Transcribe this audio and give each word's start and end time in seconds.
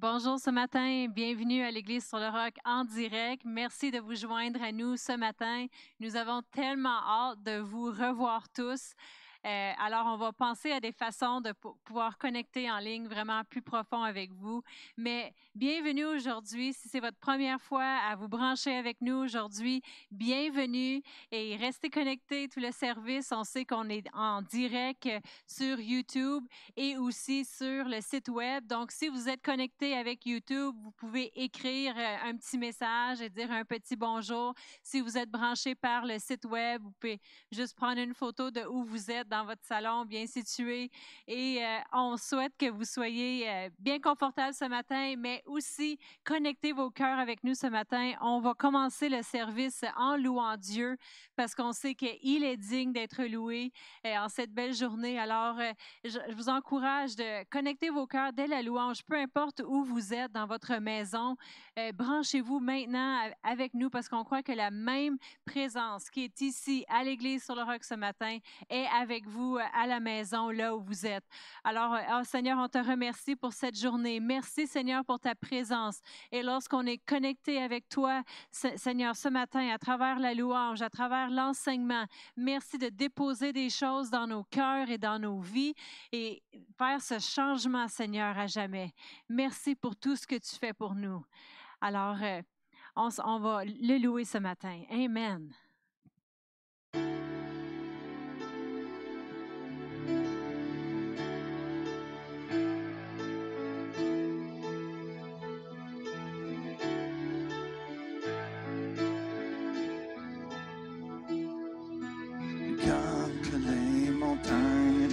Bonjour 0.00 0.38
ce 0.38 0.50
matin, 0.50 1.08
bienvenue 1.08 1.64
à 1.64 1.72
l'Église 1.72 2.06
sur 2.06 2.20
le 2.20 2.28
Roc 2.28 2.54
en 2.64 2.84
direct. 2.84 3.42
Merci 3.44 3.90
de 3.90 3.98
vous 3.98 4.14
joindre 4.14 4.62
à 4.62 4.70
nous 4.70 4.96
ce 4.96 5.16
matin. 5.16 5.66
Nous 5.98 6.14
avons 6.14 6.40
tellement 6.52 7.00
hâte 7.04 7.42
de 7.42 7.58
vous 7.58 7.86
revoir 7.86 8.48
tous. 8.50 8.92
Euh, 9.48 9.72
alors, 9.78 10.04
on 10.08 10.16
va 10.16 10.30
penser 10.30 10.72
à 10.72 10.80
des 10.80 10.92
façons 10.92 11.40
de 11.40 11.52
pouvoir 11.84 12.18
connecter 12.18 12.70
en 12.70 12.78
ligne 12.78 13.06
vraiment 13.06 13.42
plus 13.44 13.62
profond 13.62 14.02
avec 14.02 14.30
vous. 14.34 14.62
Mais 14.98 15.32
bienvenue 15.54 16.04
aujourd'hui. 16.04 16.74
Si 16.74 16.90
c'est 16.90 17.00
votre 17.00 17.16
première 17.16 17.58
fois 17.62 17.98
à 18.10 18.14
vous 18.14 18.28
brancher 18.28 18.76
avec 18.76 19.00
nous 19.00 19.14
aujourd'hui, 19.14 19.80
bienvenue 20.10 21.02
et 21.30 21.56
restez 21.56 21.88
connectés 21.88 22.48
tout 22.48 22.60
le 22.60 22.72
service. 22.72 23.32
On 23.32 23.42
sait 23.42 23.64
qu'on 23.64 23.88
est 23.88 24.06
en 24.12 24.42
direct 24.42 25.08
sur 25.46 25.80
YouTube 25.80 26.44
et 26.76 26.98
aussi 26.98 27.46
sur 27.46 27.84
le 27.84 28.02
site 28.02 28.28
web. 28.28 28.66
Donc, 28.66 28.92
si 28.92 29.08
vous 29.08 29.30
êtes 29.30 29.40
connecté 29.40 29.96
avec 29.96 30.26
YouTube, 30.26 30.74
vous 30.82 30.90
pouvez 30.90 31.32
écrire 31.42 31.94
euh, 31.96 32.16
un 32.28 32.36
petit 32.36 32.58
message 32.58 33.22
et 33.22 33.30
dire 33.30 33.50
un 33.50 33.64
petit 33.64 33.96
bonjour. 33.96 34.52
Si 34.82 35.00
vous 35.00 35.16
êtes 35.16 35.30
branché 35.30 35.74
par 35.74 36.04
le 36.04 36.18
site 36.18 36.44
web, 36.44 36.82
vous 36.82 36.92
pouvez 37.00 37.18
juste 37.50 37.74
prendre 37.74 37.98
une 37.98 38.12
photo 38.12 38.50
de 38.50 38.60
où 38.66 38.84
vous 38.84 39.10
êtes 39.10 39.37
votre 39.44 39.64
salon, 39.64 40.04
bien 40.04 40.26
situé. 40.26 40.90
Et 41.26 41.64
euh, 41.64 41.78
on 41.92 42.16
souhaite 42.16 42.56
que 42.58 42.70
vous 42.70 42.84
soyez 42.84 43.48
euh, 43.48 43.68
bien 43.78 44.00
confortable 44.00 44.54
ce 44.54 44.64
matin, 44.64 45.14
mais 45.18 45.42
aussi 45.46 45.98
connectez 46.24 46.72
vos 46.72 46.90
cœurs 46.90 47.18
avec 47.18 47.44
nous 47.44 47.54
ce 47.54 47.66
matin. 47.66 48.12
On 48.20 48.40
va 48.40 48.54
commencer 48.54 49.08
le 49.08 49.22
service 49.22 49.84
en 49.96 50.16
louant 50.16 50.56
Dieu 50.56 50.96
parce 51.36 51.54
qu'on 51.54 51.72
sait 51.72 51.94
qu'il 51.94 52.44
est 52.44 52.56
digne 52.56 52.92
d'être 52.92 53.22
loué 53.24 53.72
euh, 54.06 54.16
en 54.16 54.28
cette 54.28 54.52
belle 54.52 54.74
journée. 54.74 55.18
Alors, 55.18 55.56
je, 56.04 56.18
vous 56.34 56.48
encourage 56.48 57.16
de 57.16 57.44
connecter 57.50 57.90
vos 57.90 58.06
cœurs 58.06 58.32
dès 58.32 58.46
la 58.46 58.62
louange, 58.62 59.02
peu 59.04 59.16
importe 59.16 59.62
où 59.66 59.84
vous 59.84 60.14
êtes 60.14 60.32
dans 60.32 60.46
votre 60.46 60.76
maison. 60.76 61.36
branchez-vous 61.94 62.60
maintenant 62.60 63.30
avec 63.42 63.74
nous 63.74 63.90
parce 63.90 64.08
qu'on 64.08 64.24
croit 64.24 64.42
que 64.42 64.52
la 64.52 64.70
même 64.70 65.16
présence 65.44 66.10
qui 66.10 66.24
est 66.24 66.40
ici 66.40 66.84
à 66.88 67.04
l'Église 67.04 67.44
sur 67.44 67.54
le 67.54 67.62
roc 67.62 67.84
ce 67.84 67.94
matin 67.94 68.38
est 68.68 68.86
avec 68.86 69.17
vous 69.26 69.56
euh, 69.56 69.62
à 69.74 69.86
la 69.86 70.00
maison, 70.00 70.50
là 70.50 70.76
où 70.76 70.80
vous 70.80 71.06
êtes. 71.06 71.24
Alors, 71.64 71.94
euh, 71.94 72.00
oh, 72.18 72.24
Seigneur, 72.24 72.58
on 72.58 72.68
te 72.68 72.78
remercie 72.78 73.36
pour 73.36 73.52
cette 73.52 73.78
journée. 73.78 74.20
Merci, 74.20 74.66
Seigneur, 74.66 75.04
pour 75.04 75.18
ta 75.18 75.34
présence. 75.34 76.00
Et 76.32 76.42
lorsqu'on 76.42 76.86
est 76.86 76.98
connecté 76.98 77.62
avec 77.62 77.88
toi, 77.88 78.22
Seigneur, 78.50 79.16
ce 79.16 79.28
matin, 79.28 79.68
à 79.68 79.78
travers 79.78 80.18
la 80.18 80.34
louange, 80.34 80.82
à 80.82 80.90
travers 80.90 81.30
l'enseignement, 81.30 82.04
merci 82.36 82.78
de 82.78 82.88
déposer 82.88 83.52
des 83.52 83.70
choses 83.70 84.10
dans 84.10 84.26
nos 84.26 84.44
cœurs 84.44 84.90
et 84.90 84.98
dans 84.98 85.18
nos 85.18 85.40
vies 85.40 85.74
et 86.12 86.42
faire 86.76 87.00
ce 87.00 87.18
changement, 87.18 87.88
Seigneur, 87.88 88.38
à 88.38 88.46
jamais. 88.46 88.92
Merci 89.28 89.74
pour 89.74 89.96
tout 89.96 90.16
ce 90.16 90.26
que 90.26 90.36
tu 90.36 90.56
fais 90.56 90.72
pour 90.72 90.94
nous. 90.94 91.24
Alors, 91.80 92.16
euh, 92.22 92.42
on, 92.96 93.08
on 93.24 93.38
va 93.38 93.64
le 93.64 93.98
louer 93.98 94.24
ce 94.24 94.38
matin. 94.38 94.82
Amen. 94.90 95.52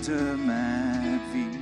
De 0.08 0.36
ma 0.36 1.18
vie, 1.34 1.60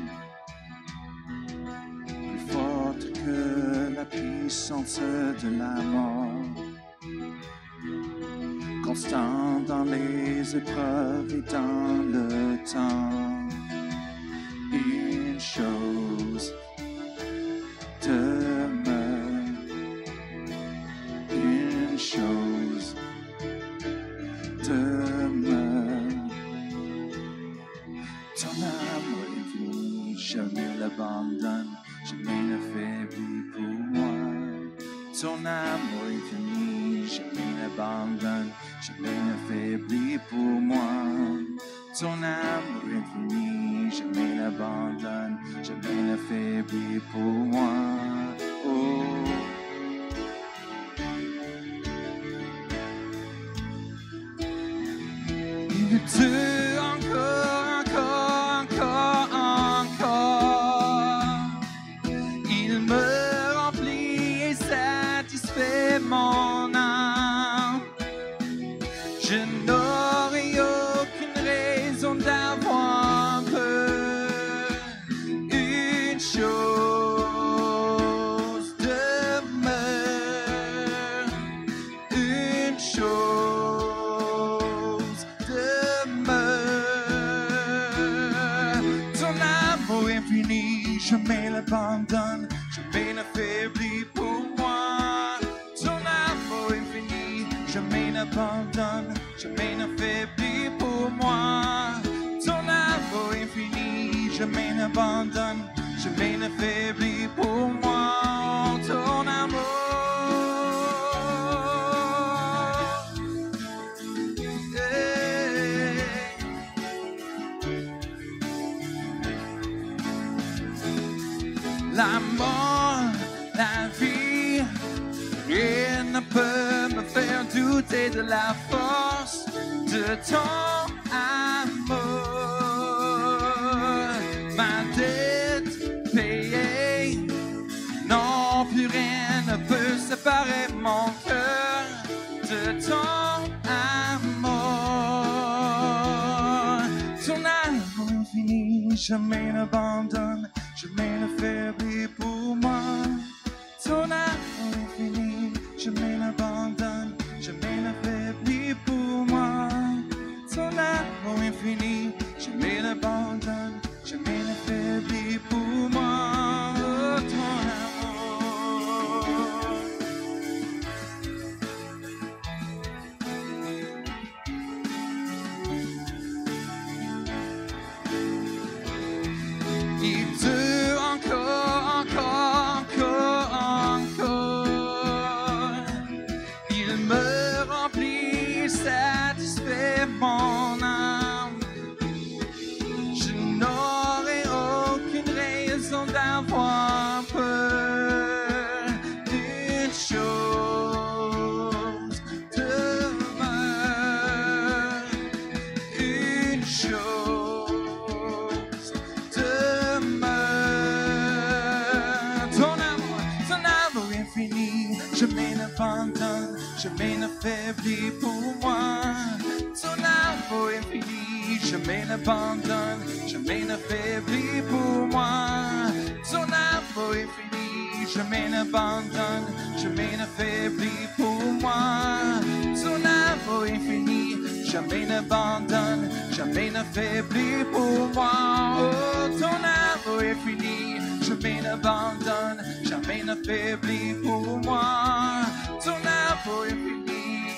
plus 2.06 2.40
forte 2.52 3.06
que 3.14 3.96
la 3.96 4.06
puissance 4.06 5.00
de 5.44 5.50
la 5.58 5.82
mort, 5.82 6.44
constant 8.84 9.62
dans 9.66 9.86
les 9.86 10.56
épreuves 10.58 11.34
et 11.34 11.52
dans 11.52 12.04
le 12.12 12.58
temps. 12.70 13.43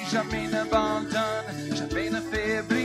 Infini, 0.06 0.12
jamais 0.12 0.48
n'abandonne, 0.48 1.76
jamais 1.76 2.10
n'affaiblit 2.10 2.85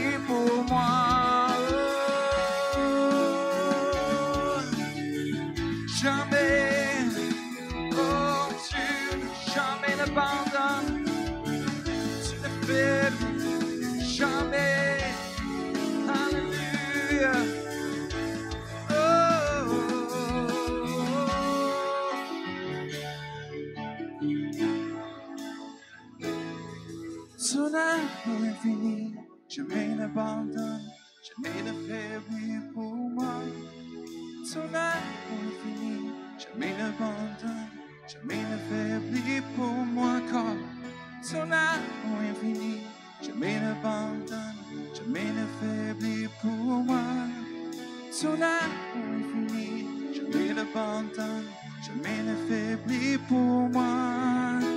jamais 37.01 37.13
n'abandonne, 37.13 37.67
jamais 38.07 38.43
ne 38.51 38.57
faiblit 38.69 39.41
pour 39.55 39.85
moi. 39.85 40.21
Car 40.31 40.55
ton 41.29 41.51
amour 41.51 42.19
infini, 42.29 42.81
jamais 43.21 43.59
n'abandonne, 43.59 44.55
jamais 44.93 45.31
ne 45.31 45.45
faiblit 45.59 46.27
pour 46.41 46.83
moi. 46.83 47.01
Ton 48.19 48.33
amour 48.33 49.07
infini, 49.19 49.87
jamais 50.13 50.53
n'abandonne, 50.53 51.45
jamais 51.85 52.23
ne 52.23 52.35
faiblit 52.47 53.17
pour 53.27 53.69
moi. 53.69 54.70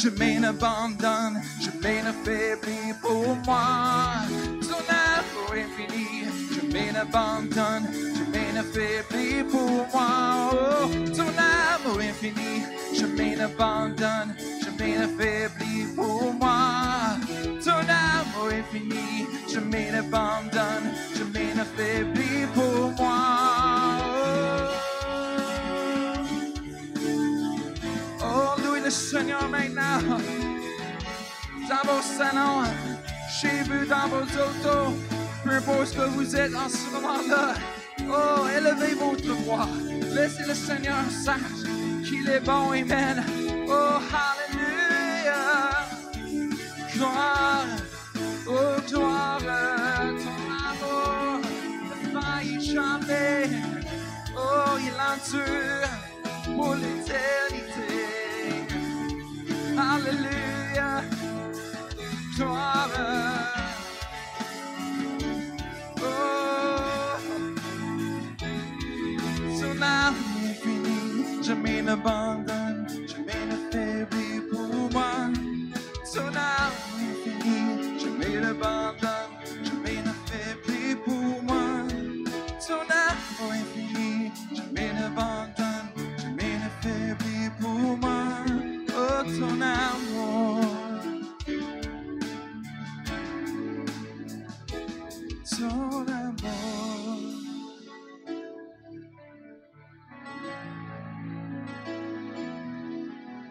Jamais 0.00 0.38
n'abandonne, 0.38 1.42
jamais 1.60 2.02
ne 2.02 2.12
pour 3.02 3.36
moi. 3.44 4.24
Ton 4.62 4.82
amour 4.88 5.52
infini, 5.52 6.24
jamais 6.54 6.92
n'abandonne, 6.92 7.86
jamais 8.16 8.52
ne 8.54 9.42
pour 9.50 9.86
moi. 9.92 10.50
Oh, 10.52 10.88
ton 11.16 11.32
amour 11.36 12.00
infini, 12.00 12.62
jamais 12.94 13.36
n'abandonne, 13.36 14.34
jamais 14.64 14.98
ne 14.98 15.94
pour 15.94 16.32
moi. 16.34 17.16
Ton 17.62 17.84
amour 17.88 18.48
infini, 18.52 19.26
jamais 19.52 19.90
n'abandonne, 19.90 20.86
jamais 21.16 21.54
ne 21.54 22.46
pour 22.54 22.90
moi. 22.98 23.99
Seigneur 28.90 29.48
maintenant. 29.48 30.18
Dans 31.68 31.92
vos 31.92 32.02
salons, 32.02 32.64
chez 33.40 33.62
vous, 33.62 33.86
dans 33.86 34.08
vos 34.08 34.24
autos, 34.24 34.96
peu 35.44 35.50
importe 35.50 35.86
ce 35.86 35.94
que 35.94 36.08
vous 36.08 36.36
êtes 36.36 36.54
en 36.54 36.68
ce 36.68 36.90
moment-là. 36.92 37.54
Oh, 38.08 38.48
élevez 38.48 38.94
votre 38.94 39.32
voix. 39.44 39.68
Laissez 40.14 40.44
le 40.46 40.54
Seigneur 40.54 40.96
sache 41.08 41.62
qu'il 42.04 42.28
est 42.28 42.40
bon. 42.40 42.72
Amen. 42.72 43.24
Oh, 43.68 43.98
hallelujah. 44.12 45.86
Gloire, 46.92 47.64
oh, 48.48 48.80
gloire, 48.88 49.38
ton 49.38 50.50
amour 50.68 51.40
ne 51.92 52.20
faillit 52.20 52.74
jamais. 52.74 53.50
Oh, 54.36 54.76
il 54.80 54.94
endure 55.12 55.88
pour 56.56 56.74
l'éternité. 56.74 58.19
Alléluia, 59.80 61.02
gloire. 62.36 62.90
Oh, 65.96 67.16
son 69.58 69.80
amour 69.80 70.36
infini, 70.44 71.42
jamais 71.42 71.80
n'abandonne, 71.80 72.86
jamais 73.06 73.46
ne 73.48 73.56
faiblit 73.72 74.40
pour 74.50 74.92
moi. 74.92 75.12
Son 76.04 76.28
amour 76.28 76.98
infini, 77.00 77.98
jamais 77.98 78.38
n'abandonne, 78.38 78.68
jamais 78.68 78.76
ne 78.76 78.78
faiblit 78.78 78.99
pour 78.99 78.99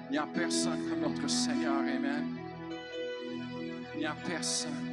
Il 0.09 0.13
n'y 0.13 0.17
a 0.17 0.25
personne 0.25 0.89
comme 0.89 1.01
notre 1.01 1.29
Seigneur, 1.29 1.81
Amen. 1.81 2.25
Il 3.93 3.99
n'y 3.99 4.05
a 4.07 4.15
personne. 4.25 4.88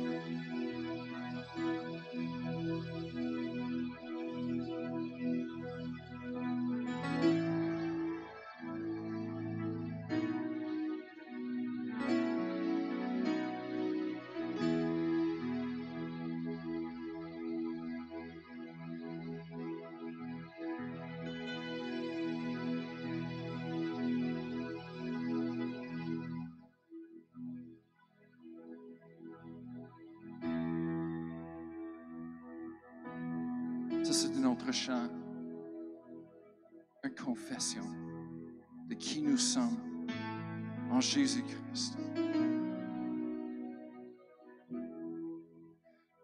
En 41.07 41.15
Jésus-Christ. 41.15 41.97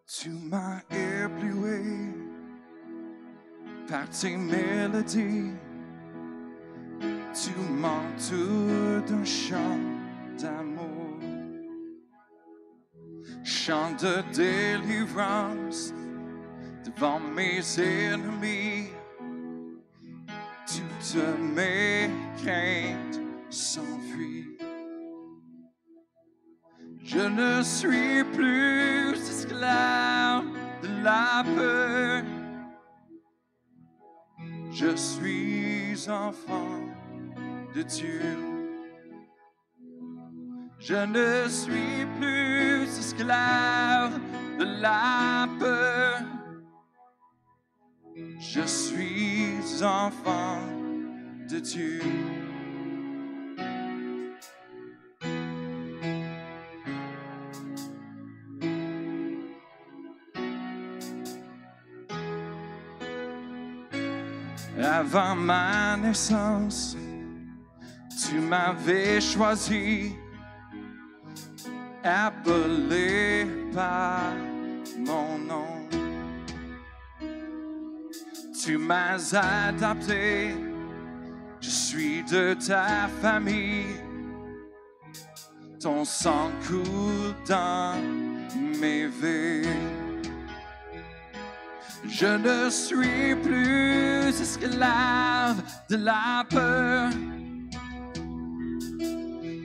Tu 0.06 0.30
m'as 0.30 0.80
ébloui 0.90 2.14
par 3.88 4.08
tes 4.10 4.36
mélodies. 4.36 5.52
Tu 7.34 7.50
m'entoures 7.80 9.02
d'un 9.08 9.24
chant 9.24 9.78
d'amour, 10.38 11.18
chant 13.42 13.92
de 13.92 14.22
délivrance 14.34 15.92
devant 16.84 17.20
mes 17.20 17.62
ennemis. 17.80 18.90
Toutes 20.66 21.22
mes 21.40 22.10
craintes 22.36 23.20
s'enfuient. 23.50 24.41
Je 27.04 27.18
ne 27.18 27.62
suis 27.62 28.22
plus 28.32 29.18
esclave 29.18 30.44
de 30.82 31.02
la 31.02 31.44
peur. 31.56 32.22
Je 34.70 34.96
suis 34.96 36.08
enfant 36.08 36.80
de 37.74 37.82
Dieu. 37.82 38.20
Je 40.78 40.94
ne 40.94 41.48
suis 41.48 42.06
plus 42.18 42.82
esclave 42.98 44.18
de 44.58 44.64
la 44.80 45.48
peur. 45.58 46.22
Je 48.38 48.62
suis 48.62 49.82
enfant 49.82 50.60
de 51.48 51.58
Dieu. 51.58 52.00
Avant 65.14 65.36
ma 65.36 65.94
naissance, 65.98 66.96
tu 68.18 68.40
m'avais 68.40 69.20
choisi, 69.20 70.14
appelé 72.02 73.46
par 73.74 74.32
mon 74.96 75.36
nom. 75.36 75.86
Tu 78.58 78.78
m'as 78.78 79.34
adapté, 79.34 80.54
je 81.60 81.68
suis 81.68 82.22
de 82.22 82.54
ta 82.54 83.06
famille. 83.20 84.00
Ton 85.78 86.06
sang 86.06 86.50
coule 86.66 87.34
dans 87.46 88.00
mes 88.80 89.08
veines. 89.08 90.01
Je 92.04 92.26
ne 92.26 92.70
suis 92.70 93.34
plus 93.42 94.40
esclave 94.40 95.62
de 95.88 95.96
la 95.96 96.44
peur. 96.48 97.10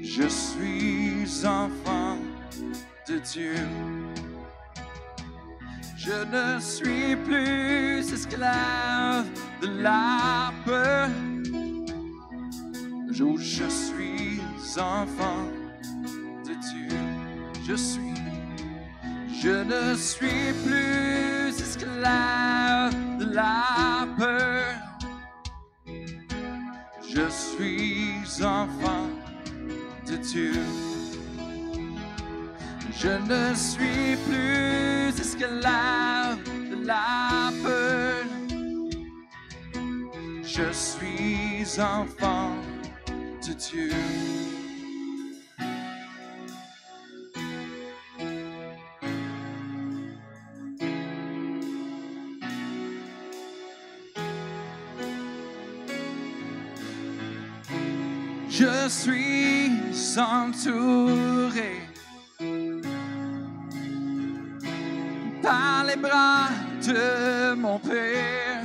Je 0.04 0.28
suis 0.28 1.46
enfant 1.46 2.18
de 3.08 3.20
Dieu. 3.20 3.56
Je 5.98 6.24
ne 6.32 6.60
suis 6.60 7.16
plus 7.16 8.14
esclave 8.14 9.26
de 9.62 9.68
la 9.82 10.52
peur. 10.66 11.10
Je, 13.12 13.68
suis 13.68 14.40
enfant 14.80 15.48
de 16.46 16.54
Dieu. 16.54 16.98
Je 17.68 17.76
suis. 17.76 18.14
Je 19.42 19.64
ne 19.64 19.96
suis 19.96 20.54
plus 20.64 21.37
esclave 21.68 22.96
de 23.20 23.26
la 23.34 24.08
peur. 24.18 24.74
Je 27.14 27.26
suis 27.30 28.44
enfant 28.44 29.08
de 30.08 30.16
Dieu. 30.18 30.62
Je 33.02 33.14
ne 33.32 33.54
suis 33.54 34.16
plus 34.28 35.20
esclave 35.20 36.40
de 36.72 36.86
la 36.86 37.52
peur. 37.64 38.24
Je 40.44 40.68
suis 40.72 41.82
enfant 41.82 42.52
de 43.46 43.54
Dieu. 43.54 44.57
Je 58.88 58.94
suis 58.94 60.18
entouré 60.18 61.82
par 65.44 65.84
les 65.86 65.98
bras 65.98 66.48
de 66.88 67.54
mon 67.56 67.80
Père. 67.80 68.64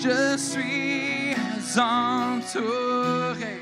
Je 0.00 0.36
suis 0.36 1.36
entouré 1.78 3.60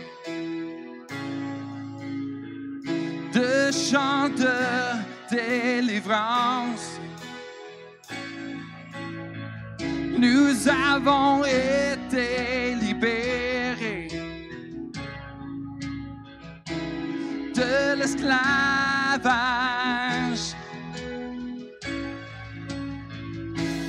de 3.34 3.70
chants 3.70 4.30
de 4.30 5.36
délivrance. 5.36 6.98
Nous 10.18 10.66
avons 10.66 11.44
été 11.44 12.58
l'esclavage. 17.96 18.38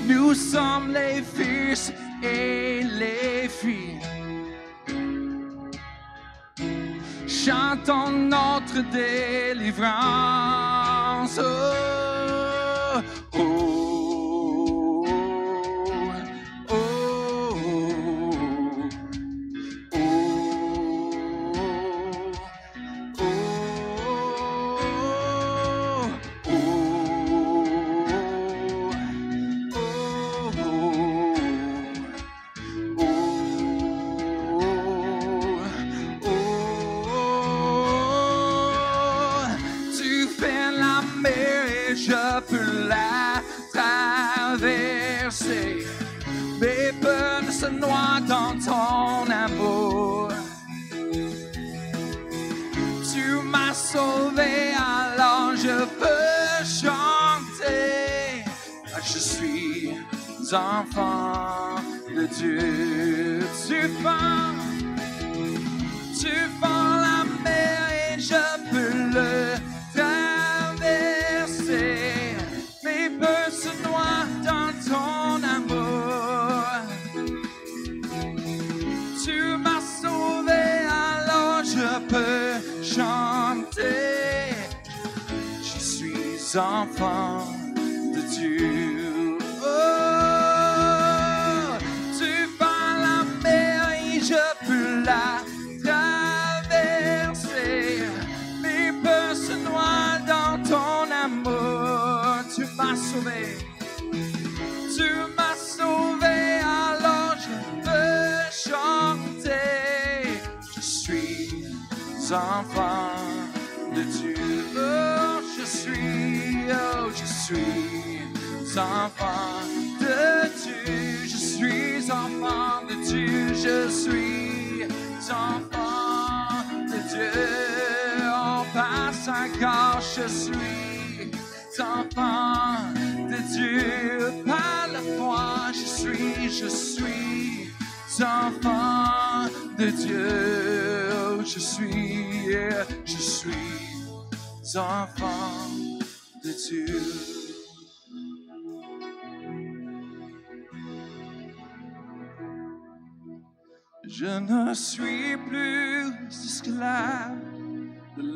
Nous 0.08 0.34
sommes 0.34 0.92
les 0.92 1.22
fils 1.22 1.94
et 2.24 2.82
les 2.84 3.48
filles. 3.48 4.00
Chantons 7.28 8.12
notre 8.12 8.82
délivrance. 8.92 9.90
Oh, 11.42 13.02
oh, 13.34 13.49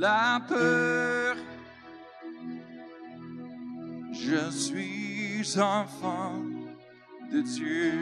la 0.04 0.42
peur. 0.50 1.38
Je 4.12 4.52
suis 4.52 5.58
enfant 5.58 6.44
de 7.32 7.40
Dieu. 7.40 7.94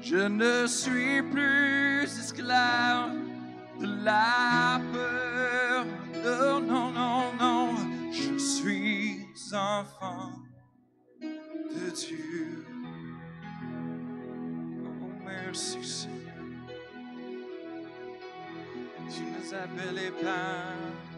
Je 0.00 0.16
ne 0.16 0.66
suis 0.66 1.22
plus 1.34 2.04
esclave 2.04 3.12
de 3.78 3.88
la 4.02 4.80
peur. 4.94 5.84
Non, 6.24 6.60
non, 6.60 6.90
non, 6.90 7.24
non. 7.38 7.66
Je 8.10 8.38
suis 8.38 9.26
enfant 9.52 10.32
de 11.76 11.90
Dieu. 11.90 12.64
Oh, 14.86 15.12
merci. 15.26 16.08
Tu 19.14 19.24
nous 19.24 19.54
as 19.54 19.64
appelés 19.64 20.10
par 20.22 20.72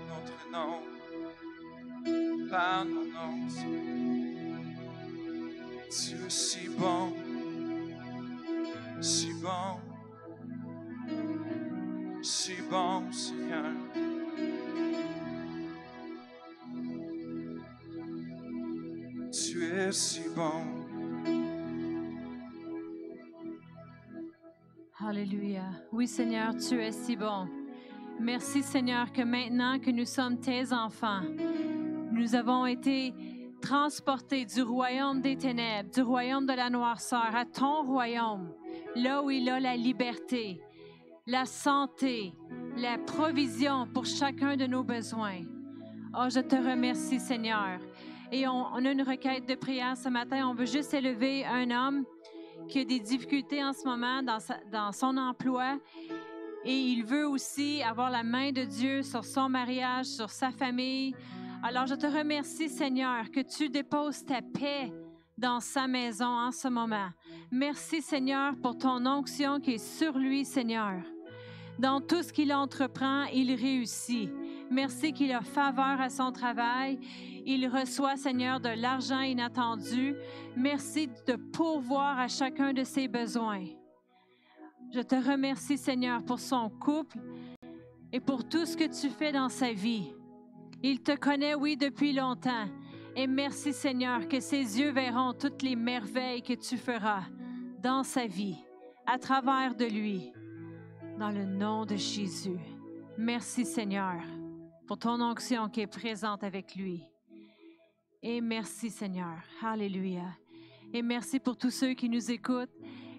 notre 0.09 0.51
nom, 0.51 0.81
par 2.51 2.85
nos 2.85 3.05
noms. 3.05 3.47
Tu 5.89 6.15
es 6.27 6.31
si 6.31 6.69
bon, 6.71 7.13
si 9.01 9.33
bon, 9.35 9.79
si 12.21 12.57
bon, 12.69 13.13
Seigneur. 13.13 13.73
Tu 19.31 19.65
es 19.65 19.93
si 19.93 20.23
bon. 20.35 20.65
Alléluia. 24.99 25.67
Oui, 25.93 26.09
Seigneur, 26.09 26.57
tu 26.57 26.81
es 26.81 26.91
si 26.91 27.15
bon. 27.15 27.63
Merci, 28.25 28.63
Seigneur, 28.63 29.13
que 29.13 29.21
maintenant 29.21 29.79
que 29.79 29.91
nous 29.91 30.07
sommes 30.07 30.41
tes 30.41 30.73
enfants, 30.73 31.21
nous 32.11 32.35
avons 32.35 32.65
été 32.65 33.13
transportés 33.61 34.47
du 34.47 34.63
royaume 34.63 35.21
des 35.21 35.37
ténèbres, 35.37 35.91
du 35.91 36.01
royaume 36.01 36.47
de 36.47 36.55
la 36.55 36.71
noirceur, 36.71 37.37
à 37.37 37.45
ton 37.45 37.83
royaume, 37.83 38.51
là 38.97 39.23
où 39.23 39.31
il 39.31 39.47
a 39.51 39.61
la 39.61 39.77
liberté, 39.77 40.59
la 41.27 41.45
santé, 41.45 42.33
la 42.79 42.97
provision 42.97 43.87
pour 43.93 44.07
chacun 44.07 44.57
de 44.57 44.65
nos 44.65 44.83
besoins. 44.83 45.43
Oh, 46.19 46.25
je 46.31 46.41
te 46.41 46.57
remercie, 46.57 47.21
Seigneur. 47.21 47.79
Et 48.33 48.49
on, 48.49 48.75
a 48.75 48.91
une 48.91 49.03
requête 49.03 49.47
de 49.47 49.55
prière 49.55 49.99
ce 49.99 50.09
matin. 50.09 50.49
On 50.49 50.55
veut 50.55 50.65
juste 50.65 50.95
élever 50.95 51.45
un 51.45 51.71
homme 51.71 52.07
qui 52.69 52.81
a 52.81 52.85
des 52.87 53.01
difficultés 53.01 53.63
en 53.63 53.75
ce 53.75 53.85
moment 53.85 54.23
dans 54.23 54.93
son 54.93 55.19
emploi. 55.19 55.79
Et 56.64 56.77
il 56.77 57.05
veut 57.05 57.27
aussi 57.27 57.83
avoir 57.83 58.11
la 58.11 58.22
main 58.22 58.50
de 58.50 58.64
Dieu 58.64 59.03
sur 59.03 59.24
son 59.24 59.48
mariage, 59.48 60.07
sur 60.07 60.31
sa 60.31 60.50
famille. 60.50 61.14
Alors 61.62 61.87
je 61.87 61.94
te 61.94 62.07
remercie, 62.07 62.68
Seigneur, 62.68 63.31
que 63.31 63.40
tu 63.40 63.68
déposes 63.68 64.24
ta 64.24 64.40
paix 64.40 64.92
dans 65.37 65.61
sa 65.61 65.87
maison 65.87 66.27
en 66.27 66.53
ce 66.53 66.68
moment. 66.68 67.09
Merci, 67.50 68.00
Seigneur, 68.00 68.55
pour 68.62 68.79
ton 68.79 69.05
onction 69.07 69.61
qui 69.61 69.72
est 69.72 69.98
sur 69.98 70.16
lui, 70.16 70.44
Seigneur. 70.44 71.03
Dans 71.79 72.00
tout 72.00 72.22
ce 72.22 72.33
qu'il 72.33 72.53
entreprend, 72.53 73.24
il 73.33 73.55
réussit. 73.55 74.31
Merci 74.70 75.12
qu'il 75.12 75.33
a 75.33 75.42
faveur 75.42 76.00
à 76.00 76.09
son 76.09 76.33
travail. 76.33 76.98
Il 77.44 77.68
reçoit, 77.68 78.16
Seigneur, 78.16 78.61
de 78.61 78.70
l'argent 78.70 79.20
inattendu. 79.20 80.14
Merci 80.57 81.09
de 81.27 81.37
pourvoir 81.37 82.18
à 82.18 82.29
chacun 82.29 82.72
de 82.72 82.85
ses 82.85 83.09
besoins. 83.09 83.64
Je 84.95 85.01
te 85.01 85.17
remercie, 85.17 85.77
Seigneur, 85.77 86.23
pour 86.23 86.39
son 86.39 86.71
couple 86.71 87.19
et 88.13 88.21
pour 88.21 88.49
tout 88.49 88.65
ce 88.65 88.77
que 88.77 88.85
tu 88.85 89.11
fais 89.11 89.33
dans 89.33 89.49
sa 89.49 89.73
vie. 89.73 90.15
Il 90.85 91.03
te 91.03 91.17
connaît, 91.17 91.57
oui, 91.57 91.77
depuis 91.77 92.13
longtemps. 92.13 92.69
Et 93.17 93.27
merci, 93.27 93.73
Seigneur, 93.73 94.29
que 94.29 94.39
ses 94.39 94.79
yeux 94.79 94.93
verront 94.93 95.33
toutes 95.33 95.63
les 95.63 95.75
merveilles 95.75 96.43
que 96.43 96.53
tu 96.53 96.77
feras 96.77 97.25
dans 97.83 98.05
sa 98.05 98.29
vie, 98.29 98.57
à 99.05 99.19
travers 99.19 99.75
de 99.75 99.85
lui, 99.85 100.33
dans 101.19 101.33
le 101.33 101.45
nom 101.45 101.85
de 101.85 101.97
Jésus. 101.97 102.61
Merci, 103.19 103.65
Seigneur, 103.65 104.23
pour 104.87 104.99
ton 104.99 105.21
onction 105.21 105.69
qui 105.69 105.81
est 105.81 105.89
présente 105.89 106.45
avec 106.45 106.77
lui. 106.77 107.03
Et 108.23 108.41
merci, 108.41 108.91
Seigneur. 108.91 109.43
Alléluia. 109.61 110.37
Et 110.93 111.03
merci 111.03 111.41
pour 111.41 111.57
tous 111.57 111.73
ceux 111.73 111.95
qui 111.95 112.09
nous 112.09 112.31
écoutent. 112.31 112.71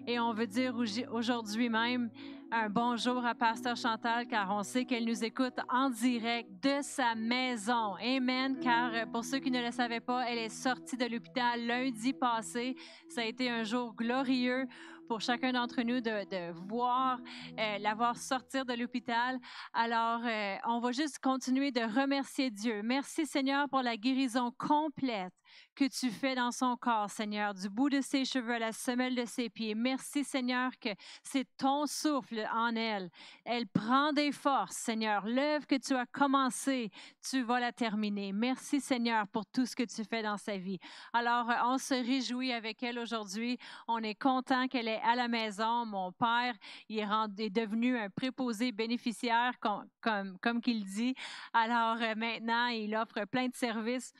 Et 0.08 0.20
on 0.20 0.32
veut 0.32 0.46
dire 0.46 0.76
aujourd'hui 1.10 1.68
même 1.68 2.10
un 2.52 2.68
bonjour 2.68 3.26
à 3.26 3.34
Pasteur 3.34 3.76
Chantal, 3.76 4.28
car 4.28 4.54
on 4.54 4.62
sait 4.62 4.84
qu'elle 4.84 5.04
nous 5.04 5.24
écoute 5.24 5.56
en 5.68 5.90
direct 5.90 6.48
de 6.62 6.80
sa 6.80 7.16
maison. 7.16 7.96
Amen. 7.96 8.56
Car 8.60 8.94
euh, 8.94 9.06
pour 9.06 9.24
ceux 9.24 9.40
qui 9.40 9.50
ne 9.50 9.60
le 9.60 9.72
savaient 9.72 9.98
pas, 9.98 10.30
elle 10.30 10.38
est 10.38 10.48
sortie 10.48 10.96
de 10.96 11.06
l'hôpital 11.06 11.66
lundi 11.66 12.12
passé. 12.12 12.76
Ça 13.08 13.22
a 13.22 13.24
été 13.24 13.50
un 13.50 13.64
jour 13.64 13.96
glorieux 13.96 14.68
pour 15.08 15.20
chacun 15.20 15.52
d'entre 15.52 15.82
nous 15.82 16.00
de, 16.00 16.24
de 16.28 16.52
voir 16.68 17.18
euh, 17.58 17.78
la 17.78 17.94
voir 17.94 18.16
sortir 18.16 18.64
de 18.64 18.74
l'hôpital. 18.74 19.38
Alors, 19.72 20.20
euh, 20.24 20.56
on 20.66 20.78
va 20.78 20.92
juste 20.92 21.18
continuer 21.18 21.72
de 21.72 21.80
remercier 21.80 22.52
Dieu. 22.52 22.82
Merci 22.84 23.26
Seigneur 23.26 23.68
pour 23.68 23.82
la 23.82 23.96
guérison 23.96 24.52
complète 24.56 25.32
que 25.76 25.84
tu 25.88 26.10
fais 26.10 26.34
dans 26.34 26.50
son 26.50 26.76
corps, 26.76 27.10
Seigneur, 27.10 27.54
du 27.54 27.68
bout 27.68 27.90
de 27.90 28.00
ses 28.00 28.24
cheveux 28.24 28.54
à 28.54 28.58
la 28.58 28.72
semelle 28.72 29.14
de 29.14 29.26
ses 29.26 29.50
pieds. 29.50 29.74
Merci, 29.74 30.24
Seigneur, 30.24 30.72
que 30.80 30.88
c'est 31.22 31.46
ton 31.58 31.86
souffle 31.86 32.48
en 32.52 32.74
elle. 32.74 33.10
Elle 33.44 33.68
prend 33.68 34.12
des 34.12 34.32
forces, 34.32 34.76
Seigneur. 34.76 35.26
L'œuvre 35.26 35.66
que 35.66 35.76
tu 35.76 35.94
as 35.94 36.06
commencée, 36.06 36.90
tu 37.28 37.42
vas 37.42 37.60
la 37.60 37.72
terminer. 37.72 38.32
Merci, 38.32 38.80
Seigneur, 38.80 39.28
pour 39.28 39.44
tout 39.46 39.66
ce 39.66 39.76
que 39.76 39.82
tu 39.82 40.02
fais 40.02 40.22
dans 40.22 40.38
sa 40.38 40.56
vie. 40.56 40.78
Alors, 41.12 41.50
euh, 41.50 41.54
on 41.64 41.78
se 41.78 41.94
réjouit 41.94 42.52
avec 42.52 42.82
elle 42.82 42.98
aujourd'hui. 42.98 43.58
On 43.86 43.98
est 43.98 44.14
content 44.14 44.68
qu'elle 44.68 44.88
est 44.88 45.02
à 45.02 45.14
la 45.14 45.28
maison. 45.28 45.84
Mon 45.84 46.10
père, 46.10 46.54
est, 46.88 47.04
est 47.38 47.50
devenu 47.50 47.98
un 47.98 48.08
préposé 48.08 48.72
bénéficiaire, 48.72 49.52
com- 49.60 49.86
comme, 50.00 50.38
comme 50.38 50.62
qu'il 50.62 50.84
dit. 50.84 51.14
Alors, 51.52 51.98
euh, 52.00 52.14
maintenant, 52.16 52.68
il 52.68 52.96
offre 52.96 53.26
plein 53.26 53.48
de 53.48 53.54
services. 53.54 54.12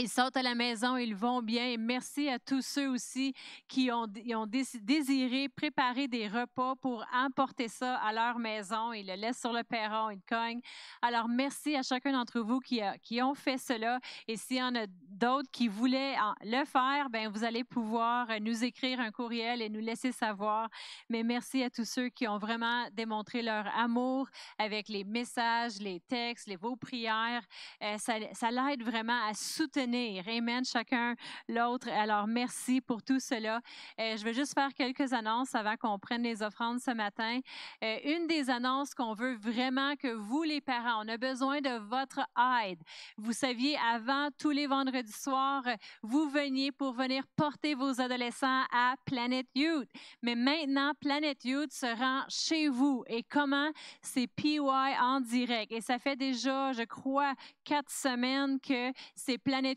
Ils 0.00 0.08
sortent 0.08 0.36
à 0.38 0.42
la 0.42 0.54
maison, 0.54 0.96
ils 0.96 1.14
vont 1.14 1.42
bien. 1.42 1.76
Merci 1.78 2.28
à 2.30 2.38
tous 2.38 2.62
ceux 2.62 2.88
aussi 2.88 3.34
qui 3.68 3.90
ont, 3.92 4.06
désiré 4.46 5.48
préparer 5.50 6.08
des 6.08 6.26
repas 6.26 6.74
pour 6.76 7.04
emporter 7.12 7.68
ça 7.68 7.96
à 7.96 8.10
leur 8.12 8.38
maison. 8.38 8.94
Ils 8.94 9.06
le 9.06 9.14
laissent 9.14 9.40
sur 9.40 9.52
le 9.52 9.62
perron, 9.62 10.08
ils 10.10 10.22
cognent. 10.22 10.60
Alors, 11.02 11.28
merci 11.28 11.76
à 11.76 11.82
chacun 11.82 12.12
d'entre 12.12 12.40
vous 12.40 12.60
qui, 12.60 12.80
a- 12.80 12.96
ont 13.22 13.34
fait 13.34 13.58
cela. 13.58 14.00
Et 14.26 14.36
s'il 14.38 14.56
y 14.56 14.62
en 14.62 14.74
a 14.74 14.86
d'autres 14.88 15.50
qui 15.52 15.68
voulaient 15.68 16.16
en- 16.18 16.34
le 16.44 16.64
faire, 16.64 17.10
ben 17.10 17.28
vous 17.28 17.44
allez 17.44 17.64
pouvoir 17.64 18.30
euh, 18.30 18.38
nous 18.40 18.64
écrire 18.64 19.00
un 19.00 19.10
courriel 19.10 19.60
et 19.60 19.68
nous 19.68 19.80
laisser 19.80 20.12
savoir. 20.12 20.70
Mais 21.10 21.22
merci 21.22 21.62
à 21.62 21.68
tous 21.68 21.84
ceux 21.84 22.08
qui 22.08 22.26
ont 22.26 22.38
vraiment 22.38 22.88
démontré 22.92 23.42
leur 23.42 23.66
amour 23.76 24.28
avec 24.56 24.88
les 24.88 25.04
messages, 25.04 25.78
les 25.78 26.00
textes, 26.00 26.46
les 26.46 26.56
vos 26.56 26.76
prières. 26.76 27.42
Euh, 27.82 27.98
ça 27.98 28.50
l'aide 28.50 28.82
vraiment 28.82 29.26
à 29.28 29.34
soutenir. 29.34 29.89
Amen, 29.94 30.64
chacun 30.64 31.14
l'autre. 31.48 31.88
Alors, 31.88 32.26
merci 32.26 32.80
pour 32.80 33.02
tout 33.02 33.18
cela. 33.18 33.60
Euh, 33.98 34.16
je 34.16 34.24
vais 34.24 34.32
juste 34.32 34.54
faire 34.54 34.72
quelques 34.72 35.12
annonces 35.12 35.54
avant 35.54 35.76
qu'on 35.76 35.98
prenne 35.98 36.22
les 36.22 36.42
offrandes 36.42 36.80
ce 36.80 36.92
matin. 36.92 37.40
Euh, 37.82 37.98
une 38.04 38.26
des 38.26 38.50
annonces 38.50 38.94
qu'on 38.94 39.14
veut 39.14 39.34
vraiment 39.34 39.96
que 39.96 40.12
vous, 40.12 40.42
les 40.44 40.60
parents, 40.60 41.04
on 41.04 41.08
a 41.08 41.16
besoin 41.16 41.60
de 41.60 41.78
votre 41.88 42.20
aide. 42.64 42.80
Vous 43.16 43.32
saviez, 43.32 43.76
avant, 43.92 44.28
tous 44.38 44.50
les 44.50 44.66
vendredis 44.66 45.12
soirs, 45.12 45.64
vous 46.02 46.28
veniez 46.30 46.70
pour 46.70 46.92
venir 46.92 47.24
porter 47.34 47.74
vos 47.74 48.00
adolescents 48.00 48.64
à 48.72 48.94
Planet 49.04 49.46
Youth. 49.54 49.88
Mais 50.22 50.36
maintenant, 50.36 50.92
Planet 51.00 51.44
Youth 51.44 51.72
se 51.72 51.86
rend 51.86 52.22
chez 52.28 52.68
vous. 52.68 53.04
Et 53.08 53.22
comment? 53.24 53.70
C'est 54.02 54.28
PY 54.28 54.60
en 54.60 55.20
direct. 55.20 55.72
Et 55.72 55.80
ça 55.80 55.98
fait 55.98 56.16
déjà, 56.16 56.72
je 56.72 56.82
crois, 56.82 57.34
quatre 57.64 57.90
semaines 57.90 58.60
que 58.60 58.92
c'est 59.14 59.38
Planet 59.38 59.69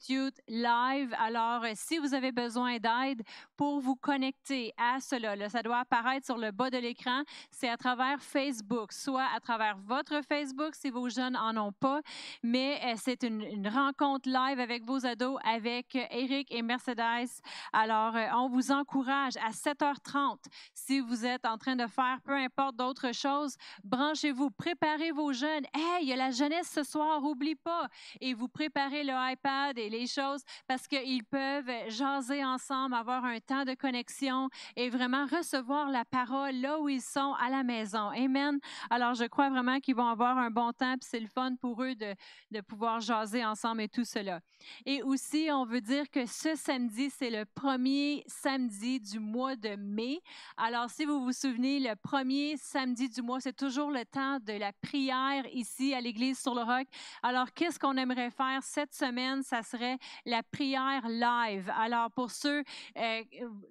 Live. 0.48 1.14
Alors, 1.20 1.64
euh, 1.64 1.72
si 1.76 1.98
vous 1.98 2.14
avez 2.14 2.32
besoin 2.32 2.78
d'aide 2.78 3.22
pour 3.58 3.80
vous 3.80 3.96
connecter 3.96 4.74
à 4.78 5.00
cela, 5.00 5.50
ça 5.50 5.62
doit 5.62 5.80
apparaître 5.80 6.26
sur 6.26 6.38
le 6.38 6.52
bas 6.52 6.70
de 6.70 6.78
l'écran. 6.78 7.24
C'est 7.52 7.70
à 7.70 7.78
travers 7.78 8.22
Facebook, 8.22 8.92
soit 8.92 9.28
à 9.36 9.40
travers 9.40 9.78
votre 9.78 10.22
Facebook 10.28 10.76
si 10.76 10.90
vos 10.90 11.10
jeunes 11.10 11.36
en 11.36 11.56
ont 11.58 11.72
pas, 11.72 12.02
mais 12.42 12.80
euh, 12.84 12.94
c'est 12.98 13.24
une, 13.24 13.42
une 13.42 13.68
rencontre 13.68 14.30
live 14.30 14.60
avec 14.60 14.84
vos 14.86 15.06
ados, 15.06 15.40
avec 15.44 15.96
euh, 15.96 16.06
Eric 16.10 16.48
et 16.52 16.62
Mercedes. 16.62 17.30
Alors, 17.72 18.16
euh, 18.16 18.28
on 18.36 18.50
vous 18.50 18.72
encourage 18.72 19.38
à 19.38 19.52
7h30 19.52 20.38
si 20.74 21.00
vous 21.00 21.26
êtes 21.26 21.46
en 21.46 21.58
train 21.58 21.76
de 21.76 21.88
faire 21.88 22.20
peu 22.24 22.34
importe 22.34 22.76
d'autres 22.76 23.14
choses, 23.14 23.56
branchez-vous, 23.84 24.50
préparez 24.52 25.12
vos 25.12 25.34
jeunes. 25.34 25.66
Hey, 25.74 26.04
il 26.04 26.10
y 26.10 26.14
a 26.14 26.18
la 26.18 26.32
jeunesse 26.32 26.70
ce 26.70 26.84
soir, 26.84 27.24
oublie 27.24 27.56
pas. 27.56 27.88
Et 28.22 28.34
vous 28.34 28.48
préparez 28.48 29.04
le 29.04 29.14
iPad 29.32 29.78
et 29.78 29.90
les 29.90 30.08
choses 30.08 30.42
parce 30.68 30.88
qu'ils 30.88 31.24
peuvent 31.24 31.72
jaser 31.88 32.44
ensemble, 32.44 32.96
avoir 32.96 33.26
un 33.26 33.40
temps 33.40 33.53
de 33.66 33.76
connexion 33.76 34.50
et 34.76 34.90
vraiment 34.90 35.26
recevoir 35.26 35.90
la 35.90 36.04
parole 36.06 36.56
là 36.56 36.80
où 36.80 36.90
ils 36.90 37.02
sont 37.02 37.34
à 37.40 37.50
la 37.50 37.64
maison. 37.64 38.10
Amen. 38.10 38.60
Alors, 38.90 39.14
je 39.14 39.26
crois 39.26 39.50
vraiment 39.50 39.80
qu'ils 39.80 39.96
vont 39.96 40.08
avoir 40.08 40.38
un 40.38 40.50
bon 40.50 40.72
temps, 40.74 40.96
puis 41.00 41.08
c'est 41.10 41.20
le 41.20 41.28
fun 41.28 41.56
pour 41.62 41.84
eux 41.84 41.96
de, 41.96 42.16
de 42.52 42.62
pouvoir 42.62 43.00
jaser 43.00 43.46
ensemble 43.46 43.82
et 43.82 43.88
tout 43.88 44.06
cela. 44.06 44.40
Et 44.86 45.04
aussi, 45.04 45.50
on 45.52 45.66
veut 45.66 45.82
dire 45.82 46.10
que 46.10 46.26
ce 46.26 46.56
samedi, 46.56 47.10
c'est 47.10 47.30
le 47.30 47.46
premier 47.46 48.24
samedi 48.28 49.00
du 49.00 49.20
mois 49.20 49.56
de 49.56 49.76
mai. 49.76 50.20
Alors, 50.58 50.90
si 50.90 51.06
vous 51.06 51.22
vous 51.24 51.32
souvenez, 51.32 51.80
le 51.80 51.96
premier 51.96 52.58
samedi 52.58 53.10
du 53.10 53.22
mois, 53.22 53.40
c'est 53.40 53.56
toujours 53.56 53.92
le 53.92 54.06
temps 54.06 54.40
de 54.40 54.54
la 54.54 54.72
prière 54.74 55.46
ici 55.54 55.94
à 55.94 56.02
l'Église 56.02 56.40
sur 56.40 56.56
le 56.56 56.62
Roc. 56.62 56.88
Alors, 57.22 57.54
qu'est-ce 57.54 57.80
qu'on 57.80 57.98
aimerait 57.98 58.32
faire 58.32 58.62
cette 58.64 58.94
semaine? 58.94 59.44
Ça 59.44 59.62
serait 59.62 59.98
la 60.26 60.42
prière 60.44 61.08
live. 61.08 61.72
Alors, 61.78 62.10
pour 62.12 62.32
ceux 62.32 62.64
euh, 62.98 63.24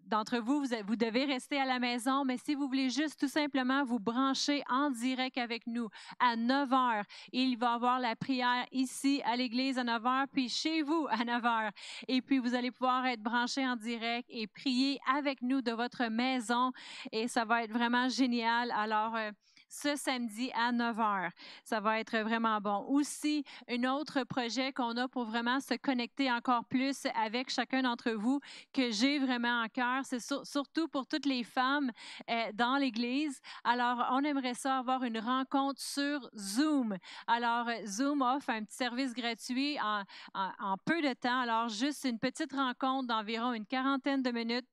d'entre 0.06 0.38
vous, 0.38 0.64
vous, 0.86 0.96
devez 0.96 1.24
rester 1.24 1.58
à 1.58 1.64
la 1.64 1.78
maison, 1.78 2.24
mais 2.24 2.36
si 2.36 2.54
vous 2.54 2.68
voulez 2.68 2.90
juste 2.90 3.18
tout 3.18 3.28
simplement 3.28 3.84
vous 3.84 3.98
brancher 3.98 4.62
en 4.68 4.90
direct 4.90 5.38
avec 5.38 5.66
nous 5.66 5.88
à 6.18 6.36
9 6.36 6.68
h, 6.70 7.04
il 7.32 7.56
va 7.56 7.72
y 7.72 7.74
avoir 7.74 8.00
la 8.00 8.16
prière 8.16 8.66
ici 8.72 9.22
à 9.24 9.36
l'Église 9.36 9.78
à 9.78 9.84
9 9.84 10.02
h, 10.02 10.26
puis 10.32 10.48
chez 10.48 10.82
vous 10.82 11.06
à 11.10 11.24
9 11.24 11.42
h. 11.42 11.70
Et 12.08 12.22
puis, 12.22 12.38
vous 12.38 12.54
allez 12.54 12.70
pouvoir 12.70 13.06
être 13.06 13.22
branchés 13.22 13.66
en 13.66 13.76
direct 13.76 14.28
et 14.30 14.46
prier 14.46 14.98
avec 15.14 15.42
nous 15.42 15.62
de 15.62 15.72
votre 15.72 16.04
maison 16.04 16.72
et 17.10 17.28
ça 17.28 17.44
va 17.44 17.64
être 17.64 17.72
vraiment 17.72 18.08
génial. 18.08 18.70
Alors, 18.72 19.16
euh, 19.16 19.30
ce 19.72 19.96
samedi 19.96 20.50
à 20.54 20.70
9 20.70 20.96
h. 20.96 21.30
Ça 21.64 21.80
va 21.80 21.98
être 21.98 22.18
vraiment 22.18 22.60
bon. 22.60 22.84
Aussi, 22.88 23.44
un 23.68 23.84
autre 23.84 24.22
projet 24.24 24.72
qu'on 24.72 24.96
a 24.96 25.08
pour 25.08 25.24
vraiment 25.24 25.60
se 25.60 25.74
connecter 25.74 26.30
encore 26.30 26.64
plus 26.66 27.06
avec 27.14 27.50
chacun 27.50 27.82
d'entre 27.82 28.10
vous 28.10 28.40
que 28.72 28.90
j'ai 28.90 29.18
vraiment 29.18 29.62
en 29.62 29.68
cœur, 29.68 30.02
c'est 30.04 30.20
sur- 30.20 30.46
surtout 30.46 30.88
pour 30.88 31.06
toutes 31.06 31.26
les 31.26 31.42
femmes 31.42 31.90
euh, 32.28 32.52
dans 32.54 32.76
l'Église. 32.76 33.40
Alors, 33.64 34.06
on 34.10 34.22
aimerait 34.24 34.54
ça 34.54 34.78
avoir 34.78 35.02
une 35.04 35.18
rencontre 35.18 35.80
sur 35.80 36.28
Zoom. 36.36 36.96
Alors, 37.26 37.66
Zoom 37.86 38.20
offre 38.22 38.50
un 38.50 38.64
petit 38.64 38.76
service 38.76 39.14
gratuit 39.14 39.78
en 39.80 40.76
peu 40.84 41.00
de 41.00 41.12
temps. 41.14 41.40
Alors, 41.40 41.68
juste 41.68 42.04
une 42.04 42.18
petite 42.18 42.52
rencontre 42.52 43.08
d'environ 43.08 43.52
une 43.54 43.66
quarantaine 43.66 44.22
de 44.22 44.30
minutes 44.30 44.66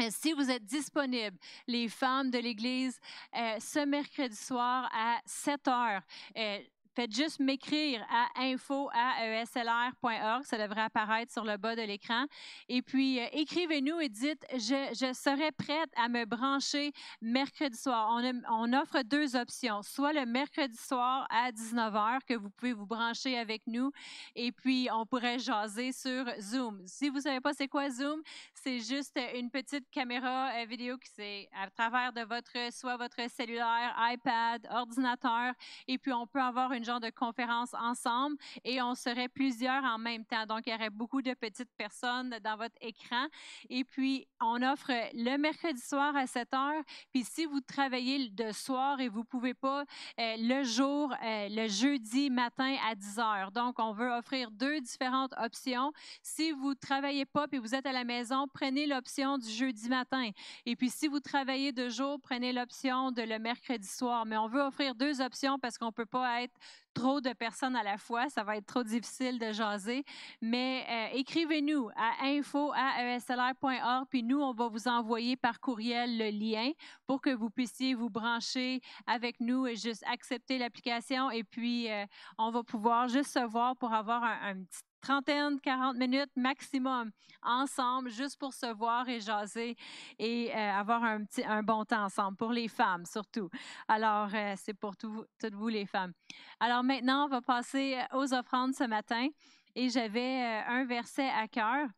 euh, 0.00 0.08
Si 0.10 0.32
vous 0.32 0.50
êtes 0.50 0.64
disponibles, 0.64 1.36
les 1.66 1.88
femmes 1.88 2.30
de 2.30 2.38
l'Église, 2.38 2.98
euh, 3.36 3.56
ce 3.60 3.84
mercredi 3.84 4.36
soir 4.36 4.90
à 4.92 5.20
7 5.24 5.68
heures, 5.68 6.02
euh, 6.36 6.58
faites 6.96 7.14
juste 7.14 7.40
m'écrire 7.40 8.04
à 8.10 8.42
info.eslr.org. 8.42 10.44
Ça 10.44 10.58
devrait 10.58 10.80
apparaître 10.80 11.30
sur 11.30 11.44
le 11.44 11.58
bas 11.58 11.76
de 11.76 11.82
l'écran. 11.82 12.24
Et 12.68 12.80
puis, 12.80 13.20
euh, 13.20 13.26
écrivez-nous 13.32 14.00
et 14.00 14.08
dites, 14.08 14.44
je, 14.52 14.96
je 14.98 15.12
serai 15.12 15.52
prête 15.52 15.90
à 15.96 16.08
me 16.08 16.24
brancher 16.24 16.92
mercredi 17.20 17.78
soir. 17.78 18.18
On, 18.50 18.72
offre 18.72 19.02
deux 19.02 19.36
options. 19.36 19.82
Soit 19.82 20.14
le 20.14 20.24
mercredi 20.24 20.76
soir 20.76 21.26
à 21.30 21.52
19h, 21.52 22.20
que 22.26 22.34
vous 22.34 22.50
pouvez 22.50 22.72
vous 22.72 22.86
brancher 22.86 23.38
avec 23.38 23.62
nous. 23.66 23.92
Et 24.34 24.50
puis, 24.50 24.88
on 24.92 25.04
pourrait 25.04 25.38
jaser 25.38 25.92
sur 25.92 26.24
Zoom. 26.40 26.82
Si 26.86 27.10
vous 27.10 27.16
ne 27.16 27.22
savez 27.22 27.40
pas 27.40 27.52
c'est 27.52 27.68
quoi 27.68 27.90
Zoom, 27.90 28.22
c'est 28.54 28.80
juste 28.80 29.18
une 29.34 29.50
petite 29.50 29.88
caméra 29.90 30.50
euh, 30.54 30.64
vidéo 30.64 30.96
qui 30.96 31.10
c'est 31.14 31.48
à 31.62 31.70
travers 31.70 32.12
de 32.12 32.22
votre 32.22 32.72
soit 32.72 32.96
votre 32.96 33.20
cellulaire, 33.30 33.94
iPad, 33.98 34.66
ordinateur 34.70 35.52
et 35.86 35.98
puis 35.98 36.12
on 36.12 36.26
peut 36.26 36.40
avoir 36.40 36.72
une 36.72 36.85
genre 36.86 37.00
de 37.00 37.10
conférence 37.10 37.74
ensemble 37.74 38.36
et 38.64 38.80
on 38.80 38.94
serait 38.94 39.28
plusieurs 39.28 39.84
en 39.84 39.98
même 39.98 40.24
temps. 40.24 40.46
Donc 40.46 40.62
il 40.66 40.72
y 40.72 40.74
aurait 40.74 40.90
beaucoup 40.90 41.22
de 41.22 41.34
petites 41.34 41.72
personnes 41.76 42.38
dans 42.42 42.56
votre 42.56 42.76
écran 42.80 43.26
et 43.68 43.84
puis 43.84 44.26
on 44.40 44.62
offre 44.62 44.92
le 45.14 45.36
mercredi 45.36 45.80
soir 45.80 46.14
à 46.16 46.26
7 46.26 46.54
heures. 46.54 46.82
Puis 47.12 47.24
si 47.24 47.46
vous 47.46 47.60
travaillez 47.60 48.30
de 48.30 48.52
soir 48.52 49.00
et 49.00 49.08
vous 49.08 49.24
pouvez 49.24 49.54
pas 49.54 49.84
euh, 50.20 50.36
le 50.38 50.62
jour 50.62 51.12
euh, 51.22 51.48
le 51.50 51.68
jeudi 51.68 52.30
matin 52.30 52.76
à 52.88 52.94
10 52.94 53.18
heures. 53.18 53.50
Donc 53.50 53.78
on 53.78 53.92
veut 53.92 54.10
offrir 54.10 54.50
deux 54.50 54.80
différentes 54.80 55.34
options. 55.38 55.92
Si 56.22 56.52
vous 56.52 56.74
travaillez 56.74 57.24
pas 57.24 57.46
et 57.52 57.58
vous 57.58 57.74
êtes 57.74 57.86
à 57.86 57.92
la 57.92 58.04
maison, 58.04 58.46
prenez 58.52 58.86
l'option 58.86 59.38
du 59.38 59.48
jeudi 59.48 59.88
matin. 59.88 60.30
Et 60.66 60.76
puis, 60.76 60.90
si 60.90 61.08
vous 61.08 61.20
travaillez 61.20 61.72
de 61.72 61.88
jour, 61.88 62.20
prenez 62.20 62.52
l'option 62.52 63.10
de 63.12 63.22
le 63.22 63.38
mercredi 63.38 63.88
soir. 63.88 64.26
Mais 64.26 64.36
on 64.36 64.46
veut 64.46 64.60
offrir 64.60 64.94
deux 64.94 65.20
options 65.20 65.58
parce 65.58 65.78
qu'on 65.78 65.86
ne 65.86 65.90
peut 65.90 66.06
pas 66.06 66.42
être 66.42 66.54
trop 66.94 67.20
de 67.20 67.32
personnes 67.32 67.76
à 67.76 67.82
la 67.82 67.98
fois. 67.98 68.28
Ça 68.30 68.42
va 68.42 68.56
être 68.56 68.66
trop 68.66 68.82
difficile 68.82 69.38
de 69.38 69.52
jaser. 69.52 70.04
Mais 70.40 70.84
euh, 70.88 71.18
écrivez-nous 71.18 71.90
à 71.94 72.24
info.eslr.org, 72.24 74.06
puis 74.08 74.22
nous, 74.22 74.40
on 74.40 74.52
va 74.52 74.68
vous 74.68 74.88
envoyer 74.88 75.36
par 75.36 75.60
courriel 75.60 76.16
le 76.18 76.30
lien 76.30 76.70
pour 77.06 77.20
que 77.20 77.30
vous 77.30 77.50
puissiez 77.50 77.94
vous 77.94 78.10
brancher 78.10 78.80
avec 79.06 79.40
nous 79.40 79.66
et 79.66 79.76
juste 79.76 80.04
accepter 80.10 80.58
l'application. 80.58 81.30
Et 81.30 81.44
puis, 81.44 81.90
euh, 81.90 82.06
on 82.38 82.50
va 82.50 82.62
pouvoir 82.62 83.08
juste 83.08 83.32
se 83.32 83.46
voir 83.46 83.76
pour 83.76 83.92
avoir 83.92 84.24
un, 84.24 84.38
un 84.42 84.64
petit 84.64 84.82
trentaine, 85.00 85.60
40 85.60 85.96
minutes 85.96 86.30
maximum 86.36 87.10
ensemble, 87.42 88.10
juste 88.10 88.38
pour 88.38 88.52
se 88.52 88.66
voir 88.74 89.08
et 89.08 89.20
jaser 89.20 89.76
et 90.18 90.50
euh, 90.54 90.72
avoir 90.72 91.02
un, 91.04 91.62
bon 91.62 91.84
temps 91.84 92.04
ensemble, 92.04 92.36
pour 92.36 92.52
les 92.52 92.68
femmes 92.68 93.04
surtout. 93.06 93.48
Alors, 93.88 94.28
euh, 94.34 94.54
c'est 94.56 94.74
pour 94.74 94.96
tout- 94.96 95.24
toutes 95.40 95.54
vous 95.54 95.68
les 95.68 95.86
femmes. 95.86 96.12
Alors 96.60 96.82
maintenant, 96.82 97.26
on 97.26 97.28
va 97.28 97.40
passer 97.40 97.96
aux 98.12 98.34
offrandes 98.34 98.74
ce 98.74 98.84
matin 98.84 99.28
et 99.74 99.88
j'avais 99.88 100.42
euh, 100.42 100.62
un 100.68 100.84
verset 100.84 101.28
à 101.28 101.46
cœur. 101.48 101.88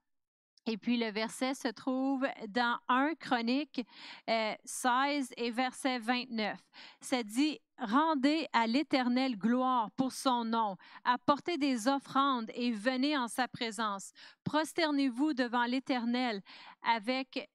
Et 0.71 0.77
puis 0.77 0.99
le 0.99 1.11
verset 1.11 1.55
se 1.55 1.69
trouve 1.69 2.27
dans 2.49 2.79
1 2.89 3.15
Chronique 3.15 3.87
euh, 4.29 4.55
16 4.67 5.33
et 5.39 5.51
verset 5.51 5.99
29. 5.99 6.59
Ça 7.01 7.23
dit 7.23 7.59
Rendez 7.79 8.47
à 8.53 8.67
l'Éternel 8.67 9.39
gloire 9.39 9.91
pour 9.93 10.13
son 10.13 10.45
nom, 10.45 10.77
apportez 11.05 11.57
des 11.57 11.89
offrandes 11.89 12.51
et 12.55 12.71
venez 12.71 13.17
en 13.17 13.29
sa 13.29 13.49
présence. 13.49 14.11
Prosternez-vous 14.45 15.33
devant 15.33 15.65
l'Éternel 15.65 16.43
avec 16.83 17.49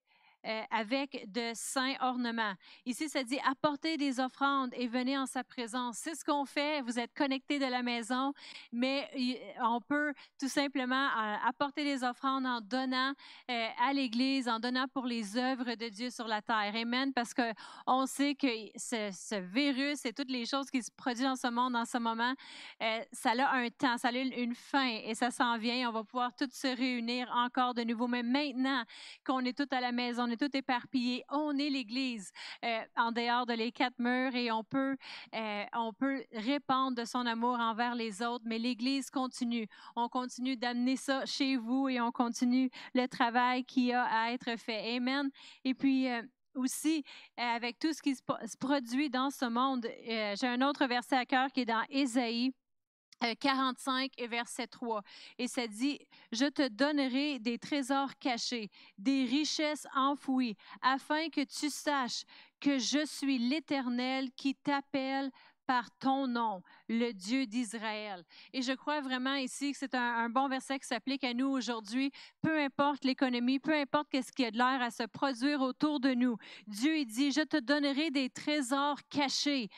euh, 0.46 0.62
avec 0.72 1.32
de 1.32 1.52
saints 1.54 1.96
ornements. 2.02 2.54
Ici, 2.86 3.08
ça 3.08 3.24
dit 3.24 3.40
apportez 3.50 3.96
des 3.96 4.20
offrandes 4.20 4.72
et 4.74 4.88
venez 4.88 5.18
en 5.18 5.26
sa 5.26 5.42
présence. 5.44 5.98
C'est 6.00 6.16
ce 6.16 6.26
qu'on 6.26 6.44
fait. 6.44 6.82
Vous 6.82 7.00
êtes 7.00 7.14
connectés 7.14 7.60
de 7.60 7.66
la 7.66 7.82
maison, 7.82 8.34
mais 8.74 9.10
on 9.62 9.80
peut 9.80 10.14
tout 10.38 10.50
simplement 10.50 11.08
euh, 11.08 11.36
apporter 11.48 11.86
des 11.86 12.04
offrandes 12.04 12.46
en 12.46 12.60
donnant 12.60 13.14
euh, 13.50 13.68
à 13.82 13.94
l'Église, 13.94 14.50
en 14.50 14.60
donnant 14.60 14.88
pour 14.90 15.06
les 15.06 15.38
œuvres 15.38 15.76
de 15.76 15.88
Dieu 15.88 16.10
sur 16.10 16.28
la 16.28 16.42
terre. 16.42 16.74
Amen. 16.76 17.14
Parce 17.14 17.34
que 17.34 17.54
on 17.88 18.06
sait 18.06 18.36
que 18.36 18.48
ce, 18.76 19.40
virus 19.40 20.06
et 20.06 20.12
toutes 20.12 20.32
les 20.32 20.46
choses 20.46 20.70
qui 20.70 20.84
se 20.84 20.92
produisent 20.92 21.24
dans 21.24 21.36
ce 21.38 21.48
monde 21.48 21.76
en 21.76 21.86
ce 21.86 21.98
moment, 21.98 22.34
ça 23.12 23.32
a 23.32 23.56
un 23.56 23.70
temps, 23.70 23.98
ça 23.98 24.10
a 24.10 24.12
une 24.12 24.56
fin 24.56 24.88
et 25.06 25.16
ça 25.16 25.32
s'en 25.32 25.58
vient. 25.58 25.90
On 25.90 25.94
va 25.94 26.04
pouvoir 26.04 26.36
tous 26.36 26.50
se 26.52 26.68
réunir 26.68 27.32
encore 27.34 27.74
de 27.74 27.84
nouveau. 27.84 28.08
Mais 28.08 28.24
maintenant 28.24 28.84
qu'on 29.26 29.40
est 29.46 29.58
tous 29.58 29.74
à 29.74 29.80
la 29.80 29.92
maison, 29.92 30.26
on 30.28 30.33
est 30.34 30.38
tous 30.38 30.58
éparpillés, 30.58 31.24
on 31.30 31.58
est 31.58 31.70
l'Église 31.70 32.32
euh, 32.64 32.82
en 32.98 33.12
dehors 33.12 33.46
de 33.46 33.54
les 33.54 33.72
quatre 33.72 34.00
murs 34.00 34.36
et 34.36 34.52
on 34.52 34.64
peut, 34.64 34.98
euh, 35.36 35.64
on 35.74 35.94
peut 35.94 36.24
répandre 36.34 36.98
de 36.98 37.06
son 37.06 37.26
amour 37.26 37.60
envers 37.60 37.96
les 37.96 38.22
autres. 38.22 38.44
Mais 38.48 38.58
l'Église 38.58 39.10
continue. 39.10 39.68
On 39.96 40.10
continue 40.10 40.58
d'amener 40.58 40.98
ça 40.98 41.26
chez 41.26 41.56
vous 41.56 41.88
et 41.90 42.02
on 42.02 42.12
continue 42.12 42.70
le 42.94 43.08
travail 43.08 43.64
qui 43.64 43.94
a 43.94 44.04
à 44.04 44.32
être 44.32 44.58
fait. 44.60 44.96
Amen. 44.96 45.30
Et 45.64 45.74
puis, 45.74 46.10
euh, 46.10 46.22
aussi 46.56 47.04
avec 47.36 47.80
tout 47.80 47.94
ce 47.94 48.02
qui 48.02 48.16
se, 48.16 48.22
produit 48.60 49.10
dans 49.10 49.32
ce 49.32 49.46
monde. 49.46 49.88
J'ai 50.06 50.48
un 50.48 50.62
autre 50.62 50.86
verset 50.86 51.16
à 51.16 51.26
cœur 51.26 51.52
qui 51.52 51.62
est 51.62 51.66
dans 51.66 51.84
Ésaïe 51.90 52.54
45 53.40 54.12
et 54.18 54.28
verset 54.28 54.68
3. 54.68 55.02
Et 55.38 55.48
ça 55.48 55.68
dit, 55.68 56.00
je 56.32 56.46
te 56.46 56.68
donnerai 56.68 57.40
des 57.40 57.58
trésors 57.58 58.18
cachés, 58.20 58.70
des 58.98 59.26
richesses 59.26 59.88
enfouies, 59.96 60.56
afin 60.82 61.30
que 61.30 61.44
tu 61.44 61.70
saches 61.70 62.24
que 62.60 62.78
je 62.80 63.06
suis 63.06 63.38
l'Éternel 63.38 64.32
qui 64.32 64.56
t'appelle 64.56 65.32
par 65.66 65.90
ton 65.98 66.28
nom, 66.28 66.62
le 67.00 67.12
Dieu 67.14 67.46
d'Israël. 67.46 68.24
Et 68.54 68.62
je 68.62 68.74
crois 68.74 69.02
vraiment 69.02 69.36
ici 69.36 69.72
que 69.72 69.78
c'est 69.78 69.96
un, 69.96 70.30
bon 70.30 70.48
verset 70.48 70.80
qui 70.80 70.88
s'applique 70.88 71.24
à 71.24 71.34
nous 71.34 71.48
aujourd'hui. 71.48 72.12
Peu 72.42 72.60
importe 72.60 73.04
l'économie, 73.04 73.60
peu 73.60 73.74
importe 73.74 74.10
qu'est-ce 74.10 74.32
qui 74.32 74.46
a 74.46 74.52
de 74.52 74.58
l'air 74.58 74.82
à 74.82 74.92
se 74.92 75.04
produire 75.04 75.62
autour 75.62 76.00
de 76.00 76.14
nous, 76.14 76.38
Dieu 76.68 76.98
il 76.98 77.06
dit, 77.06 77.32
je 77.32 77.42
te 77.42 77.58
donnerai 77.58 78.12
des 78.12 78.30
trésors 78.30 79.00
cachés. 79.10 79.70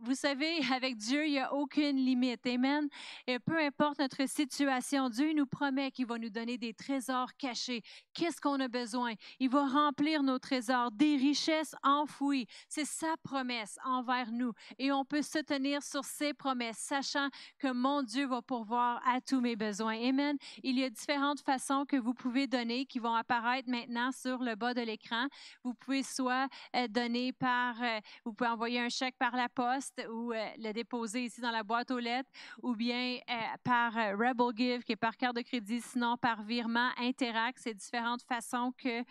Vous 0.00 0.14
savez, 0.14 0.60
avec 0.72 0.96
Dieu, 0.96 1.26
il 1.26 1.32
n'y 1.32 1.38
a 1.38 1.52
aucune 1.54 1.96
limite. 1.96 2.46
Amen. 2.46 2.88
Et 3.26 3.38
peu 3.38 3.58
importe 3.58 3.98
notre 3.98 4.28
situation, 4.28 5.08
Dieu 5.08 5.32
nous 5.32 5.46
promet 5.46 5.90
qu'il 5.90 6.06
va 6.06 6.18
nous 6.18 6.30
donner 6.30 6.58
des 6.58 6.74
trésors 6.74 7.34
cachés. 7.36 7.82
Qu'est-ce 8.12 8.40
qu'on 8.40 8.60
a 8.60 8.68
besoin? 8.68 9.14
Il 9.38 9.48
va 9.48 9.66
remplir 9.66 10.22
nos 10.22 10.38
trésors, 10.38 10.90
des 10.92 11.16
richesses 11.16 11.74
enfouies. 11.82 12.46
C'est 12.68 12.84
sa 12.84 13.16
promesse 13.22 13.78
envers 13.84 14.30
nous. 14.30 14.52
Et 14.78 14.92
on 14.92 15.04
peut 15.04 15.22
se 15.22 15.38
tenir 15.38 15.82
sur 15.82 16.04
ses 16.04 16.34
promesses, 16.34 16.49
sachant 16.72 17.28
que 17.58 17.72
mon 17.72 18.02
Dieu 18.02 18.26
va 18.26 18.42
pourvoir 18.42 19.00
à 19.06 19.20
tous 19.20 19.40
mes 19.40 19.56
besoins. 19.56 19.96
Amen. 20.00 20.36
Il 20.62 20.78
y 20.78 20.84
a 20.84 20.90
différentes 20.90 21.40
façons 21.40 21.84
que 21.84 21.96
vous 21.96 22.14
pouvez 22.14 22.46
donner 22.46 22.86
qui 22.86 22.98
vont 22.98 23.14
apparaître 23.14 23.68
maintenant 23.68 24.10
sur 24.12 24.38
le 24.38 24.54
bas 24.54 24.74
de 24.74 24.80
l'écran. 24.80 25.26
Vous 25.64 25.74
pouvez 25.74 26.02
soit 26.02 26.48
euh, 26.76 26.88
donner 26.88 27.32
par, 27.32 27.80
euh, 27.82 28.00
vous 28.24 28.32
pouvez 28.32 28.50
envoyer 28.50 28.80
un 28.80 28.88
chèque 28.88 29.16
par 29.18 29.36
la 29.36 29.48
poste 29.48 30.04
ou 30.12 30.32
euh, 30.32 30.46
le 30.58 30.72
déposer 30.72 31.24
ici 31.24 31.40
dans 31.40 31.50
la 31.50 31.62
boîte 31.62 31.90
aux 31.90 31.98
lettres 31.98 32.30
ou 32.62 32.74
bien 32.74 33.18
par 33.64 33.94
Rebel 33.94 34.56
Give 34.56 34.82
qui 34.82 34.92
est 34.92 34.96
par 34.96 35.16
carte 35.16 35.36
de 35.36 35.42
crédit, 35.42 35.80
sinon 35.80 36.16
par 36.16 36.42
virement 36.42 36.90
Interact. 36.98 37.58
C'est 37.62 37.74
différentes 37.74 38.22
façons 38.22 38.72
que 38.76 39.04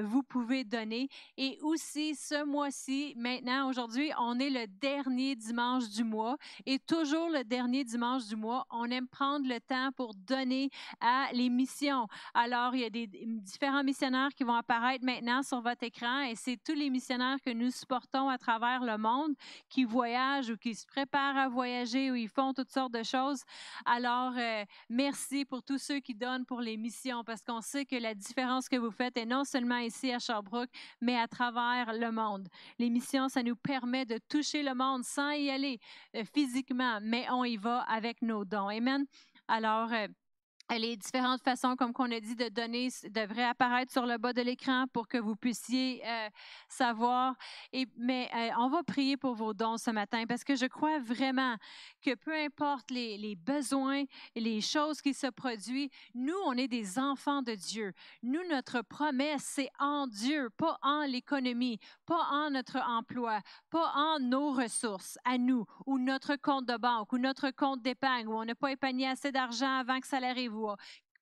vous 0.00 0.22
pouvez 0.22 0.64
donner. 0.64 1.08
Et 1.36 1.58
aussi, 1.62 2.14
ce 2.14 2.44
mois-ci, 2.44 3.14
maintenant, 3.16 3.68
aujourd'hui, 3.68 4.10
on 4.18 4.38
est 4.38 4.50
le 4.50 4.66
dernier 4.66 5.36
dimanche 5.36 5.88
du 5.88 6.04
mois 6.04 6.36
et 6.66 6.78
toujours 6.78 7.28
le 7.30 7.44
dernier 7.44 7.84
dimanche 7.84 8.26
du 8.26 8.36
mois, 8.36 8.66
on 8.70 8.84
aime 8.90 9.08
prendre 9.08 9.46
le 9.48 9.60
temps 9.60 9.90
pour 9.96 10.14
donner 10.14 10.70
à 11.00 11.28
les 11.32 11.48
missions. 11.48 12.06
Alors, 12.34 12.74
il 12.74 12.80
y 12.80 12.84
a 12.84 12.90
des 12.90 13.06
différents 13.06 13.84
missionnaires 13.84 14.30
qui 14.34 14.44
vont 14.44 14.54
apparaître 14.54 15.04
maintenant 15.04 15.42
sur 15.42 15.60
votre 15.60 15.82
écran 15.84 16.22
et 16.22 16.34
c'est 16.34 16.58
tous 16.62 16.74
les 16.74 16.90
missionnaires 16.90 17.38
que 17.44 17.50
nous 17.50 17.70
supportons 17.70 18.28
à 18.28 18.38
travers 18.38 18.82
le 18.82 18.98
monde 18.98 19.34
qui 19.68 19.84
voyagent 19.84 20.50
ou 20.50 20.56
qui 20.56 20.74
se 20.74 20.86
préparent 20.86 21.36
à 21.36 21.48
voyager 21.48 22.10
ou 22.10 22.14
ils 22.14 22.28
font 22.28 22.52
toutes 22.52 22.70
sortes 22.70 22.92
de 22.92 23.02
choses. 23.02 23.42
Alors, 23.84 24.32
euh, 24.36 24.64
merci 24.88 25.44
pour 25.44 25.62
tous 25.62 25.78
ceux 25.78 26.00
qui 26.00 26.14
donnent 26.14 26.44
pour 26.44 26.60
les 26.60 26.76
missions 26.76 27.24
parce 27.24 27.42
qu'on 27.42 27.60
sait 27.60 27.84
que 27.84 27.96
la 27.96 28.14
différence 28.14 28.68
que 28.68 28.76
vous 28.76 28.90
faites 28.90 29.16
est 29.16 29.26
non 29.26 29.44
seulement 29.44 29.78
ici 29.78 30.12
à 30.12 30.18
Sherbrooke, 30.18 30.70
mais 31.00 31.18
à 31.18 31.26
travers 31.26 31.92
le 31.92 32.10
monde. 32.10 32.48
Les 32.78 32.90
missions, 32.90 33.28
ça 33.28 33.42
nous 33.42 33.56
permet 33.56 34.04
de 34.04 34.18
toucher 34.28 34.62
le 34.62 34.74
monde 34.74 35.04
sans 35.04 35.30
y 35.30 35.50
aller 35.50 35.78
euh, 36.16 36.24
physiquement, 36.24 36.51
mais 37.02 37.26
on 37.30 37.44
y 37.44 37.56
va 37.56 37.80
avec 37.82 38.22
nos 38.22 38.44
dons. 38.44 38.68
Amen. 38.68 39.04
Alors, 39.48 39.92
euh, 39.92 40.08
les 40.70 40.96
différentes 40.96 41.42
façons, 41.42 41.76
comme 41.76 41.92
qu'on 41.92 42.10
a 42.10 42.20
dit, 42.20 42.36
de 42.36 42.48
donner 42.48 42.88
devraient 43.10 43.44
apparaître 43.44 43.92
sur 43.92 44.06
le 44.06 44.18
bas 44.18 44.32
de 44.32 44.42
l'écran 44.42 44.86
pour 44.92 45.08
que 45.08 45.18
vous 45.18 45.36
puissiez 45.36 46.02
euh, 46.04 46.28
savoir. 46.68 47.34
Mais 47.96 48.30
euh, 48.34 48.50
on 48.58 48.68
va 48.68 48.82
prier 48.82 49.16
pour 49.16 49.34
vos 49.34 49.54
dons 49.54 49.76
ce 49.76 49.90
matin 49.90 50.24
parce 50.26 50.44
que 50.44 50.56
je 50.56 50.66
crois 50.66 50.98
vraiment 50.98 51.56
que 52.00 52.14
peu 52.14 52.34
importe 52.34 52.90
les, 52.90 53.18
les 53.18 53.36
besoins 53.36 54.04
les 54.42 54.60
choses 54.60 55.00
qui 55.00 55.14
se 55.14 55.28
produisent, 55.28 55.88
nous, 56.14 56.36
on 56.46 56.52
est 56.54 56.68
des 56.68 56.98
enfants 56.98 57.42
de 57.42 57.54
Dieu. 57.54 57.92
Nous, 58.22 58.40
notre 58.50 58.82
promesse, 58.82 59.42
c'est 59.44 59.70
en 59.78 60.06
Dieu, 60.06 60.50
pas 60.50 60.78
en 60.82 61.02
l'économie, 61.02 61.78
pas 62.06 62.28
en 62.30 62.50
notre 62.50 62.78
emploi, 62.78 63.40
pas 63.70 63.92
en 63.94 64.18
nos 64.18 64.52
ressources 64.52 65.18
à 65.24 65.38
nous 65.38 65.64
ou 65.86 65.98
notre 65.98 66.36
compte 66.36 66.66
de 66.66 66.76
banque 66.76 67.12
ou 67.12 67.18
notre 67.18 67.50
compte 67.50 67.82
d'épargne 67.82 68.26
où 68.26 68.34
on 68.34 68.44
n'a 68.44 68.54
pas 68.54 68.72
épargné 68.72 69.08
assez 69.08 69.32
d'argent 69.32 69.78
avant 69.78 70.00
que 70.00 70.06
ça 70.06 70.18
arrive 70.18 70.51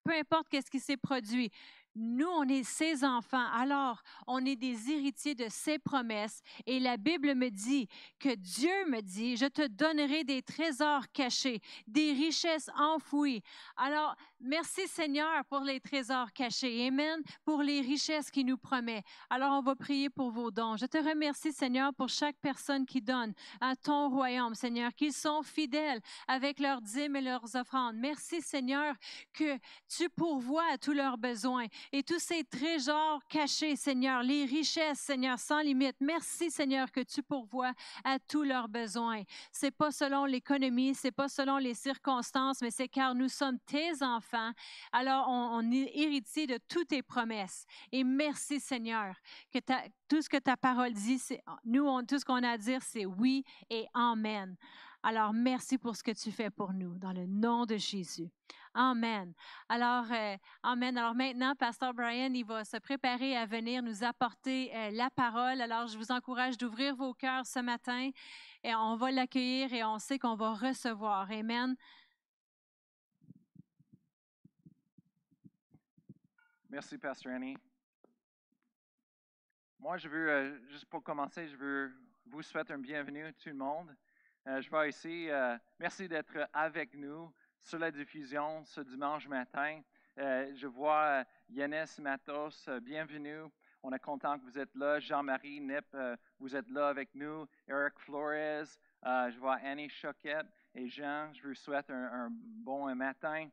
peu 0.05 0.13
importe 0.13 0.49
qu'est-ce 0.49 0.71
qui 0.71 0.81
s'est 0.81 0.97
produit, 0.97 1.51
nous, 1.97 2.29
on 2.29 2.49
est 2.49 2.63
ses 2.63 3.05
enfants, 3.05 3.47
alors 3.53 4.01
on 4.27 4.45
est 4.45 4.57
des 4.57 4.91
héritiers 4.91 5.35
de 5.35 5.47
ses 5.49 5.79
promesses. 5.79 6.41
Et 6.67 6.79
la 6.79 6.97
Bible 6.97 7.35
me 7.35 7.51
dit 7.51 7.89
que 8.19 8.35
Dieu 8.35 8.87
me 8.89 9.01
dit, 9.01 9.37
je 9.37 9.47
te 9.47 9.67
donnerai 9.67 10.23
des 10.23 10.41
trésors 10.43 11.11
cachés, 11.13 11.61
des 11.89 12.13
richesses 12.13 12.71
enfouies. 12.77 13.43
Alors, 13.77 14.15
merci 14.41 14.87
Seigneur 14.89 15.45
pour 15.47 15.61
les 15.61 15.81
trésors 15.81 16.33
cachés. 16.33 16.87
Amen. 16.87 17.21
Pour 17.45 17.63
les 17.63 17.81
richesses 17.81 18.31
qu'il 18.31 18.47
nous 18.47 18.57
promet. 18.57 19.03
Alors, 19.29 19.53
on 19.53 19.63
va 19.63 19.75
prier 19.75 20.09
pour 20.09 20.31
vos 20.31 20.51
dons. 20.51 20.77
Je 20.77 20.87
te 20.87 20.99
remercie 20.99 21.53
Seigneur 21.53 21.93
pour 21.95 22.09
chaque 22.09 22.37
personne 22.41 22.87
qui 22.87 23.01
donne 23.01 23.33
à 23.61 23.77
ton 23.77 24.09
royaume, 24.09 24.55
Seigneur, 24.55 24.95
qu'ils 24.95 25.13
sont 25.13 25.43
fidèles 25.43 26.01
avec 26.27 26.59
leurs 26.59 26.81
dîmes 26.81 27.17
et 27.17 27.21
leurs 27.21 27.55
offrandes. 27.57 27.97
Merci 27.97 28.41
Seigneur 28.41 28.95
que 29.33 29.59
tu 29.89 30.09
pourvois 30.09 30.65
à 30.73 30.79
tous 30.79 30.93
leurs 30.93 31.19
besoins 31.19 31.67
et 31.93 32.03
tous 32.03 32.21
ces 32.21 32.45
trésors 32.45 33.21
cachés, 33.29 33.77
Seigneur, 33.77 34.23
les 34.23 34.45
richesses, 34.45 35.01
Seigneur, 35.01 35.39
sans 35.39 35.61
limite. 35.61 35.97
Merci, 36.01 36.51
Seigneur, 36.51 36.91
que 36.91 37.01
tu 37.01 37.23
pourvois 37.23 37.73
à 38.05 38.19
tous 38.19 38.43
leurs 38.43 38.69
besoins. 38.69 39.23
C'est 39.53 39.71
pas 39.71 39.91
selon 39.91 40.25
l'économie, 40.25 40.95
c'est 40.95 41.13
pas 41.13 41.29
selon 41.29 41.59
les 41.59 41.75
circonstances, 41.75 42.61
mais 42.63 42.71
c'est 42.71 42.89
car 42.89 43.15
nous 43.15 43.29
sommes 43.29 43.59
tes 43.67 44.03
enfants. 44.03 44.30
Alors, 44.93 45.27
on, 45.29 45.71
est 45.71 45.91
héritier 45.95 46.47
de 46.47 46.59
toutes 46.69 46.89
tes 46.89 47.03
promesses. 47.03 47.67
Et 47.93 48.05
merci, 48.05 48.61
Seigneur, 48.61 49.15
que 49.53 49.59
tout 50.09 50.23
ce 50.23 50.29
que 50.29 50.39
ta 50.39 50.57
parole 50.57 50.93
dit, 50.93 51.21
nous, 51.65 51.87
on, 51.87 52.05
tout 52.05 52.19
ce 52.19 52.25
qu'on 52.25 52.43
a 52.43 52.51
à 52.51 52.59
dire, 52.59 52.83
c'est 52.83 53.07
oui 53.07 53.45
et 53.69 53.87
amen. 53.95 54.57
Alors, 55.03 55.33
merci 55.33 55.79
pour 55.79 55.97
ce 55.97 56.03
que 56.03 56.11
tu 56.11 56.31
fais 56.31 56.51
pour 56.51 56.75
nous, 56.75 56.99
dans 56.99 57.13
le 57.13 57.27
nom 57.27 57.65
de 57.65 57.77
Jésus. 57.77 58.29
Amen. 58.75 59.33
Alors, 59.69 60.05
euh, 60.13 60.37
Amen. 60.63 60.97
Alors 60.97 61.15
maintenant, 61.15 61.55
Pasteur 61.57 61.93
Brian, 61.93 62.33
il 62.33 62.45
va 62.45 62.65
se 62.65 62.77
préparer 62.77 63.37
à 63.37 63.45
venir 63.45 63.83
nous 63.83 64.05
apporter 64.05 64.71
euh, 64.75 64.91
la 64.91 65.11
parole. 65.11 65.61
Alors, 65.61 65.89
je 65.89 65.99
vous 65.99 66.13
encourage 66.13 66.57
d'ouvrir 66.57 66.95
vos 66.95 67.13
cœurs 67.15 67.47
ce 67.47 67.59
matin 67.59 68.11
et 68.63 68.75
on 68.75 68.95
va 68.97 69.11
l'accueillir 69.11 69.73
et 69.73 69.83
on 69.83 69.99
sait 69.99 70.19
qu'on 70.19 70.37
va 70.37 70.53
recevoir. 70.53 71.31
Amen. 71.33 71.75
Merci, 76.71 76.99
Pasteur 76.99 77.33
Annie. 77.35 77.59
Moi, 79.81 79.99
je 79.99 80.09
veux, 80.09 80.31
euh, 80.31 80.69
juste 80.69 80.85
pour 80.87 81.03
commencer, 81.03 81.49
je 81.49 81.57
veux 81.57 81.93
vous 82.27 82.43
souhaiter 82.43 82.73
un 82.73 82.79
bienvenue 82.79 83.35
tout 83.35 83.49
le 83.49 83.57
monde. 83.57 83.93
je 84.47 84.71
vois 84.71 84.87
ici, 84.87 85.29
merci 85.81 86.09
d'être 86.09 86.49
avec 86.53 86.95
nous 86.95 87.33
sur 87.59 87.81
la 87.81 87.91
diffusion 87.91 88.65
ce 88.65 88.81
dimanche 88.83 89.27
matin. 89.27 89.83
Euh, 90.19 90.53
je 90.55 90.67
vois 90.67 91.05
euh, 91.05 91.25
Yannis 91.49 91.99
Matos, 91.99 92.69
euh, 92.69 92.81
bienvenue. 92.81 93.45
On 93.83 93.93
est 93.93 93.99
content 93.99 94.39
que 94.39 94.45
vous 94.45 94.59
êtes 94.59 94.75
là. 94.75 95.01
Jean-Marie 95.01 95.61
Nip, 95.61 95.97
vous 96.39 96.55
êtes 96.55 96.69
là 96.69 96.89
avec 96.89 97.15
nous. 97.15 97.47
Eric 97.67 97.99
Flores, 97.99 98.67
je 99.03 99.39
vois 99.39 99.55
Annie 99.65 99.89
Choquette 99.89 100.47
et 100.75 100.87
Jean. 100.87 101.33
Je 101.33 101.49
vous 101.49 101.55
souhaite 101.55 101.89
un, 101.89 102.29
bon 102.31 102.95
matin. 102.95 103.49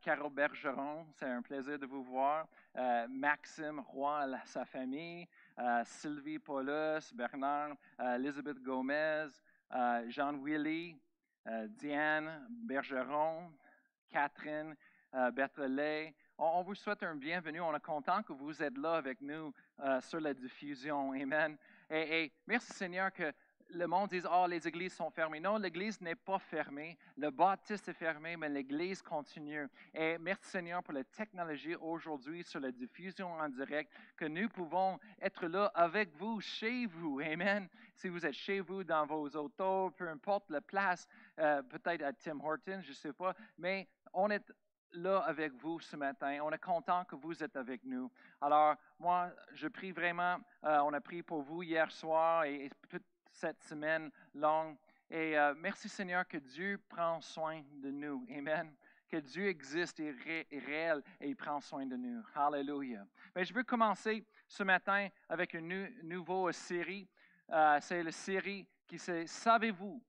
Carole 0.00 0.32
Bergeron, 0.32 1.06
c'est 1.14 1.26
un 1.26 1.42
plaisir 1.42 1.78
de 1.78 1.84
vous 1.84 2.02
voir. 2.02 2.46
Euh, 2.76 3.06
Maxime 3.08 3.80
Roy, 3.80 4.26
la- 4.26 4.44
sa 4.46 4.64
famille. 4.64 5.28
Euh, 5.58 5.82
Sylvie 5.84 6.38
Paulus, 6.38 7.12
Bernard, 7.12 7.76
euh, 8.00 8.14
Elisabeth 8.14 8.62
Gomez, 8.62 9.26
Jean 10.06 10.32
Willy, 10.42 10.96
Diane 11.68 12.46
Bergeron, 12.48 13.52
Catherine 14.08 14.74
Berthollet. 15.32 16.14
On, 16.38 16.44
on 16.60 16.62
vous 16.62 16.74
souhaite 16.74 17.02
un 17.02 17.16
bienvenue. 17.16 17.60
On 17.60 17.74
est 17.76 17.84
content 17.84 18.22
que 18.22 18.32
vous 18.32 18.62
êtes 18.62 18.78
là 18.78 18.94
avec 18.94 19.20
nous 19.20 19.52
sur 20.00 20.20
la 20.20 20.32
diffusion. 20.32 21.12
Amen. 21.12 21.58
Et 21.90 22.32
merci 22.46 22.72
Seigneur 22.72 23.12
que 23.12 23.30
le 23.70 23.86
monde 23.86 24.08
dise, 24.08 24.26
oh, 24.30 24.46
les 24.48 24.66
églises 24.66 24.94
sont 24.94 25.10
fermées. 25.10 25.40
Non, 25.40 25.58
l'église 25.58 26.00
n'est 26.00 26.14
pas 26.14 26.38
fermée. 26.38 26.96
Le 27.16 27.30
baptiste 27.30 27.88
est 27.88 27.94
fermé, 27.94 28.36
mais 28.36 28.48
l'église 28.48 29.02
continue. 29.02 29.68
Et 29.92 30.16
merci 30.18 30.50
Seigneur 30.50 30.82
pour 30.82 30.94
la 30.94 31.04
technologie 31.04 31.74
aujourd'hui 31.76 32.42
sur 32.44 32.60
la 32.60 32.72
diffusion 32.72 33.32
en 33.32 33.48
direct, 33.48 33.92
que 34.16 34.24
nous 34.24 34.48
pouvons 34.48 34.98
être 35.20 35.46
là 35.46 35.70
avec 35.74 36.14
vous, 36.16 36.40
chez 36.40 36.86
vous. 36.86 37.20
Amen. 37.20 37.68
Si 37.94 38.08
vous 38.08 38.24
êtes 38.24 38.32
chez 38.32 38.60
vous, 38.60 38.84
dans 38.84 39.04
vos 39.06 39.28
autos, 39.36 39.90
peu 39.90 40.08
importe 40.08 40.48
la 40.50 40.60
place, 40.60 41.06
euh, 41.38 41.62
peut-être 41.62 42.02
à 42.02 42.12
Tim 42.12 42.40
Hortons, 42.40 42.80
je 42.82 42.90
ne 42.90 42.94
sais 42.94 43.12
pas, 43.12 43.34
mais 43.58 43.88
on 44.12 44.30
est 44.30 44.52
là 44.92 45.18
avec 45.26 45.52
vous 45.52 45.80
ce 45.80 45.96
matin. 45.96 46.38
On 46.42 46.50
est 46.50 46.62
content 46.62 47.04
que 47.04 47.16
vous 47.16 47.42
êtes 47.42 47.56
avec 47.56 47.84
nous. 47.84 48.10
Alors, 48.40 48.76
moi, 48.98 49.30
je 49.52 49.68
prie 49.68 49.92
vraiment, 49.92 50.38
euh, 50.64 50.78
on 50.80 50.92
a 50.94 51.00
prié 51.00 51.22
pour 51.22 51.42
vous 51.42 51.62
hier 51.62 51.90
soir 51.90 52.44
et, 52.44 52.66
et 52.66 52.70
cette 53.30 53.62
semaine 53.62 54.10
longue. 54.34 54.76
Et 55.10 55.38
euh, 55.38 55.54
merci 55.56 55.88
Seigneur 55.88 56.26
que 56.26 56.36
Dieu 56.38 56.80
prend 56.88 57.20
soin 57.20 57.62
de 57.82 57.90
nous. 57.90 58.26
Amen. 58.36 58.74
Que 59.08 59.16
Dieu 59.16 59.46
existe 59.48 60.00
et 60.00 60.14
est 60.50 60.58
réel 60.58 61.02
et 61.20 61.28
il 61.28 61.36
prend 61.36 61.60
soin 61.60 61.86
de 61.86 61.96
nous. 61.96 62.22
Hallelujah. 62.34 63.06
Mais 63.34 63.44
je 63.44 63.54
veux 63.54 63.62
commencer 63.64 64.22
ce 64.46 64.62
matin 64.62 65.08
avec 65.28 65.54
une 65.54 65.68
nou- 65.68 65.88
nouvelle 66.02 66.52
série. 66.52 67.08
Euh, 67.50 67.78
c'est 67.80 68.02
la 68.02 68.12
série 68.12 68.66
qui 68.86 68.98
c'est 68.98 69.26
Savez-vous? 69.26 70.02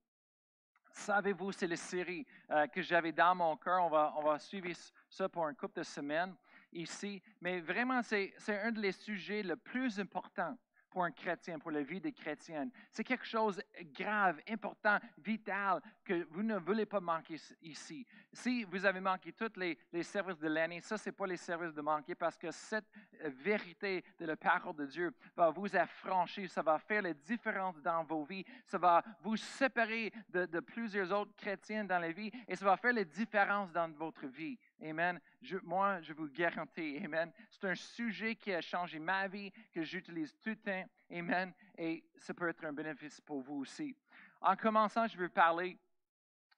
Savez-vous, 0.92 1.52
c'est 1.52 1.68
la 1.68 1.76
série 1.76 2.26
euh, 2.50 2.66
que 2.66 2.82
j'avais 2.82 3.12
dans 3.12 3.34
mon 3.34 3.56
cœur. 3.56 3.84
On 3.84 3.88
va, 3.88 4.12
on 4.18 4.22
va 4.22 4.38
suivre 4.38 4.68
ça 5.08 5.28
pour 5.28 5.46
un 5.46 5.54
couple 5.54 5.78
de 5.78 5.82
semaines 5.84 6.34
ici. 6.72 7.22
Mais 7.40 7.60
vraiment, 7.60 8.02
c'est 8.02 8.34
un 8.48 8.72
des 8.72 8.92
sujets 8.92 9.42
les 9.42 9.56
plus 9.56 9.98
importants 9.98 10.58
pour 10.90 11.04
un 11.04 11.12
chrétien, 11.12 11.58
pour 11.58 11.70
la 11.70 11.82
vie 11.82 12.00
des 12.00 12.12
chrétiennes. 12.12 12.70
C'est 12.90 13.04
quelque 13.04 13.24
chose 13.24 13.56
de 13.56 14.02
grave, 14.02 14.40
important, 14.48 14.98
vital, 15.18 15.80
que 16.04 16.26
vous 16.30 16.42
ne 16.42 16.58
voulez 16.58 16.86
pas 16.86 17.00
manquer 17.00 17.36
ici. 17.62 18.06
Si 18.32 18.64
vous 18.64 18.84
avez 18.84 19.00
manqué 19.00 19.32
tous 19.32 19.52
les, 19.56 19.78
les 19.92 20.02
services 20.02 20.38
de 20.38 20.48
l'année, 20.48 20.80
ça, 20.80 20.98
ce 20.98 21.08
n'est 21.08 21.14
pas 21.14 21.26
les 21.26 21.36
services 21.36 21.74
de 21.74 21.80
manquer 21.80 22.14
parce 22.14 22.36
que 22.36 22.50
cette 22.50 22.88
euh, 23.22 23.30
vérité 23.30 24.04
de 24.18 24.26
la 24.26 24.36
parole 24.36 24.76
de 24.76 24.86
Dieu 24.86 25.14
va 25.36 25.50
vous 25.50 25.74
affranchir, 25.76 26.50
ça 26.50 26.62
va 26.62 26.78
faire 26.78 27.02
la 27.02 27.14
différence 27.14 27.80
dans 27.80 28.02
vos 28.04 28.24
vies, 28.24 28.44
ça 28.66 28.78
va 28.78 29.02
vous 29.22 29.36
séparer 29.36 30.12
de, 30.28 30.46
de 30.46 30.60
plusieurs 30.60 31.12
autres 31.12 31.34
chrétiens 31.36 31.84
dans 31.84 31.98
la 31.98 32.10
vie 32.12 32.30
et 32.48 32.56
ça 32.56 32.64
va 32.64 32.76
faire 32.76 32.92
la 32.92 33.04
différence 33.04 33.70
dans 33.72 33.90
votre 33.90 34.26
vie. 34.26 34.58
Amen. 34.82 35.20
Moi, 35.62 36.00
je 36.00 36.12
vous 36.12 36.28
garantis, 36.28 37.00
Amen. 37.04 37.32
C'est 37.50 37.68
un 37.68 37.74
sujet 37.74 38.34
qui 38.34 38.52
a 38.52 38.60
changé 38.60 38.98
ma 38.98 39.28
vie, 39.28 39.52
que 39.72 39.82
j'utilise 39.82 40.34
tout 40.40 40.50
le 40.50 40.56
temps. 40.56 40.84
Amen. 41.10 41.52
Et 41.76 42.04
ça 42.16 42.32
peut 42.32 42.48
être 42.48 42.64
un 42.64 42.72
bénéfice 42.72 43.20
pour 43.20 43.40
vous 43.40 43.60
aussi. 43.60 43.94
En 44.40 44.56
commençant, 44.56 45.06
je 45.06 45.18
veux 45.18 45.28
parler, 45.28 45.78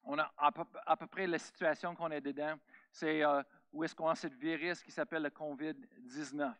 on 0.05 0.17
a 0.17 0.31
à 0.37 0.51
peu, 0.97 1.07
près 1.07 1.27
la 1.27 1.39
situation 1.39 1.95
qu'on 1.95 2.11
est 2.11 2.21
dedans. 2.21 2.55
C'est 2.91 3.23
euh, 3.23 3.43
où 3.71 3.83
est-ce 3.83 3.95
qu'on 3.95 4.09
a 4.09 4.15
ce 4.15 4.27
virus 4.27 4.81
qui 4.83 4.91
s'appelle 4.91 5.23
le 5.23 5.29
COVID-19. 5.29 6.53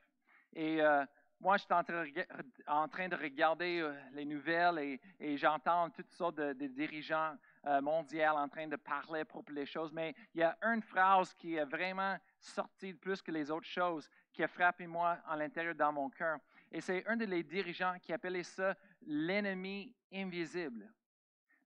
Et 0.53 0.81
euh, 0.81 1.05
moi, 1.39 1.57
je 1.57 1.63
suis 1.63 1.73
en 1.73 2.87
train 2.87 3.07
de, 3.07 3.15
regarder 3.15 3.79
euh, 3.79 3.93
les 4.13 4.25
nouvelles 4.25 4.99
et, 5.19 5.37
j'entends 5.37 5.89
toutes 5.89 6.11
sortes 6.11 6.35
de 6.35 6.67
dirigeants 6.67 7.37
euh, 7.65 7.81
mondiaux 7.81 8.23
en 8.35 8.47
train 8.49 8.67
de 8.67 8.75
parler 8.75 9.23
propos 9.23 9.53
des 9.53 9.65
choses, 9.65 9.91
mais 9.91 10.13
il 10.33 10.41
y 10.41 10.43
a 10.43 10.57
une 10.63 10.81
phrase 10.81 11.33
qui 11.33 11.55
est 11.55 11.65
vraiment 11.65 12.17
sortie 12.39 12.93
plus 12.93 13.21
que 13.21 13.31
les 13.31 13.49
autres 13.49 13.67
choses, 13.67 14.09
qui 14.33 14.43
a 14.43 14.47
frappé 14.47 14.87
moi 14.87 15.17
à 15.25 15.35
l'intérieur 15.35 15.75
dans 15.75 15.93
mon 15.93 16.09
cœur. 16.09 16.39
Et 16.71 16.81
c'est 16.81 17.05
un 17.07 17.15
des 17.15 17.43
dirigeants 17.43 17.97
qui 18.01 18.11
appelait 18.11 18.43
ça 18.43 18.75
l'ennemi 19.05 19.95
invisible. 20.11 20.91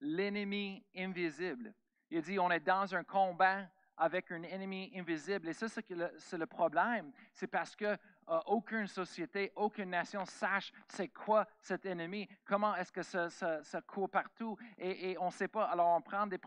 L'ennemi 0.01 0.85
invisible. 0.95 1.73
Il 2.09 2.21
dit, 2.21 2.37
on 2.39 2.51
est 2.51 2.59
dans 2.59 2.93
un 2.93 3.03
combat 3.03 3.67
avec 3.97 4.31
un 4.31 4.43
ennemi 4.43 4.91
invisible. 4.95 5.49
Et 5.49 5.53
ça, 5.53 5.67
c'est 5.67 6.37
le 6.37 6.45
problème. 6.45 7.11
C'est 7.33 7.47
parce 7.47 7.75
que 7.75 7.97
aucune 8.45 8.87
société, 8.87 9.51
aucune 9.55 9.89
nation 9.89 10.25
sache 10.25 10.71
c'est 10.87 11.09
quoi 11.09 11.47
cet 11.61 11.85
ennemi, 11.85 12.27
comment 12.45 12.75
est-ce 12.75 12.91
que 12.91 13.03
ça, 13.03 13.81
court 13.87 14.09
partout. 14.09 14.57
Et, 14.77 15.11
et 15.11 15.17
on 15.17 15.27
ne 15.27 15.31
sait 15.31 15.47
pas. 15.47 15.65
Alors, 15.65 15.95
on 15.95 16.01
prend 16.01 16.27
des 16.27 16.37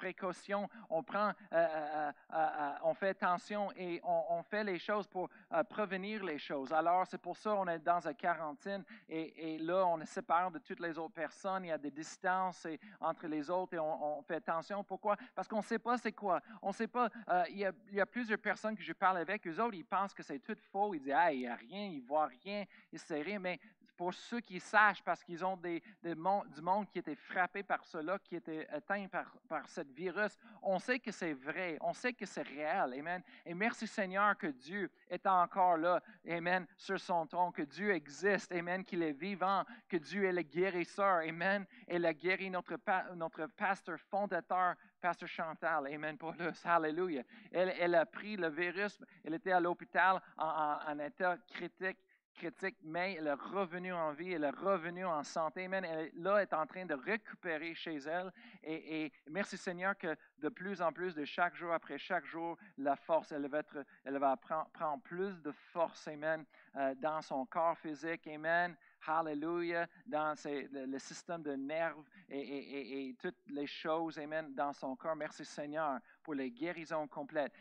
précautions, 0.00 0.66
on 0.88 1.02
prend, 1.02 1.28
euh, 1.28 1.32
euh, 1.52 2.12
euh, 2.32 2.72
on 2.84 2.94
fait 2.94 3.10
attention 3.10 3.70
et 3.76 4.00
on, 4.02 4.42
fait 4.42 4.64
les 4.64 4.78
choses 4.78 5.06
pour 5.06 5.28
prévenir 5.68 6.24
les 6.24 6.38
choses. 6.38 6.72
Alors, 6.72 7.06
c'est 7.06 7.20
pour 7.20 7.36
ça 7.36 7.50
qu'on 7.50 7.68
est 7.68 7.78
dans 7.80 8.00
une 8.08 8.14
quarantaine 8.14 8.82
et, 9.08 9.58
là, 9.58 9.84
on 9.86 10.00
est 10.00 10.06
séparé 10.06 10.50
de 10.50 10.58
toutes 10.58 10.80
les 10.80 10.96
autres 10.98 11.12
personnes. 11.12 11.66
Il 11.66 11.68
y 11.68 11.72
a 11.72 11.78
des 11.78 11.90
distances 11.90 12.66
entre 12.98 13.26
les 13.26 13.50
autres 13.50 13.74
et 13.74 13.78
on, 13.78 14.22
fait 14.22 14.36
attention. 14.36 14.82
Pourquoi? 14.82 15.16
Parce 15.34 15.46
qu'on 15.46 15.58
ne 15.58 15.70
sait 15.72 15.78
pas 15.78 15.98
c'est 15.98 16.12
quoi. 16.12 16.40
On 16.62 16.68
ne 16.68 16.74
sait 16.74 16.88
pas. 16.88 17.10
il, 17.50 17.58
y 17.58 18.00
a, 18.00 18.06
plusieurs 18.06 18.38
personnes 18.38 18.76
que 18.76 18.82
je 18.82 18.94
parle 18.94 19.18
avec. 19.18 19.46
Eux 19.46 19.60
autres, 19.60 19.74
ils 19.74 19.84
pensent 19.84 20.14
que 20.14 20.22
c'est 20.22 20.38
tout 20.38 20.56
faux. 20.72 20.94
Ils 20.94 21.00
disent, 21.00 21.14
ah, 21.14 21.30
il 21.32 21.40
n'y 21.40 21.46
a 21.46 21.56
rien, 21.56 21.84
ils 21.84 22.02
ne 22.02 22.06
voient 22.06 22.30
rien, 22.44 22.64
il 22.90 22.98
sait 22.98 23.20
rien. 23.20 23.38
Mais 23.38 23.60
pour 24.00 24.14
ceux 24.14 24.40
qui 24.40 24.58
sachent, 24.58 25.02
parce 25.02 25.22
qu'ils 25.22 25.44
ont 25.44 25.58
des, 25.58 25.82
du 26.02 26.14
monde 26.62 26.88
qui 26.90 27.00
était 27.00 27.14
frappé 27.14 27.62
par 27.62 27.84
cela, 27.84 28.18
qui 28.18 28.34
était 28.34 28.66
atteint 28.68 29.06
par, 29.08 29.26
par 29.46 29.68
ce 29.68 29.82
virus, 29.82 30.38
on 30.62 30.78
sait 30.78 30.98
que 30.98 31.12
c'est 31.12 31.34
vrai, 31.34 31.76
on 31.82 31.92
sait 31.92 32.14
que 32.14 32.24
c'est 32.24 32.40
réel. 32.40 32.94
Amen. 32.98 33.22
Et 33.44 33.52
merci 33.52 33.86
Seigneur 33.86 34.38
que 34.38 34.46
Dieu 34.46 34.90
est 35.10 35.26
encore 35.26 35.76
là, 35.76 36.00
Amen, 36.26 36.66
sur 36.78 36.98
son 36.98 37.26
trône, 37.26 37.52
que 37.52 37.60
Dieu 37.60 37.90
existe, 37.92 38.50
Amen, 38.52 38.82
qu'il 38.86 39.02
est 39.02 39.12
vivant, 39.12 39.64
que 39.86 39.98
Dieu 39.98 40.24
est 40.24 40.32
le 40.32 40.40
guérisseur, 40.44 41.16
Amen. 41.28 41.66
Et 41.86 41.96
il 41.96 42.06
a 42.06 42.14
guéri 42.14 42.48
notre, 42.48 42.78
notre 43.16 43.48
pasteur 43.48 43.98
fondateur, 44.00 44.76
Pasteur 44.98 45.28
Chantal, 45.28 45.86
Amen, 45.92 46.16
Paulus, 46.16 46.64
Alléluia. 46.64 47.22
Elle, 47.52 47.74
elle 47.78 47.94
a 47.94 48.06
pris 48.06 48.36
le 48.38 48.48
virus, 48.48 48.98
elle 49.24 49.34
était 49.34 49.52
à 49.52 49.60
l'hôpital 49.60 50.20
en- 50.38 50.78
en 50.88 50.98
état 51.00 51.36
critique 51.52 51.98
critique, 52.34 52.76
mais 52.82 53.14
elle 53.14 53.26
est 53.26 53.32
revenue 53.32 53.92
en 53.92 54.12
vie, 54.12 54.32
elle 54.32 54.44
est 54.44 54.50
revenue 54.50 55.04
en 55.04 55.22
santé. 55.22 55.64
Amen. 55.64 55.84
Elle 55.84 56.10
là 56.14 56.42
est 56.42 56.52
en 56.52 56.66
train 56.66 56.84
de 56.86 56.94
récupérer 56.94 57.74
chez 57.74 57.96
elle. 57.96 58.32
Et, 58.62 59.12
merci 59.28 59.56
Seigneur 59.56 59.96
que 59.96 60.16
de 60.38 60.48
plus 60.48 60.80
en 60.80 60.92
plus, 60.92 61.14
de 61.14 61.24
chaque 61.24 61.54
jour 61.54 61.72
après 61.72 61.98
chaque 61.98 62.24
jour, 62.24 62.56
la 62.78 62.96
force, 62.96 63.32
elle 63.32 63.46
va, 63.48 63.58
être, 63.58 63.84
elle 64.04 64.18
va 64.18 64.36
prendre, 64.36 64.70
prendre 64.70 65.02
plus 65.02 65.40
de 65.42 65.52
force, 65.52 66.08
Amen, 66.08 66.44
euh, 66.76 66.94
dans 66.96 67.20
son 67.20 67.44
corps 67.46 67.76
physique. 67.78 68.26
Amen. 68.26 68.76
Hallelujah. 69.06 69.86
Dans 70.06 70.34
le, 70.44 70.98
système 70.98 71.42
de 71.42 71.52
nerfs 71.52 71.96
et, 72.28 72.38
et- 72.38 73.08
et- 73.08 73.14
toutes 73.14 73.38
les 73.48 73.66
choses, 73.66 74.18
Amen, 74.18 74.54
dans 74.54 74.72
son 74.72 74.94
corps. 74.96 75.16
Merci 75.16 75.44
Seigneur 75.44 75.98
pour 76.22 76.34
les 76.34 76.50
guérisons 76.50 77.08
complètes. 77.08 77.52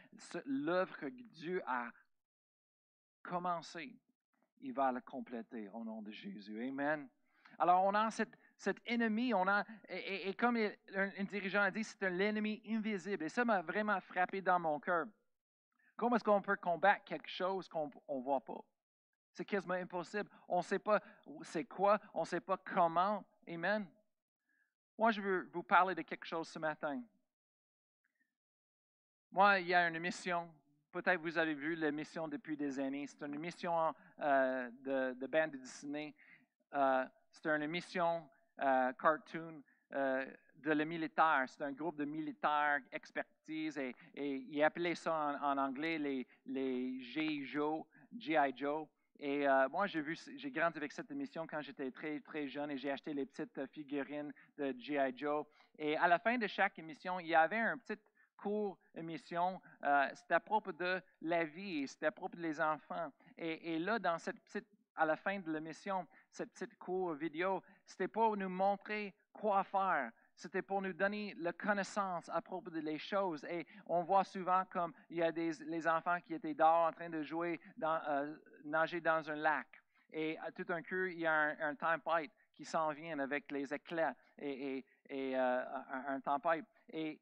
L'œuvre 0.45 0.97
que 0.97 1.07
Dieu 1.07 1.61
a 1.65 1.89
commencé 3.23 3.95
il 4.61 4.73
va 4.73 4.91
le 4.91 5.01
compléter 5.01 5.69
au 5.69 5.83
nom 5.83 6.01
de 6.01 6.11
Jésus. 6.11 6.67
Amen. 6.67 7.07
Alors, 7.57 7.83
on 7.83 7.93
a 7.93 8.09
cet, 8.11 8.29
ennemi, 8.85 9.33
on 9.33 9.47
a, 9.47 9.65
et, 9.89 10.33
comme 10.33 10.57
un, 10.57 10.71
un 10.95 11.23
dirigeant 11.23 11.61
a 11.61 11.71
dit, 11.71 11.83
c'est 11.83 12.03
un 12.03 12.19
ennemi 12.19 12.61
invisible. 12.67 13.23
Et 13.23 13.29
ça 13.29 13.43
m'a 13.43 13.61
vraiment 13.61 13.99
frappé 13.99 14.41
dans 14.41 14.59
mon 14.59 14.79
cœur. 14.79 15.05
Comment 15.97 16.15
est-ce 16.15 16.23
qu'on 16.23 16.41
peut 16.41 16.55
combattre 16.55 17.03
quelque 17.03 17.29
chose 17.29 17.67
qu'on 17.67 17.87
ne 17.87 18.21
voit 18.21 18.39
pas? 18.39 18.63
C'est 19.33 19.45
quasiment 19.45 19.75
impossible. 19.75 20.29
On 20.47 20.57
ne 20.57 20.63
sait 20.63 20.79
pas 20.79 21.01
c'est 21.43 21.65
quoi, 21.65 21.99
on 22.13 22.21
ne 22.21 22.25
sait 22.25 22.39
pas 22.39 22.57
comment. 22.57 23.25
Amen. 23.47 23.85
Moi, 24.97 25.11
je 25.11 25.21
veux 25.21 25.49
vous 25.53 25.63
parler 25.63 25.95
de 25.95 26.01
quelque 26.01 26.25
chose 26.25 26.47
ce 26.47 26.59
matin. 26.59 27.01
Moi, 29.31 29.59
il 29.59 29.67
y 29.67 29.73
a 29.73 29.87
une 29.87 29.99
mission. 29.99 30.49
Peut-être 30.91 31.21
vous 31.21 31.37
avez 31.37 31.53
vu 31.53 31.75
la 31.75 31.91
mission 31.91 32.27
depuis 32.27 32.57
des 32.57 32.79
années. 32.79 33.05
C'est 33.05 33.23
une 33.23 33.37
mission 33.37 33.93
euh, 34.21 34.69
de, 34.83 35.13
de 35.13 35.27
bande 35.27 35.51
dessinée. 35.51 36.15
Euh, 36.73 37.05
c'est 37.29 37.47
une 37.47 37.67
mission 37.67 38.27
euh, 38.59 38.91
cartoon 38.93 39.61
de 39.91 40.71
le 40.71 40.85
militaire. 40.85 41.45
C'est 41.47 41.63
un 41.63 41.71
groupe 41.71 41.97
de 41.97 42.05
militaires 42.05 42.79
expertise 42.91 43.77
et, 43.77 43.95
ils 44.15 44.63
appelaient 44.63 44.95
ça 44.95 45.39
en, 45.41 45.57
anglais 45.57 45.97
les, 46.45 47.01
G.I. 47.01 47.45
Joe, 47.45 47.83
G.I. 48.17 48.53
Joe. 48.55 48.87
Et 49.19 49.45
moi, 49.71 49.87
j'ai 49.87 50.01
vu, 50.01 50.17
j'ai 50.37 50.51
grandi 50.51 50.77
avec 50.77 50.91
cette 50.91 51.09
émission 51.11 51.47
quand 51.47 51.61
j'étais 51.61 51.89
très, 51.91 52.19
très 52.19 52.47
jeune 52.47 52.71
et 52.71 52.77
j'ai 52.77 52.91
acheté 52.91 53.13
les 53.13 53.25
petites 53.25 53.65
figurines 53.71 54.31
de 54.57 54.75
G.I. 54.77 55.17
Joe. 55.17 55.45
Et 55.77 55.97
à 55.97 56.07
la 56.07 56.19
fin 56.19 56.37
de 56.37 56.45
chaque 56.45 56.77
émission, 56.77 57.19
il 57.19 57.27
y 57.27 57.35
avait 57.35 57.57
un 57.57 57.77
petit 57.77 57.99
court 58.39 58.77
émission, 58.95 59.61
euh, 59.83 60.07
c'était 60.13 60.35
à 60.35 60.39
propos 60.39 60.71
de 60.71 61.01
la 61.21 61.43
vie, 61.43 61.87
c'était 61.87 62.07
à 62.07 62.11
propos 62.11 62.37
des 62.37 62.59
enfants. 62.61 63.11
Et, 63.37 63.79
là, 63.79 63.99
dans 63.99 64.17
cette 64.17 64.39
petite, 64.39 64.67
à 64.95 65.05
la 65.05 65.15
fin 65.15 65.39
de 65.39 65.51
l'émission, 65.51 66.07
cette 66.31 66.51
petite 66.51 66.77
court 66.77 67.13
vidéo, 67.13 67.61
c'était 67.85 68.07
pour 68.07 68.35
nous 68.35 68.49
montrer 68.49 69.13
quoi 69.33 69.63
faire. 69.63 70.11
C'était 70.35 70.61
pour 70.61 70.81
nous 70.81 70.93
donner 70.93 71.35
la 71.37 71.51
connaissance 71.51 72.29
à 72.29 72.41
propos 72.41 72.69
des 72.69 72.97
choses. 72.97 73.43
Et 73.45 73.65
on 73.85 74.03
voit 74.03 74.23
souvent 74.23 74.63
comme 74.71 74.93
il 75.09 75.17
y 75.17 75.23
a 75.23 75.31
des 75.31 75.51
les 75.65 75.85
enfants 75.87 76.19
qui 76.21 76.33
étaient 76.33 76.53
dehors 76.53 76.87
en 76.87 76.91
train 76.93 77.09
de 77.09 77.21
jouer, 77.23 77.59
dans, 77.75 77.99
euh, 78.07 78.35
nager 78.63 79.01
dans 79.01 79.29
un 79.29 79.35
lac. 79.35 79.67
Et 80.11 80.37
tout 80.55 80.65
un 80.69 80.81
coup, 80.81 81.05
il 81.05 81.19
y 81.19 81.27
a 81.27 81.33
un, 81.33 81.59
un 81.59 81.75
tempête 81.75 82.31
qui 82.53 82.65
s'en 82.65 82.91
vient 82.91 83.19
avec 83.19 83.51
les 83.51 83.73
éclats 83.73 84.15
et 84.37 84.83
euh, 85.11 85.63
un, 85.91 86.15
un 86.15 86.19
tempête. 86.21 86.65
Et 86.91 87.19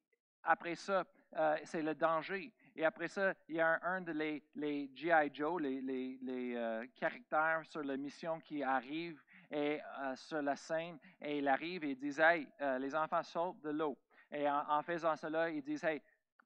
après 0.47 0.75
ça, 0.75 1.03
euh, 1.35 1.57
c'est 1.65 1.81
le 1.81 1.93
danger. 1.93 2.51
Et 2.75 2.85
après 2.85 3.07
ça, 3.07 3.33
il 3.49 3.55
y 3.55 3.59
a 3.59 3.79
un, 3.83 3.97
un 3.97 4.01
de 4.01 4.13
les, 4.13 4.43
les 4.55 4.89
G.I. 4.95 5.29
Joe, 5.33 5.61
les, 5.61 5.81
les, 5.81 6.17
les 6.21 6.55
euh, 6.55 6.85
caractères 6.95 7.63
sur 7.65 7.83
la 7.83 7.97
mission 7.97 8.39
qui 8.39 8.63
arrive 8.63 9.21
et, 9.51 9.81
euh, 9.99 10.15
sur 10.15 10.41
la 10.41 10.55
scène, 10.55 10.97
et 11.21 11.39
il 11.39 11.47
arrive 11.47 11.83
et 11.83 11.91
il 11.91 11.97
dit 11.97 12.19
Hey, 12.19 12.47
les 12.79 12.95
enfants 12.95 13.23
sortent 13.23 13.61
de 13.61 13.69
l'eau. 13.69 13.97
Et 14.31 14.49
en, 14.49 14.81
faisant 14.81 15.15
cela, 15.15 15.49
ils 15.49 15.61
disent 15.61 15.83
Hey, 15.83 16.01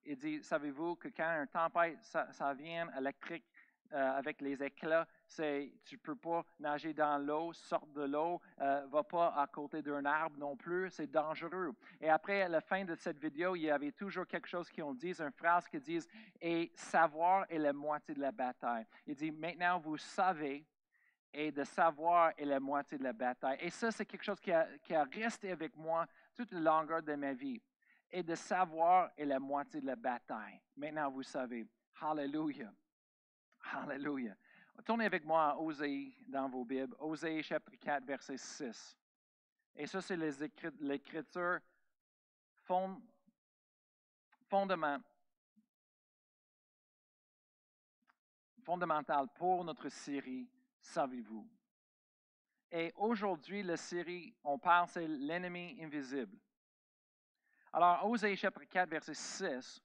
il 0.05 0.17
dit 0.17 0.43
Savez-vous 0.43 0.95
que 0.95 1.09
quand 1.09 1.23
un 1.23 1.45
tempête, 1.45 1.99
ça, 2.01 2.31
ça 2.31 2.53
vient 2.53 2.89
électrique, 2.97 3.45
avec 3.91 4.39
les 4.41 4.63
éclats, 4.63 5.05
c'est 5.31 5.71
tu 5.85 5.97
peux 5.97 6.15
pas 6.15 6.43
nager 6.59 6.93
dans 6.93 7.17
l'eau, 7.17 7.53
sort 7.53 7.87
de 7.87 8.03
l'eau, 8.03 8.41
euh, 8.59 8.85
va 8.89 9.03
pas 9.03 9.33
à 9.37 9.47
côté 9.47 9.81
d'un 9.81 10.03
arbre 10.05 10.37
non 10.37 10.55
plus, 10.55 10.89
c'est 10.91 11.07
dangereux. 11.07 11.71
Et 11.99 12.09
après 12.09 12.41
à 12.41 12.49
la 12.49 12.61
fin 12.61 12.83
de 12.83 12.95
cette 12.95 13.17
vidéo, 13.17 13.55
il 13.55 13.63
y 13.63 13.71
avait 13.71 13.93
toujours 13.93 14.27
quelque 14.27 14.47
chose 14.47 14.69
qui 14.69 14.81
ont 14.81 14.93
dit, 14.93 15.13
une 15.19 15.31
phrase 15.31 15.67
qui 15.67 15.79
dit 15.79 15.99
et 16.41 16.71
savoir 16.75 17.45
est 17.49 17.57
la 17.57 17.73
moitié 17.73 18.13
de 18.13 18.19
la 18.19 18.31
bataille. 18.31 18.85
Il 19.07 19.15
dit 19.15 19.31
maintenant 19.31 19.79
vous 19.79 19.97
savez 19.97 20.65
et 21.33 21.51
de 21.51 21.63
savoir 21.63 22.33
est 22.37 22.45
la 22.45 22.59
moitié 22.59 22.97
de 22.97 23.03
la 23.03 23.13
bataille. 23.13 23.57
Et 23.61 23.69
ça, 23.69 23.89
c'est 23.89 24.05
quelque 24.05 24.23
chose 24.23 24.39
qui 24.41 24.51
a, 24.51 24.67
qui 24.83 24.93
a 24.93 25.05
resté 25.05 25.51
avec 25.51 25.77
moi 25.77 26.05
toute 26.35 26.51
la 26.51 26.59
longueur 26.59 27.01
de 27.01 27.15
ma 27.15 27.33
vie. 27.33 27.61
Et 28.11 28.21
de 28.21 28.35
savoir 28.35 29.11
est 29.15 29.23
la 29.23 29.39
moitié 29.39 29.79
de 29.79 29.85
la 29.85 29.95
bataille. 29.95 30.59
Maintenant, 30.75 31.09
vous 31.09 31.23
savez. 31.23 31.65
Hallelujah. 32.01 32.73
Alléluia. 33.73 34.35
Tournez 34.85 35.05
avec 35.05 35.23
moi 35.25 35.51
à 35.51 35.57
Osée 35.57 36.11
dans 36.27 36.49
vos 36.49 36.65
Bibles. 36.65 36.95
Osée 36.99 37.43
chapitre 37.43 37.77
4, 37.79 38.03
verset 38.03 38.37
6. 38.37 38.97
Et 39.75 39.85
ça, 39.85 40.01
c'est 40.01 40.17
l'écriture 40.79 41.59
fond, 42.63 43.01
fondament, 44.49 44.99
fondamentale 48.63 49.27
pour 49.35 49.63
notre 49.63 49.89
série 49.89 50.49
Savez-vous? 50.81 51.47
Et 52.71 52.91
aujourd'hui, 52.95 53.61
la 53.61 53.77
série, 53.77 54.33
on 54.43 54.57
parle, 54.57 54.87
c'est 54.87 55.07
l'ennemi 55.07 55.77
invisible. 55.79 56.37
Alors, 57.71 58.05
Osée 58.09 58.35
chapitre 58.35 58.67
4, 58.67 58.89
verset 58.89 59.13
6, 59.13 59.81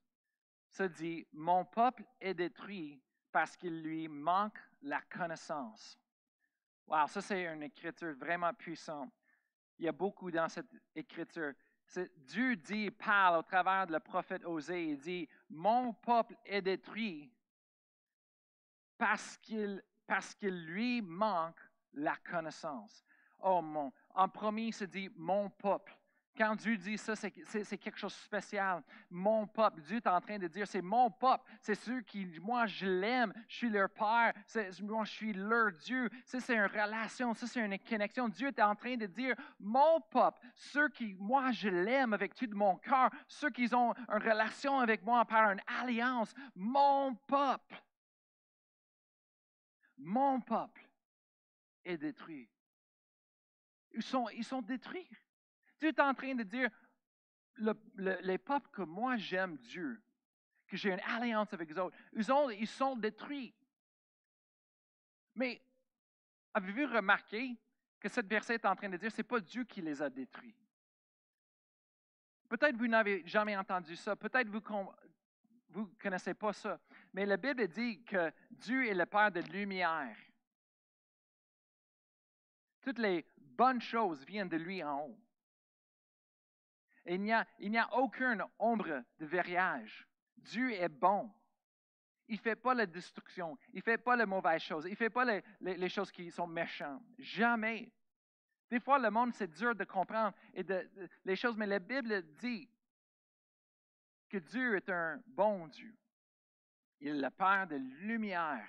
se 0.70 0.82
dit, 0.84 1.26
Mon 1.32 1.64
peuple 1.64 2.04
est 2.20 2.34
détruit 2.34 3.02
parce 3.36 3.54
qu'il 3.54 3.82
lui 3.82 4.08
manque 4.08 4.58
la 4.80 5.02
connaissance. 5.02 5.98
Wow, 6.86 7.06
ça 7.06 7.20
c'est 7.20 7.44
une 7.44 7.64
écriture 7.64 8.14
vraiment 8.14 8.54
puissante. 8.54 9.12
Il 9.78 9.84
y 9.84 9.88
a 9.88 9.92
beaucoup 9.92 10.30
dans 10.30 10.48
cette 10.48 10.70
écriture. 10.94 11.52
Dieu 12.16 12.56
dit, 12.56 12.90
parle 12.90 13.40
au 13.40 13.42
travers 13.42 13.86
de 13.86 13.92
le 13.92 14.00
prophète 14.00 14.42
Osée, 14.46 14.86
il 14.86 14.98
dit, 14.98 15.28
mon 15.50 15.92
peuple 15.92 16.34
est 16.46 16.62
détruit 16.62 17.30
parce 18.96 19.36
qu'il 19.36 19.84
parce 20.06 20.34
qu'il 20.34 20.64
lui 20.64 21.02
manque 21.02 21.60
la 21.92 22.16
connaissance. 22.16 23.04
Oh 23.40 23.60
mon, 23.60 23.92
en 24.14 24.30
premier, 24.30 24.68
il 24.68 24.72
se 24.72 24.86
dit 24.86 25.10
mon 25.14 25.50
peuple. 25.50 25.94
Quand 26.36 26.54
Dieu 26.54 26.76
dit 26.76 26.98
ça, 26.98 27.16
c'est 27.16 27.30
quelque 27.30 27.96
chose 27.96 28.12
de 28.12 28.18
spécial. 28.18 28.82
Mon 29.08 29.46
peuple, 29.46 29.80
Dieu 29.80 29.96
est 29.96 30.06
en 30.06 30.20
train 30.20 30.38
de 30.38 30.46
dire, 30.46 30.66
c'est 30.66 30.82
mon 30.82 31.10
peuple. 31.10 31.44
C'est 31.60 31.74
ceux 31.74 32.02
qui, 32.02 32.26
moi, 32.40 32.66
je 32.66 32.86
l'aime. 32.86 33.32
Je 33.48 33.56
suis 33.56 33.70
leur 33.70 33.88
père. 33.88 34.34
Moi, 34.82 35.04
je 35.04 35.10
suis 35.10 35.32
leur 35.32 35.72
Dieu. 35.72 36.10
Ça, 36.26 36.38
c'est 36.40 36.54
une 36.54 36.66
relation. 36.66 37.32
Ça, 37.32 37.46
c'est 37.46 37.60
une 37.60 37.78
connexion. 37.78 38.28
Dieu 38.28 38.48
est 38.48 38.60
en 38.60 38.74
train 38.74 38.96
de 38.96 39.06
dire, 39.06 39.34
mon 39.58 40.00
peuple, 40.00 40.40
ceux 40.54 40.88
qui, 40.90 41.14
moi, 41.18 41.52
je 41.52 41.70
l'aime 41.70 42.12
avec 42.12 42.34
tout 42.34 42.50
mon 42.52 42.76
cœur. 42.76 43.10
Ceux 43.26 43.50
qui 43.50 43.74
ont 43.74 43.94
une 43.94 44.22
relation 44.22 44.78
avec 44.78 45.02
moi 45.02 45.24
par 45.24 45.50
une 45.50 45.62
alliance. 45.66 46.34
Mon 46.54 47.14
peuple. 47.14 47.82
Mon 49.96 50.40
peuple 50.40 50.86
est 51.82 51.96
détruit. 51.96 52.50
Ils 53.92 54.02
sont, 54.02 54.28
ils 54.28 54.44
sont 54.44 54.60
détruits. 54.60 55.08
Dieu 55.78 55.88
est 55.88 56.00
en 56.00 56.14
train 56.14 56.34
de 56.34 56.42
dire, 56.42 56.70
le, 57.56 57.72
le, 57.94 58.18
les 58.22 58.38
peuples 58.38 58.70
que 58.70 58.82
moi 58.82 59.16
j'aime 59.16 59.56
Dieu, 59.58 60.02
que 60.66 60.76
j'ai 60.76 60.92
une 60.92 61.00
alliance 61.00 61.52
avec 61.52 61.70
eux 61.70 61.80
autres, 61.80 61.96
ils, 62.12 62.32
ont, 62.32 62.50
ils 62.50 62.66
sont 62.66 62.96
détruits. 62.96 63.54
Mais 65.34 65.62
avez-vous 66.54 66.92
remarqué 66.94 67.56
que 68.00 68.08
cette 68.08 68.26
verset 68.26 68.54
est 68.54 68.66
en 68.66 68.76
train 68.76 68.88
de 68.88 68.96
dire, 68.96 69.10
ce 69.10 69.18
n'est 69.18 69.24
pas 69.24 69.40
Dieu 69.40 69.64
qui 69.64 69.82
les 69.82 70.00
a 70.00 70.08
détruits? 70.08 70.56
Peut-être 72.48 72.76
vous 72.76 72.86
n'avez 72.86 73.26
jamais 73.26 73.56
entendu 73.56 73.96
ça, 73.96 74.14
peut-être 74.14 74.48
vous 74.48 74.62
ne 75.80 75.84
connaissez 76.00 76.34
pas 76.34 76.52
ça, 76.52 76.80
mais 77.12 77.26
la 77.26 77.36
Bible 77.36 77.66
dit 77.68 78.02
que 78.04 78.32
Dieu 78.50 78.86
est 78.86 78.94
le 78.94 79.06
Père 79.06 79.32
de 79.32 79.40
lumière. 79.40 80.16
Toutes 82.80 82.98
les 82.98 83.26
bonnes 83.36 83.80
choses 83.80 84.24
viennent 84.24 84.48
de 84.48 84.56
lui 84.56 84.82
en 84.82 85.06
haut 85.06 85.25
il 87.06 87.22
n'y 87.22 87.32
a, 87.32 87.96
aucune 87.96 88.44
ombre 88.58 89.04
de 89.18 89.26
verriage. 89.26 90.06
Dieu 90.36 90.72
est 90.72 90.88
bon. 90.88 91.30
Il 92.28 92.36
ne 92.36 92.40
fait 92.40 92.56
pas 92.56 92.74
la 92.74 92.86
destruction. 92.86 93.56
Il 93.72 93.76
ne 93.76 93.82
fait 93.82 93.98
pas 93.98 94.16
les 94.16 94.26
mauvaises 94.26 94.62
choses. 94.62 94.86
Il 94.86 94.90
ne 94.90 94.96
fait 94.96 95.10
pas 95.10 95.24
les, 95.60 95.88
choses 95.88 96.10
qui 96.10 96.30
sont 96.30 96.46
méchantes. 96.46 97.02
Jamais. 97.18 97.92
Des 98.68 98.80
fois, 98.80 98.98
le 98.98 99.10
monde, 99.10 99.32
c'est 99.32 99.50
dur 99.50 99.76
de 99.76 99.84
comprendre 99.84 100.36
et 100.52 100.64
de, 100.64 100.90
les 101.24 101.36
choses, 101.36 101.56
mais 101.56 101.66
la 101.66 101.78
Bible 101.78 102.22
dit 102.38 102.68
que 104.28 104.38
Dieu 104.38 104.76
est 104.76 104.88
un 104.88 105.22
bon 105.26 105.68
Dieu. 105.68 105.96
Il 107.00 107.20
le 107.20 107.30
Père 107.30 107.68
de 107.68 107.76
lumière. 107.76 108.66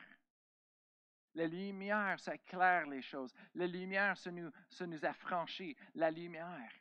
La 1.34 1.48
lumière, 1.48 2.20
ça 2.20 2.36
éclaire 2.36 2.86
les 2.86 3.02
choses. 3.02 3.34
La 3.56 3.66
lumière, 3.66 4.16
ça 4.18 4.30
nous, 4.30 4.52
ça 4.70 4.86
nous 4.86 5.04
affranchit. 5.04 5.76
La 5.96 6.12
lumière. 6.12 6.72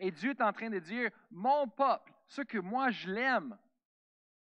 Et 0.00 0.10
Dieu 0.10 0.30
est 0.30 0.40
en 0.40 0.52
train 0.52 0.70
de 0.70 0.78
dire, 0.78 1.10
mon 1.30 1.68
peuple, 1.68 2.12
ce 2.26 2.40
que 2.40 2.56
moi 2.56 2.90
je 2.90 3.10
l'aime, 3.10 3.56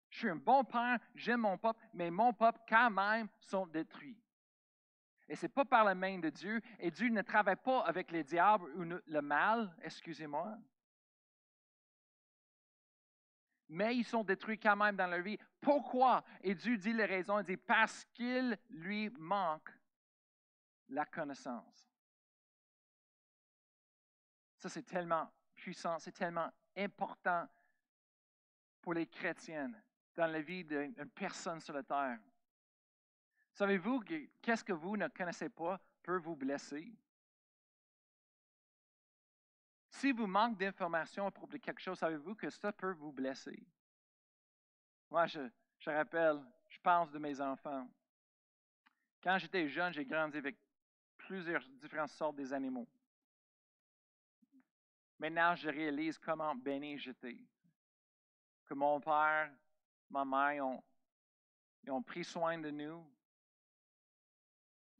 je 0.09 0.17
suis 0.17 0.29
un 0.29 0.35
bon 0.35 0.63
père, 0.63 0.97
j'aime 1.13 1.41
mon 1.41 1.57
peuple, 1.57 1.79
mais 1.93 2.09
mon 2.09 2.33
peuple 2.33 2.59
quand 2.67 2.89
même 2.89 3.29
sont 3.39 3.67
détruits. 3.67 4.19
Et 5.27 5.35
ce 5.35 5.45
n'est 5.45 5.51
pas 5.51 5.63
par 5.63 5.83
la 5.83 5.95
main 5.95 6.17
de 6.19 6.29
Dieu. 6.29 6.59
Et 6.79 6.89
Dieu 6.89 7.09
ne 7.09 7.21
travaille 7.21 7.55
pas 7.55 7.81
avec 7.81 8.11
les 8.11 8.23
diables 8.23 8.69
ou 8.75 8.83
le 8.83 9.21
mal, 9.21 9.75
excusez-moi. 9.81 10.57
Mais 13.69 13.95
ils 13.95 14.03
sont 14.03 14.23
détruits 14.23 14.59
quand 14.59 14.75
même 14.75 14.95
dans 14.95 15.07
leur 15.07 15.21
vie. 15.21 15.37
Pourquoi? 15.61 16.23
Et 16.41 16.53
Dieu 16.53 16.77
dit 16.77 16.93
les 16.93 17.05
raisons. 17.05 17.39
Il 17.39 17.45
dit 17.45 17.57
parce 17.57 18.05
qu'il 18.05 18.57
lui 18.69 19.09
manque 19.17 19.71
la 20.89 21.05
connaissance. 21.05 21.89
Ça, 24.57 24.69
c'est 24.69 24.83
tellement 24.83 25.31
c'est 25.99 26.11
tellement 26.11 26.51
important 26.75 27.47
pour 28.81 28.93
les 28.93 29.07
chrétiennes 29.07 29.81
dans 30.15 30.27
la 30.27 30.41
vie 30.41 30.63
d'une 30.63 31.09
personne 31.09 31.59
sur 31.59 31.73
la 31.73 31.83
terre. 31.83 32.19
Savez-vous 33.53 34.01
qu'est-ce 34.41 34.63
que 34.63 34.73
vous 34.73 34.97
ne 34.97 35.07
connaissez 35.07 35.49
pas 35.49 35.79
peut 36.01 36.17
vous 36.17 36.35
blesser? 36.35 36.91
Si 39.89 40.11
vous 40.11 40.25
manquez 40.25 40.65
d'informations 40.65 41.27
à 41.27 41.31
propos 41.31 41.53
de 41.53 41.57
quelque 41.57 41.79
chose, 41.79 41.99
savez-vous 41.99 42.35
que 42.35 42.49
ça 42.49 42.71
peut 42.73 42.93
vous 42.93 43.11
blesser? 43.11 43.63
Moi, 45.09 45.27
je, 45.27 45.41
je 45.77 45.89
rappelle, 45.91 46.43
je 46.67 46.79
pense 46.79 47.11
de 47.11 47.19
mes 47.19 47.39
enfants. 47.39 47.87
Quand 49.21 49.37
j'étais 49.37 49.69
jeune, 49.69 49.93
j'ai 49.93 50.03
grandi 50.03 50.37
avec 50.39 50.57
plusieurs 51.15 51.63
différentes 51.79 52.09
sortes 52.09 52.35
des 52.35 52.51
animaux. 52.51 52.87
Maintenant, 55.23 55.55
je 55.55 55.69
réalise 55.69 56.17
comment 56.17 56.53
béni 56.53 56.97
j'étais. 56.97 57.37
Que 58.65 58.73
mon 58.73 58.99
père, 58.99 59.49
ma 60.09 60.25
mère, 60.25 60.67
ont, 60.67 60.83
ils 61.81 61.91
ont 61.91 62.03
pris 62.03 62.25
soin 62.25 62.57
de 62.57 62.69
nous. 62.69 63.09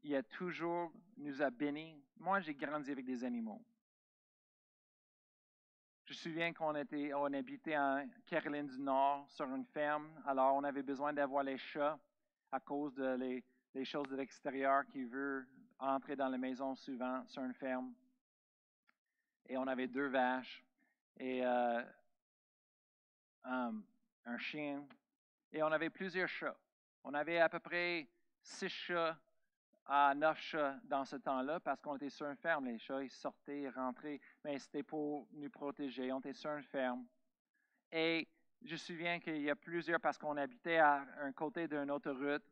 Il 0.02 0.16
a 0.16 0.22
toujours 0.22 0.90
nous 1.18 1.42
a 1.42 1.50
bénis. 1.50 2.02
Moi, 2.16 2.40
j'ai 2.40 2.54
grandi 2.54 2.90
avec 2.90 3.04
des 3.04 3.22
animaux. 3.22 3.62
Je 6.06 6.14
me 6.14 6.16
souviens 6.16 6.54
qu'on 6.54 6.74
était, 6.74 7.12
on 7.12 7.30
habitait 7.30 7.76
en 7.76 8.08
Caroline 8.24 8.68
du 8.68 8.80
Nord 8.80 9.26
sur 9.28 9.44
une 9.54 9.66
ferme. 9.66 10.08
Alors, 10.24 10.54
on 10.56 10.64
avait 10.64 10.82
besoin 10.82 11.12
d'avoir 11.12 11.44
les 11.44 11.58
chats 11.58 11.98
à 12.50 12.60
cause 12.60 12.94
de 12.94 13.42
les, 13.74 13.84
choses 13.84 14.08
de 14.08 14.16
l'extérieur 14.16 14.86
qui 14.86 15.04
veulent 15.04 15.46
entrer 15.78 16.16
dans 16.16 16.30
la 16.30 16.38
maison 16.38 16.74
souvent 16.74 17.26
sur 17.26 17.42
une 17.42 17.52
ferme. 17.52 17.92
Et 19.46 19.56
on 19.56 19.66
avait 19.66 19.88
deux 19.88 20.08
vaches 20.08 20.64
et 21.18 21.44
euh, 21.44 21.82
um, 23.44 23.84
un 24.24 24.38
chien. 24.38 24.84
Et 25.52 25.62
on 25.62 25.70
avait 25.72 25.90
plusieurs 25.90 26.28
chats. 26.28 26.56
On 27.04 27.14
avait 27.14 27.38
à 27.38 27.48
peu 27.48 27.60
près 27.60 28.08
six 28.42 28.68
chats 28.68 29.18
à 29.86 30.14
neuf 30.14 30.38
chats 30.38 30.78
dans 30.84 31.04
ce 31.04 31.16
temps-là 31.16 31.60
parce 31.60 31.80
qu'on 31.80 31.96
était 31.96 32.10
sur 32.10 32.26
une 32.26 32.36
ferme. 32.36 32.66
Les 32.66 32.78
chats, 32.78 33.02
ils 33.02 33.10
sortaient, 33.10 33.62
ils 33.62 33.68
rentraient, 33.68 34.20
mais 34.42 34.58
c'était 34.58 34.82
pour 34.82 35.28
nous 35.32 35.50
protéger. 35.50 36.10
On 36.12 36.20
était 36.20 36.32
sur 36.32 36.50
une 36.52 36.62
ferme. 36.64 37.06
Et 37.92 38.26
je 38.62 38.72
me 38.72 38.78
souviens 38.78 39.20
qu'il 39.20 39.42
y 39.42 39.50
a 39.50 39.56
plusieurs, 39.56 40.00
parce 40.00 40.16
qu'on 40.16 40.36
habitait 40.36 40.78
à 40.78 41.04
un 41.20 41.32
côté 41.32 41.68
d'une 41.68 41.90
autoroute, 41.90 42.42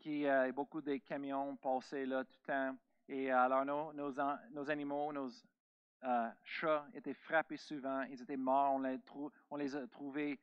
qui 0.00 0.26
euh, 0.26 0.50
beaucoup 0.52 0.80
de 0.80 0.96
camions 0.96 1.54
passaient 1.56 2.06
là 2.06 2.24
tout 2.24 2.32
le 2.32 2.46
temps. 2.46 2.76
Et 3.12 3.28
alors, 3.28 3.64
nos, 3.64 3.92
nos, 3.92 4.70
animaux, 4.70 5.12
nos 5.12 5.28
euh, 6.04 6.30
chats 6.44 6.86
étaient 6.94 7.12
frappés 7.12 7.56
souvent. 7.56 8.02
Ils 8.02 8.22
étaient 8.22 8.36
morts. 8.36 8.74
On 8.74 8.78
les, 8.78 9.00
les 9.58 9.74
a 9.74 9.84
trouvés 9.88 10.38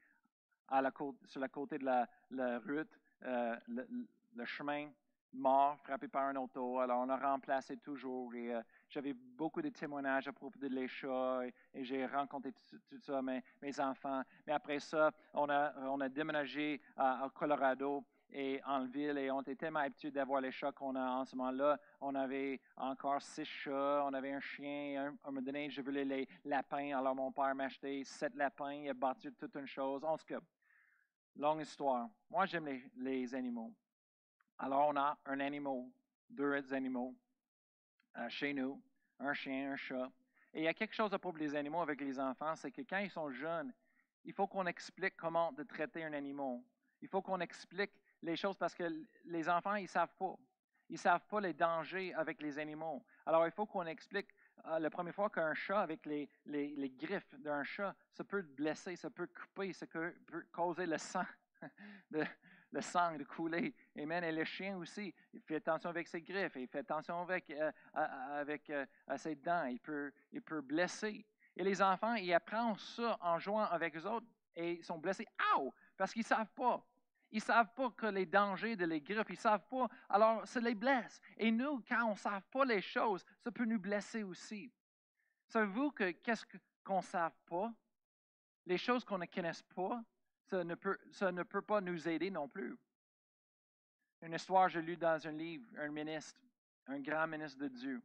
à 0.67 0.81
sur 1.23 1.39
la 1.39 1.47
côté 1.47 1.77
de 1.77 1.85
la, 1.85 2.59
route, 2.59 2.99
euh, 3.23 3.55
le, 3.69 4.43
chemin 4.43 4.89
mort, 5.31 5.77
frappé 5.79 6.09
par 6.09 6.23
un 6.23 6.35
auto. 6.35 6.79
Alors, 6.79 6.99
on 6.99 7.09
a 7.09 7.15
remplacé 7.15 7.77
toujours. 7.77 8.35
Et 8.35 8.53
euh, 8.53 8.61
j'avais 8.89 9.13
beaucoup 9.13 9.61
de 9.61 9.69
témoignages 9.69 10.27
à 10.27 10.33
propos 10.33 10.59
de 10.59 10.67
les 10.67 10.89
chats 10.89 11.45
et, 11.73 11.85
j'ai 11.85 12.05
rencontré 12.05 12.51
tout, 12.51 12.99
ça, 12.99 13.21
mes, 13.21 13.41
mes, 13.61 13.79
enfants. 13.79 14.23
Mais 14.45 14.51
après 14.51 14.81
ça, 14.81 15.11
on 15.33 15.49
a, 15.49 15.73
on 15.87 16.01
a 16.01 16.09
déménagé 16.09 16.81
à, 16.97 17.29
Colorado 17.33 18.03
et 18.31 18.61
en 18.65 18.85
ville 18.85 19.17
et 19.17 19.31
on 19.31 19.41
était 19.41 19.55
tellement 19.55 19.79
habitués 19.79 20.11
d'avoir 20.11 20.41
les 20.41 20.51
chats 20.51 20.71
qu'on 20.71 20.95
a 20.95 21.01
en 21.01 21.25
ce 21.25 21.35
moment-là. 21.35 21.79
On 22.01 22.13
avait 22.15 22.59
encore 22.75 23.21
six 23.21 23.45
chats, 23.45 24.03
on 24.05 24.13
avait 24.13 24.33
un 24.33 24.39
chien. 24.39 25.01
Un, 25.01 25.07
un 25.07 25.31
moment 25.31 25.41
donné, 25.41 25.69
je 25.69 25.81
voulais 25.81 26.05
les 26.05 26.27
lapins. 26.43 26.97
Alors, 26.97 27.15
mon 27.15 27.31
père 27.31 27.55
m'a 27.55 27.65
acheté 27.65 28.03
sept 28.03 28.35
lapins. 28.35 28.73
Il 28.73 28.89
a 28.89 28.93
battu 28.93 29.31
toute 29.33 29.55
une 29.55 29.67
chose. 29.67 30.03
En 30.03 30.17
tout 30.17 30.25
cas, 30.25 30.39
longue 31.35 31.61
histoire. 31.61 32.09
Moi, 32.29 32.45
j'aime 32.45 32.65
les, 32.65 32.83
les 32.97 33.33
animaux. 33.33 33.73
Alors, 34.59 34.89
on 34.89 34.97
a 34.97 35.17
un 35.25 35.39
animal, 35.39 35.85
deux 36.29 36.73
animaux 36.73 37.15
euh, 38.17 38.27
chez 38.29 38.53
nous, 38.53 38.81
un 39.19 39.33
chien, 39.33 39.71
un 39.71 39.75
chat. 39.75 40.11
Et 40.53 40.61
il 40.61 40.63
y 40.63 40.67
a 40.67 40.73
quelque 40.73 40.95
chose 40.95 41.13
à 41.13 41.19
propos 41.19 41.37
des 41.37 41.55
animaux 41.55 41.81
avec 41.81 42.01
les 42.01 42.19
enfants, 42.19 42.55
c'est 42.55 42.71
que 42.71 42.81
quand 42.81 42.97
ils 42.97 43.11
sont 43.11 43.29
jeunes, 43.29 43.71
il 44.25 44.33
faut 44.33 44.47
qu'on 44.47 44.65
explique 44.65 45.15
comment 45.15 45.51
de 45.51 45.63
traiter 45.63 46.03
un 46.03 46.13
animal. 46.13 46.59
Il 47.01 47.07
faut 47.07 47.21
qu'on 47.21 47.39
explique 47.39 47.91
les 48.21 48.35
choses 48.35 48.57
parce 48.57 48.73
que 48.73 48.83
les 49.25 49.49
enfants, 49.49 49.75
ils 49.75 49.83
ne 49.83 49.87
savent 49.87 50.15
pas. 50.17 50.35
Ils 50.89 50.93
ne 50.93 50.99
savent 50.99 51.25
pas 51.27 51.41
les 51.41 51.53
dangers 51.53 52.13
avec 52.13 52.41
les 52.41 52.57
animaux. 52.59 53.03
Alors, 53.25 53.45
il 53.45 53.51
faut 53.51 53.65
qu'on 53.65 53.85
explique 53.85 54.29
euh, 54.65 54.79
la 54.79 54.89
première 54.89 55.13
fois 55.13 55.29
qu'un 55.29 55.53
chat, 55.53 55.81
avec 55.81 56.05
les, 56.05 56.29
les, 56.45 56.75
les 56.75 56.89
griffes 56.89 57.35
d'un 57.39 57.63
chat, 57.63 57.93
ça 58.13 58.23
peut 58.23 58.41
blesser, 58.41 58.95
ça 58.95 59.09
peut 59.09 59.27
couper, 59.27 59.73
ça 59.73 59.85
peut 59.85 60.13
causer 60.51 60.85
le 60.85 60.97
sang 60.97 61.25
de, 62.11 62.23
le 62.71 62.81
sang 62.81 63.17
de 63.17 63.23
couler. 63.23 63.75
Amen. 63.97 64.23
Et 64.23 64.31
le 64.31 64.43
chien 64.45 64.77
aussi, 64.77 65.13
il 65.33 65.41
fait 65.41 65.55
attention 65.55 65.89
avec 65.89 66.07
ses 66.07 66.21
griffes, 66.21 66.55
il 66.55 66.67
fait 66.67 66.79
attention 66.79 67.21
avec, 67.21 67.49
euh, 67.49 67.71
avec 67.93 68.69
euh, 68.69 68.85
ses 69.17 69.35
dents, 69.35 69.65
il 69.65 69.79
peut, 69.79 70.11
il 70.31 70.41
peut 70.41 70.61
blesser. 70.61 71.25
Et 71.55 71.63
les 71.63 71.81
enfants, 71.81 72.15
ils 72.15 72.33
apprennent 72.33 72.77
ça 72.77 73.17
en 73.21 73.39
jouant 73.39 73.65
avec 73.65 73.95
les 73.95 74.05
autres 74.05 74.27
et 74.55 74.73
ils 74.73 74.83
sont 74.83 74.97
blessés. 74.97 75.27
Aouh! 75.53 75.73
Parce 75.95 76.13
qu'ils 76.13 76.21
ne 76.21 76.27
savent 76.27 76.51
pas. 76.55 76.85
Ils 77.31 77.37
ne 77.37 77.41
savent 77.41 77.73
pas 77.73 77.89
que 77.91 78.05
les 78.05 78.25
dangers 78.25 78.75
de 78.75 78.85
les 78.85 79.01
griffes, 79.01 79.29
ils 79.29 79.33
ne 79.33 79.37
savent 79.37 79.67
pas. 79.67 79.87
Alors, 80.09 80.47
ça 80.47 80.59
les 80.59 80.75
blesse. 80.75 81.19
Et 81.37 81.51
nous, 81.51 81.83
quand 81.87 82.05
on 82.05 82.11
ne 82.11 82.15
sait 82.15 82.29
pas 82.51 82.65
les 82.65 82.81
choses, 82.81 83.25
ça 83.43 83.51
peut 83.51 83.65
nous 83.65 83.79
blesser 83.79 84.23
aussi. 84.23 84.71
Savez-vous 85.47 85.91
que 85.91 86.11
qu'est-ce 86.11 86.45
qu'on 86.83 86.97
ne 86.97 87.01
sait 87.01 87.29
pas? 87.45 87.73
Les 88.65 88.77
choses 88.77 89.03
qu'on 89.03 89.17
ne 89.17 89.25
connaît 89.25 89.51
pas, 89.75 90.03
ça 90.45 90.63
ne, 90.63 90.75
peut, 90.75 90.97
ça 91.11 91.31
ne 91.31 91.43
peut 91.43 91.61
pas 91.61 91.81
nous 91.81 92.07
aider 92.07 92.31
non 92.31 92.47
plus. 92.47 92.77
Une 94.21 94.33
histoire, 94.33 94.69
j'ai 94.69 94.81
lu 94.81 94.95
dans 94.95 95.27
un 95.27 95.31
livre, 95.31 95.67
un 95.77 95.89
ministre, 95.89 96.39
un 96.87 96.99
grand 96.99 97.27
ministre 97.27 97.59
de 97.59 97.67
Dieu, 97.67 98.01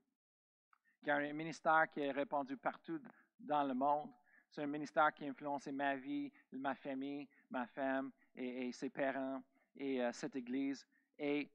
qui 1.03 1.11
a 1.11 1.17
un 1.17 1.33
ministère 1.33 1.89
qui 1.91 2.01
est 2.01 2.11
répandu 2.11 2.57
partout 2.57 3.01
dans 3.39 3.63
le 3.63 3.75
monde. 3.75 4.11
C'est 4.51 4.63
un 4.63 4.67
ministère 4.67 5.15
qui 5.15 5.25
a 5.25 5.29
influencé 5.29 5.73
ma 5.73 5.97
vie, 5.97 6.31
ma 6.53 6.75
famille, 6.75 7.27
ma 7.49 7.67
femme 7.67 8.13
et, 8.37 8.73
ses 8.73 8.91
parents 8.91 9.43
et 9.77 10.03
euh, 10.03 10.13
cette 10.13 10.37
Église. 10.37 10.87
Et 11.19 11.51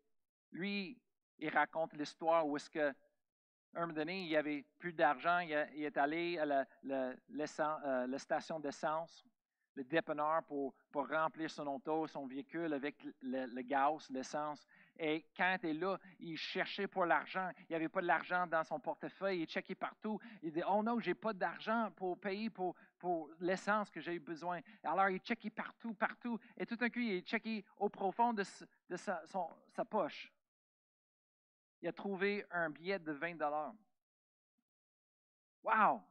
lui, 0.51 0.97
il 1.39 1.49
raconte 1.49 1.93
l'histoire 1.93 2.47
où 2.47 2.57
est-ce 2.57 2.69
que 2.69 2.93
un 3.73 3.81
moment 3.81 3.93
donné, 3.93 4.21
il 4.21 4.27
n'y 4.27 4.35
avait 4.35 4.65
plus 4.79 4.93
d'argent, 4.93 5.39
il, 5.39 5.51
est 5.51 5.97
allé 5.97 6.39
à 6.39 6.65
euh, 6.89 8.07
la 8.07 8.17
station 8.17 8.59
d'essence 8.59 9.23
le 9.77 9.83
dépanneur 9.83 10.43
pour, 10.43 10.73
pour, 10.91 11.07
remplir 11.07 11.49
son 11.51 11.67
auto, 11.67 12.07
son 12.07 12.25
véhicule 12.25 12.73
avec 12.73 12.95
le, 13.21 13.61
gaz, 13.61 14.09
l'essence. 14.09 14.65
Et 14.97 15.27
quand 15.37 15.57
il 15.61 15.69
est 15.69 15.73
là, 15.73 15.99
il 16.19 16.35
cherchait 16.35 16.87
pour 16.87 17.05
l'argent. 17.05 17.51
Il 17.59 17.65
n'y 17.69 17.75
avait 17.75 17.87
pas 17.87 18.01
de 18.01 18.07
l'argent 18.07 18.47
dans 18.47 18.63
son 18.63 18.79
portefeuille. 18.79 19.41
Il 19.41 19.45
checkait 19.45 19.75
partout. 19.75 20.19
Il 20.41 20.51
dit 20.51 20.63
Oh 20.67 20.81
non, 20.81 20.99
j'ai 20.99 21.13
pas 21.13 21.31
d'argent 21.31 21.91
pour 21.95 22.19
payer 22.19 22.49
pour, 22.49 22.75
pour 22.99 23.29
l'essence 23.39 23.89
que 23.89 23.99
j'ai 23.99 24.19
besoin. 24.19 24.61
Alors 24.83 25.09
il 25.09 25.19
checkait 25.19 25.49
partout, 25.49 25.93
partout. 25.93 26.39
Et 26.57 26.65
tout 26.65 26.75
d'un 26.75 26.89
coup, 26.89 26.99
il 26.99 27.21
checkait 27.21 27.63
au 27.77 27.89
profond 27.89 28.33
de, 28.33 28.43
sa 28.43 29.85
poche. 29.89 30.31
Il 31.81 31.87
a 31.87 31.93
trouvé 31.93 32.45
un 32.51 32.69
billet 32.69 32.99
de 32.99 33.11
20 33.11 33.35
dollars. 33.35 33.73
Wow! 35.63 36.01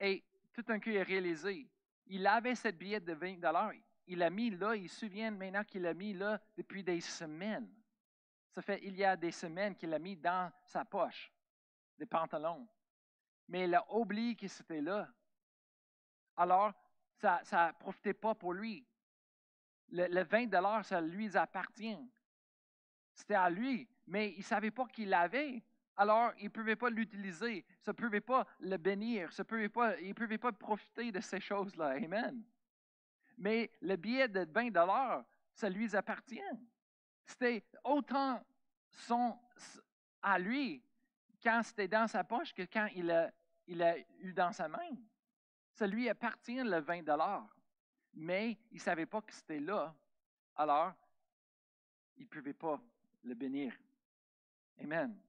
Et 0.00 0.24
tout 0.52 0.62
d'un 0.62 0.80
coup, 0.80 0.90
il 0.90 0.98
a 0.98 1.04
réalisé 1.04 1.68
il 2.08 2.26
avait 2.26 2.54
cette 2.54 2.78
billet 2.78 3.00
de 3.00 3.12
20 3.12 3.40
dollars. 3.40 3.72
Il 4.06 4.18
l'a 4.18 4.30
mis 4.30 4.50
là, 4.50 4.76
il 4.76 4.88
se 4.88 5.00
souvient 5.00 5.30
maintenant 5.30 5.64
qu'il 5.64 5.82
l'a 5.82 5.94
mis 5.94 6.12
là 6.12 6.40
depuis 6.56 6.82
des 6.82 7.00
semaines. 7.00 7.68
Ça 8.52 8.62
fait 8.62 8.80
il 8.82 8.96
y 8.96 9.04
a 9.04 9.16
des 9.16 9.32
semaines 9.32 9.74
qu'il 9.74 9.90
l'a 9.90 9.98
mis 9.98 10.16
dans 10.16 10.50
sa 10.64 10.84
poche, 10.84 11.32
des 11.98 12.06
pantalons. 12.06 12.66
Mais 13.48 13.64
il 13.64 13.74
a 13.74 13.84
oublié 13.92 14.36
que 14.36 14.46
c'était 14.48 14.80
là. 14.80 15.08
Alors, 16.36 16.72
ça 17.18 17.40
ne 17.52 17.72
profitait 17.78 18.14
pas 18.14 18.34
pour 18.34 18.52
lui. 18.52 18.86
Le, 19.90 20.24
20 20.24 20.46
dollars, 20.46 20.84
ça 20.84 21.00
lui 21.00 21.36
appartient. 21.36 21.98
C'était 23.14 23.34
à 23.34 23.48
lui, 23.48 23.88
mais 24.06 24.32
il 24.32 24.38
ne 24.38 24.44
savait 24.44 24.70
pas 24.70 24.86
qu'il 24.86 25.08
l'avait 25.08 25.62
alors 25.96 26.32
il 26.38 26.44
ne 26.44 26.50
pouvait 26.50 26.76
pas 26.76 26.90
l'utiliser, 26.90 27.64
il 27.68 27.88
ne 27.88 27.92
pouvait 27.92 28.20
pas 28.20 28.46
le 28.60 28.76
bénir, 28.76 29.30
il 29.32 30.08
ne 30.08 30.12
pouvait 30.12 30.38
pas 30.38 30.52
profiter 30.52 31.10
de 31.10 31.20
ces 31.20 31.40
choses-là. 31.40 31.96
Amen. 31.96 32.42
Mais 33.38 33.70
le 33.80 33.96
billet 33.96 34.28
de 34.28 34.46
20 34.50 34.70
dollars, 34.70 35.24
ça 35.54 35.70
lui 35.70 35.94
appartient. 35.96 36.40
C'était 37.24 37.64
autant 37.82 38.42
à 40.22 40.38
lui 40.38 40.82
quand 41.42 41.62
c'était 41.62 41.88
dans 41.88 42.06
sa 42.06 42.24
poche 42.24 42.52
que 42.52 42.62
quand 42.62 42.88
il 42.94 43.10
a, 43.10 43.30
il 43.66 43.82
a 43.82 43.96
eu 44.20 44.32
dans 44.32 44.52
sa 44.52 44.68
main. 44.68 44.96
Ça 45.76 45.86
lui 45.86 46.08
appartient 46.08 46.62
le 46.62 46.78
20 46.78 47.02
dollars. 47.02 47.54
Mais 48.14 48.56
il 48.70 48.76
ne 48.76 48.80
savait 48.80 49.04
pas 49.04 49.20
que 49.20 49.34
c'était 49.34 49.60
là. 49.60 49.94
Alors, 50.56 50.94
il 52.16 52.22
ne 52.22 52.28
pouvait 52.28 52.54
pas 52.54 52.80
le 53.22 53.34
bénir. 53.34 53.76
Amen. 54.80 55.20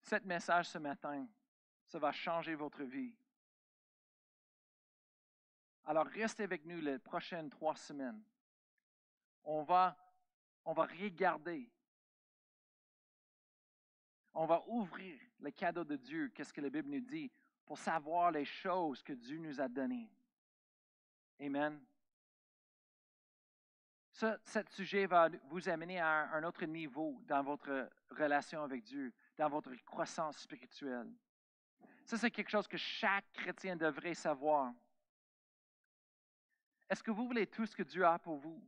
Cet 0.00 0.24
message 0.24 0.68
ce 0.68 0.78
matin, 0.78 1.26
ça 1.86 1.98
va 1.98 2.12
changer 2.12 2.54
votre 2.54 2.84
vie. 2.84 3.12
Alors 5.84 6.06
restez 6.06 6.44
avec 6.44 6.64
nous 6.64 6.80
les 6.80 7.00
prochaines 7.00 7.50
trois 7.50 7.74
semaines. 7.74 8.22
On 9.42 9.64
va, 9.64 9.98
on 10.64 10.72
va 10.72 10.86
regarder. 10.86 11.68
On 14.34 14.46
va 14.46 14.62
ouvrir 14.68 15.18
le 15.40 15.50
cadeau 15.50 15.82
de 15.82 15.96
Dieu, 15.96 16.28
qu'est-ce 16.28 16.52
que 16.52 16.60
la 16.60 16.70
Bible 16.70 16.90
nous 16.90 17.00
dit, 17.00 17.28
pour 17.68 17.78
savoir 17.78 18.30
les 18.30 18.46
choses 18.46 19.02
que 19.02 19.12
Dieu 19.12 19.36
nous 19.36 19.60
a 19.60 19.68
données. 19.68 20.10
Amen. 21.38 21.78
Ce, 24.10 24.38
sujet 24.70 25.04
va 25.04 25.28
vous 25.50 25.68
amener 25.68 26.00
à 26.00 26.30
un 26.32 26.42
autre 26.44 26.64
niveau 26.64 27.20
dans 27.26 27.42
votre 27.42 27.90
relation 28.10 28.64
avec 28.64 28.82
Dieu 28.84 29.12
dans 29.36 29.50
votre 29.50 29.70
croissance 29.84 30.38
spirituelle. 30.38 31.12
Ça, 32.06 32.16
c'est 32.16 32.30
quelque 32.30 32.48
chose 32.48 32.66
que 32.66 32.78
chaque 32.78 33.30
chrétien 33.34 33.76
devrait 33.76 34.14
savoir. 34.14 34.72
Est-ce 36.88 37.02
que 37.02 37.10
vous 37.10 37.26
voulez 37.26 37.46
tout 37.46 37.66
ce 37.66 37.76
que 37.76 37.82
Dieu 37.82 38.06
a 38.06 38.18
pour 38.18 38.38
vous? 38.38 38.66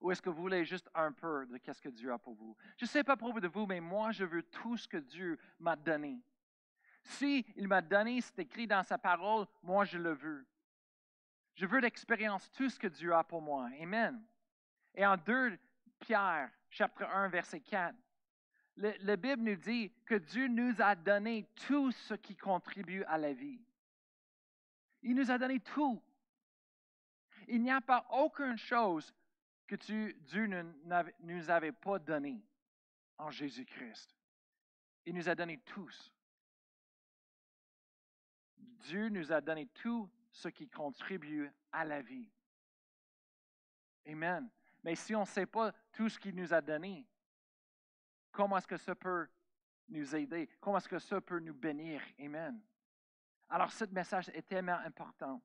Ou 0.00 0.10
est-ce 0.10 0.20
que 0.20 0.30
vous 0.30 0.42
voulez 0.42 0.64
juste 0.64 0.90
un 0.96 1.12
peu 1.12 1.46
de 1.46 1.72
ce 1.72 1.80
que 1.80 1.90
Dieu 1.90 2.12
a 2.12 2.18
pour 2.18 2.34
vous? 2.34 2.56
Je 2.76 2.86
ne 2.86 2.88
sais 2.88 3.04
pas 3.04 3.16
pour 3.16 3.32
vous, 3.32 3.66
mais 3.66 3.80
moi, 3.80 4.10
je 4.10 4.24
veux 4.24 4.42
tout 4.42 4.76
ce 4.76 4.88
que 4.88 4.96
Dieu 4.96 5.38
m'a 5.60 5.76
donné. 5.76 6.20
Si 7.04 7.44
il 7.56 7.68
m'a 7.68 7.82
donné, 7.82 8.20
c'est 8.20 8.38
écrit 8.40 8.66
dans 8.66 8.82
sa 8.82 8.98
parole, 8.98 9.46
moi 9.62 9.84
je 9.84 9.98
le 9.98 10.12
veux. 10.12 10.46
Je 11.54 11.66
veux 11.66 11.78
l'expérience, 11.78 12.50
tout 12.52 12.68
ce 12.68 12.78
que 12.78 12.86
Dieu 12.86 13.14
a 13.14 13.22
pour 13.22 13.42
moi. 13.42 13.68
Amen. 13.80 14.24
Et 14.94 15.06
en 15.06 15.16
2 15.16 15.58
Pierre, 16.00 16.50
chapitre 16.68 17.04
1, 17.04 17.28
verset 17.28 17.60
4, 17.60 17.94
la 18.76 19.16
Bible 19.16 19.42
nous 19.42 19.56
dit 19.56 19.92
que 20.04 20.16
Dieu 20.16 20.48
nous 20.48 20.74
a 20.80 20.96
donné 20.96 21.48
tout 21.66 21.92
ce 21.92 22.14
qui 22.14 22.36
contribue 22.36 23.04
à 23.04 23.18
la 23.18 23.32
vie. 23.32 23.60
Il 25.02 25.14
nous 25.14 25.30
a 25.30 25.38
donné 25.38 25.60
tout. 25.60 26.02
Il 27.46 27.62
n'y 27.62 27.70
a 27.70 27.80
pas 27.80 28.06
aucune 28.10 28.56
chose 28.56 29.14
que 29.66 29.76
Dieu 29.76 30.46
ne 30.46 30.64
nous 31.20 31.50
avait 31.50 31.72
pas 31.72 31.98
donné 31.98 32.42
en 33.18 33.30
Jésus-Christ. 33.30 34.16
Il 35.04 35.14
nous 35.14 35.28
a 35.28 35.34
donné 35.34 35.58
tous. 35.58 36.13
Dieu 38.84 39.08
nous 39.08 39.32
a 39.32 39.40
donné 39.40 39.66
tout 39.66 40.08
ce 40.30 40.48
qui 40.48 40.68
contribue 40.68 41.50
à 41.72 41.84
la 41.84 42.02
vie. 42.02 42.30
Amen. 44.06 44.48
Mais 44.82 44.94
si 44.94 45.14
on 45.14 45.20
ne 45.20 45.26
sait 45.26 45.46
pas 45.46 45.72
tout 45.92 46.08
ce 46.08 46.18
qu'il 46.18 46.34
nous 46.34 46.52
a 46.52 46.60
donné, 46.60 47.06
comment 48.30 48.58
est-ce 48.58 48.66
que 48.66 48.76
ça 48.76 48.94
peut 48.94 49.26
nous 49.88 50.14
aider? 50.14 50.48
Comment 50.60 50.76
est-ce 50.76 50.88
que 50.88 50.98
ça 50.98 51.20
peut 51.20 51.38
nous 51.38 51.54
bénir? 51.54 52.02
Amen. 52.20 52.60
Alors, 53.48 53.72
ce 53.72 53.84
message 53.86 54.28
est 54.30 54.46
tellement 54.46 54.78
important. 54.84 55.40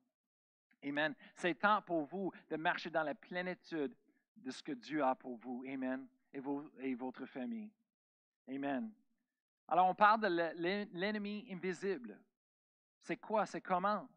Amen. 0.84 1.14
C'est 1.34 1.54
temps 1.54 1.82
pour 1.82 2.04
vous 2.04 2.32
de 2.48 2.56
marcher 2.56 2.90
dans 2.90 3.02
la 3.02 3.14
plénitude 3.14 3.94
de 4.36 4.50
ce 4.50 4.62
que 4.62 4.72
Dieu 4.72 5.02
a 5.02 5.14
pour 5.14 5.36
vous. 5.36 5.64
Amen. 5.66 6.06
Et, 6.32 6.94
votre 6.94 7.26
famille. 7.26 7.70
Amen. 8.48 8.92
Alors, 9.66 9.88
on 9.88 9.94
parle 9.94 10.20
de 10.20 10.92
l'ennemi 10.92 11.46
invisible. 11.50 12.18
C'est 13.02 13.16
quoi? 13.16 13.46
C'est 13.46 13.60
comment? 13.60 14.08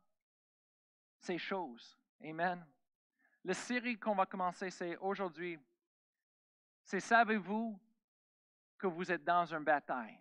Ces 1.19 1.37
choses. 1.37 1.97
Amen. 2.23 2.65
La 3.43 3.53
série 3.53 3.97
qu'on 3.97 4.15
va 4.15 4.25
commencer, 4.25 4.69
c'est 4.69 4.97
aujourd'hui. 4.97 5.59
C'est 6.83 6.99
savez-vous 6.99 7.79
que 8.77 8.87
vous 8.87 9.11
êtes 9.11 9.23
dans 9.23 9.45
une 9.45 9.63
bataille? 9.63 10.19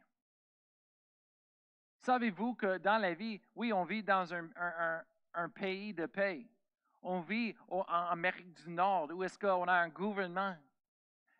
Savez-vous 2.00 2.54
que 2.54 2.78
dans 2.78 2.98
la 2.98 3.14
vie, 3.14 3.40
oui, 3.54 3.72
on 3.72 3.84
vit 3.84 4.02
dans 4.02 4.32
un, 4.34 5.48
pays 5.50 5.94
de 5.94 6.06
paix. 6.06 6.46
On 7.00 7.20
vit 7.20 7.54
en 7.68 7.82
Amérique 7.82 8.52
du 8.64 8.70
Nord 8.70 9.10
où 9.12 9.22
est-ce 9.22 9.38
qu'on 9.38 9.66
a 9.66 9.72
un 9.72 9.88
gouvernement? 9.88 10.56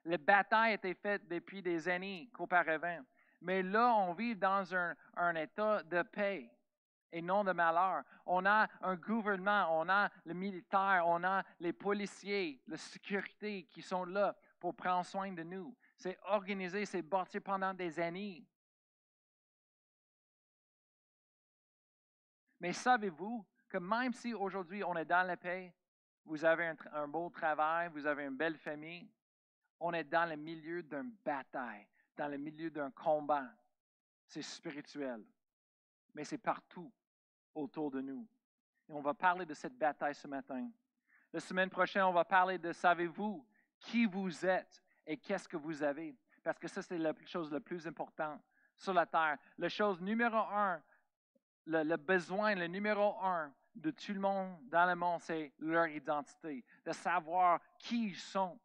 La 0.05 0.19
bataille 0.19 0.73
a 0.73 0.75
été 0.75 0.95
faite 0.95 1.27
depuis 1.29 1.63
des 1.63 1.89
années 1.89 2.29
qu'auparavant. 2.33 3.01
Mais 3.41 3.63
là, 3.63 3.95
on 3.95 4.13
vit 4.13 4.35
dans 4.37 4.75
un 4.75 5.35
état 5.35 5.83
de 5.83 6.03
paix 6.03 6.51
et 7.13 7.21
non 7.21 7.45
de 7.45 7.53
malheur. 7.53 8.03
On 8.25 8.45
a 8.47 8.67
un 8.81 8.97
gouvernement, 8.97 9.69
on 9.79 9.89
a 9.89 10.11
le 10.25 10.35
militaire, 10.35 11.05
on 11.07 11.23
a 11.23 11.45
les 11.61 11.73
policiers, 11.73 12.61
la 12.67 12.79
sécurité 12.79 13.65
qui 13.65 13.83
sont 13.83 14.05
là 14.05 14.35
pour 14.59 14.75
prendre 14.75 15.05
soin 15.05 15.31
de 15.31 15.43
nous. 15.43 15.77
C'est 15.97 16.19
organisé, 16.25 16.87
c'est 16.87 17.03
bâti 17.03 17.39
pendant 17.39 17.75
des 17.75 18.01
années. 18.01 18.45
Mais 22.59 22.73
savez-vous 22.73 23.47
que 23.69 23.79
même 23.79 24.13
si 24.15 24.33
aujourd'hui 24.33 24.83
on 24.83 24.97
est 24.97 25.05
dans 25.05 25.27
la 25.27 25.37
paix, 25.37 25.75
vous 26.25 26.45
avez 26.45 26.69
un, 26.69 26.77
un 26.93 27.09
beau 27.09 27.29
travail, 27.29 27.91
vous 27.93 28.07
avez 28.07 28.25
une 28.25 28.37
belle 28.37 28.57
famille, 28.57 29.11
on 29.81 29.93
est 29.93 30.05
dans 30.05 30.29
le 30.29 30.37
milieu 30.37 30.83
d'une 30.83 31.11
bataille, 31.25 31.87
dans 32.17 32.29
le 32.29 32.39
milieu 32.39 32.71
d'un 32.71 32.93
combat. 32.93 33.51
C'est 34.29 34.43
spirituel, 34.43 35.25
mais 36.15 36.25
c'est 36.25 36.39
partout 36.39 36.91
autour 37.55 37.91
de 37.91 38.01
nous. 38.01 38.27
Et 38.89 38.93
on 38.93 39.01
va 39.01 39.15
parler 39.15 39.47
de 39.47 39.55
cette 39.55 39.77
bataille 39.77 40.15
ce 40.15 40.29
matin. 40.29 40.71
La 41.33 41.41
semaine 41.41 41.71
prochaine, 41.71 42.03
on 42.03 42.13
va 42.13 42.25
parler 42.25 42.59
de 42.59 42.73
savez-vous 42.73 43.47
qui 43.79 44.07
vous 44.07 44.45
êtes 44.45 44.83
et 45.07 45.17
qu'est-ce 45.17 45.49
que 45.49 45.57
vous 45.57 45.83
avez? 45.83 46.15
Parce 46.43 46.59
que 46.59 46.69
ça, 46.69 46.83
c'est 46.83 46.99
la 46.99 47.15
chose 47.25 47.51
la 47.53 47.61
plus 47.61 47.87
importante 47.87 48.41
sur 48.77 48.93
la 48.93 49.07
terre. 49.07 49.39
La 49.59 49.69
chose 49.69 50.01
numéro 50.01 50.37
un, 50.37 50.83
le, 51.67 51.97
besoin, 51.97 52.55
le 52.55 52.67
numéro 52.67 53.17
un 53.23 53.53
de 53.75 53.91
tout 53.91 54.13
le 54.13 54.21
monde 54.21 54.59
dans 54.69 54.87
le 54.87 54.95
monde, 54.95 55.21
c'est 55.21 55.53
leur 55.59 55.87
identité, 55.87 56.65
de 56.85 56.93
savoir 56.93 57.61
qui 57.79 58.09
ils 58.09 58.17
sont, 58.17 58.59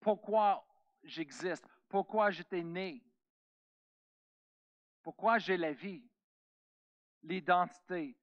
pourquoi 0.00 0.66
j'existe, 1.02 1.66
pourquoi 1.88 2.30
j'étais 2.30 2.62
né, 2.62 3.02
pourquoi 5.02 5.38
j'ai 5.38 5.58
la 5.58 5.72
vie? 5.72 6.02
L'identité. 7.24 8.16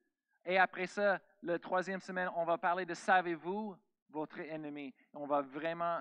Et 0.45 0.57
après 0.57 0.87
ça, 0.87 1.19
la 1.43 1.59
troisième 1.59 1.99
semaine, 1.99 2.29
on 2.35 2.45
va 2.45 2.57
parler 2.57 2.85
de 2.85 2.93
savez-vous 2.93 3.75
votre 4.09 4.39
ennemi. 4.39 4.93
On 5.13 5.25
va 5.25 5.41
vraiment 5.41 5.99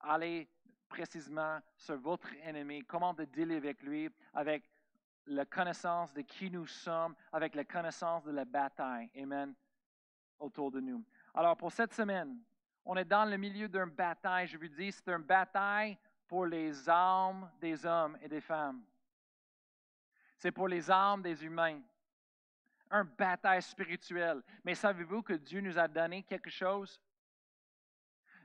aller 0.00 0.48
précisément 0.88 1.60
sur 1.76 1.96
votre 1.96 2.28
ennemi, 2.42 2.84
comment 2.84 3.14
de 3.14 3.24
dealer 3.24 3.56
avec 3.56 3.82
lui, 3.82 4.08
avec 4.32 4.64
la 5.26 5.44
connaissance 5.44 6.12
de 6.12 6.22
qui 6.22 6.50
nous 6.50 6.66
sommes, 6.66 7.14
avec 7.32 7.54
la 7.54 7.64
connaissance 7.64 8.24
de 8.24 8.30
la 8.30 8.44
bataille. 8.44 9.10
Amen. 9.16 9.54
Autour 10.38 10.70
de 10.70 10.80
nous. 10.80 11.02
Alors, 11.32 11.56
pour 11.56 11.72
cette 11.72 11.94
semaine, 11.94 12.38
on 12.84 12.96
est 12.96 13.04
dans 13.04 13.24
le 13.24 13.36
milieu 13.36 13.68
d'une 13.68 13.86
bataille. 13.86 14.46
Je 14.46 14.58
vous 14.58 14.68
dis, 14.68 14.92
c'est 14.92 15.08
une 15.08 15.22
bataille 15.22 15.96
pour 16.28 16.46
les 16.46 16.88
âmes 16.88 17.50
des 17.60 17.86
hommes 17.86 18.18
et 18.20 18.28
des 18.28 18.40
femmes. 18.40 18.82
C'est 20.36 20.52
pour 20.52 20.68
les 20.68 20.90
âmes 20.90 21.22
des 21.22 21.44
humains 21.44 21.80
un 22.94 23.04
bataille 23.04 23.60
spirituel. 23.60 24.40
Mais 24.62 24.76
savez-vous 24.76 25.22
que 25.22 25.32
Dieu 25.32 25.60
nous 25.60 25.76
a 25.76 25.88
donné 25.88 26.22
quelque 26.22 26.48
chose? 26.48 27.00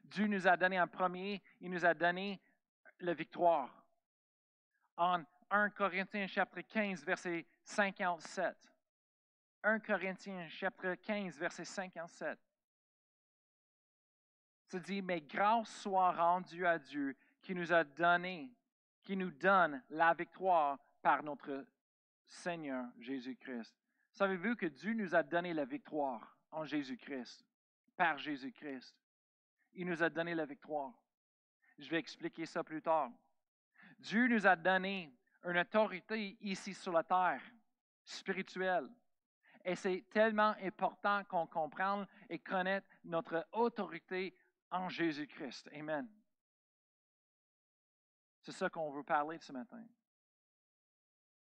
Dieu 0.04 0.26
nous 0.26 0.48
a 0.48 0.58
donné 0.58 0.82
en 0.82 0.88
premier, 0.88 1.40
il 1.62 1.70
nous 1.70 1.86
a 1.86 1.94
donné 1.94 2.42
la 3.00 3.14
victoire. 3.14 3.70
En 4.98 5.24
1 5.52 5.70
Corinthiens 5.70 6.26
chapitre 6.26 6.68
15, 6.68 7.06
verset 7.06 7.46
57. 7.64 8.58
1 9.62 9.80
Corinthiens 9.82 10.48
chapitre 10.48 10.96
15, 10.96 11.38
verset 11.38 11.66
57. 11.66 12.40
Ça 14.68 14.80
dit, 14.80 15.04
mais 15.04 15.22
grâce 15.22 15.70
soit 15.82 16.12
rendue 16.12 16.66
à 16.66 16.80
Dieu 16.80 17.16
qui 17.44 17.54
nous 17.54 17.72
a 17.72 17.84
donné, 17.84 18.52
qui 19.04 19.16
nous 19.16 19.32
donne 19.32 19.84
la 19.92 20.16
victoire 20.16 20.80
par 21.04 21.22
notre 21.22 21.68
Seigneur 22.26 22.86
Jésus-Christ. 23.00 23.76
Savez-vous 24.20 24.58
que 24.58 24.66
Dieu 24.66 24.94
nous 24.96 25.16
a 25.16 25.24
donné 25.24 25.54
la 25.54 25.64
victoire 25.64 26.36
en 26.52 26.66
Jésus-Christ, 26.66 27.42
par 27.96 28.18
Jésus-Christ? 28.18 28.94
Il 29.76 29.88
nous 29.88 30.04
a 30.04 30.10
donné 30.10 30.36
la 30.36 30.46
victoire. 30.46 30.92
Je 31.78 31.90
vais 31.90 32.00
expliquer 32.00 32.46
ça 32.46 32.62
plus 32.62 32.82
tard. 32.82 33.12
Dieu 33.98 34.28
nous 34.28 34.46
a 34.46 34.58
donné 34.58 35.18
une 35.46 35.58
autorité 35.58 36.38
ici 36.42 36.74
sur 36.74 36.92
la 36.92 37.02
terre, 37.02 37.42
spirituelle. 38.04 38.90
Et 39.64 39.78
c'est 39.78 40.04
tellement 40.10 40.54
important 40.62 41.24
qu'on 41.24 41.48
comprenne 41.48 42.06
et 42.30 42.40
connaisse 42.40 42.84
notre 43.06 43.48
autorité 43.54 44.36
en 44.70 44.90
Jésus-Christ. 44.90 45.70
Amen. 45.74 46.10
C'est 48.42 48.52
ça 48.52 48.70
qu'on 48.70 48.92
veut 48.92 49.04
parler 49.04 49.38
ce 49.40 49.54
matin. 49.54 49.86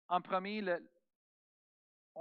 En 0.08 0.20
premier, 0.20 0.62
le, 0.62 0.84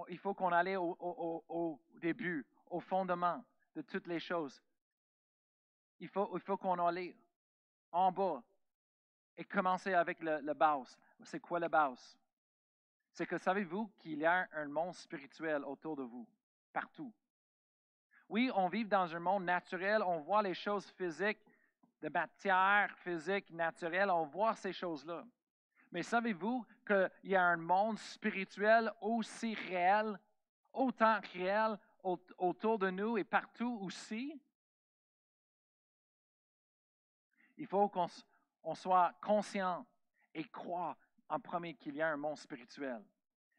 il 0.08 0.18
faut 0.18 0.34
qu'on 0.34 0.52
aille 0.52 0.76
au, 0.76 1.80
début, 2.00 2.46
au 2.68 2.80
fondement 2.80 3.44
de 3.74 3.82
toutes 3.82 4.06
les 4.06 4.20
choses. 4.20 4.62
Il 6.00 6.08
faut, 6.08 6.56
qu'on 6.56 6.78
aille 6.86 7.16
en 7.92 8.12
bas 8.12 8.42
et 9.36 9.44
commencer 9.44 9.94
avec 9.94 10.20
le, 10.20 10.40
le. 10.40 10.54
C'est 11.22 11.40
quoi 11.40 11.60
le 11.60 11.68
base? 11.68 12.18
C'est 13.12 13.26
que 13.26 13.38
savez-vous 13.38 13.90
qu'il 13.98 14.18
y 14.18 14.26
a 14.26 14.48
un 14.52 14.66
monde 14.66 14.94
spirituel 14.94 15.64
autour 15.64 15.96
de 15.96 16.02
vous, 16.02 16.28
partout? 16.72 17.12
Oui, 18.28 18.50
on 18.54 18.68
vit 18.68 18.84
dans 18.84 19.14
un 19.14 19.20
monde 19.20 19.44
naturel, 19.44 20.02
on 20.02 20.18
voit 20.18 20.42
les 20.42 20.54
choses 20.54 20.90
physiques, 20.92 21.38
de 22.00 22.08
matière 22.08 22.94
physique, 22.98 23.50
naturelle, 23.50 24.10
on 24.10 24.24
voit 24.24 24.54
ces 24.56 24.72
choses-là. 24.72 25.24
Mais 25.94 26.02
savez-vous 26.02 26.66
qu'il 26.84 27.10
y 27.22 27.36
a 27.36 27.44
un 27.44 27.56
monde 27.56 28.00
spirituel 28.00 28.92
aussi 29.00 29.54
réel, 29.54 30.18
autant 30.72 31.20
réel 31.32 31.78
autour 32.02 32.80
de 32.80 32.90
nous 32.90 33.16
et 33.16 33.22
partout 33.22 33.78
aussi? 33.80 34.42
Il 37.56 37.68
faut 37.68 37.88
qu'on 37.88 38.74
soit 38.74 39.14
conscient 39.22 39.86
et 40.34 40.42
croit 40.48 40.96
en 41.28 41.38
premier 41.38 41.74
qu'il 41.74 41.94
y 41.94 42.02
a 42.02 42.08
un 42.08 42.16
monde 42.16 42.38
spirituel 42.38 43.00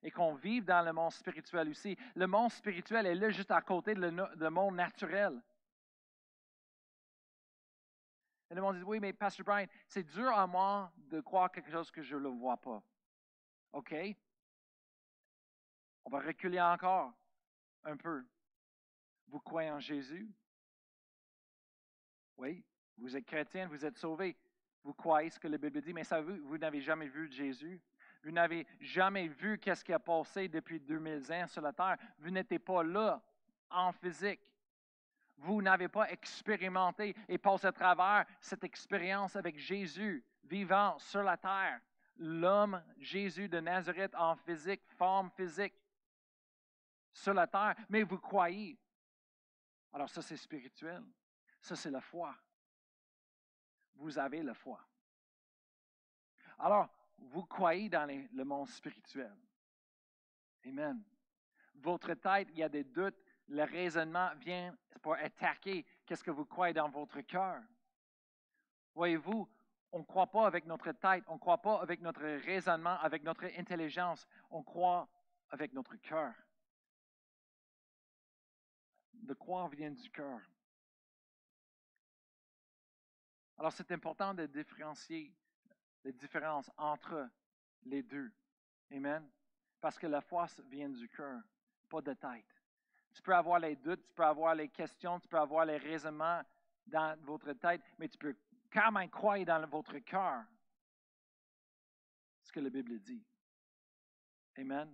et 0.03 0.11
qu'on 0.11 0.36
vive 0.36 0.65
dans 0.65 0.83
le 0.83 0.91
monde 0.91 1.13
spirituel 1.13 1.69
aussi. 1.69 1.97
Le 2.15 2.27
monde 2.27 2.51
spirituel 2.51 3.05
est 3.05 3.15
là 3.15 3.29
juste 3.29 3.51
à 3.51 3.61
côté 3.61 3.95
du 3.95 4.01
monde 4.01 4.75
naturel. 4.75 5.41
Et 8.50 8.56
le 8.56 8.62
monde 8.62 8.78
dit, 8.78 8.84
oui, 8.84 9.00
mais 9.00 9.14
Pastor 9.14 9.46
Brian, 9.46 9.68
c'est 9.88 10.04
dur 10.04 10.30
à 10.30 10.46
moi 10.46 10.91
de 10.98 11.20
croire 11.22 11.52
quelque 11.52 11.72
chose 11.72 11.89
que 11.89 12.02
je 12.02 12.16
ne 12.16 12.28
vois 12.28 12.58
pas. 12.58 12.84
OK? 13.74 13.96
On 16.06 16.10
va 16.10 16.20
reculer 16.20 16.62
encore 16.62 17.14
un 17.84 17.98
peu. 17.98 18.24
Vous 19.28 19.39
croyez 19.39 19.72
en 19.72 19.80
Jésus? 19.80 20.30
Oui, 22.38 22.64
vous 22.98 23.16
êtes 23.18 23.26
chrétien, 23.26 23.68
vous 23.68 23.86
êtes 23.86 23.98
sauvé. 23.98 24.38
Vous 24.84 24.93
croyez 24.93 25.32
ce 25.32 25.39
que 25.39 25.48
la 25.48 25.58
Bible 25.58 25.82
dit, 25.82 25.93
mais 25.93 26.04
ça, 26.04 26.22
vous, 26.22 26.38
vous 26.43 26.58
n'avez 26.60 26.80
jamais 26.80 27.08
vu 27.08 27.32
Jésus. 27.32 27.82
Vous 28.24 28.32
n'avez 28.32 28.68
jamais 28.80 29.28
vu 29.28 29.58
qu'est-ce 29.58 29.84
qui 29.84 29.93
a 29.93 30.00
passé 30.00 30.48
depuis 30.48 30.80
2000 30.80 31.32
ans 31.32 31.48
sur 31.48 31.62
la 31.62 31.74
terre. 31.74 31.98
Vous 32.20 32.30
n'étiez 32.30 32.60
pas 32.60 32.84
là 32.84 33.22
en 33.70 33.91
physique. 33.91 34.52
Vous 35.38 35.61
n'avez 35.61 35.88
pas 35.88 36.09
expérimenté 36.11 37.15
et 37.27 37.38
passé 37.38 37.67
à 37.67 37.71
travers 37.71 38.25
cette 38.39 38.63
expérience 38.63 39.36
avec 39.36 39.57
Jésus 39.57 40.23
vivant 40.43 40.97
sur 40.97 41.23
la 41.23 41.38
terre. 41.38 41.81
L'homme 42.17 42.81
Jésus 42.97 43.49
de 43.49 43.59
Nazareth 43.59 44.15
en 44.15 44.36
physique, 44.36 44.81
forme 44.97 45.29
physique 45.31 45.73
sur 47.11 47.33
la 47.33 47.47
terre. 47.47 47.75
Mais 47.89 48.03
vous 48.03 48.19
croyez. 48.19 48.79
Alors 49.91 50.09
ça, 50.09 50.21
c'est 50.21 50.38
spirituel. 50.38 51.03
Ça, 51.61 51.75
c'est 51.75 51.91
la 51.91 52.01
foi. 52.01 52.36
Vous 53.95 54.17
avez 54.17 54.43
la 54.43 54.53
foi. 54.53 54.79
Alors, 56.59 56.89
vous 57.17 57.45
croyez 57.45 57.89
dans 57.89 58.05
le 58.05 58.43
monde 58.43 58.67
spirituel. 58.69 59.36
Amen. 60.65 61.03
Votre 61.75 62.13
tête, 62.13 62.49
il 62.51 62.59
y 62.59 62.63
a 62.63 62.69
des 62.69 62.83
doutes, 62.83 63.15
le 63.48 63.64
raisonnement 63.64 64.32
vient 64.36 64.76
pour 65.02 65.16
attaquer 65.16 65.86
qu'est-ce 66.06 66.24
que 66.24 66.32
vous 66.32 66.46
croyez 66.46 66.74
dans 66.74 66.89
votre 66.89 67.22
cœur. 67.22 67.62
Voyez-vous, 68.93 69.48
on 69.91 70.00
ne 70.00 70.04
croit 70.04 70.28
pas 70.28 70.48
avec 70.48 70.66
notre 70.66 70.91
tête, 70.93 71.24
on 71.28 71.36
ne 71.36 71.39
croit 71.39 71.62
pas 71.62 71.82
avec 71.82 72.02
notre 72.02 72.22
raisonnement, 72.22 72.98
avec 73.00 73.24
notre 73.24 73.46
intelligence, 73.58 74.28
on 74.50 74.64
croit 74.64 75.08
avec 75.50 75.74
notre 75.74 75.96
cœur. 75.98 76.34
De 79.14 79.34
croire 79.34 79.68
vient 79.70 79.91
du 79.91 80.10
cœur. 80.10 80.39
Alors 83.58 83.72
c'est 83.72 83.91
important 83.91 84.34
de 84.34 84.46
différencier 84.46 85.34
les 86.04 86.12
différences 86.12 86.70
entre 86.78 87.30
les 87.84 88.04
deux. 88.04 88.32
Amen. 88.91 89.30
Parce 89.80 89.98
que 89.98 90.08
la 90.08 90.22
foi 90.22 90.48
vient 90.70 90.89
du 90.89 91.08
cœur, 91.10 91.41
pas 91.89 92.02
de 92.02 92.14
tête. 92.14 92.55
Tu 93.16 93.22
peux 93.22 93.34
avoir 93.34 93.59
les 93.59 93.78
doutes, 93.78 94.05
tu 94.05 94.13
peux 94.13 94.26
avoir 94.26 94.53
les 94.53 94.68
questions, 94.68 95.20
tu 95.20 95.28
peux 95.28 95.39
avoir 95.39 95.66
les 95.66 95.78
raisonnements 95.78 96.41
dans 96.86 97.18
votre 97.24 97.53
tête, 97.53 97.82
mais 97.97 98.09
tu 98.09 98.18
peux 98.18 98.36
quand 98.72 98.91
même 98.91 99.09
croire 99.09 99.43
dans 99.45 99.66
votre 99.68 99.97
cœur 99.99 100.43
ce 102.43 102.51
que 102.51 102.59
la 102.59 102.70
Bible 102.70 102.99
dit. 102.99 103.26
Amen. 104.57 104.93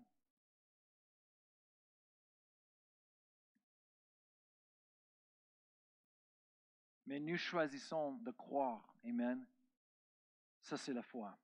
Mais 7.08 7.20
nous 7.20 7.38
choisissons 7.38 8.14
de 8.18 8.32
croire. 8.32 8.96
Amen. 9.04 9.46
Ça, 10.62 10.78
c'est 10.78 10.94
la 10.94 11.02
foi. 11.02 11.36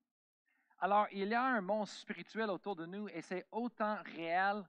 Alors, 0.80 1.08
il 1.12 1.28
y 1.28 1.34
a 1.34 1.44
un 1.44 1.62
monde 1.62 1.88
spirituel 1.88 2.52
autour 2.52 2.76
de 2.76 2.86
nous 2.86 3.10
et 3.10 3.22
c'est 3.22 3.48
autant 3.52 3.98
réel 4.04 4.64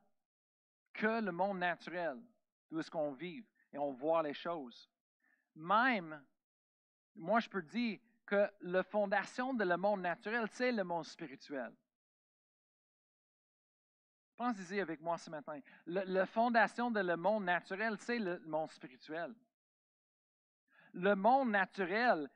que 0.99 1.20
le 1.20 1.30
monde 1.30 1.61
naturel, 1.61 2.18
d'où 2.68 2.80
est-ce 2.80 2.90
qu'on 2.90 3.12
vit 3.12 3.46
et 3.72 3.78
on 3.78 3.92
voit 3.92 4.22
les 4.22 4.34
choses. 4.34 4.90
Même, 5.55 6.22
moi, 7.14 7.40
je 7.40 7.49
peux 7.49 7.62
dire 7.62 8.01
que 8.26 8.51
la 8.61 8.82
fondation 8.82 9.55
de 9.55 9.64
le 9.64 9.76
monde 9.76 10.03
naturel, 10.03 10.46
c'est 10.51 10.72
le 10.72 10.82
monde 10.84 11.05
spirituel. 11.05 11.72
Pensez-y 14.36 14.80
avec 14.80 15.01
moi 15.01 15.18
ce 15.18 15.30
matin. 15.30 15.61
la 15.86 16.26
fondation 16.26 16.90
de 16.90 17.01
le 17.01 17.16
monde 17.16 17.44
naturel, 17.44 17.96
c'est 17.99 18.18
le 18.18 18.40
monde 18.40 18.70
spirituel. 18.70 19.34
Le 20.92 21.14
monde 21.14 21.51
naturel 21.51 22.28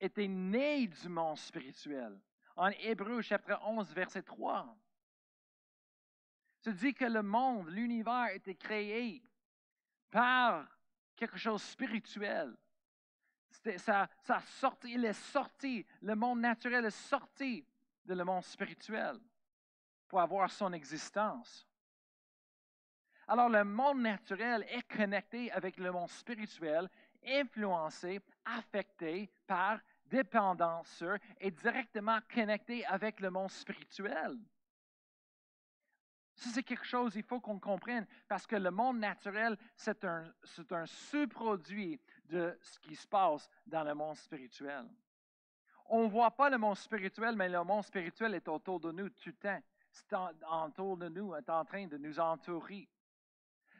était 0.00 0.28
né 0.28 0.86
du 0.86 1.08
monde 1.08 1.38
spirituel. 1.38 2.20
En 2.56 2.68
Hébreu 2.68 3.22
chapitre 3.22 3.60
11, 3.64 3.92
verset 3.92 4.22
3. 4.22 4.76
Se 6.62 6.70
dit 6.70 6.94
que 6.94 7.04
le 7.04 7.22
monde, 7.22 7.68
l'univers 7.70 8.28
était 8.32 8.54
créé 8.54 9.20
par 10.10 10.64
quelque 11.16 11.36
chose 11.36 11.60
de 11.60 11.66
spirituel. 11.66 12.56
Ça, 13.76 14.08
ça 14.20 14.42
il 14.84 15.04
est 15.04 15.12
sorti, 15.12 15.84
le 16.00 16.14
monde 16.14 16.40
naturel 16.40 16.84
est 16.86 16.90
sorti 16.90 17.66
de 18.04 18.14
le 18.14 18.24
monde 18.24 18.44
spirituel 18.44 19.18
pour 20.08 20.20
avoir 20.20 20.50
son 20.50 20.72
existence. 20.72 21.66
Alors 23.26 23.48
le 23.48 23.64
monde 23.64 24.00
naturel 24.00 24.64
est 24.68 24.82
connecté 24.82 25.50
avec 25.52 25.78
le 25.78 25.90
monde 25.90 26.10
spirituel, 26.10 26.88
influencé, 27.26 28.20
affecté 28.44 29.30
par, 29.46 29.80
dépendant 30.06 30.82
sur 30.84 31.16
et 31.40 31.50
directement 31.50 32.18
connecté 32.32 32.84
avec 32.86 33.20
le 33.20 33.30
monde 33.30 33.50
spirituel. 33.50 34.38
Ça, 36.42 36.50
c'est 36.54 36.64
quelque 36.64 36.84
chose 36.84 37.12
qu'il 37.12 37.22
faut 37.22 37.38
qu'on 37.38 37.60
comprenne 37.60 38.04
parce 38.26 38.48
que 38.48 38.56
le 38.56 38.72
monde 38.72 38.98
naturel, 38.98 39.56
c'est 39.76 40.04
un, 40.04 40.24
c'est 40.42 40.72
un 40.72 40.86
sous-produit 40.86 42.00
de 42.24 42.58
ce 42.60 42.80
qui 42.80 42.96
se 42.96 43.06
passe 43.06 43.48
dans 43.64 43.84
le 43.84 43.94
monde 43.94 44.16
spirituel. 44.16 44.90
On 45.86 46.02
ne 46.02 46.08
voit 46.08 46.32
pas 46.32 46.50
le 46.50 46.58
monde 46.58 46.76
spirituel, 46.76 47.36
mais 47.36 47.48
le 47.48 47.62
monde 47.62 47.84
spirituel 47.84 48.34
est 48.34 48.48
autour 48.48 48.80
de 48.80 48.90
nous 48.90 49.08
tout 49.10 49.28
le 49.28 49.32
temps. 49.34 49.62
C'est 49.92 50.16
autour 50.50 50.96
de 50.96 51.08
nous, 51.08 51.32
est 51.36 51.48
en 51.48 51.64
train 51.64 51.86
de 51.86 51.96
nous 51.96 52.18
entourer. 52.18 52.88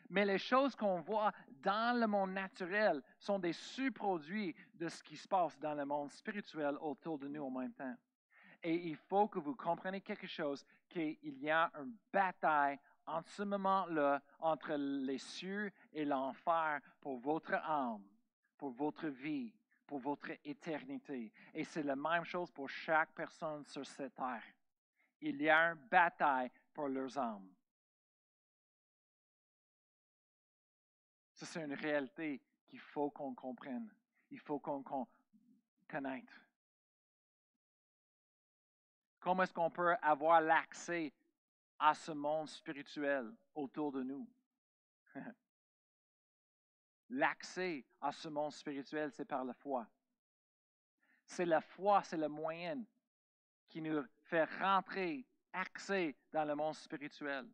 Mais 0.09 0.25
les 0.25 0.39
choses 0.39 0.77
qu'on 0.77 1.01
voit 1.01 1.33
dans 1.49 1.99
le 1.99 2.07
monde 2.07 2.31
naturel 2.31 3.03
sont 3.19 3.41
des 3.41 3.55
sous-produits 3.55 4.55
de 4.75 4.89
ce 4.89 5.03
qui 5.03 5.17
se 5.17 5.27
passe 5.27 5.59
dans 5.59 5.75
le 5.75 5.85
monde 5.85 6.13
spirituel 6.13 6.77
autour 6.81 7.19
de 7.19 7.27
nous 7.27 7.43
en 7.43 7.51
même 7.51 7.73
temps. 7.73 7.97
Et 8.63 8.75
il 8.75 8.97
faut 8.97 9.27
que 9.29 9.39
vous 9.39 9.57
compreniez 9.57 10.01
quelque 10.01 10.27
chose, 10.27 10.65
qu'il 10.89 11.39
y 11.41 11.51
a 11.51 11.71
une 11.81 11.97
bataille 12.13 12.79
en 13.07 13.21
ce 13.23 13.43
moment-là 13.43 14.23
entre 14.39 14.75
les 14.75 15.19
cieux 15.19 15.73
et 15.93 16.05
l'enfer 16.05 16.81
pour 17.01 17.19
votre 17.19 17.55
âme, 17.55 18.05
pour 18.57 18.71
votre 18.71 19.09
vie, 19.09 19.53
pour 19.87 19.99
votre 19.99 20.31
éternité. 20.45 21.33
Et 21.53 21.65
c'est 21.65 21.83
la 21.83 21.97
même 21.97 22.25
chose 22.25 22.51
pour 22.51 22.69
chaque 22.69 23.13
personne 23.13 23.65
sur 23.65 23.85
cette 23.85 24.15
terre. 24.15 24.45
Il 25.21 25.43
y 25.43 25.51
a 25.51 25.73
une 25.73 25.89
bataille 25.89 26.51
pour 26.73 26.89
leurs 26.89 27.19
âmes. 27.19 27.53
Ça, 31.35 31.47
c'est 31.47 31.65
une 31.65 31.75
réalité 31.75 32.41
qu'il 32.69 32.81
faut 32.81 33.11
qu'on 33.11 33.35
comprenne. 33.35 33.93
Il 34.31 34.39
faut 34.39 34.61
qu'on 34.61 34.83
connaisse. 35.89 36.51
Comment 39.23 39.45
est-ce 39.45 39.55
qu'on 39.55 39.70
peut 39.70 39.95
avoir 40.03 40.41
l'accès 40.41 41.12
à 41.79 41.95
ce 41.95 42.11
monde 42.11 42.49
spirituel 42.49 43.33
autour 43.55 43.93
de 43.93 44.03
nous? 44.03 44.29
L'accès 47.11 47.85
à 48.01 48.11
ce 48.11 48.29
monde 48.29 48.53
spirituel, 48.53 49.12
c'est 49.12 49.25
par 49.25 49.45
la 49.45 49.55
foi. 49.55 49.87
C'est 51.25 51.45
la 51.45 51.61
foi, 51.61 52.03
c'est 52.03 52.16
le 52.16 52.29
moyen 52.29 52.83
qui 53.68 53.81
nous 53.81 54.05
fait 54.23 54.45
rentrer, 54.59 55.25
accès 55.53 56.16
dans 56.33 56.45
le 56.45 56.57
monde 56.57 56.75
spirituel. 56.75 57.47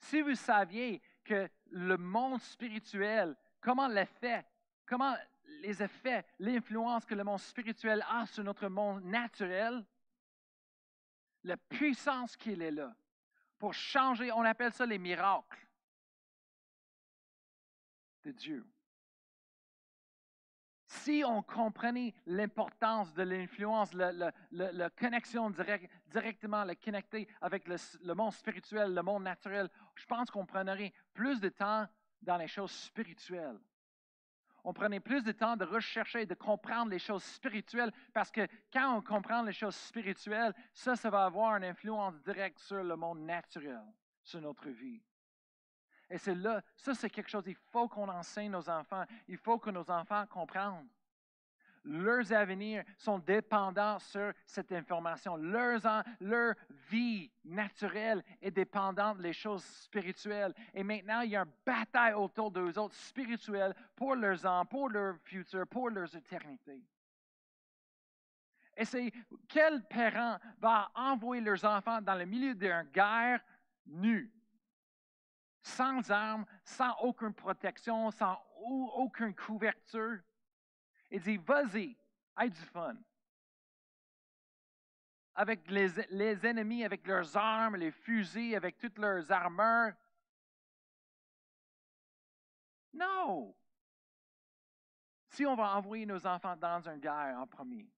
Si 0.00 0.20
vous 0.20 0.34
saviez 0.34 1.00
que 1.24 1.48
le 1.70 1.96
monde 1.96 2.42
spirituel, 2.42 3.34
comment 3.58 3.88
l'effet, 3.88 4.44
comment 4.84 5.16
les 5.60 5.82
effets, 5.82 6.24
l'influence 6.38 7.04
que 7.04 7.14
le 7.14 7.24
monde 7.24 7.40
spirituel 7.40 8.04
a 8.08 8.26
sur 8.26 8.44
notre 8.44 8.68
monde 8.68 9.04
naturel, 9.04 9.84
la 11.44 11.56
puissance 11.56 12.36
qu'il 12.36 12.62
est 12.62 12.70
là 12.70 12.94
pour 13.58 13.74
changer, 13.74 14.30
on 14.32 14.42
appelle 14.42 14.72
ça 14.72 14.86
les 14.86 14.98
miracles 14.98 15.66
de 18.24 18.32
Dieu. 18.32 18.66
Si 20.86 21.22
on 21.26 21.42
comprenait 21.42 22.14
l'importance 22.24 23.12
de 23.12 23.22
l'influence, 23.22 23.92
la, 23.92 24.90
connexion 24.90 25.52
directement, 26.06 26.64
la 26.64 26.74
connecter 26.76 27.28
avec 27.42 27.68
le, 27.68 27.76
le, 28.02 28.14
monde 28.14 28.32
spirituel, 28.32 28.94
le 28.94 29.02
monde 29.02 29.24
naturel, 29.24 29.68
je 29.96 30.06
pense 30.06 30.30
qu'on 30.30 30.46
prendrait 30.46 30.94
plus 31.12 31.40
de 31.40 31.50
temps 31.50 31.86
dans 32.22 32.38
les 32.38 32.48
choses 32.48 32.72
spirituelles 32.72 33.58
on 34.64 34.72
prenait 34.72 35.00
plus 35.00 35.22
de 35.22 35.32
temps 35.32 35.56
de 35.56 35.64
rechercher 35.64 36.22
et 36.22 36.26
de 36.26 36.34
comprendre 36.34 36.90
les 36.90 36.98
choses 36.98 37.22
spirituelles 37.22 37.92
parce 38.12 38.30
que 38.30 38.46
quand 38.72 38.96
on 38.96 39.02
comprend 39.02 39.42
les 39.42 39.52
choses 39.52 39.76
spirituelles, 39.76 40.54
ça, 40.72 40.96
ça 40.96 41.10
va 41.10 41.24
avoir 41.24 41.56
une 41.56 41.64
influence 41.64 42.20
directe 42.22 42.58
sur 42.58 42.82
le 42.82 42.96
monde 42.96 43.20
naturel, 43.20 43.84
sur 44.22 44.40
notre 44.40 44.68
vie. 44.68 45.02
Et 46.10 46.18
c'est 46.18 46.34
là, 46.34 46.62
ça 46.76 46.94
c'est 46.94 47.10
quelque 47.10 47.28
chose, 47.28 47.44
il 47.46 47.54
faut 47.54 47.88
qu'on 47.88 48.08
enseigne 48.08 48.50
nos 48.50 48.68
enfants, 48.68 49.04
il 49.26 49.36
faut 49.36 49.58
que 49.58 49.70
nos 49.70 49.90
enfants 49.90 50.26
comprennent. 50.26 50.88
Leurs 51.88 52.30
avenirs 52.32 52.84
sont 52.96 53.18
dépendants 53.18 53.98
sur 53.98 54.32
cette 54.44 54.70
information. 54.72 55.36
Leurs 55.36 55.80
leur 56.20 56.54
vie 56.90 57.30
naturelle 57.44 58.22
est 58.42 58.50
dépendante 58.50 59.18
des 59.18 59.32
choses 59.32 59.64
spirituelles. 59.64 60.54
Et 60.74 60.84
maintenant, 60.84 61.22
il 61.22 61.30
y 61.30 61.36
a 61.36 61.42
une 61.42 61.52
bataille 61.64 62.12
autour 62.12 62.50
d'eux 62.50 62.78
autres 62.78 62.94
spirituelle 62.94 63.74
pour 63.96 64.14
leurs 64.14 64.44
ans, 64.44 64.66
pour 64.66 64.90
leur 64.90 65.16
futur, 65.24 65.66
pour 65.66 65.88
leurs 65.88 66.14
éternités. 66.14 66.82
Et 68.76 68.84
c'est 68.84 69.10
quel 69.48 69.82
parent 69.88 70.38
va 70.58 70.90
envoyer 70.94 71.42
leurs 71.42 71.64
enfants 71.64 72.00
dans 72.02 72.14
le 72.14 72.26
milieu 72.26 72.54
d'une 72.54 72.82
guerre 72.92 73.40
nus, 73.86 74.30
sans 75.62 76.08
armes, 76.10 76.44
sans 76.62 76.94
aucune 77.00 77.32
protection, 77.32 78.10
sans 78.10 78.38
au- 78.60 78.92
aucune 78.96 79.34
couverture? 79.34 80.20
Il 81.10 81.20
dit, 81.20 81.36
vas-y, 81.38 81.96
aie 82.38 82.50
du 82.50 82.60
fun. 82.60 82.96
Avec 85.34 85.70
les, 85.70 85.88
les 86.10 86.46
ennemis, 86.46 86.84
avec 86.84 87.06
leurs 87.06 87.36
armes, 87.36 87.76
les 87.76 87.92
fusils, 87.92 88.56
avec 88.56 88.76
toutes 88.76 88.98
leurs 88.98 89.30
armures. 89.30 89.94
Non! 92.92 93.54
Si 95.30 95.46
on 95.46 95.54
va 95.54 95.76
envoyer 95.76 96.04
nos 96.04 96.26
enfants 96.26 96.56
dans 96.56 96.88
une 96.88 96.98
guerre 96.98 97.38
en 97.38 97.46
premier, 97.46 97.88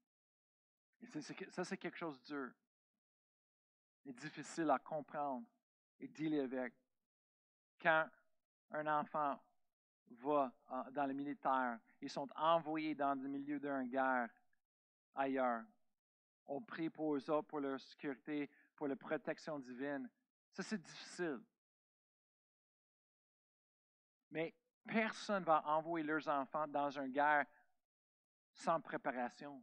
ça 1.48 1.64
c'est 1.64 1.78
quelque 1.78 1.96
chose 1.96 2.20
de 2.22 2.26
dur 2.26 2.52
et 4.04 4.12
difficile 4.12 4.68
à 4.70 4.78
comprendre 4.78 5.46
et 5.98 6.08
dealer 6.08 6.40
avec. 6.40 6.74
Quand 7.80 8.08
un 8.72 8.86
enfant 8.86 9.40
va 10.10 10.52
dans 10.92 11.06
le 11.06 11.14
militaire, 11.14 11.78
ils 12.00 12.10
sont 12.10 12.28
envoyés 12.36 12.94
dans 12.94 13.20
le 13.20 13.28
milieu 13.28 13.58
d'une 13.58 13.88
guerre 13.88 14.28
ailleurs. 15.14 15.62
On 16.46 16.60
prie 16.60 16.90
pour 16.90 17.16
eux 17.16 17.42
pour 17.46 17.60
leur 17.60 17.80
sécurité, 17.80 18.50
pour 18.74 18.88
la 18.88 18.96
protection 18.96 19.58
divine. 19.58 20.08
Ça, 20.52 20.62
c'est 20.62 20.80
difficile. 20.80 21.40
Mais 24.30 24.54
personne 24.84 25.40
ne 25.40 25.46
va 25.46 25.62
envoyer 25.66 26.04
leurs 26.04 26.28
enfants 26.28 26.66
dans 26.66 26.90
une 26.90 27.12
guerre 27.12 27.46
sans 28.52 28.80
préparation, 28.80 29.62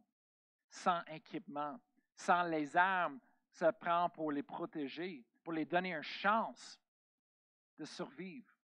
sans 0.70 1.02
équipement, 1.04 1.78
sans 2.14 2.42
les 2.44 2.76
armes 2.76 3.20
ça 3.58 3.72
prend 3.72 4.08
pour 4.08 4.30
les 4.30 4.44
protéger, 4.44 5.24
pour 5.42 5.52
les 5.52 5.64
donner 5.64 5.92
une 5.92 6.02
chance 6.02 6.78
de 7.76 7.84
survivre. 7.84 8.54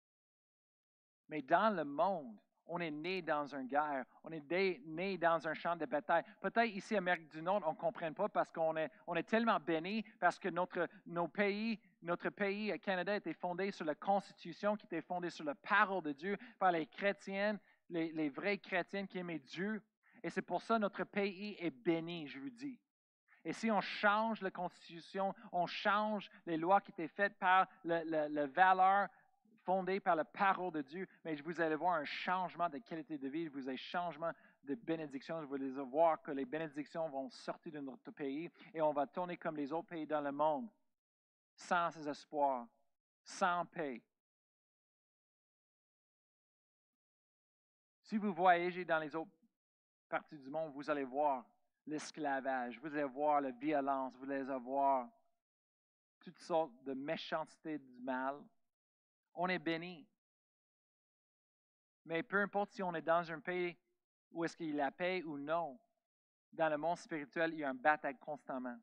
Mais 1.29 1.43
dans 1.43 1.75
le 1.75 1.85
monde, 1.85 2.37
on 2.67 2.81
est 2.81 2.91
né 2.91 3.23
dans 3.23 3.55
une 3.55 3.67
guerre, 3.67 4.05
on 4.23 4.31
est 4.33 4.43
né, 4.87 5.19
dans 5.19 5.47
un 5.47 5.55
champ 5.55 5.77
de 5.77 5.85
bataille. 5.87 6.25
Peut-être 6.41 6.75
ici, 6.75 6.97
Amérique 6.97 7.29
du 7.29 7.43
Nord, 7.43 7.63
on 7.67 7.73
ne 7.73 7.77
comprend 7.77 8.13
pas 8.13 8.29
parce 8.29 8.51
qu'on 8.51 8.77
est, 8.77 9.23
tellement 9.27 9.61
béni, 9.61 10.03
parce 10.19 10.39
que 10.39 10.49
notre, 10.49 10.89
pays, 11.33 11.79
notre 12.03 12.31
pays, 12.31 12.71
le 12.71 12.79
Canada, 12.79 13.17
était 13.17 13.35
fondé 13.35 13.71
sur 13.71 13.85
la 13.85 13.95
Constitution, 13.95 14.77
qui 14.77 14.87
était 14.87 15.03
fondée 15.03 15.31
sur 15.31 15.45
la 15.45 15.55
parole 15.55 16.03
de 16.03 16.13
Dieu, 16.13 16.39
par 16.59 16.73
les 16.73 16.87
chrétiennes, 16.87 17.59
les, 17.91 18.13
les 18.13 18.31
vrais 18.31 18.59
chrétiens 18.59 19.07
qui 19.07 19.19
aimaient 19.19 19.39
Dieu. 19.41 19.83
Et 20.23 20.31
c'est 20.31 20.43
pour 20.43 20.63
ça 20.63 20.77
que 20.77 20.81
notre 20.81 21.05
pays 21.05 21.57
est 21.61 21.71
béni, 21.71 22.27
je 22.27 22.39
vous 22.39 22.51
dis. 22.51 22.81
Et 23.45 23.53
si 23.53 23.71
on 23.71 23.83
change 23.83 24.41
la 24.41 24.51
Constitution, 24.51 25.35
on 25.53 25.67
change 25.67 26.31
les 26.47 26.57
lois 26.57 26.81
qui 26.81 26.93
étaient 26.93 27.09
faites 27.09 27.39
par 27.39 27.69
la- 27.85 28.03
la 28.05 28.47
valeur 28.47 29.09
fondée 29.65 30.01
par 30.01 30.17
la 30.17 30.25
parole 30.25 30.73
de 30.73 30.83
Dieu, 30.83 31.09
mais 31.25 31.35
vous 31.37 31.61
allez 31.61 31.75
voir 31.75 31.95
un 31.95 32.05
changement 32.05 32.69
de 32.69 32.79
qualité 32.79 33.19
de 33.19 33.29
vie, 33.29 33.49
vous 33.49 33.69
allez 33.69 33.75
un 33.75 33.77
changement 33.77 34.33
de 34.63 34.75
bénédiction, 34.75 35.45
vous 35.45 35.55
allez 35.55 35.71
voir 35.71 36.23
que 36.23 36.31
les 36.31 36.45
bénédictions 36.45 37.09
vont 37.09 37.29
sortir 37.31 37.73
de 37.73 37.81
notre 37.81 38.11
pays 38.11 38.51
et 38.73 38.81
on 38.81 38.93
va 38.93 39.07
tourner 39.07 39.37
comme 39.37 39.57
les 39.57 39.73
autres 39.73 39.89
pays 39.89 40.07
dans 40.07 40.21
le 40.21 40.33
monde, 40.33 40.69
sans 41.55 42.07
espoir, 42.07 42.67
sans 43.23 43.65
paix. 43.67 44.03
Si 48.03 48.19
vous 48.19 48.33
voyagez 48.33 48.85
dans 48.85 48.99
les 48.99 49.15
autres 49.17 49.31
parties 50.09 50.39
du 50.39 50.51
monde, 50.51 50.73
vous 50.75 50.89
allez 50.91 51.05
voir 51.05 51.45
l'esclavage, 51.87 52.79
vous 52.79 52.95
allez 52.95 53.05
voir 53.05 53.41
la 53.41 53.51
violence, 53.51 54.15
vous 54.17 54.31
allez 54.31 54.45
voir 54.59 55.09
toutes 56.21 56.39
sortes 56.39 56.83
de 56.85 56.95
méchanceté 56.95 57.79
du 57.79 57.99
mal. 58.01 58.43
On 59.35 59.49
est 59.49 59.59
béni. 59.59 60.07
Mais 62.05 62.23
peu 62.23 62.41
importe 62.41 62.73
si 62.73 62.83
on 62.83 62.95
est 62.95 63.03
dans 63.03 63.31
un 63.31 63.41
pays 63.41 63.77
où 64.31 64.45
est-ce 64.45 64.57
qu'il 64.57 64.81
a 64.81 64.85
la 64.85 64.91
paix 64.91 65.23
ou 65.23 65.39
non, 65.39 65.79
dans 66.53 66.69
le 66.69 66.77
monde 66.77 66.99
spirituel, 66.99 67.53
il 67.55 67.61
y 67.61 67.65
a 67.65 67.71
un 67.71 67.75
bataille 67.75 68.19
constamment. 68.19 68.79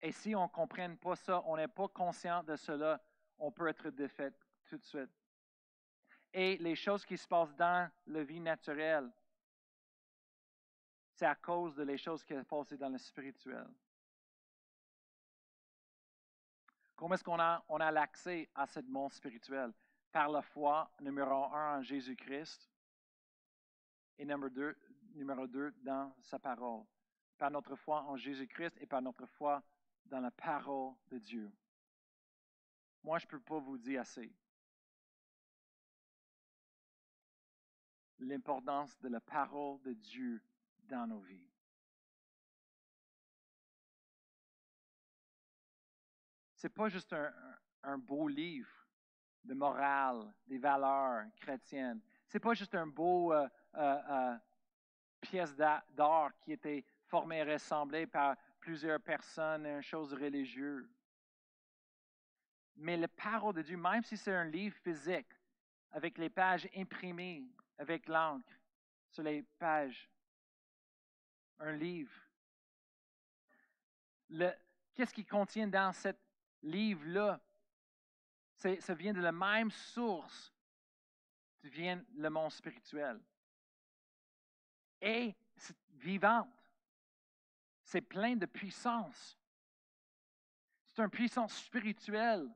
Et 0.00 0.10
si 0.10 0.34
on 0.34 0.44
ne 0.44 0.48
comprenne 0.48 0.96
pas 0.96 1.14
ça, 1.14 1.42
on 1.46 1.56
n'est 1.56 1.68
pas 1.68 1.88
conscient 1.88 2.42
de 2.42 2.56
cela, 2.56 3.00
on 3.38 3.52
peut 3.52 3.68
être 3.68 3.90
défait 3.90 4.32
tout 4.64 4.76
de 4.76 4.84
suite. 4.84 5.10
Et 6.32 6.56
les 6.58 6.74
choses 6.74 7.04
qui 7.04 7.16
se 7.16 7.28
passent 7.28 7.54
dans 7.54 7.90
la 8.06 8.24
vie 8.24 8.40
naturelle, 8.40 9.10
c'est 11.12 11.26
à 11.26 11.34
cause 11.34 11.74
de 11.76 11.82
les 11.82 11.98
choses 11.98 12.24
qui 12.24 12.34
se 12.34 12.40
passent 12.40 12.72
dans 12.72 12.88
le 12.88 12.98
spirituel. 12.98 13.68
Comment 17.02 17.16
est-ce 17.16 17.24
qu'on 17.24 17.40
a, 17.40 17.64
on 17.68 17.80
a 17.80 17.90
l'accès 17.90 18.48
à 18.54 18.64
ce 18.64 18.78
monde 18.78 19.12
spirituel? 19.12 19.72
Par 20.12 20.28
la 20.28 20.40
foi, 20.40 20.88
numéro 21.00 21.52
un, 21.52 21.78
en 21.78 21.82
Jésus-Christ. 21.82 22.70
Et 24.18 24.24
numéro 24.24 24.48
deux, 24.48 24.76
numéro 25.14 25.48
deux, 25.48 25.72
dans 25.82 26.14
sa 26.20 26.38
parole. 26.38 26.84
Par 27.36 27.50
notre 27.50 27.74
foi 27.74 28.02
en 28.02 28.16
Jésus-Christ 28.16 28.76
et 28.80 28.86
par 28.86 29.02
notre 29.02 29.26
foi 29.26 29.60
dans 30.04 30.20
la 30.20 30.30
parole 30.30 30.94
de 31.08 31.18
Dieu. 31.18 31.50
Moi, 33.02 33.18
je 33.18 33.26
ne 33.26 33.30
peux 33.30 33.40
pas 33.40 33.58
vous 33.58 33.78
dire 33.78 34.02
assez. 34.02 34.32
L'importance 38.20 38.96
de 39.00 39.08
la 39.08 39.20
parole 39.20 39.82
de 39.82 39.92
Dieu 39.92 40.40
dans 40.84 41.08
nos 41.08 41.18
vies. 41.18 41.51
Ce 46.62 46.68
n'est 46.68 46.74
pas 46.74 46.88
juste 46.88 47.12
un, 47.82 47.98
beau 47.98 48.28
livre 48.28 48.70
de 49.42 49.52
morale, 49.52 50.32
des 50.46 50.58
valeurs 50.58 51.24
chrétiennes. 51.40 52.00
Ce 52.28 52.36
n'est 52.36 52.40
pas 52.40 52.54
juste 52.54 52.76
un 52.76 52.86
beau 52.86 53.32
euh, 53.32 53.48
euh, 53.74 54.00
euh, 54.08 54.36
pièce 55.20 55.56
d'a- 55.56 55.84
d'art 55.90 56.30
qui 56.38 56.52
était 56.52 56.84
formée 57.08 57.38
et 57.38 57.42
ressemblée 57.54 58.06
par 58.06 58.36
plusieurs 58.60 59.00
personnes, 59.00 59.66
une 59.66 59.82
chose 59.82 60.14
religieuse. 60.14 60.88
Mais 62.76 62.96
la 62.96 63.08
parole 63.08 63.54
de 63.54 63.62
Dieu, 63.62 63.76
même 63.76 64.04
si 64.04 64.16
c'est 64.16 64.32
un 64.32 64.44
livre 64.44 64.76
physique, 64.84 65.34
avec 65.90 66.16
les 66.16 66.30
pages 66.30 66.68
imprimées, 66.76 67.44
avec 67.76 68.06
l'encre 68.06 68.54
sur 69.10 69.24
les 69.24 69.42
pages, 69.58 70.08
un 71.58 71.72
livre, 71.72 72.14
qu'est-ce 74.94 75.12
qui 75.12 75.24
contient 75.24 75.66
dans 75.66 75.92
ce 75.92 76.10
livre-là? 76.62 77.40
Ça 78.54 78.94
vient 78.94 79.12
de 79.12 79.20
la 79.20 79.32
même 79.32 79.70
source 79.70 80.52
qui 81.58 81.68
vient 81.68 82.04
le 82.14 82.30
monde 82.30 82.52
spirituel. 82.52 83.20
Et 85.00 85.34
c'est 85.56 85.76
vivante. 85.94 86.48
C'est 87.82 88.00
plein 88.00 88.36
de 88.36 88.46
puissance. 88.46 89.36
C'est 90.92 91.02
une 91.02 91.10
puissance 91.10 91.56
spirituelle. 91.56 92.48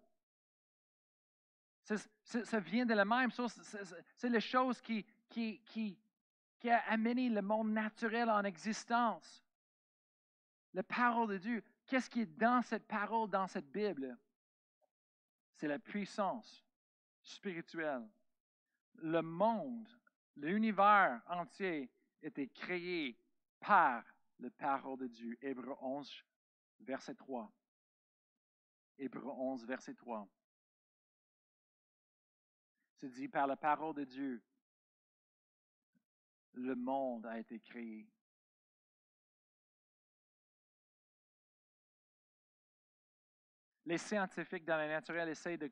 Ça 1.83 2.61
vient 2.61 2.87
de 2.87 2.95
la 2.95 3.05
même 3.05 3.31
source. 3.31 3.61
C'est- 3.63 4.29
les 4.29 4.41
choses 4.41 4.81
qui, 4.81 5.05
qui 5.29 6.71
a 6.71 6.79
amené 6.89 7.29
le 7.29 7.43
monde 7.43 7.71
naturel 7.71 8.31
en 8.31 8.45
existence. 8.45 9.45
La 10.73 10.83
parole 10.83 11.29
de 11.29 11.39
Dieu. 11.39 11.65
Qu'est-ce 11.87 12.11
qui 12.11 12.23
est 12.23 12.39
dans 12.39 12.63
cette 12.63 12.87
parole, 12.87 13.31
dans 13.31 13.47
cette 13.47 13.71
Bible? 13.71 14.19
C'est 15.55 15.69
la 15.69 15.79
puissance 15.79 16.65
spirituelle. 17.23 18.09
Le 18.97 19.23
monde, 19.23 19.89
l'univers 20.37 21.23
entier 21.29 21.91
était 22.23 22.49
créé 22.49 23.17
par 23.61 24.05
la 24.39 24.51
parole 24.51 24.99
de 24.99 25.07
Dieu. 25.07 25.39
Hébreu 25.41 25.75
11, 25.81 26.25
verset 26.81 27.15
3. 27.15 27.51
Hébreu 28.99 29.31
11, 29.31 29.65
verset 29.65 29.95
3. 29.95 30.29
C'est 32.97 33.11
dit 33.11 33.29
par 33.29 33.47
la 33.47 33.57
parole 33.57 33.95
de 33.95 34.05
Dieu, 34.05 34.43
le 36.55 36.75
monde 36.75 37.27
a 37.27 37.39
été 37.39 37.61
créé. 37.61 38.09
Les 43.87 43.99
scientifiques 43.99 44.65
dans 44.65 44.79
le 44.79 44.89
naturel 44.89 45.29
essayent 45.29 45.59
de 45.59 45.71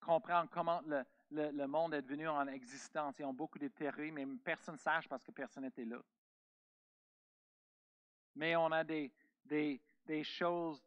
comprendre 0.00 0.48
comment 0.50 0.82
le, 1.30 1.66
monde 1.66 1.94
est 1.94 2.02
devenu 2.02 2.28
en 2.28 2.46
existence. 2.46 3.16
Ils 3.18 3.24
ont 3.24 3.34
beaucoup 3.34 3.58
de 3.58 3.68
théories, 3.68 4.12
mais 4.12 4.24
personne 4.44 4.76
ne 4.76 4.80
sache 4.80 5.08
parce 5.08 5.22
que 5.24 5.32
personne 5.32 5.64
n'était 5.64 5.84
là. 5.84 6.00
Mais 8.36 8.54
on 8.54 8.70
a 8.70 8.84
des 8.84 9.10
choses 10.22 10.80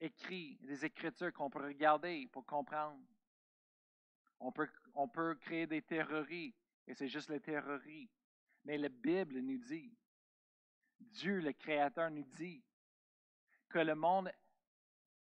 écrites, 0.00 0.64
des 0.64 0.84
écritures 0.84 1.32
qu'on 1.32 1.50
peut 1.50 1.62
regarder 1.62 2.26
pour 2.32 2.44
comprendre. 2.44 2.98
On 4.40 4.50
peut, 4.50 4.68
on 4.94 5.06
peut 5.06 5.34
créer 5.34 5.66
des 5.66 5.82
théories, 5.82 6.54
et 6.86 6.94
c'est 6.94 7.08
juste 7.08 7.28
les 7.28 7.40
théories. 7.40 8.10
Mais 8.64 8.78
la 8.78 8.88
Bible 8.88 9.38
nous 9.40 9.58
dit, 9.58 9.94
Dieu, 10.98 11.40
le 11.40 11.52
Créateur, 11.52 12.10
nous 12.10 12.24
dit 12.24 12.62
que 13.68 13.78
le 13.78 13.94
monde 13.94 14.30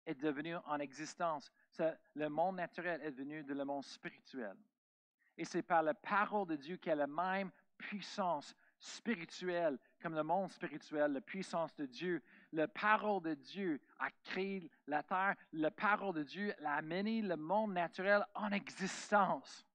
est 0.07 0.15
devenu 0.15 0.55
en 0.65 0.79
existence. 0.79 1.51
Ce- 1.69 1.95
le 2.15 2.29
monde 2.29 2.55
naturel 2.55 3.01
est 3.03 3.11
devenu 3.11 3.43
de 3.43 3.53
le 3.53 3.65
monde 3.65 3.83
spirituel. 3.83 4.55
Et 5.37 5.45
c'est 5.45 5.61
par 5.61 5.83
la 5.83 5.93
parole 5.93 6.47
de 6.47 6.55
Dieu 6.55 6.77
qui 6.77 6.89
a 6.89 6.95
la 6.95 7.05
même 7.05 7.51
puissance 7.77 8.55
spirituelle 8.79 9.77
comme 10.01 10.15
le 10.15 10.23
monde 10.23 10.51
spirituel, 10.51 11.11
la 11.11 11.21
puissance 11.21 11.75
de 11.75 11.85
Dieu. 11.85 12.23
La 12.53 12.67
parole 12.67 13.21
de 13.21 13.33
Dieu 13.35 13.81
a 13.99 14.09
créé 14.23 14.71
la 14.87 15.03
terre. 15.03 15.35
La 15.51 15.69
parole 15.71 16.15
de 16.15 16.23
Dieu 16.23 16.55
a 16.65 16.77
amené 16.77 17.21
le 17.21 17.35
monde 17.35 17.73
naturel 17.73 18.25
en 18.33 18.51
existence. 18.51 19.65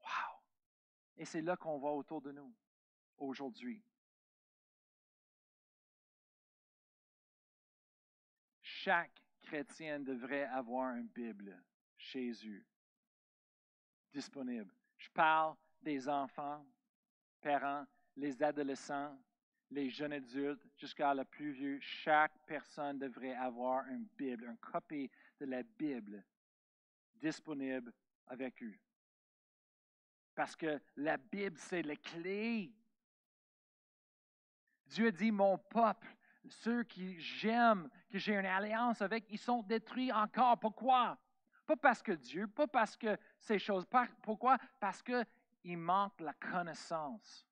Wow! 0.00 0.38
Et 1.16 1.24
c'est 1.24 1.42
là 1.42 1.56
qu'on 1.56 1.78
voit 1.78 1.94
autour 1.94 2.20
de 2.20 2.32
nous 2.32 2.54
aujourd'hui. 3.16 3.82
Chaque 8.84 9.22
chrétien 9.42 10.00
devrait 10.00 10.46
avoir 10.46 10.96
une 10.96 11.06
Bible 11.06 11.56
chez 11.96 12.32
eux, 12.44 12.64
disponible. 14.12 14.74
Je 14.96 15.08
parle 15.10 15.54
des 15.80 16.08
enfants, 16.08 16.66
parents, 17.40 17.86
les 18.16 18.42
adolescents, 18.42 19.16
les 19.70 19.88
jeunes 19.88 20.14
adultes, 20.14 20.66
jusqu'à 20.76 21.14
le 21.14 21.24
plus 21.24 21.52
vieux. 21.52 21.78
Chaque 21.78 22.32
personne 22.44 22.98
devrait 22.98 23.36
avoir 23.36 23.86
une 23.86 24.08
Bible, 24.18 24.46
une 24.46 24.58
copie 24.58 25.08
de 25.38 25.46
la 25.46 25.62
Bible 25.62 26.24
disponible 27.14 27.92
avec 28.26 28.60
eux. 28.64 28.76
Parce 30.34 30.56
que 30.56 30.82
la 30.96 31.18
Bible, 31.18 31.56
c'est 31.56 31.82
la 31.82 31.94
clé. 31.94 32.74
Dieu 34.86 35.12
dit, 35.12 35.30
mon 35.30 35.56
peuple, 35.56 36.16
ceux 36.48 36.82
qui 36.84 37.18
j'aime, 37.20 37.88
que 38.10 38.18
j'ai 38.18 38.34
une 38.34 38.46
alliance 38.46 39.02
avec, 39.02 39.24
ils 39.30 39.38
sont 39.38 39.62
détruits 39.62 40.12
encore. 40.12 40.58
Pourquoi? 40.58 41.18
Pas 41.66 41.76
parce 41.76 42.02
que 42.02 42.12
Dieu, 42.12 42.46
pas 42.46 42.66
parce 42.66 42.96
que 42.96 43.16
ces 43.38 43.58
choses. 43.58 43.86
Pourquoi? 44.22 44.58
Parce 44.80 45.02
qu'il 45.02 45.78
manque 45.78 46.20
la 46.20 46.34
connaissance. 46.34 47.46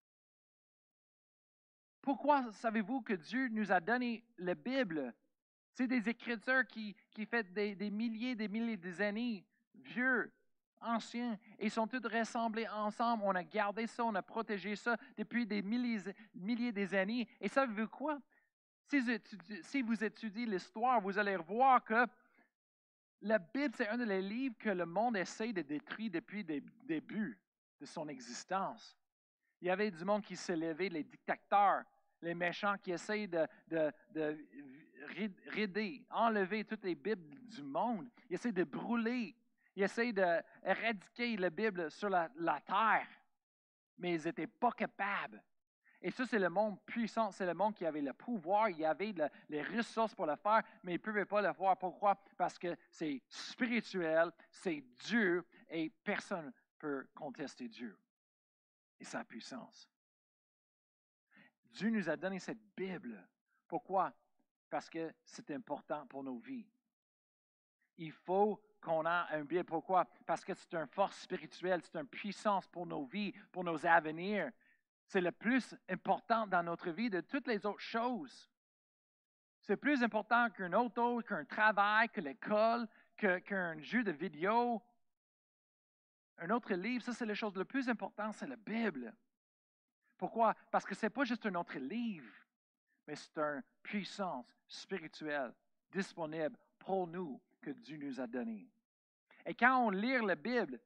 Pourquoi 2.03 2.51
savez-vous 2.53 3.03
que 3.03 3.13
Dieu 3.13 3.49
nous 3.49 3.71
a 3.71 3.81
donné 3.81 4.25
la 4.39 4.55
Bible? 4.55 5.15
C'est 5.73 5.87
des 5.87 6.09
écritures 6.09 6.67
qui, 6.67 6.97
qui 7.11 7.27
des, 7.27 7.91
milliers, 7.91 8.35
des 8.35 8.49
milliers 8.49 8.77
d'années, 8.77 9.45
vieux, 9.75 10.33
anciens, 10.81 11.39
et 11.59 11.67
ils 11.67 11.71
sont 11.71 11.87
tous 11.87 12.05
rassemblés 12.07 12.67
ensemble. 12.69 13.23
On 13.25 13.35
a 13.35 13.45
gardé 13.45 13.87
ça, 13.87 14.05
on 14.05 14.15
a 14.15 14.23
protégé 14.23 14.77
ça 14.77 14.97
depuis 15.17 15.47
des 15.47 15.63
milliers, 15.63 16.01
milliers 16.35 16.73
des 16.73 16.95
années. 16.95 17.29
Et 17.41 17.49
savez-vous 17.49 17.89
quoi? 17.89 18.19
Si 19.63 19.83
vous 19.83 20.05
étudiez, 20.05 20.47
l'histoire, 20.47 21.01
vous 21.01 21.17
allez 21.19 21.37
voir 21.37 21.85
que 21.85 22.07
la 23.23 23.39
Bible, 23.39 23.75
c'est 23.77 23.89
un 23.89 23.99
des 23.99 24.21
livres 24.21 24.57
que 24.59 24.71
le 24.71 24.87
monde 24.87 25.17
essaie 25.17 25.53
de 25.53 25.63
détruire 25.63 26.11
depuis 26.11 26.43
le 26.43 26.61
début 26.85 27.39
de 27.79 27.87
son 27.87 28.09
existence. 28.09 28.97
Il 29.61 29.69
y 29.69 29.71
avait 29.71 29.91
du 29.91 30.05
monde 30.05 30.23
qui 30.23 30.37
s'est 30.37 30.57
levé, 30.57 30.89
les 30.89 31.05
dictateurs, 31.05 31.85
les 32.23 32.35
méchants 32.35 32.77
qui 32.79 32.93
essayent 32.93 33.29
de, 33.29 33.47
de, 33.69 33.93
de 34.11 34.39
rid- 35.09 35.39
rider, 35.49 36.05
enlever 36.11 36.65
toutes 36.65 36.85
les 36.85 36.95
Bibles 36.95 37.39
du 37.47 37.63
monde. 37.63 38.09
Ils 38.29 38.35
essayent 38.35 38.53
de 38.53 38.65
brûler. 38.65 39.37
Ils 39.77 39.83
essayent 39.85 40.13
d'éradiquer 40.13 41.37
la 41.37 41.51
Bible 41.51 41.91
sur 41.91 42.09
la, 42.09 42.29
la 42.37 42.61
terre. 42.61 43.07
Mais 43.99 44.15
ils 44.15 44.25
n'étaient 44.25 44.47
pas 44.47 44.73
capables. 44.73 45.43
Et 46.03 46.11
ça, 46.11 46.25
c'est 46.27 46.39
le 46.39 46.49
monde 46.49 46.81
puissant, 46.87 47.31
c'est 47.31 47.45
le 47.45 47.53
monde 47.53 47.75
qui 47.75 47.85
avait 47.85 48.01
le 48.01 48.15
pouvoir, 48.15 48.71
il 48.71 48.85
avait 48.85 49.13
le- 49.13 49.29
les 49.51 49.63
ressources 49.63 50.15
pour 50.15 50.25
le 50.27 50.37
faire, 50.37 50.63
mais 50.83 50.93
ils 50.93 50.99
ne 50.99 51.03
pouvaient 51.03 51.27
pas 51.27 51.43
le 51.43 51.53
faire. 51.53 51.77
Pourquoi? 51.77 52.15
Parce 52.39 52.59
que 52.59 52.75
c'est 52.91 53.23
spirituel, 53.29 54.33
c'est 54.51 54.83
Dieu, 55.05 55.45
et 55.69 55.91
personne 56.03 56.47
ne 56.47 56.51
peut 56.79 57.07
contester 57.15 57.69
Dieu 57.69 57.99
et 58.99 59.05
sa 59.05 59.25
puissance. 59.25 59.89
Dieu 61.67 61.91
nous 61.91 62.09
a 62.09 62.17
donné 62.17 62.39
cette 62.39 62.63
Bible. 62.75 63.23
Pourquoi? 63.69 64.13
Parce 64.71 64.89
que 64.89 65.13
c'est 65.25 65.51
important 65.51 66.07
pour 66.07 66.25
nos 66.25 66.39
vies. 66.39 66.67
Il 67.99 68.13
faut 68.13 68.61
qu'on 68.81 69.05
ait 69.05 69.39
une 69.39 69.45
Bible. 69.45 69.65
Pourquoi? 69.65 70.07
Parce 70.25 70.45
que 70.45 70.55
c'est 70.55 70.73
une 70.75 70.87
force 70.87 71.21
spirituelle, 71.21 71.83
c'est 71.83 71.99
une 72.01 72.09
puissance 72.09 72.67
pour 72.67 72.87
nos 72.87 73.05
vies, 73.05 73.33
pour 73.53 73.63
nos 73.63 73.85
avenirs. 73.85 74.51
C'est 75.11 75.21
le 75.21 75.33
plus 75.33 75.75
important 75.89 76.47
dans 76.47 76.63
notre 76.63 76.91
vie 76.91 77.11
de 77.11 77.21
toutes 77.21 77.49
les 77.49 77.67
autres 77.67 77.81
choses. 77.81 78.49
C'est 79.61 79.77
plus 79.77 80.05
important 80.05 80.49
qu'un 80.51 80.73
auto, 80.73 81.21
qu'un 81.23 81.45
travail, 81.45 82.09
que 82.11 82.21
l'école, 82.21 82.87
qu'un 83.17 83.77
jeu 83.81 84.05
de 84.05 84.13
vidéo. 84.13 84.81
Un 86.39 86.51
autre 86.51 86.75
livre, 86.75 87.03
ça 87.03 87.13
c'est 87.13 87.27
la 87.27 87.35
chose 87.35 87.57
le 87.57 87.65
plus 87.65 87.89
important, 87.89 88.31
c'est 88.31 88.47
la 88.47 88.55
Bible. 88.55 89.13
Pourquoi? 90.17 90.55
Parce 90.71 90.85
que 90.85 90.95
ce 90.95 91.07
n'est 91.07 91.11
pas 91.11 91.25
juste 91.25 91.45
un 91.45 91.57
autre 91.57 91.77
livre, 91.77 92.33
mais 93.09 93.17
c'est 93.17 93.37
une 93.37 93.65
puissance 93.83 94.47
spirituelle 94.69 95.53
disponible 95.91 96.57
pour 96.79 97.09
nous 97.09 97.43
que 97.61 97.71
Dieu 97.71 97.97
nous 97.97 98.21
a 98.21 98.29
donnée. 98.29 98.71
Et 99.45 99.57
quand 99.57 99.77
on 99.87 99.91
lit 99.91 100.25
la 100.25 100.37
Bible, 100.37 100.79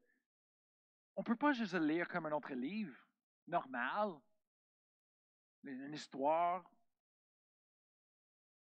on 1.15 1.21
ne 1.21 1.27
peut 1.27 1.37
pas 1.37 1.53
juste 1.53 1.75
lire 1.75 2.09
comme 2.09 2.25
un 2.25 2.33
autre 2.33 2.55
livre 2.55 3.04
normal, 3.47 4.15
une 5.65 5.95
histoire. 5.95 6.71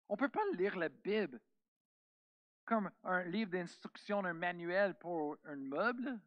On 0.07 0.13
ne 0.13 0.19
peut 0.19 0.30
pas 0.30 0.45
lire 0.53 0.76
la 0.78 0.89
Bible 0.89 1.39
comme 2.63 2.89
un 3.03 3.23
livre 3.23 3.51
d'instruction, 3.51 4.26
un 4.26 4.34
manuel 4.34 4.95
pour 4.95 5.38
un 5.45 5.55
meuble, 5.55 6.19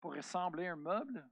pour 0.00 0.14
ressembler 0.14 0.66
à 0.66 0.72
un 0.72 0.76
meuble. 0.76 1.26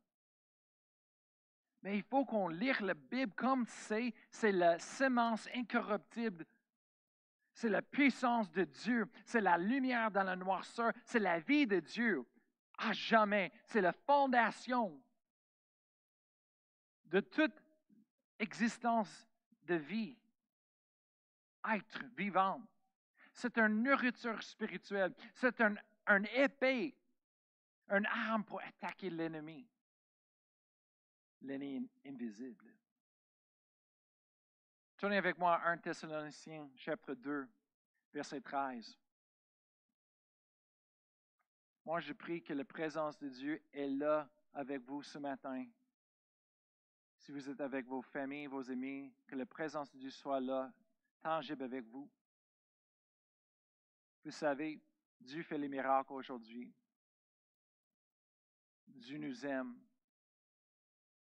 Mais 1.83 1.97
il 1.97 2.05
faut 2.05 2.25
qu'on 2.25 2.49
lire 2.49 2.81
la 2.83 2.95
Bible 2.95 3.33
comme 3.35 3.67
c'est, 3.67 4.15
c'est 4.31 4.53
la 4.53 4.79
sémence 4.79 5.49
incorruptible. 5.55 6.47
C'est 7.55 7.69
la 7.69 7.83
puissance 7.83 8.51
de 8.51 8.65
Dieu. 8.65 9.11
C'est 9.25 9.41
la 9.41 9.59
lumière 9.59 10.11
dans 10.11 10.23
la 10.23 10.37
noirceur. 10.37 10.93
C'est 11.05 11.19
la 11.19 11.41
vie 11.41 11.67
de 11.67 11.81
Dieu. 11.81 12.25
À 12.79 12.93
jamais. 12.93 13.53
C'est 13.67 13.81
la 13.81 13.93
fondation 13.93 15.03
de 17.13 17.21
toute 17.21 17.63
existence 18.39 19.29
de 19.63 19.77
vie. 19.77 20.19
Être 21.71 22.05
vivant. 22.17 22.61
C'est 23.33 23.57
une 23.57 23.85
nourriture 23.85 24.43
spirituelle. 24.43 25.15
C'est 25.35 25.61
un, 25.61 25.77
un 26.07 26.25
épée, 26.25 26.97
une 27.89 28.07
arme 28.07 28.43
pour 28.43 28.61
attaquer 28.61 29.11
l'ennemi 29.11 29.69
l'ennemi 31.43 31.89
invisible. 32.07 32.73
Tournez 34.97 35.17
avec 35.17 35.39
moi 35.39 35.57
à 35.57 35.71
1 35.71 35.79
Thessaloniciens, 35.79 36.71
chapitre 36.77 37.15
2, 37.15 37.49
verset 38.13 38.41
13. 38.41 38.97
Moi, 41.85 42.01
je 42.01 42.13
prie 42.13 42.43
que 42.43 42.53
la 42.53 42.65
présence 42.65 43.19
de 43.19 43.29
Dieu 43.29 43.63
est 43.73 43.89
là 43.89 44.31
avec 44.55 44.83
vous 44.83 45.03
ce 45.03 45.19
matin. 45.19 45.67
Si 47.23 47.31
vous 47.31 47.49
êtes 47.49 47.61
avec 47.61 47.87
vos 47.87 48.03
familles, 48.03 48.49
vos 48.49 48.69
amis, 48.69 49.15
que 49.29 49.37
la 49.37 49.47
présence 49.47 49.93
de 49.93 49.99
Dieu 49.99 50.11
soit 50.11 50.41
là, 50.41 50.73
tangible 51.23 51.63
avec 51.63 51.85
vous. 51.85 52.11
Vous 54.25 54.33
savez, 54.33 54.81
Dieu 55.21 55.45
fait 55.45 55.57
les 55.57 55.69
miracles 55.69 56.15
aujourd'hui. 56.15 56.75
Dieu 58.89 59.19
nous 59.19 59.47
aime. 59.47 59.79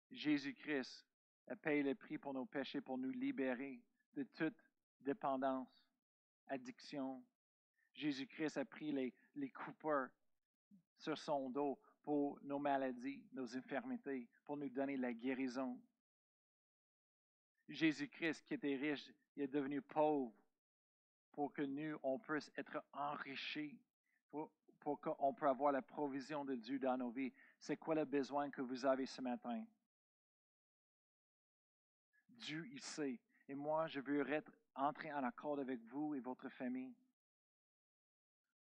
Jésus-Christ 0.09 1.05
a 1.47 1.57
payé 1.57 1.83
le 1.83 1.95
prix 1.95 2.17
pour 2.17 2.33
nos 2.33 2.45
péchés, 2.45 2.79
pour 2.79 2.97
nous 2.97 3.11
libérer 3.11 3.81
de 4.13 4.23
toute 4.23 4.55
dépendance, 5.01 5.85
addiction. 6.47 7.21
Jésus-Christ 7.93 8.55
a 8.55 8.63
pris 8.63 8.93
les, 8.93 9.13
les 9.35 9.49
coupeurs 9.49 10.07
sur 10.97 11.17
son 11.17 11.49
dos 11.49 11.77
pour 12.03 12.37
nos 12.43 12.59
maladies, 12.59 13.23
nos 13.31 13.55
infirmités, 13.55 14.27
pour 14.43 14.57
nous 14.57 14.69
donner 14.69 14.97
la 14.97 15.13
guérison. 15.13 15.79
Jésus-Christ, 17.67 18.45
qui 18.45 18.55
était 18.55 18.75
riche, 18.75 19.09
il 19.35 19.43
est 19.43 19.47
devenu 19.47 19.81
pauvre 19.81 20.33
pour 21.31 21.51
que 21.51 21.61
nous, 21.61 21.97
on 22.03 22.19
puisse 22.19 22.51
être 22.57 22.83
enrichis, 22.93 23.79
pour, 24.29 24.51
qu'on 24.99 25.33
puisse 25.33 25.49
avoir 25.49 25.71
la 25.71 25.81
provision 25.81 26.43
de 26.45 26.55
Dieu 26.55 26.77
dans 26.77 26.97
nos 26.97 27.09
vies. 27.09 27.33
C'est 27.57 27.77
quoi 27.77 27.95
le 27.95 28.05
besoin 28.05 28.49
que 28.49 28.61
vous 28.61 28.85
avez 28.85 29.05
ce 29.05 29.21
matin? 29.21 29.65
Dieu, 32.29 32.67
il 32.71 32.81
sait. 32.81 33.19
Et 33.47 33.55
moi, 33.55 33.87
je 33.87 34.01
veux 34.01 34.29
être, 34.29 34.51
entrer 34.75 35.11
en 35.13 35.23
accord 35.23 35.59
avec 35.59 35.81
vous 35.85 36.13
et 36.13 36.19
votre 36.19 36.49
famille 36.49 36.93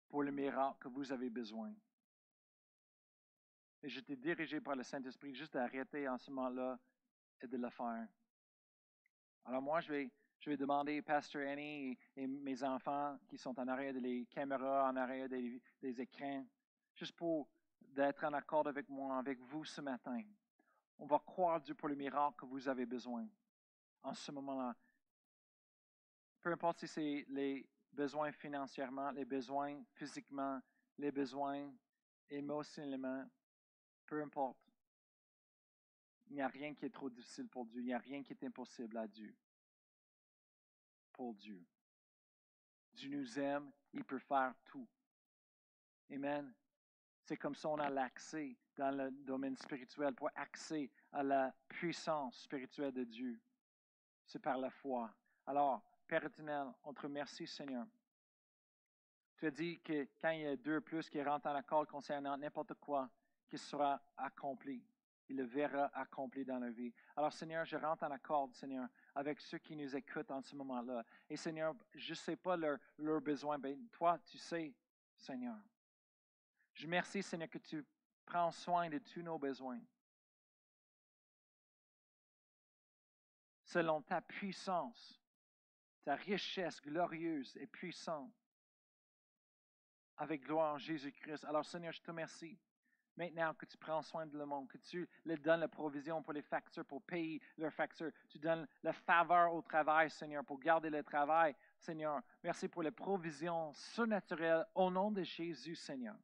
pour 0.08 0.22
le 0.22 0.30
miracle 0.30 0.78
que 0.78 0.88
vous 0.88 1.10
avez 1.10 1.30
besoin. 1.30 1.74
Et 3.82 3.88
j'étais 3.88 4.16
dirigé 4.16 4.60
par 4.60 4.76
le 4.76 4.82
Saint-Esprit 4.82 5.34
juste 5.34 5.54
d'arrêter 5.54 6.08
en 6.08 6.16
ce 6.16 6.30
moment-là 6.30 6.78
et 7.40 7.46
de 7.46 7.56
le 7.56 7.70
faire. 7.70 8.06
Alors 9.44 9.60
moi, 9.62 9.80
je 9.80 9.92
vais, 9.92 10.12
je 10.38 10.50
vais 10.50 10.56
demander 10.56 11.02
Pastor 11.02 11.42
Annie 11.42 11.98
et, 12.16 12.26
mes 12.26 12.62
enfants 12.62 13.18
qui 13.28 13.36
sont 13.36 13.58
en 13.58 13.66
arrière 13.66 13.92
des 13.92 14.26
caméras, 14.30 14.88
en 14.88 14.96
arrière 14.96 15.28
des, 15.28 15.60
des 15.80 16.00
écrans, 16.00 16.46
juste 16.94 17.16
pour 17.16 17.48
d'être 17.80 18.24
en 18.24 18.32
accord 18.32 18.66
avec 18.68 18.88
moi, 18.88 19.18
avec 19.18 19.40
vous 19.40 19.64
ce 19.64 19.80
matin. 19.80 20.22
On 20.98 21.06
va 21.06 21.18
croire 21.18 21.60
Dieu 21.60 21.74
pour 21.74 21.88
le 21.88 21.96
miracle 21.96 22.36
que 22.36 22.46
vous 22.46 22.68
avez 22.68 22.86
besoin 22.86 23.26
en 24.04 24.14
ce 24.14 24.30
moment-là. 24.30 24.74
Peu 26.40 26.52
importe 26.52 26.78
si 26.78 26.88
c'est 26.88 27.26
les 27.28 27.68
besoins 27.92 28.32
financièrement, 28.32 29.10
les 29.10 29.24
besoins 29.24 29.82
physiquement, 29.94 30.60
les 30.98 31.10
besoins 31.10 31.72
émotionnellement, 32.30 33.26
peu 34.12 34.20
importe. 34.20 34.58
Il 36.28 36.34
n'y 36.34 36.42
a 36.42 36.48
rien 36.48 36.74
qui 36.74 36.84
est 36.84 36.90
trop 36.90 37.08
difficile 37.08 37.48
pour 37.48 37.64
Dieu. 37.64 37.80
Il 37.80 37.86
n'y 37.86 37.94
a 37.94 37.98
rien 37.98 38.22
qui 38.22 38.34
est 38.34 38.44
impossible 38.44 38.98
à 38.98 39.08
Dieu. 39.08 39.34
Pour 41.14 41.32
Dieu. 41.32 41.64
Dieu 42.92 43.08
nous 43.08 43.38
aime, 43.38 43.72
il 43.94 44.04
peut 44.04 44.18
faire 44.18 44.52
tout. 44.66 44.86
Amen. 46.10 46.52
C'est 47.22 47.38
comme 47.38 47.54
ça 47.54 47.70
qu'on 47.70 47.78
a 47.78 47.88
l'accès 47.88 48.54
dans 48.76 48.90
le 48.90 49.10
domaine 49.10 49.56
spirituel 49.56 50.14
pour 50.14 50.28
accès 50.34 50.90
à 51.12 51.22
la 51.22 51.54
puissance 51.68 52.42
spirituelle 52.42 52.92
de 52.92 53.04
Dieu. 53.04 53.40
C'est 54.26 54.40
par 54.42 54.58
la 54.58 54.68
foi. 54.68 55.10
Alors, 55.46 55.82
Père 56.06 56.26
éternel, 56.26 56.66
on 56.84 56.92
te 56.92 57.00
remercie, 57.00 57.46
Seigneur. 57.46 57.86
Tu 59.38 59.46
as 59.46 59.50
dit 59.50 59.80
que 59.80 60.06
quand 60.20 60.32
il 60.32 60.42
y 60.42 60.46
a 60.46 60.56
deux 60.56 60.82
plus 60.82 61.08
qui 61.08 61.22
rentrent 61.22 61.46
en 61.46 61.54
accord 61.54 61.86
concernant 61.86 62.36
n'importe 62.36 62.74
quoi 62.74 63.10
qui 63.52 63.58
sera 63.58 64.02
accompli, 64.16 64.82
il 65.28 65.36
le 65.36 65.44
verra 65.44 65.90
accompli 65.92 66.42
dans 66.42 66.58
la 66.58 66.70
vie. 66.70 66.90
Alors, 67.14 67.34
Seigneur, 67.34 67.66
je 67.66 67.76
rentre 67.76 68.02
en 68.02 68.10
accord, 68.10 68.48
Seigneur, 68.54 68.88
avec 69.14 69.42
ceux 69.42 69.58
qui 69.58 69.76
nous 69.76 69.94
écoutent 69.94 70.30
en 70.30 70.40
ce 70.40 70.56
moment-là. 70.56 71.04
Et 71.28 71.36
Seigneur, 71.36 71.74
je 71.94 72.12
ne 72.12 72.14
sais 72.14 72.36
pas 72.36 72.56
leurs 72.56 72.78
leur 72.96 73.20
besoins, 73.20 73.58
mais 73.58 73.76
toi, 73.90 74.18
tu 74.20 74.38
sais, 74.38 74.74
Seigneur. 75.18 75.54
Je 76.72 76.86
remercie, 76.86 77.22
Seigneur, 77.22 77.50
que 77.50 77.58
tu 77.58 77.84
prends 78.24 78.50
soin 78.50 78.88
de 78.88 78.96
tous 78.96 79.20
nos 79.20 79.38
besoins. 79.38 79.82
Selon 83.66 84.00
ta 84.00 84.22
puissance, 84.22 85.20
ta 86.04 86.14
richesse 86.14 86.80
glorieuse 86.80 87.54
et 87.58 87.66
puissante, 87.66 88.32
avec 90.16 90.42
gloire 90.42 90.76
en 90.76 90.78
Jésus-Christ. 90.78 91.44
Alors, 91.44 91.66
Seigneur, 91.66 91.92
je 91.92 92.00
te 92.00 92.10
remercie. 92.10 92.58
Maintenant 93.16 93.52
que 93.54 93.66
tu 93.66 93.76
prends 93.76 94.00
soin 94.02 94.26
de 94.26 94.38
le 94.38 94.46
monde, 94.46 94.68
que 94.68 94.78
tu 94.78 95.08
leur 95.24 95.38
donnes 95.38 95.60
la 95.60 95.68
provision 95.68 96.22
pour 96.22 96.32
les 96.32 96.42
factures, 96.42 96.84
pour 96.84 97.02
payer 97.02 97.40
leurs 97.58 97.72
factures, 97.72 98.10
tu 98.28 98.38
donnes 98.38 98.66
la 98.82 98.92
faveur 98.92 99.52
au 99.52 99.60
travail, 99.60 100.10
Seigneur, 100.10 100.44
pour 100.44 100.58
garder 100.58 100.88
le 100.88 101.02
travail, 101.02 101.54
Seigneur. 101.78 102.20
Merci 102.42 102.68
pour 102.68 102.82
les 102.82 102.90
provisions 102.90 103.72
surnaturelles 103.74 104.64
au 104.74 104.90
nom 104.90 105.10
de 105.10 105.22
Jésus, 105.22 105.74
Seigneur. 105.74 106.16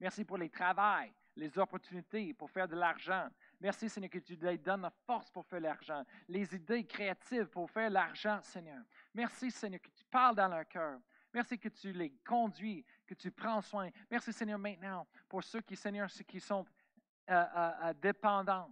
Merci 0.00 0.24
pour 0.24 0.38
les 0.38 0.48
travails, 0.48 1.12
les 1.36 1.58
opportunités 1.58 2.32
pour 2.32 2.50
faire 2.50 2.66
de 2.66 2.76
l'argent. 2.76 3.28
Merci, 3.60 3.90
Seigneur, 3.90 4.10
que 4.10 4.18
tu 4.18 4.36
leur 4.36 4.56
donnes 4.56 4.80
la 4.80 4.90
force 4.90 5.30
pour 5.30 5.44
faire 5.44 5.60
l'argent, 5.60 6.02
les 6.26 6.54
idées 6.54 6.86
créatives 6.86 7.48
pour 7.48 7.70
faire 7.70 7.90
l'argent, 7.90 8.40
Seigneur. 8.42 8.82
Merci, 9.12 9.50
Seigneur, 9.50 9.82
que 9.82 9.90
tu 9.90 10.04
parles 10.10 10.36
dans 10.36 10.48
leur 10.48 10.66
cœur. 10.66 10.98
Merci 11.32 11.58
que 11.58 11.68
tu 11.68 11.92
les 11.92 12.10
conduis, 12.26 12.84
que 13.06 13.14
tu 13.14 13.30
prends 13.30 13.60
soin. 13.60 13.90
Merci, 14.10 14.32
Seigneur, 14.32 14.58
maintenant, 14.58 15.06
pour 15.30 15.44
ceux 15.44 15.60
qui, 15.60 15.76
Seigneur, 15.76 16.10
ceux 16.10 16.24
qui 16.24 16.40
sont 16.40 16.66
euh, 17.30 17.32
euh, 17.32 17.72
euh, 17.84 17.94
dépendants. 17.94 18.68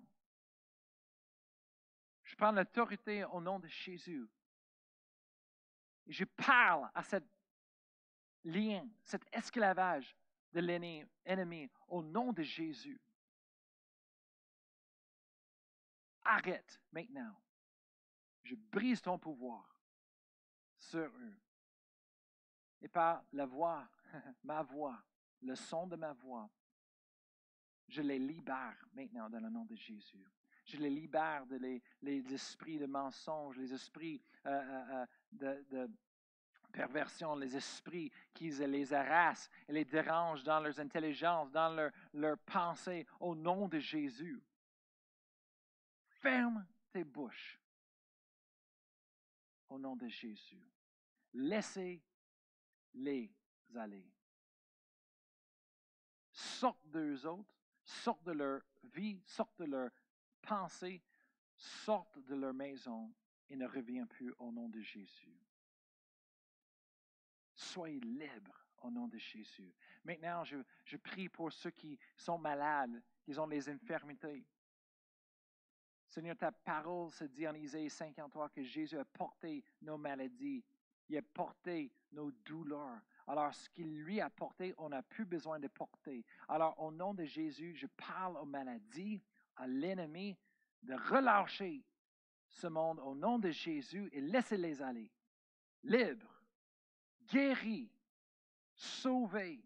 Je 2.25 2.35
prends 2.35 2.51
l'autorité 2.51 3.25
au 3.25 3.41
nom 3.41 3.61
de 3.61 3.69
Jésus. 3.69 4.29
Je 6.09 6.25
parle 6.25 6.91
à 6.93 7.03
cet 7.05 7.25
lien, 8.43 8.89
cet 9.05 9.23
esclavage 9.33 10.17
de 10.53 10.61
l'ennemi 10.61 11.71
au 11.87 12.03
nom 12.03 12.33
de 12.33 12.43
Jésus. 12.43 13.01
Arrête 16.23 16.81
maintenant. 16.91 17.41
Je 18.43 18.57
brise 18.57 19.01
ton 19.01 19.17
pouvoir 19.17 19.81
sur 20.77 21.07
eux. 21.07 21.39
Et 22.81 22.89
par 22.89 23.23
la 23.33 23.47
voix, 23.47 23.89
ma 24.43 24.63
voix, 24.65 25.01
le 25.43 25.55
son 25.55 25.87
de 25.87 25.97
ma 25.97 26.13
voix, 26.13 26.49
je 27.89 28.03
les 28.03 28.19
libère 28.19 28.77
maintenant 28.93 29.31
dans 29.31 29.41
le 29.41 29.49
nom 29.49 29.65
de 29.65 29.75
Jésus. 29.75 30.27
Je 30.65 30.77
les 30.77 30.91
libère 30.91 31.47
de 31.47 31.57
les, 32.03 32.35
esprits 32.35 32.79
de 32.79 32.87
mensonge, 32.87 33.57
les 33.57 33.73
esprits 33.73 34.21
euh, 34.45 34.51
euh, 34.61 35.07
euh, 35.43 35.57
de, 35.81 35.91
perversion, 36.71 37.35
les 37.35 37.57
esprits 37.57 38.13
qui 38.35 38.51
les 38.51 38.93
harassent 38.93 39.51
et 39.67 39.73
les 39.73 39.87
dérangent 39.87 40.45
dans 40.45 40.61
leurs 40.61 40.79
intelligences, 40.79 41.51
dans 41.51 41.71
leurs 41.71 41.93
leur 42.13 42.39
pensées, 42.39 43.07
au 43.21 43.35
nom 43.35 43.67
de 43.67 43.79
Jésus. 43.79 44.43
Ferme 46.21 46.67
tes 46.93 47.05
bouches 47.05 47.59
au 49.71 49.79
nom 49.79 49.97
de 49.97 50.09
Jésus. 50.09 50.63
Laissez 51.33 52.03
les 52.95 53.33
aller. 53.75 54.07
Sortent 56.39 56.87
d'eux 56.87 57.27
autres, 57.27 57.53
sortent 57.83 58.23
de 58.23 58.31
leur 58.31 58.61
vie, 58.95 59.21
sortent 59.27 59.59
de 59.59 59.65
leur 59.65 59.91
pensée, 60.41 61.03
sortent 61.57 62.21
de 62.21 62.37
leur 62.37 62.55
maison 62.55 63.13
et 63.49 63.57
ne 63.57 63.67
reviennent 63.67 64.07
plus 64.07 64.33
au 64.39 64.53
nom 64.53 64.69
de 64.69 64.81
Jésus. 64.81 65.37
Soyez 67.57 67.99
libres 67.99 68.69
au 68.83 68.91
nom 68.93 69.09
de 69.09 69.19
Jésus. 69.19 69.75
Maintenant, 70.05 70.45
je, 70.45 70.59
je 70.85 70.97
prie 70.97 71.29
pour 71.29 71.53
ceux 71.53 71.73
qui 71.73 71.99
sont 72.17 72.39
malades, 72.39 73.03
qui 73.25 73.37
ont 73.37 73.49
des 73.49 73.69
infirmités. 73.69 74.47
Seigneur, 76.07 76.37
ta 76.37 76.53
parole 76.53 77.11
se 77.11 77.25
dit 77.25 77.49
en 77.49 77.55
Isaïe 77.55 77.91
53 77.91 78.51
que 78.51 78.63
Jésus 78.63 78.97
a 78.97 79.05
porté 79.05 79.65
nos 79.83 79.99
maladies 79.99 80.65
il 81.09 81.17
a 81.17 81.23
porté 81.23 81.93
nos 82.13 82.31
douleurs. 82.31 83.01
Alors, 83.29 83.55
ce 83.55 83.69
qu'il 83.69 84.03
lui 84.03 84.23
a 84.23 84.31
porté, 84.31 84.75
on 84.79 84.89
n'a 84.89 85.03
plus 85.03 85.27
besoin 85.27 85.61
de 85.61 85.69
porter. 85.69 86.25
Alors, 86.49 86.81
au 86.81 86.91
nom 86.91 87.13
de 87.13 87.25
Jésus, 87.25 87.75
je 87.75 87.87
parle 87.87 88.39
aux 88.39 88.47
maladies, 88.47 89.23
à 89.57 89.67
l'ennemi, 89.67 90.37
de 90.83 90.95
relâcher 90.95 91.85
ce 92.49 92.67
monde 92.69 93.01
au 93.01 93.15
nom 93.15 93.39
de 93.39 93.51
Jésus 93.51 94.09
et 94.13 94.23
laissez-les 94.23 94.81
aller. 94.81 95.13
Libres, 95.83 96.43
guéris, 97.27 97.93
sauvés 98.75 99.63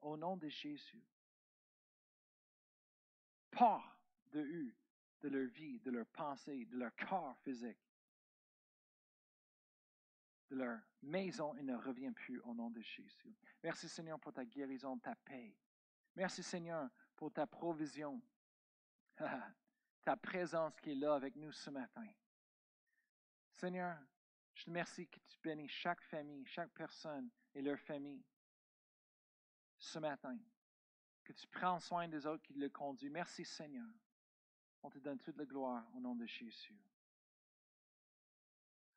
au 0.00 0.16
nom 0.16 0.36
de 0.36 0.48
Jésus. 0.48 1.02
Pas 3.50 3.82
de 4.30 4.40
eux, 4.40 4.74
de 5.22 5.28
leur 5.28 5.48
vie, 5.48 5.80
de 5.80 5.90
leur 5.90 6.06
pensée, 6.06 6.66
de 6.66 6.78
leur 6.78 6.94
corps 6.94 7.36
physique 7.38 7.91
de 10.52 10.58
leur 10.58 10.78
maison 11.02 11.54
et 11.54 11.62
ne 11.62 11.74
revient 11.74 12.12
plus 12.12 12.38
au 12.40 12.54
nom 12.54 12.70
de 12.70 12.80
Jésus. 12.82 13.34
Merci 13.62 13.88
Seigneur 13.88 14.20
pour 14.20 14.32
ta 14.32 14.44
guérison, 14.44 14.98
ta 14.98 15.14
paix. 15.14 15.56
Merci 16.14 16.42
Seigneur 16.42 16.90
pour 17.16 17.32
ta 17.32 17.46
provision, 17.46 18.20
ta 20.04 20.16
présence 20.16 20.78
qui 20.80 20.90
est 20.90 20.94
là 20.94 21.14
avec 21.14 21.36
nous 21.36 21.52
ce 21.52 21.70
matin. 21.70 22.06
Seigneur, 23.54 23.96
je 24.54 24.64
te 24.64 24.70
remercie 24.70 25.08
que 25.08 25.20
tu 25.20 25.38
bénis 25.42 25.68
chaque 25.68 26.02
famille, 26.02 26.44
chaque 26.46 26.72
personne 26.72 27.30
et 27.54 27.62
leur 27.62 27.78
famille 27.78 28.22
ce 29.78 29.98
matin. 29.98 30.38
Que 31.24 31.32
tu 31.32 31.46
prends 31.46 31.80
soin 31.80 32.08
des 32.08 32.26
autres 32.26 32.42
qui 32.42 32.52
le 32.54 32.68
conduisent. 32.68 33.10
Merci 33.10 33.44
Seigneur. 33.44 33.88
On 34.82 34.90
te 34.90 34.98
donne 34.98 35.18
toute 35.18 35.36
la 35.36 35.46
gloire 35.46 35.86
au 35.94 36.00
nom 36.00 36.14
de 36.14 36.26
Jésus 36.26 36.76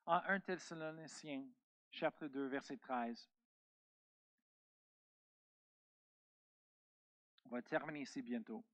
en 0.06 0.20
1 0.26 0.40
Thessaloniciens, 0.40 1.44
chapitre 1.90 2.28
2, 2.28 2.46
verset 2.46 2.76
13. 2.76 3.28
On 7.44 7.48
va 7.48 7.62
terminer 7.62 8.00
ici 8.00 8.22
bientôt. 8.22 8.64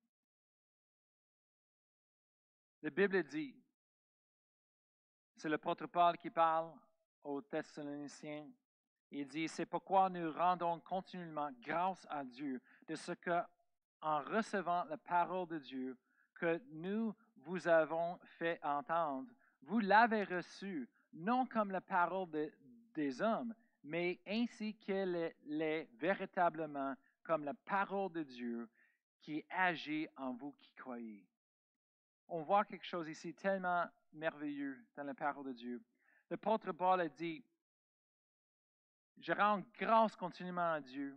La 2.83 2.91
Bible 2.91 3.23
dit, 3.25 3.55
c'est 5.37 5.49
le 5.49 5.59
Paul 5.59 6.19
qui 6.19 6.31
parle 6.31 6.73
aux 7.25 7.41
Thessaloniciens, 7.41 8.51
Il 9.11 9.29
dit, 9.29 9.49
c'est 9.49 9.67
pourquoi 9.67 10.09
nous 10.09 10.33
rendons 10.33 10.81
continuellement 10.81 11.51
grâce 11.61 12.07
à 12.11 12.25
Dieu 12.25 12.61
de 12.87 12.95
ce 12.95 13.13
que, 13.13 13.43
en 14.01 14.23
recevant 14.23 14.85
la 14.85 14.97
parole 14.97 15.47
de 15.49 15.59
Dieu 15.59 15.97
que 16.35 16.61
nous 16.71 17.15
vous 17.37 17.69
avons 17.69 18.19
fait 18.39 18.59
entendre, 18.63 19.31
vous 19.63 19.79
l'avez 19.79 20.25
reçue, 20.25 20.89
non 21.13 21.47
comme 21.47 21.71
la 21.71 21.81
parole 21.81 22.31
de- 22.31 22.53
des 22.95 23.21
hommes, 23.21 23.55
mais 23.83 24.21
ainsi 24.27 24.75
qu'elle 24.75 25.15
est- 25.15 25.37
l'est 25.45 25.89
véritablement 25.95 26.95
comme 27.23 27.45
la 27.45 27.55
parole 27.55 28.13
de 28.13 28.23
Dieu 28.23 28.69
qui 29.21 29.45
agit 29.51 30.09
en 30.17 30.33
vous 30.33 30.53
qui 30.53 30.73
croyez. 30.73 31.27
On 32.29 32.43
voit 32.43 32.65
quelque 32.65 32.85
chose 32.87 33.09
ici 33.09 33.35
tellement 33.35 33.87
merveilleux 34.13 34.85
dans 34.97 35.05
la 35.05 35.15
parole 35.15 35.47
de 35.47 35.53
Dieu. 35.53 35.83
L'apôtre 36.31 36.73
Paul 36.73 37.01
a 37.01 37.09
dit, 37.09 37.45
je 39.19 39.33
rends 39.33 39.63
grâce 39.79 40.17
continuellement 40.17 40.73
à 40.73 40.81
Dieu 40.81 41.17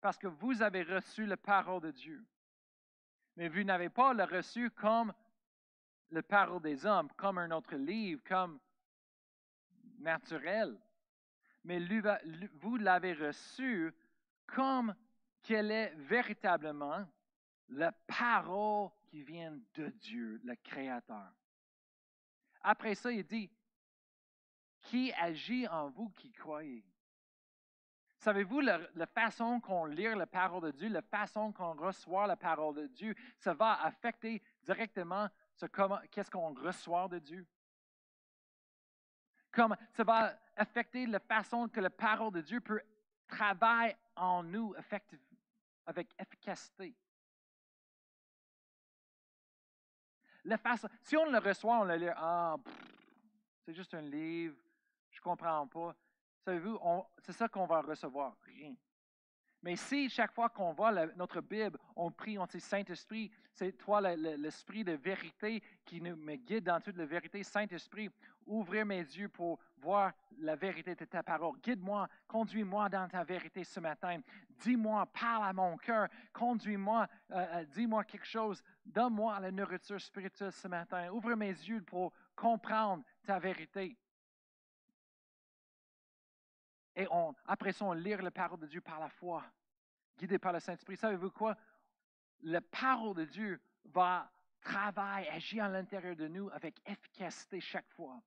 parce 0.00 0.16
que 0.16 0.28
vous 0.28 0.62
avez 0.62 0.82
reçu 0.82 1.26
la 1.26 1.36
parole 1.36 1.82
de 1.82 1.90
Dieu. 1.90 2.24
Mais 3.36 3.48
vous 3.48 3.64
n'avez 3.64 3.88
pas 3.90 4.14
le 4.14 4.24
reçu 4.24 4.70
comme 4.70 5.12
la 6.10 6.22
parole 6.22 6.62
des 6.62 6.84
hommes, 6.84 7.08
comme 7.16 7.38
un 7.38 7.50
autre 7.50 7.74
livre, 7.76 8.22
comme 8.26 8.58
naturel. 9.98 10.78
Mais 11.64 11.78
vous 12.54 12.76
l'avez 12.76 13.12
reçu 13.12 13.94
comme 14.46 14.94
qu'elle 15.42 15.70
est 15.70 15.94
véritablement 15.96 17.06
la 17.68 17.92
parole 17.92 18.90
qui 19.06 19.22
vient 19.22 19.58
de 19.74 19.88
Dieu, 19.88 20.40
le 20.44 20.54
Créateur. 20.56 21.32
Après 22.62 22.94
ça, 22.94 23.10
il 23.12 23.24
dit, 23.24 23.50
qui 24.82 25.12
agit 25.12 25.66
en 25.68 25.88
vous 25.90 26.10
qui 26.10 26.32
croyez. 26.32 26.84
Savez-vous, 28.18 28.60
la, 28.60 29.06
façon 29.06 29.60
qu'on 29.60 29.86
lit 29.86 30.14
la 30.14 30.26
parole 30.26 30.62
de 30.64 30.70
Dieu, 30.72 30.88
la 30.88 31.00
façon 31.00 31.52
qu'on 31.52 31.72
reçoit 31.72 32.26
la 32.26 32.36
parole 32.36 32.74
de 32.74 32.86
Dieu, 32.86 33.14
ça 33.38 33.54
va 33.54 33.82
affecter 33.82 34.42
directement 34.62 35.28
qu'est-ce 36.10 36.30
qu'on 36.30 36.54
reçoit 36.54 37.08
de 37.08 37.18
Dieu? 37.18 37.46
Ça 39.52 40.04
va 40.04 40.38
affecter 40.56 41.06
la 41.06 41.18
façon 41.18 41.68
que 41.68 41.80
la 41.80 41.90
parole 41.90 42.32
de 42.32 42.40
Dieu 42.40 42.60
peut 42.60 42.80
travailler 43.26 43.96
en 44.16 44.42
nous 44.42 44.74
avec 45.86 46.14
efficacité. 46.18 46.94
La 50.44 50.56
façon, 50.56 50.88
si 51.02 51.16
on 51.16 51.30
le 51.30 51.38
reçoit, 51.38 51.80
on 51.80 51.84
le 51.84 51.96
lit, 51.96 52.08
ah, 52.16 52.56
c'est 53.64 53.74
juste 53.74 53.92
un 53.94 54.00
livre, 54.00 54.56
je 55.10 55.20
comprends 55.20 55.66
pas. 55.66 55.94
Savez-vous, 56.44 56.78
c'est 57.18 57.32
ça 57.32 57.48
qu'on 57.48 57.66
va 57.66 57.82
recevoir, 57.82 58.36
rien. 58.44 58.74
Mais 59.62 59.76
si 59.76 60.08
chaque 60.08 60.32
fois 60.32 60.48
qu'on 60.48 60.72
voit 60.72 60.90
notre 61.16 61.40
Bible, 61.40 61.78
on 61.94 62.10
prie, 62.10 62.38
on 62.38 62.46
dit 62.46 62.60
Saint-Esprit, 62.60 63.30
c'est 63.52 63.72
toi 63.72 64.00
le- 64.00 64.16
le- 64.16 64.36
l'esprit 64.36 64.84
de 64.84 64.92
vérité 64.92 65.62
qui 65.84 66.00
nous, 66.00 66.16
me 66.16 66.36
guide 66.36 66.64
dans 66.64 66.80
toute 66.80 66.96
la 66.96 67.04
vérité. 67.04 67.42
Saint-Esprit, 67.42 68.08
ouvrir 68.46 68.86
mes 68.86 69.00
yeux 69.00 69.28
pour 69.28 69.58
voir 69.76 70.12
la 70.38 70.56
vérité 70.56 70.94
de 70.94 71.04
ta 71.04 71.22
parole. 71.22 71.58
Guide-moi, 71.62 72.08
conduis-moi 72.26 72.88
dans 72.88 73.06
ta 73.08 73.22
vérité 73.22 73.62
ce 73.64 73.80
matin. 73.80 74.20
Dis-moi, 74.48 75.04
parle 75.06 75.44
à 75.48 75.52
mon 75.52 75.76
cœur, 75.76 76.08
conduis-moi, 76.32 77.06
euh, 77.30 77.34
euh, 77.56 77.64
dis-moi 77.66 78.04
quelque 78.04 78.26
chose. 78.26 78.62
Donne-moi 78.86 79.38
la 79.40 79.50
nourriture 79.50 80.00
spirituelle 80.00 80.52
ce 80.52 80.68
matin. 80.68 81.10
Ouvre 81.10 81.34
mes 81.34 81.48
yeux 81.50 81.82
pour 81.82 82.12
comprendre 82.34 83.04
ta 83.24 83.38
vérité. 83.38 83.96
Et 87.00 87.08
après 87.46 87.72
ça, 87.72 87.86
on 87.86 87.92
lit 87.94 88.14
la 88.14 88.30
parole 88.30 88.60
de 88.60 88.66
Dieu 88.66 88.82
par 88.82 89.00
la 89.00 89.08
foi, 89.08 89.42
guidé 90.18 90.38
par 90.38 90.52
le 90.52 90.60
Saint-Esprit. 90.60 90.98
Savez-vous 90.98 91.30
quoi? 91.30 91.56
La 92.42 92.60
parole 92.60 93.16
de 93.16 93.24
Dieu 93.24 93.58
va 93.86 94.30
travailler, 94.60 95.30
agir 95.30 95.64
à 95.64 95.68
l'intérieur 95.70 96.14
de 96.14 96.28
nous 96.28 96.50
avec 96.50 96.78
efficacité 96.84 97.58
chaque 97.58 97.88
fois. 97.92 98.20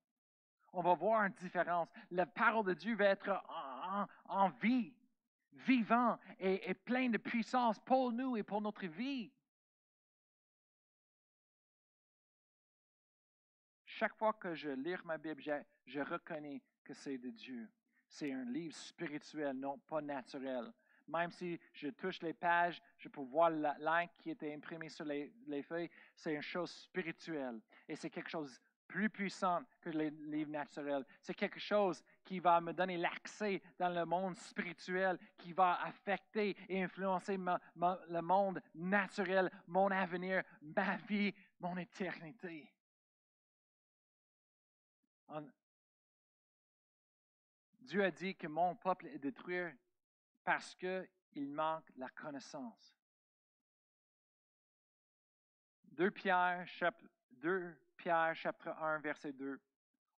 On 0.72 0.82
va 0.82 0.96
voir 0.96 1.26
une 1.26 1.34
différence. 1.34 1.88
La 2.10 2.26
parole 2.26 2.66
de 2.66 2.74
Dieu 2.74 2.96
va 2.96 3.06
être 3.06 3.44
en, 4.26 4.50
vie, 4.50 4.92
vivant 5.52 6.18
et, 6.40 6.68
et 6.68 6.74
plein 6.74 7.10
de 7.10 7.20
puissance 7.20 7.80
pour 7.80 8.12
nous 8.12 8.38
et 8.38 8.42
pour 8.42 8.60
notre 8.60 8.88
vie. 8.88 9.32
Chaque 13.86 14.16
fois 14.16 14.34
que 14.34 14.56
je 14.56 14.70
lis 14.70 14.98
ma 15.06 15.20
Bible, 15.20 15.64
je 15.86 16.00
reconnais 16.00 16.64
que 16.84 16.96
c'est 16.96 17.20
de 17.20 17.30
Dieu. 17.30 17.70
C'est 18.14 18.32
un 18.32 18.46
livre 18.46 18.76
spirituel, 18.76 19.56
non 19.56 19.80
pas 19.80 20.00
naturel. 20.00 20.72
Même 21.08 21.32
si 21.32 21.60
je 21.74 21.88
touche 21.88 22.22
les 22.22 22.34
pages, 22.34 22.80
je 22.96 23.10
peux 23.10 23.22
voir 23.22 23.50
la 23.50 23.76
l'encre 23.80 24.14
qui 24.20 24.30
était 24.30 24.54
imprimée 24.54 24.90
sur 24.90 25.04
les, 25.04 25.34
les 25.48 25.64
feuilles, 25.64 25.90
c'est 26.16 26.36
une 26.36 26.42
chose 26.44 26.70
spirituelle. 26.70 27.60
Et 27.88 27.96
c'est 27.96 28.12
quelque 28.12 28.30
chose 28.30 28.62
plus 28.88 29.10
puissant 29.10 29.64
que 29.82 29.90
les 29.90 30.12
livres 30.12 30.52
naturels. 30.52 31.04
C'est 31.24 31.34
quelque 31.34 31.60
chose 31.60 32.04
qui 32.24 32.40
va 32.40 32.62
me 32.62 32.72
donner 32.72 32.98
l'accès 32.98 33.60
dans 33.80 33.90
le 33.90 34.06
monde 34.06 34.38
spirituel, 34.38 35.18
qui 35.36 35.52
va 35.52 35.82
affecter 35.82 36.56
et 36.70 36.84
influencer 36.84 37.36
le 37.36 38.22
monde 38.22 38.62
naturel, 38.76 39.50
mon 39.66 39.90
avenir, 39.90 40.44
ma 40.62 40.98
vie, 40.98 41.34
mon 41.60 41.76
éternité. 41.78 42.72
En- 45.30 45.42
Dieu 47.84 48.04
a 48.04 48.12
dit 48.12 48.36
que 48.36 48.48
mon 48.48 48.76
peuple 48.76 49.08
est 49.08 49.20
détruit 49.20 49.74
parce 50.44 50.74
qu'il 50.76 51.50
manque 51.50 51.90
la 51.98 52.10
connaissance. 52.10 52.96
2 55.92 56.10
Pierre, 56.12 56.66
chapitre, 56.66 57.12
2 57.32 57.76
Pierre, 57.98 58.36
chapitre 58.36 58.70
1, 58.70 59.00
verset 59.00 59.34
2. 59.34 59.60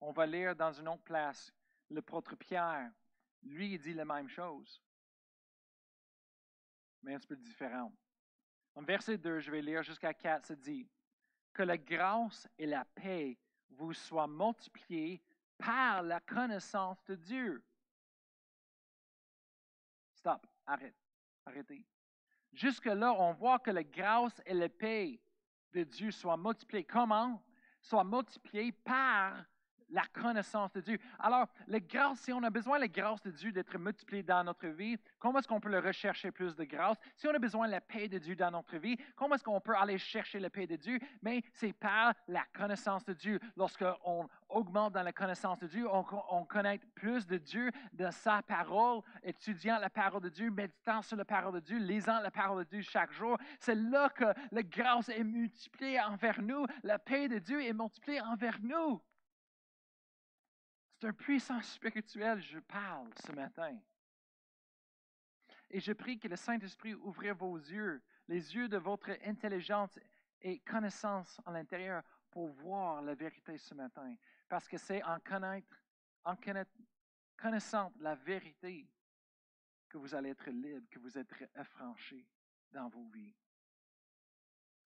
On 0.02 0.12
va 0.12 0.26
lire 0.26 0.54
dans 0.54 0.72
une 0.72 0.88
autre 0.88 1.02
place. 1.02 1.52
Le 1.88 2.02
prêtre 2.02 2.36
Pierre, 2.36 2.92
lui, 3.42 3.72
il 3.72 3.78
dit 3.78 3.94
la 3.94 4.04
même 4.04 4.28
chose, 4.28 4.82
mais 7.02 7.14
un 7.14 7.18
petit 7.18 7.28
peu 7.28 7.36
différent. 7.36 7.92
En 8.74 8.82
verset 8.82 9.16
2, 9.16 9.40
je 9.40 9.50
vais 9.50 9.62
lire 9.62 9.82
jusqu'à 9.82 10.12
4, 10.12 10.46
ça 10.46 10.56
dit 10.56 10.88
Que 11.52 11.62
la 11.62 11.78
grâce 11.78 12.48
et 12.58 12.66
la 12.66 12.84
paix 12.84 13.38
vous 13.70 13.92
soient 13.92 14.28
multipliées 14.28 15.22
par 15.58 16.02
la 16.02 16.20
connaissance 16.20 17.02
de 17.04 17.14
Dieu. 17.14 17.64
Stop, 20.14 20.46
arrête, 20.66 20.96
arrêtez. 21.44 21.84
Jusque-là, 22.52 23.12
on 23.12 23.32
voit 23.32 23.58
que 23.58 23.70
la 23.70 23.82
grâce 23.82 24.40
et 24.46 24.54
la 24.54 24.68
paix 24.68 25.20
de 25.72 25.82
Dieu 25.82 26.10
soient 26.10 26.36
multipliées. 26.36 26.84
Comment? 26.84 27.42
Soient 27.80 28.04
multipliées 28.04 28.72
par 28.72 29.44
la 29.94 30.04
connaissance 30.12 30.72
de 30.72 30.80
Dieu. 30.80 30.98
Alors, 31.20 31.46
la 31.68 31.80
grâce, 31.80 32.20
si 32.20 32.32
on 32.32 32.42
a 32.42 32.50
besoin 32.50 32.76
de 32.76 32.82
la 32.82 32.88
grâce 32.88 33.22
de 33.22 33.30
Dieu 33.30 33.52
d'être 33.52 33.78
multipliée 33.78 34.24
dans 34.24 34.42
notre 34.42 34.66
vie, 34.66 34.96
comment 35.20 35.38
est-ce 35.38 35.46
qu'on 35.46 35.60
peut 35.60 35.70
le 35.70 35.78
rechercher 35.78 36.32
plus 36.32 36.56
de 36.56 36.64
grâce? 36.64 36.98
Si 37.16 37.28
on 37.28 37.34
a 37.34 37.38
besoin 37.38 37.66
de 37.66 37.72
la 37.72 37.80
paix 37.80 38.08
de 38.08 38.18
Dieu 38.18 38.34
dans 38.34 38.50
notre 38.50 38.76
vie, 38.76 38.96
comment 39.14 39.36
est-ce 39.36 39.44
qu'on 39.44 39.60
peut 39.60 39.76
aller 39.76 39.96
chercher 39.96 40.40
la 40.40 40.50
paix 40.50 40.66
de 40.66 40.76
Dieu? 40.76 40.98
Mais 41.22 41.42
c'est 41.52 41.72
par 41.72 42.12
la 42.26 42.42
connaissance 42.52 43.04
de 43.04 43.12
Dieu. 43.12 43.38
Lorsqu'on 43.56 44.28
augmente 44.48 44.94
dans 44.94 45.02
la 45.02 45.12
connaissance 45.12 45.60
de 45.60 45.68
Dieu, 45.68 45.88
on, 45.88 46.04
on 46.30 46.44
connaît 46.44 46.80
plus 46.96 47.24
de 47.26 47.38
Dieu, 47.38 47.70
de 47.92 48.10
sa 48.10 48.42
parole, 48.42 49.02
étudiant 49.22 49.78
la 49.78 49.90
parole 49.90 50.22
de 50.22 50.28
Dieu, 50.28 50.50
méditant 50.50 51.02
sur 51.02 51.16
la 51.16 51.24
parole 51.24 51.54
de 51.54 51.60
Dieu, 51.60 51.78
lisant 51.78 52.20
la 52.20 52.32
parole 52.32 52.64
de 52.64 52.68
Dieu 52.68 52.82
chaque 52.82 53.12
jour. 53.12 53.38
C'est 53.60 53.76
là 53.76 54.08
que 54.08 54.26
la 54.50 54.62
grâce 54.64 55.08
est 55.08 55.22
multipliée 55.22 56.00
envers 56.00 56.42
nous, 56.42 56.66
la 56.82 56.98
paix 56.98 57.28
de 57.28 57.38
Dieu 57.38 57.62
est 57.62 57.72
multipliée 57.72 58.20
envers 58.20 58.58
nous. 58.60 59.00
C'est 61.00 61.08
un 61.08 61.12
puissance 61.12 61.72
spirituel, 61.72 62.40
je 62.40 62.58
parle 62.60 63.10
ce 63.24 63.32
matin. 63.32 63.78
Et 65.70 65.80
je 65.80 65.92
prie 65.92 66.18
que 66.18 66.28
le 66.28 66.36
Saint-Esprit 66.36 66.94
ouvre 66.94 67.32
vos 67.32 67.56
yeux, 67.56 68.02
les 68.28 68.54
yeux 68.54 68.68
de 68.68 68.76
votre 68.76 69.10
intelligence 69.24 69.98
et 70.40 70.60
connaissance 70.60 71.40
à 71.44 71.52
l'intérieur 71.52 72.02
pour 72.30 72.48
voir 72.48 73.02
la 73.02 73.14
vérité 73.14 73.58
ce 73.58 73.74
matin. 73.74 74.14
Parce 74.48 74.68
que 74.68 74.78
c'est 74.78 75.02
en, 75.02 75.18
connaître, 75.20 75.76
en 76.24 76.36
connaissant 77.36 77.92
la 77.98 78.14
vérité 78.14 78.88
que 79.88 79.98
vous 79.98 80.14
allez 80.14 80.30
être 80.30 80.50
libre, 80.50 80.86
que 80.90 80.98
vous 80.98 81.18
êtes 81.18 81.32
affranchis 81.54 82.26
dans 82.70 82.88
vos 82.88 83.06
vies. 83.08 83.34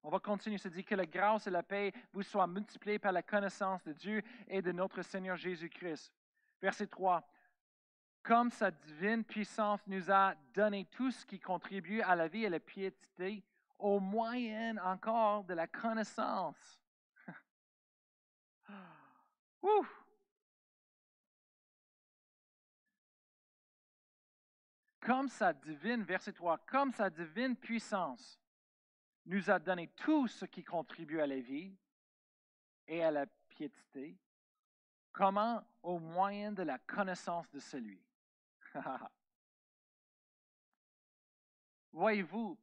On 0.02 0.10
va 0.10 0.20
continuer, 0.20 0.58
se 0.58 0.68
dit 0.68 0.84
que 0.84 0.94
la 0.94 1.06
grâce 1.06 1.46
et 1.46 1.50
la 1.50 1.62
paix 1.62 1.92
vous 2.12 2.22
soient 2.22 2.46
multipliées 2.46 2.98
par 2.98 3.12
la 3.12 3.22
connaissance 3.22 3.82
de 3.84 3.92
Dieu 3.92 4.22
et 4.46 4.62
de 4.62 4.72
notre 4.72 5.02
Seigneur 5.02 5.36
Jésus-Christ. 5.36 6.12
Verset 6.60 6.86
3. 6.86 7.26
Comme 8.22 8.50
sa 8.50 8.70
divine 8.70 9.24
puissance 9.24 9.80
nous 9.86 10.10
a 10.10 10.34
donné 10.54 10.84
tout 10.86 11.10
ce 11.10 11.24
qui 11.26 11.40
contribue 11.40 12.00
à 12.02 12.14
la 12.14 12.28
vie 12.28 12.42
et 12.42 12.46
à 12.46 12.50
la 12.50 12.60
piété, 12.60 13.42
au 13.78 14.00
moyen 14.00 14.76
encore 14.78 15.44
de 15.44 15.54
la 15.54 15.66
connaissance. 15.66 16.80
Ouh! 19.62 19.86
Comme 25.00 25.28
sa 25.28 25.52
divine, 25.52 26.02
verset 26.02 26.34
comme 26.66 26.92
sa 26.92 27.08
divine 27.08 27.56
puissance 27.56 28.38
nous 29.28 29.50
a 29.50 29.58
donné 29.58 29.88
tout 29.88 30.26
ce 30.26 30.46
qui 30.46 30.64
contribue 30.64 31.20
à 31.20 31.26
la 31.26 31.38
vie 31.38 31.76
et 32.86 33.04
à 33.04 33.10
la 33.10 33.26
piété, 33.48 34.16
comment 35.12 35.62
au 35.82 35.98
moyen 35.98 36.52
de 36.52 36.62
la 36.62 36.78
connaissance 36.78 37.50
de 37.50 37.58
celui. 37.58 38.00
Voyez-vous, 41.92 42.58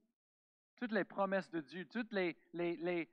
toutes 0.76 0.92
les 0.92 1.04
promesses 1.04 1.50
de 1.50 1.62
Dieu, 1.62 1.86
toute 1.86 2.12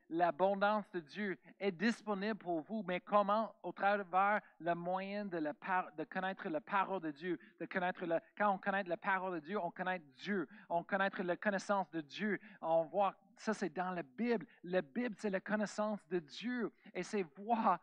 l'abondance 0.09 0.91
de 0.91 1.01
Dieu 1.01 1.39
est 1.61 1.73
disponible 1.73 2.37
pour 2.37 2.61
vous, 2.61 2.83
mais 2.87 3.01
comment 3.01 3.55
au 3.63 3.73
travers 3.73 4.41
le 4.59 4.75
moyen 4.75 5.25
de, 5.25 5.39
de 5.39 6.05
connaître 6.05 6.49
la 6.49 6.61
parole 6.61 7.01
de 7.01 7.11
Dieu, 7.11 7.39
de 7.61 7.67
connaître 7.67 8.05
le, 8.05 8.19
quand 8.37 8.51
on 8.51 8.59
connaît 8.59 8.83
la 8.85 8.97
parole 8.97 9.35
de 9.35 9.47
Dieu, 9.47 9.59
on 9.63 9.71
connaît 9.71 10.03
Dieu, 10.17 10.49
on 10.69 10.83
connaît 10.83 11.11
la 11.23 11.37
connaissance 11.37 11.89
de 11.91 12.01
Dieu, 12.01 12.41
on 12.61 12.83
voit, 12.83 13.15
ça 13.37 13.55
c'est 13.55 13.71
dans 13.71 13.91
la 13.91 14.03
Bible, 14.03 14.47
la 14.63 14.83
Bible 14.83 15.15
c'est 15.19 15.31
la 15.31 15.41
connaissance 15.41 16.05
de 16.09 16.19
Dieu 16.19 16.73
et 16.95 17.03
ses 17.03 17.23
voix, 17.23 17.81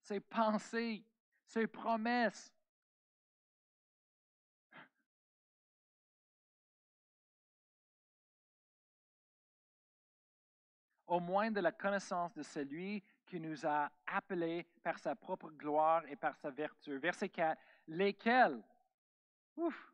ses 0.00 0.20
pensées, 0.20 1.04
ses 1.44 1.66
promesses, 1.66 2.52
au 11.12 11.20
moins 11.20 11.50
de 11.50 11.60
la 11.60 11.72
connaissance 11.72 12.32
de 12.32 12.42
celui 12.42 13.04
qui 13.26 13.38
nous 13.38 13.66
a 13.66 13.90
appelés 14.06 14.66
par 14.82 14.98
sa 14.98 15.14
propre 15.14 15.50
gloire 15.50 16.02
et 16.06 16.16
par 16.16 16.34
sa 16.36 16.50
vertu. 16.50 16.96
Verset 16.96 17.28
4, 17.28 17.60
lesquels, 17.88 18.62
ouf, 19.56 19.92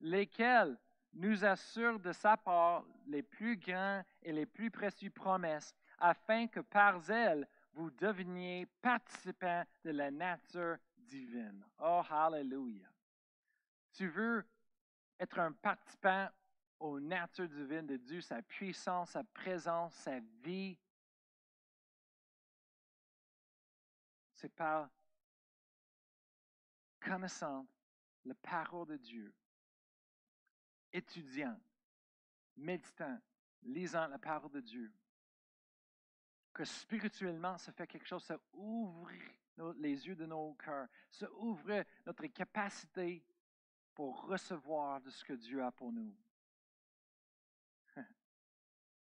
lesquels 0.00 0.76
nous 1.16 1.44
assurent 1.44 1.98
de 1.98 2.12
sa 2.12 2.36
part 2.36 2.84
les 3.06 3.22
plus 3.22 3.56
grands 3.56 4.04
et 4.22 4.32
les 4.32 4.46
plus 4.46 4.70
précieuses 4.70 5.12
promesses, 5.12 5.74
afin 5.98 6.46
que 6.46 6.60
par 6.60 7.10
elles 7.10 7.48
vous 7.72 7.90
deveniez 7.90 8.66
participants 8.80 9.64
de 9.84 9.90
la 9.90 10.10
nature 10.10 10.76
divine. 10.98 11.64
Oh, 11.78 12.02
hallelujah. 12.08 12.90
Tu 13.92 14.08
veux 14.08 14.46
être 15.18 15.38
un 15.38 15.52
participant 15.52 16.28
aux 16.78 17.00
natures 17.00 17.48
divines 17.48 17.86
de 17.86 17.96
Dieu, 17.96 18.20
sa 18.20 18.42
puissance, 18.42 19.10
sa 19.10 19.24
présence, 19.24 19.94
sa 19.94 20.20
vie? 20.42 20.78
C'est 24.34 24.54
par 24.54 24.90
connaissant 27.00 27.66
la 28.24 28.34
parole 28.34 28.88
de 28.88 28.96
Dieu, 28.96 29.32
étudiant, 30.92 31.58
méditant, 32.56 33.20
lisant 33.62 34.06
la 34.08 34.18
parole 34.18 34.50
de 34.50 34.60
Dieu, 34.60 34.92
que 36.52 36.64
spirituellement, 36.64 37.58
ça 37.58 37.72
fait 37.72 37.86
quelque 37.86 38.06
chose, 38.06 38.24
ça 38.24 38.38
ouvre 38.52 39.10
les 39.76 40.06
yeux 40.06 40.14
de 40.14 40.26
nos 40.26 40.54
cœurs, 40.54 40.88
ça 41.10 41.30
ouvre 41.32 41.84
notre 42.04 42.26
capacité 42.26 43.22
pour 43.94 44.26
recevoir 44.26 45.00
de 45.00 45.10
ce 45.10 45.24
que 45.24 45.32
Dieu 45.32 45.62
a 45.62 45.72
pour 45.72 45.92
nous. 45.92 46.14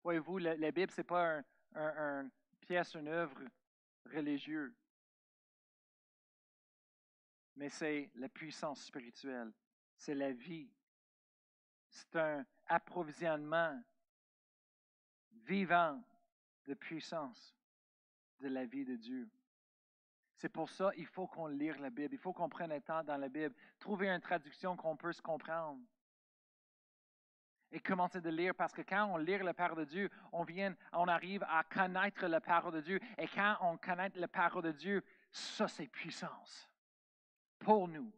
Voyez-vous, 0.03 0.39
la, 0.39 0.71
Bible, 0.71 0.93
ce 0.93 1.01
n'est 1.01 1.05
pas 1.05 1.43
une 1.75 2.31
pièce, 2.61 2.95
une 2.95 3.09
œuvre 3.09 3.43
religieuse, 4.07 4.75
mais 7.57 7.69
c'est 7.69 8.11
la 8.17 8.29
puissance 8.29 8.85
spirituelle, 8.85 9.53
c'est 9.97 10.15
la 10.15 10.33
vie. 10.33 10.69
C'est 11.95 12.17
un 12.17 12.45
approvisionnement 12.67 13.81
vivant 15.47 16.03
de 16.67 16.75
puissance 16.75 17.55
de 18.41 18.49
la 18.49 18.65
vie 18.65 18.85
de 18.85 18.97
Dieu. 18.97 19.31
C'est 20.37 20.49
pour 20.49 20.69
ça 20.69 20.91
qu'il 20.93 21.07
faut 21.07 21.29
qu'on 21.29 21.47
lire 21.47 21.79
la 21.79 21.91
Bible, 21.91 22.15
il 22.15 22.19
faut 22.19 22.33
qu'on 22.33 22.49
prenne 22.49 22.73
le 22.73 22.81
temps 22.81 23.05
dans 23.05 23.17
la 23.17 23.29
Bible, 23.29 23.55
trouver 23.79 24.09
une 24.09 24.21
traduction 24.21 24.77
qu'on 24.77 24.97
peut 24.97 25.13
se 25.13 25.23
comprendre 25.23 25.81
et 27.71 27.79
commencer 27.79 28.21
de 28.21 28.29
lire 28.29 28.57
parce 28.57 28.73
que 28.73 28.83
quand 28.83 29.05
on 29.13 29.17
lit 29.17 29.39
la 29.39 29.55
parole 29.55 29.79
de 29.79 29.85
Dieu, 29.85 30.11
on 30.33 30.43
vient, 30.43 30.75
on 30.93 31.07
arrive 31.07 31.45
à 31.45 31.63
connaître 31.63 32.27
la 32.27 32.41
parole 32.41 32.75
de 32.75 32.81
Dieu. 32.81 32.99
Et 33.19 33.29
quand 33.29 33.57
on 33.61 33.77
connaît 33.77 34.11
la 34.17 34.29
parole 34.29 34.65
de 34.65 34.73
Dieu, 34.73 35.05
ça 35.31 35.69
c'est 35.69 35.87
puissance 35.87 36.69
pour 37.61 37.87
nous. 37.87 38.13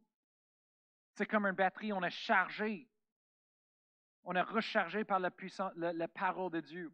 C'est 1.12 1.26
comme 1.26 1.44
une 1.44 1.54
batterie, 1.54 1.92
on 1.92 2.02
est 2.02 2.10
chargé. 2.10 2.88
On 4.28 4.34
est 4.34 4.42
rechargé 4.42 5.04
par 5.04 5.20
la, 5.20 5.30
puissance, 5.30 5.72
la, 5.76 6.08
parole 6.08 6.50
de 6.50 6.60
Dieu. 6.60 6.92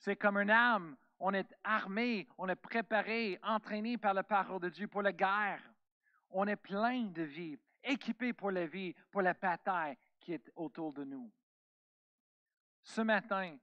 C'est 0.00 0.16
comme 0.16 0.36
une 0.36 0.50
âme, 0.50 0.96
on 1.20 1.32
est 1.32 1.54
armé, 1.62 2.26
on 2.36 2.48
est 2.48 2.56
préparé, 2.56 3.38
entraîné 3.44 3.96
par 3.96 4.14
la 4.14 4.24
parole 4.24 4.60
de 4.60 4.68
Dieu 4.68 4.88
pour 4.88 5.00
la 5.00 5.12
guerre. 5.12 5.62
On 6.28 6.48
est 6.48 6.56
plein 6.56 7.04
de 7.04 7.22
vie, 7.22 7.56
équipé 7.84 8.32
pour 8.32 8.50
la 8.50 8.66
vie, 8.66 8.94
pour 9.12 9.22
la 9.22 9.32
bataille 9.32 9.96
qui 10.18 10.32
est 10.32 10.50
autour 10.56 10.92
de 10.92 11.04
nous. 11.04 11.30
Ce 12.82 13.00
matin, 13.00 13.56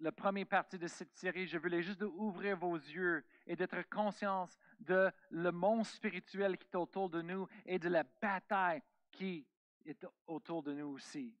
la 0.00 0.10
première 0.10 0.46
partie 0.46 0.78
de 0.78 0.88
cette 0.88 1.14
série, 1.14 1.46
je 1.46 1.58
voulais 1.58 1.82
juste 1.82 2.02
ouvrir 2.02 2.56
vos 2.56 2.74
yeux 2.74 3.24
et 3.46 3.54
d'être 3.54 3.88
conscience 3.88 4.58
de 4.80 5.08
le 5.30 5.52
monde 5.52 5.86
spirituel 5.86 6.58
qui 6.58 6.66
est 6.66 6.76
autour 6.76 7.10
de 7.10 7.22
nous 7.22 7.46
et 7.64 7.78
de 7.78 7.88
la 7.88 8.02
bataille 8.20 8.82
qui 9.12 9.46
est 9.86 10.04
autour 10.26 10.64
de 10.64 10.72
nous 10.72 10.88
aussi. 10.88 11.32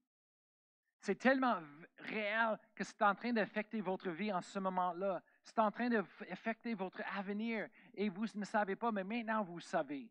C'est 1.00 1.16
tellement 1.16 1.58
réel 1.98 2.58
que 2.74 2.84
c'est 2.84 3.00
en 3.02 3.14
train 3.14 3.32
d'affecter 3.32 3.80
votre 3.80 4.10
vie 4.10 4.32
en 4.32 4.40
ce 4.40 4.58
moment-là. 4.58 5.22
C'est 5.44 5.58
en 5.58 5.70
train 5.70 5.88
d'affecter 5.88 6.74
votre 6.74 7.00
avenir 7.16 7.68
et 7.94 8.08
vous 8.08 8.26
ne 8.34 8.44
savez 8.44 8.76
pas, 8.76 8.90
mais 8.90 9.04
maintenant 9.04 9.42
vous 9.42 9.60
savez. 9.60 10.10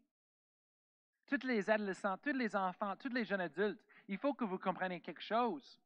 Toutes 1.25 1.43
les 1.43 1.69
adolescents, 1.69 2.17
tous 2.17 2.31
les 2.31 2.55
enfants, 2.55 2.95
tous 2.95 3.09
les 3.09 3.25
jeunes 3.25 3.41
adultes, 3.41 3.83
il 4.07 4.17
faut 4.17 4.33
que 4.33 4.45
vous 4.45 4.57
compreniez 4.57 5.01
quelque 5.01 5.21
chose. 5.21 5.79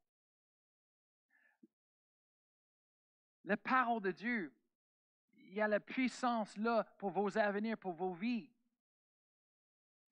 la 3.45 3.57
parole 3.57 4.01
de 4.01 4.11
Dieu. 4.11 4.53
Il 5.33 5.53
y 5.53 5.61
a 5.61 5.67
la 5.67 5.79
puissance 5.79 6.55
là 6.57 6.83
pour 6.97 7.09
vos 7.09 7.37
avenirs, 7.37 7.77
pour 7.77 7.93
vos 7.93 8.13
vies. 8.13 8.49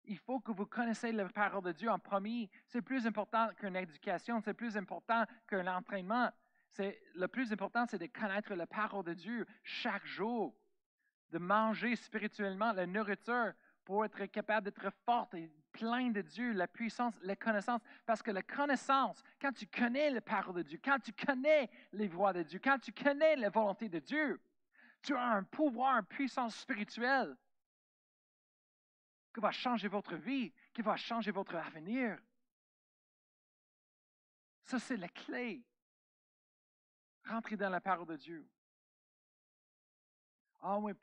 Il 0.05 0.17
faut 0.17 0.39
que 0.39 0.51
vous 0.51 0.65
connaissiez 0.65 1.11
la 1.11 1.27
parole 1.29 1.63
de 1.63 1.71
Dieu 1.71 1.89
en 1.89 1.99
premier. 1.99 2.49
C'est 2.67 2.81
plus 2.81 3.05
important 3.05 3.49
qu'une 3.55 3.75
éducation, 3.75 4.41
c'est 4.41 4.53
plus 4.53 4.75
important 4.77 5.25
qu'un 5.47 5.67
entraînement. 5.67 6.31
C'est, 6.71 7.01
le 7.15 7.27
plus 7.27 7.51
important, 7.51 7.85
c'est 7.87 7.97
de 7.97 8.07
connaître 8.07 8.53
la 8.53 8.67
parole 8.67 9.03
de 9.03 9.13
Dieu 9.13 9.45
chaque 9.63 10.05
jour, 10.05 10.55
de 11.31 11.37
manger 11.37 11.95
spirituellement 11.95 12.71
la 12.71 12.85
nourriture 12.85 13.53
pour 13.83 14.05
être 14.05 14.25
capable 14.25 14.65
d'être 14.65 14.91
forte 15.05 15.33
et 15.33 15.51
plein 15.71 16.09
de 16.09 16.21
Dieu, 16.21 16.53
la 16.53 16.67
puissance, 16.67 17.13
la 17.21 17.35
connaissance. 17.35 17.81
Parce 18.05 18.21
que 18.21 18.31
la 18.31 18.43
connaissance, 18.43 19.23
quand 19.41 19.51
tu 19.51 19.65
connais 19.65 20.11
la 20.11 20.21
parole 20.21 20.55
de 20.55 20.61
Dieu, 20.63 20.79
quand 20.83 20.99
tu 20.99 21.11
connais 21.11 21.69
les 21.91 22.07
voies 22.07 22.33
de 22.33 22.43
Dieu, 22.43 22.59
quand 22.63 22.77
tu 22.79 22.91
connais 22.91 23.35
la 23.35 23.49
volonté 23.49 23.89
de 23.89 23.99
Dieu, 23.99 24.39
tu 25.01 25.15
as 25.15 25.23
un 25.23 25.43
pouvoir, 25.43 25.97
une 25.97 26.05
puissance 26.05 26.55
spirituelle 26.55 27.35
qui 29.33 29.39
va 29.39 29.51
changer 29.51 29.87
votre 29.87 30.15
vie, 30.15 30.51
qui 30.73 30.81
va 30.81 30.95
changer 30.95 31.31
votre 31.31 31.55
avenir. 31.55 32.17
Ça, 34.63 34.79
c'est 34.79 34.97
la 34.97 35.09
clé. 35.09 35.63
Rentrer 37.25 37.57
dans 37.57 37.69
la 37.69 37.81
parole 37.81 38.07
de 38.07 38.15
Dieu. 38.15 38.47
Ah 40.61 40.77
oui, 40.77 40.93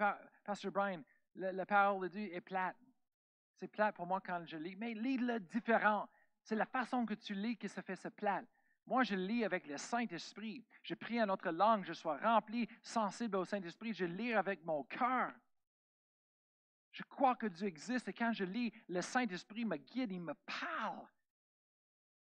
Pasteur 0.45 0.71
Brian, 0.73 1.03
la, 1.35 1.67
parole 1.67 2.09
de 2.09 2.09
Dieu 2.09 2.35
est 2.35 2.41
plate. 2.41 2.77
C'est 3.55 3.69
plate 3.69 3.95
pour 3.95 4.07
moi 4.07 4.21
quand 4.21 4.45
je 4.45 4.57
lis. 4.57 4.77
Mais 4.77 4.95
lis-le 4.95 5.41
différent. 5.41 6.09
C'est 6.43 6.57
la 6.57 6.67
façon 6.67 7.07
que 7.07 7.15
tu 7.15 7.35
lis 7.35 7.57
que 7.57 7.69
ça 7.69 7.83
fait 7.83 7.97
ce 7.97 8.09
plate. 8.09 8.47
Moi, 8.87 9.03
je 9.03 9.17
lis 9.17 9.45
avec 9.45 9.67
le 9.67 9.79
Saint-Esprit. 9.79 10.65
Je 10.83 10.95
prie 10.95 11.21
en 11.21 11.27
notre 11.27 11.51
langue, 11.51 11.85
je 11.85 11.93
sois 11.93 12.19
rempli, 12.19 12.69
sensible 12.83 13.37
au 13.37 13.45
Saint-Esprit. 13.45 13.93
Je 13.93 14.05
lis 14.05 14.33
avec 14.33 14.65
mon 14.65 14.85
cœur. 14.85 15.33
Je 16.97 17.03
crois 17.03 17.37
que 17.37 17.47
Dieu 17.47 17.67
existe 17.67 18.09
et 18.09 18.13
quand 18.15 18.33
je 18.33 18.45
lis, 18.45 18.73
le 18.89 19.03
Saint-Esprit 19.03 19.67
me 19.67 19.77
guide, 19.77 20.13
il 20.13 20.23
me 20.23 20.33
parle. 20.33 21.07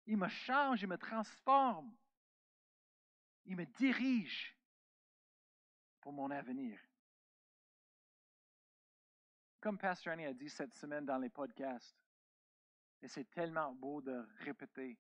Il 0.06 0.18
me 0.18 0.28
change, 0.28 0.82
il 0.82 0.90
me 0.90 0.98
transforme. 0.98 1.96
Il 3.46 3.56
me 3.56 3.66
dirige 3.66 4.54
pour 6.02 6.12
mon 6.12 6.30
avenir. 6.32 6.78
Comme 9.62 9.78
Pastor 9.78 10.12
Annie 10.12 10.26
a 10.26 10.34
dit 10.34 10.50
cette 10.50 10.74
semaine 10.74 11.06
dans 11.06 11.18
les 11.18 11.30
podcasts, 11.30 11.98
et 13.02 13.08
c'est 13.08 13.30
tellement 13.32 13.74
beau 13.74 14.02
de 14.02 14.28
répéter, 14.40 15.00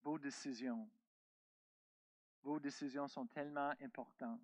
vos 0.00 0.18
décisions, 0.18 0.90
vos 2.42 2.58
décisions 2.58 3.06
sont 3.06 3.26
tellement 3.26 3.74
importantes. 3.82 4.40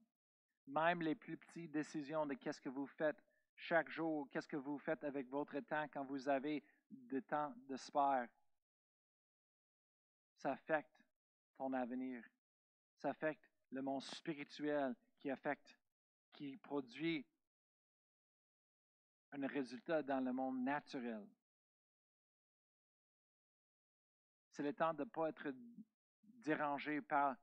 Même 0.66 1.00
les 1.00 1.14
plus 1.14 1.38
petites 1.38 1.70
décisions 1.70 2.26
de 2.26 2.34
qu'est-ce 2.34 2.60
que 2.60 2.68
vous 2.68 2.86
faites 2.86 3.24
chaque 3.59 3.90
jour? 3.90 4.28
Qu'est-ce 4.30 4.48
que 4.48 4.56
vous 4.56 4.78
faites 4.78 5.02
avec 5.05 5.28
votre 5.28 5.59
temps 5.60 5.86
quand 5.93 6.05
vous 6.05 6.28
avez 6.28 6.62
de 6.90 7.20
temps 7.20 7.52
de 7.68 7.76
spare? 7.76 8.26
Ça 10.36 10.52
affecte 10.52 11.05
ton 11.56 11.72
avenir. 11.72 12.24
Ça 12.97 13.10
affecte 13.10 13.51
le 13.70 13.82
monde 13.82 14.02
spirituel 14.02 14.94
qui 15.18 15.30
affecte, 15.30 15.76
qui 16.32 16.56
produit 16.56 17.26
un 19.32 19.47
résultat 19.47 20.02
dans 20.02 20.20
le 20.20 20.32
monde 20.32 20.62
naturel. 20.62 21.26
C'est 24.51 24.62
le 24.62 24.72
temps 24.72 24.94
de 24.94 25.05
ne 25.05 25.09
pas 25.09 25.28
être 25.28 25.52
dérangé 26.22 27.02
par 27.02 27.36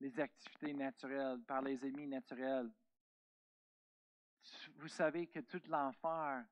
les 0.00 0.18
activités 0.18 0.72
naturelles, 0.72 1.42
par 1.42 1.62
les 1.62 1.84
ennemis 1.84 2.06
naturels. 2.06 2.72
Vous 4.76 4.88
savez 4.88 5.26
que 5.26 5.40
tout 5.40 5.62
l'enfer, 5.68 6.44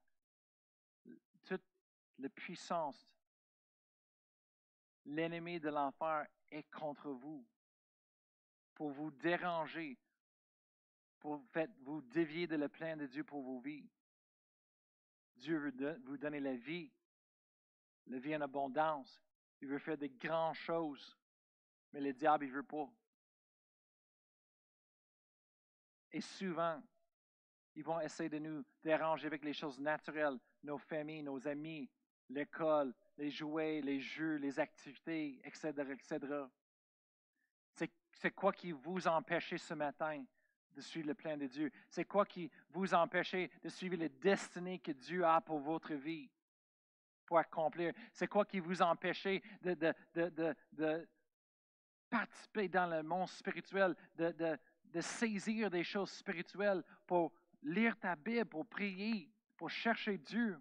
toute 1.44 1.64
la 2.18 2.28
puissance, 2.28 3.08
l'ennemi 5.04 5.58
de 5.58 5.68
l'enfer 5.68 6.26
est 6.50 6.70
contre 6.70 7.10
vous 7.10 7.44
pour 8.74 8.90
vous 8.90 9.10
déranger, 9.10 9.98
pour 11.18 11.42
vous 11.82 12.00
dévier 12.02 12.46
de 12.46 12.56
le 12.56 12.68
plein 12.68 12.96
de 12.96 13.06
Dieu 13.06 13.24
pour 13.24 13.42
vos 13.42 13.60
vies. 13.60 13.88
Dieu 15.36 15.58
veut 15.58 15.98
vous 16.04 16.16
donner 16.16 16.40
la 16.40 16.54
vie, 16.54 16.90
la 18.06 18.18
vie 18.18 18.36
en 18.36 18.40
abondance. 18.40 19.20
Il 19.60 19.68
veut 19.68 19.78
faire 19.78 19.98
de 19.98 20.06
grandes 20.06 20.54
choses, 20.54 21.18
mais 21.92 22.00
le 22.00 22.12
diable, 22.12 22.44
il 22.46 22.52
veut 22.52 22.62
pas. 22.62 22.90
Et 26.12 26.20
souvent, 26.20 26.82
ils 27.74 27.84
vont 27.84 28.00
essayer 28.00 28.28
de 28.28 28.38
nous 28.38 28.64
déranger 28.82 29.26
avec 29.26 29.44
les 29.44 29.52
choses 29.52 29.78
naturelles, 29.78 30.38
nos 30.62 30.78
familles, 30.78 31.22
nos 31.22 31.46
amis, 31.46 31.88
l'école, 32.28 32.94
les 33.16 33.30
jouets, 33.30 33.80
les 33.80 34.00
jeux, 34.00 34.36
les 34.36 34.58
activités, 34.58 35.40
etc., 35.44 35.72
etc. 35.90 36.18
C'est 38.12 38.32
quoi 38.32 38.52
qui 38.52 38.72
vous 38.72 39.06
empêche 39.08 39.56
ce 39.56 39.72
matin 39.72 40.22
de 40.72 40.80
suivre 40.82 41.08
le 41.08 41.14
plan 41.14 41.38
de 41.38 41.46
Dieu? 41.46 41.72
C'est 41.88 42.04
quoi 42.04 42.26
qui 42.26 42.50
vous 42.68 42.92
empêche 42.92 43.32
de 43.32 43.68
suivre 43.68 43.96
les 43.96 44.10
destinées 44.10 44.78
que 44.78 44.92
Dieu 44.92 45.24
a 45.24 45.40
pour 45.40 45.58
votre 45.58 45.94
vie, 45.94 46.30
pour 47.24 47.38
accomplir? 47.38 47.94
C'est 48.12 48.26
quoi 48.26 48.44
qui 48.44 48.60
vous 48.60 48.82
empêche 48.82 49.24
de, 49.24 49.74
de, 49.74 49.94
de, 50.14 50.54
de, 50.72 51.08
participer 52.10 52.68
dans 52.68 52.88
le 52.88 53.02
monde 53.02 53.28
spirituel, 53.28 53.96
de, 54.16 54.58
de 54.84 55.00
saisir 55.00 55.70
des 55.70 55.84
choses 55.84 56.10
spirituelles 56.10 56.82
pour 57.06 57.32
lire 57.62 57.98
ta 57.98 58.16
Bible, 58.16 58.46
pour 58.46 58.66
prier, 58.66 59.30
pour 59.56 59.70
chercher 59.70 60.18
Dieu. 60.18 60.60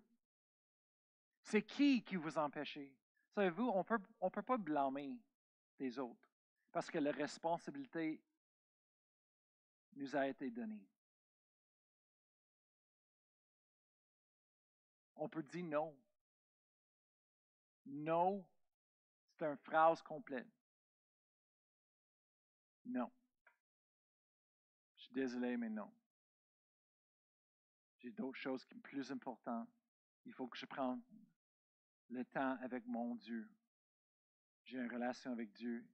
C'est 1.43 1.63
qui 1.63 2.03
qui 2.03 2.15
vous 2.15 2.37
empêche? 2.37 2.79
Savez-vous, 3.33 3.69
on 3.69 3.83
peut, 3.83 3.97
ne 3.97 4.05
on 4.19 4.29
peut 4.29 4.41
pas 4.41 4.57
blâmer 4.57 5.17
les 5.79 5.97
autres 5.97 6.29
parce 6.71 6.89
que 6.89 6.97
la 6.97 7.11
responsabilité 7.11 8.21
nous 9.95 10.15
a 10.15 10.27
été 10.27 10.51
donnée. 10.51 10.87
On 15.15 15.27
peut 15.27 15.43
dire 15.43 15.65
non. 15.65 15.97
Non, 17.85 18.45
c'est 19.37 19.45
une 19.45 19.57
phrase 19.57 20.01
complète. 20.01 20.47
Non. 22.85 23.11
Je 24.95 25.03
suis 25.03 25.13
désolé, 25.13 25.57
mais 25.57 25.69
non. 25.69 25.91
J'ai 28.09 28.15
d'autres 28.15 28.39
choses 28.39 28.65
qui 28.65 28.73
sont 28.73 28.79
plus 28.79 29.11
importantes. 29.11 29.69
Il 30.25 30.33
faut 30.33 30.47
que 30.47 30.57
je 30.57 30.65
prenne 30.65 30.99
le 32.09 32.25
temps 32.25 32.57
avec 32.63 32.87
mon 32.87 33.13
Dieu. 33.13 33.47
J'ai 34.63 34.79
une 34.79 34.91
relation 34.91 35.31
avec 35.31 35.51
Dieu 35.51 35.87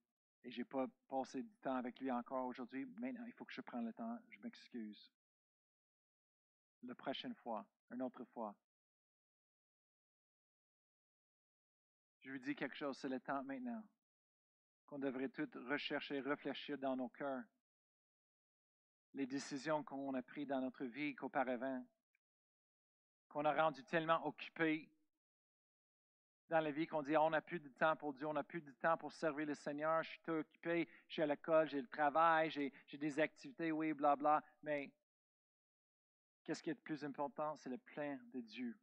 et 0.45 0.49
je 0.49 0.59
n'ai 0.59 0.63
pas 0.63 0.87
passé 1.09 1.43
du 1.43 1.53
temps 1.57 1.75
avec 1.75 1.99
lui 1.99 2.09
encore 2.09 2.45
aujourd'hui. 2.45 2.85
Maintenant, 2.85 3.25
il 3.25 3.33
faut 3.33 3.43
que 3.43 3.51
je 3.51 3.59
prenne 3.59 3.83
le 3.83 3.91
temps. 3.91 4.17
Je 4.29 4.39
m'excuse. 4.39 5.11
La 6.83 6.95
prochaine 6.95 7.35
fois, 7.35 7.67
une 7.91 8.01
autre 8.01 8.23
fois. 8.23 8.55
Je 12.21 12.31
lui 12.31 12.39
dis 12.39 12.55
quelque 12.55 12.77
chose, 12.77 12.97
c'est 12.97 13.09
le 13.09 13.19
temps 13.19 13.43
maintenant 13.43 13.83
qu'on 14.85 14.99
devrait 14.99 15.27
tout 15.27 15.49
rechercher, 15.67 16.21
réfléchir 16.21 16.77
dans 16.77 16.95
nos 16.95 17.09
cœurs. 17.09 17.43
Les 19.15 19.25
décisions 19.25 19.83
qu'on 19.83 20.13
a 20.13 20.21
prises 20.21 20.47
dans 20.47 20.61
notre 20.61 20.85
vie 20.85 21.13
qu'auparavant, 21.13 21.85
qu'on 23.35 23.43
a 23.43 23.53
rendu 23.53 23.83
tellement 23.83 24.25
occupés 24.25 24.89
dans 26.47 26.61
la 26.61 26.71
vie 26.71 26.87
qu'on 26.87 27.03
dit 27.03 27.17
on 27.17 27.31
n'a 27.31 27.41
plus 27.41 27.59
de 27.59 27.67
temps 27.67 27.97
pour 27.97 28.13
Dieu, 28.13 28.25
on 28.25 28.31
n'a 28.31 28.45
plus 28.45 28.61
de 28.61 28.71
temps 28.71 28.95
pour 28.95 29.11
servir 29.11 29.45
le 29.45 29.55
Seigneur, 29.55 30.01
je 30.03 30.11
suis 30.11 30.21
tout 30.21 30.31
occupé, 30.31 30.87
je 31.09 31.13
suis 31.15 31.21
à 31.21 31.25
l'école, 31.25 31.67
j'ai 31.67 31.81
le 31.81 31.87
travail, 31.87 32.49
j'ai, 32.49 32.71
des 32.93 33.19
activités, 33.19 33.73
oui, 33.73 33.91
blabla. 33.91 34.39
Bla. 34.39 34.43
Mais 34.63 34.89
qu'est-ce 36.45 36.63
qui 36.63 36.69
est 36.69 36.75
le 36.75 36.79
plus 36.79 37.03
important? 37.03 37.57
C'est 37.57 37.69
le 37.69 37.77
plein 37.77 38.17
de 38.31 38.39
Dieu. 38.39 38.79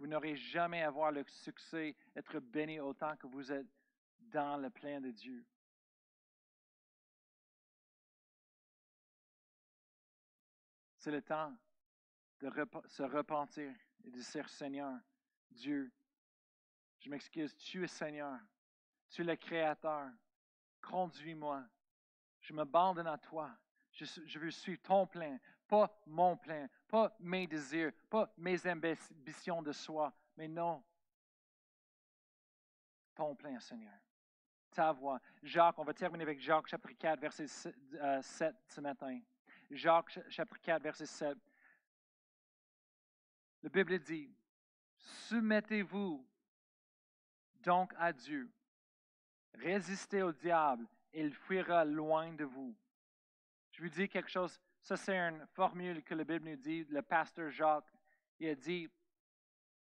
Vous 0.00 0.08
n'aurez 0.08 0.34
jamais 0.34 0.82
à 0.82 0.88
avoir 0.88 1.12
le 1.12 1.22
succès, 1.28 1.94
être 2.16 2.40
béni 2.40 2.80
autant 2.80 3.16
que 3.16 3.28
vous 3.28 3.52
êtes 3.52 3.68
dans 4.18 4.56
le 4.56 4.70
plein 4.70 5.00
de 5.00 5.12
Dieu. 5.12 5.46
C'est 10.98 11.12
le 11.12 11.22
temps 11.22 11.56
de 12.50 12.88
se 12.88 13.02
repentir 13.02 13.72
et 14.04 14.10
de 14.10 14.20
dire 14.20 14.48
Seigneur, 14.48 14.98
Dieu, 15.50 15.92
je 17.00 17.10
m'excuse, 17.10 17.56
tu 17.56 17.84
es 17.84 17.88
Seigneur, 17.88 18.38
tu 19.08 19.22
es 19.22 19.24
le 19.24 19.36
Créateur, 19.36 20.10
conduis-moi, 20.80 21.64
je 22.40 22.52
m'abandonne 22.52 23.06
à 23.06 23.18
toi, 23.18 23.50
je, 23.92 24.38
veux 24.38 24.50
suivre 24.50 24.80
ton 24.82 25.06
plein, 25.06 25.38
pas 25.66 26.00
mon 26.06 26.36
plein, 26.36 26.68
pas 26.88 27.14
mes 27.18 27.46
désirs, 27.46 27.92
pas 28.08 28.32
mes 28.36 28.66
ambitions 28.70 29.62
de 29.62 29.72
soi, 29.72 30.12
mais 30.36 30.48
non, 30.48 30.84
ton 33.14 33.34
plein, 33.34 33.58
Seigneur. 33.58 33.94
Ta 34.70 34.92
voix. 34.92 35.18
Jacques, 35.42 35.78
on 35.78 35.84
va 35.84 35.94
terminer 35.94 36.22
avec 36.22 36.38
Jacques 36.38 36.66
chapitre 36.66 36.98
4, 36.98 37.18
verset 37.18 37.46
7 37.46 37.74
euh, 37.94 38.20
ce 38.68 38.80
matin. 38.82 39.20
Jacques 39.70 40.18
chapitre 40.28 40.60
4, 40.60 40.82
verset 40.82 41.06
7. 41.06 41.38
La 43.62 43.68
Bible 43.68 43.98
dit, 43.98 44.30
Soumettez-vous 44.98 46.26
donc 47.62 47.92
à 47.98 48.12
Dieu. 48.12 48.50
Résistez 49.54 50.22
au 50.22 50.32
diable, 50.32 50.86
il 51.12 51.32
fuira 51.32 51.84
loin 51.84 52.32
de 52.32 52.44
vous. 52.44 52.74
Je 53.72 53.82
vous 53.82 53.88
dis 53.88 54.08
quelque 54.08 54.30
chose, 54.30 54.60
ça 54.80 54.96
c'est 54.96 55.16
une 55.16 55.46
formule 55.48 56.02
que 56.02 56.14
la 56.14 56.24
Bible 56.24 56.48
nous 56.50 56.56
dit, 56.56 56.84
le 56.88 57.02
pasteur 57.02 57.50
Jacques, 57.50 57.92
il 58.38 58.48
a 58.48 58.54
dit, 58.54 58.88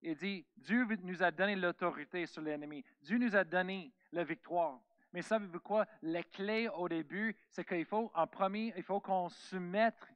il 0.02 0.16
dit, 0.16 0.46
Dieu 0.58 0.86
nous 1.04 1.22
a 1.22 1.32
donné 1.32 1.56
l'autorité 1.56 2.26
sur 2.26 2.42
l'ennemi. 2.42 2.84
Dieu 3.02 3.18
nous 3.18 3.36
a 3.36 3.44
donné 3.44 3.94
la 4.12 4.24
victoire. 4.24 4.80
Mais 5.14 5.22
savez-vous 5.22 5.60
quoi? 5.60 5.86
La 6.02 6.24
clé 6.24 6.68
au 6.70 6.90
début, 6.90 7.36
c'est 7.50 7.66
qu'il 7.66 7.86
faut, 7.86 8.12
en 8.16 8.26
premier, 8.26 8.74
il 8.76 8.84
faut 8.84 9.00
qu'on 9.00 9.30
soumette 9.30 10.08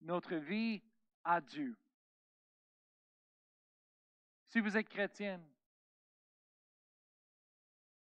notre 0.00 0.34
vie 0.36 0.82
à 1.22 1.40
Dieu. 1.40 1.76
Si 4.48 4.60
vous 4.60 4.76
êtes 4.76 4.88
chrétienne, 4.88 5.44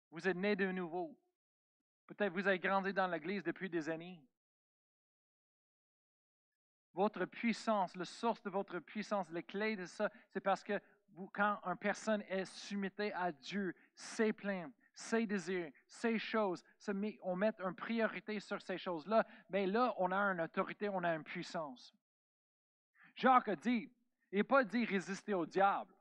vous 0.10 0.28
êtes 0.28 0.36
né 0.36 0.56
de 0.56 0.72
nouveau. 0.72 1.16
Peut-être 2.08 2.34
vous 2.34 2.48
avez 2.48 2.60
grandi 2.60 2.92
dans 2.92 3.08
l'Église 3.08 3.44
depuis 3.44 3.70
des 3.70 3.88
années. 3.88 4.20
Votre 6.94 7.26
puissance, 7.26 7.96
la 7.96 8.06
source 8.06 8.42
de 8.42 8.50
votre 8.50 8.80
puissance, 8.80 9.30
la 9.30 9.44
clé 9.44 9.76
de 9.76 9.86
ça, 9.86 10.10
c'est 10.30 10.42
parce 10.42 10.64
que 10.64 10.82
quand 11.32 11.60
une 11.64 11.78
personne 11.78 12.22
est 12.24 12.46
soumise 12.46 12.92
à 13.14 13.32
Dieu, 13.32 13.74
ses 13.96 14.34
plans, 14.34 14.72
ses 14.94 15.26
désirs, 15.26 15.72
ses 15.88 16.20
choses, 16.20 16.64
on 17.22 17.36
met 17.36 17.54
une 17.60 17.76
priorité 17.76 18.40
sur 18.40 18.62
ces 18.62 18.78
choses-là, 18.78 19.26
mais 19.50 19.68
là, 19.68 19.94
on 19.98 20.12
a 20.12 20.18
une 20.18 20.42
autorité, 20.42 20.90
on 20.90 21.04
a 21.04 21.16
une 21.16 21.24
puissance. 21.24 21.94
Jacques 23.16 23.48
a 23.48 23.56
dit, 23.56 23.90
il 24.32 24.40
n'a 24.40 24.44
pas 24.44 24.64
dit 24.64 24.84
résister 24.84 25.34
au 25.34 25.46
diable. 25.46 25.94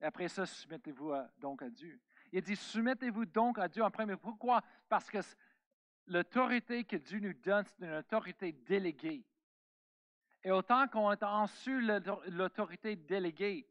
Et 0.00 0.04
après 0.04 0.28
ça, 0.28 0.46
soumettez-vous 0.46 1.12
donc 1.38 1.62
à 1.62 1.70
Dieu. 1.70 2.00
Il 2.32 2.42
dit, 2.42 2.56
soumettez-vous 2.56 3.26
donc 3.26 3.58
à 3.58 3.68
Dieu 3.68 3.82
en 3.82 3.90
premier. 3.90 4.16
Pourquoi? 4.16 4.62
Parce 4.88 5.10
que 5.10 5.18
l'autorité 6.06 6.84
que 6.84 6.96
Dieu 6.96 7.20
nous 7.20 7.34
donne, 7.34 7.64
c'est 7.64 7.84
une 7.84 7.94
autorité 7.94 8.52
déléguée. 8.52 9.24
Et 10.44 10.50
autant 10.50 10.86
qu'on 10.88 11.10
est 11.10 11.22
en 11.22 11.46
l'autorité 12.28 12.96
déléguée, 12.96 13.68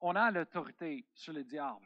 on 0.00 0.14
a 0.14 0.30
l'autorité 0.30 1.04
sur 1.12 1.32
le 1.32 1.42
diable. 1.42 1.84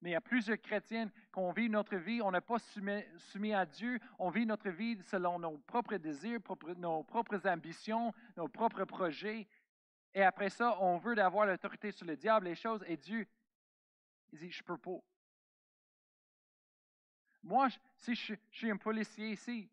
Mais 0.00 0.10
il 0.10 0.12
y 0.12 0.16
a 0.16 0.20
plusieurs 0.20 0.60
chrétiens 0.60 1.10
qu'on 1.32 1.50
vit 1.50 1.68
notre 1.68 1.96
vie, 1.96 2.22
on 2.22 2.30
n'est 2.30 2.40
pas 2.40 2.58
soumis, 2.58 3.52
à 3.52 3.66
Dieu, 3.66 3.98
on 4.18 4.30
vit 4.30 4.46
notre 4.46 4.70
vie 4.70 5.00
selon 5.02 5.38
nos 5.40 5.58
propres 5.58 5.96
désirs, 5.96 6.38
nos 6.76 7.02
propres 7.02 7.48
ambitions, 7.48 8.12
nos 8.36 8.48
propres 8.48 8.84
projets. 8.84 9.48
Et 10.18 10.24
après 10.24 10.50
ça, 10.50 10.76
on 10.80 10.98
veut 10.98 11.16
avoir 11.18 11.46
l'autorité 11.46 11.92
sur 11.92 12.04
le 12.04 12.16
diable, 12.16 12.46
les 12.46 12.56
choses, 12.56 12.82
et 12.88 12.96
Dieu, 12.96 13.24
il 14.32 14.38
dit, 14.40 14.50
je 14.50 14.64
peux 14.64 14.76
pas. 14.76 14.98
Moi, 17.44 17.68
si 17.94 18.16
je, 18.16 18.34
suis- 18.50 18.68
un 18.72 18.76
policier 18.76 19.28
ici, 19.28 19.70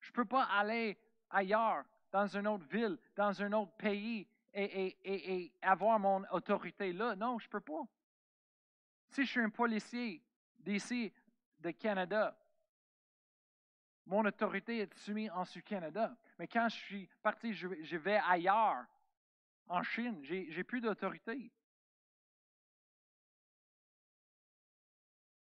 je 0.00 0.08
ne 0.08 0.14
peux 0.14 0.24
pas 0.24 0.44
aller 0.44 0.96
ailleurs, 1.28 1.84
dans 2.10 2.26
une 2.26 2.46
autre 2.46 2.64
ville, 2.64 2.96
dans 3.14 3.42
un 3.42 3.52
autre 3.52 3.72
pays, 3.72 4.26
et- 4.54 4.96
et 5.04 5.52
avoir 5.60 5.98
mon 5.98 6.24
autorité 6.30 6.94
là. 6.94 7.14
Non, 7.14 7.38
je 7.38 7.48
ne 7.48 7.50
peux 7.50 7.60
pas. 7.60 7.82
Si 9.10 9.26
je 9.26 9.30
suis 9.32 9.40
un 9.42 9.50
policier 9.50 10.22
d'ici, 10.56 11.12
de 11.60 11.72
Canada, 11.72 12.34
mon 14.06 14.24
autorité 14.24 14.78
est 14.78 14.94
soumise 14.94 15.30
en 15.30 15.44
sur 15.44 15.62
Canada. 15.62 16.16
Mais 16.38 16.48
quand 16.48 16.68
je 16.68 16.76
suis 16.76 17.08
parti, 17.22 17.52
je, 17.52 17.96
vais 17.96 18.20
ailleurs, 18.26 18.84
en 19.68 19.82
Chine, 19.82 20.18
j'ai 20.22 20.50
j'ai 20.50 20.64
plus 20.64 20.80
d'autorité. 20.80 21.52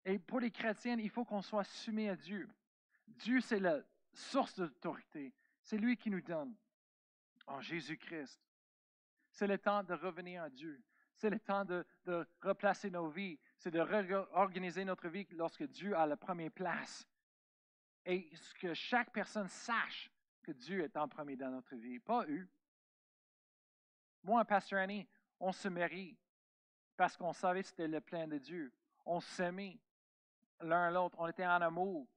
Et 0.05 0.19
pour 0.19 0.39
les 0.39 0.51
chrétiens, 0.51 0.97
il 0.99 1.09
faut 1.09 1.25
qu'on 1.25 1.41
soit 1.41 1.63
soumis 1.63 2.09
à 2.09 2.15
Dieu. 2.15 2.49
Dieu, 3.07 3.39
c'est 3.39 3.59
la 3.59 3.79
source 4.11 4.55
d'autorité. 4.55 5.33
C'est 5.61 5.77
lui 5.77 5.97
qui 5.97 6.09
nous 6.09 6.21
donne. 6.21 6.55
En 7.47 7.59
Jésus-Christ. 7.61 8.39
C'est 9.31 9.47
le 9.47 9.57
temps 9.57 9.83
de 9.83 9.93
revenir 9.93 10.43
à 10.43 10.49
Dieu. 10.49 10.81
C'est 11.15 11.29
le 11.29 11.39
temps 11.39 11.65
de, 11.65 11.85
de 12.05 12.25
replacer 12.41 12.89
nos 12.89 13.09
vies. 13.09 13.39
C'est 13.57 13.71
de 13.71 13.79
réorganiser 13.79 14.85
notre 14.85 15.07
vie 15.09 15.27
lorsque 15.31 15.63
Dieu 15.63 15.95
a 15.95 16.05
la 16.05 16.17
première 16.17 16.51
place. 16.51 17.07
Et 18.05 18.29
ce 18.35 18.53
que 18.55 18.73
chaque 18.73 19.11
personne 19.11 19.47
sache 19.47 20.11
que 20.41 20.51
Dieu 20.51 20.83
est 20.83 20.97
en 20.97 21.07
premier 21.07 21.35
dans 21.35 21.49
notre 21.49 21.75
vie, 21.75 21.99
pas 21.99 22.25
eux. 22.27 22.47
Moi, 24.23 24.43
Pasteur 24.45 24.79
Annie, 24.79 25.07
on 25.39 25.51
se 25.51 25.67
marie 25.67 26.17
parce 26.97 27.17
qu'on 27.17 27.33
savait 27.33 27.61
que 27.61 27.69
c'était 27.69 27.87
le 27.87 28.01
plan 28.01 28.27
de 28.27 28.37
Dieu. 28.37 28.71
On 29.05 29.19
s'aimait 29.19 29.79
l'un 30.61 30.91
l'autre. 30.91 31.17
On 31.19 31.27
était 31.27 31.45
en 31.45 31.61
amour. 31.61 32.07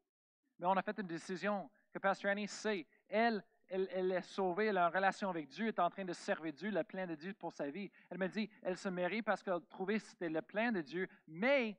Mais 0.59 0.67
on 0.67 0.77
a 0.77 0.83
fait 0.83 0.99
une 0.99 1.07
décision 1.07 1.71
que 1.93 1.99
Pasteur 1.99 2.31
Annie 2.33 2.49
sait. 2.49 2.87
Elle, 3.09 3.45
elle, 3.69 4.13
est 4.13 4.23
sauvée, 4.23 4.67
elle 4.67 4.79
a 4.79 4.87
une 4.87 4.95
relation 4.95 5.29
avec 5.31 5.49
Dieu, 5.49 5.67
elle 5.67 5.75
est 5.75 5.81
en 5.81 5.91
train 5.91 6.05
de 6.05 6.13
servir 6.13 6.53
Dieu, 6.53 6.71
le 6.71 6.85
plan 6.85 7.07
de 7.07 7.15
Dieu 7.15 7.35
pour 7.35 7.53
sa 7.53 7.71
vie. 7.71 7.91
Elle 8.11 8.19
me 8.19 8.29
dit, 8.29 8.49
elle 8.63 8.77
se 8.77 8.89
marie 8.89 9.23
parce 9.23 9.43
qu'elle 9.43 9.61
trouvait 9.69 9.99
que 9.99 10.05
c'était 10.05 10.29
le 10.29 10.43
plan 10.43 10.71
de 10.71 10.83
Dieu, 10.83 11.09
mais 11.27 11.77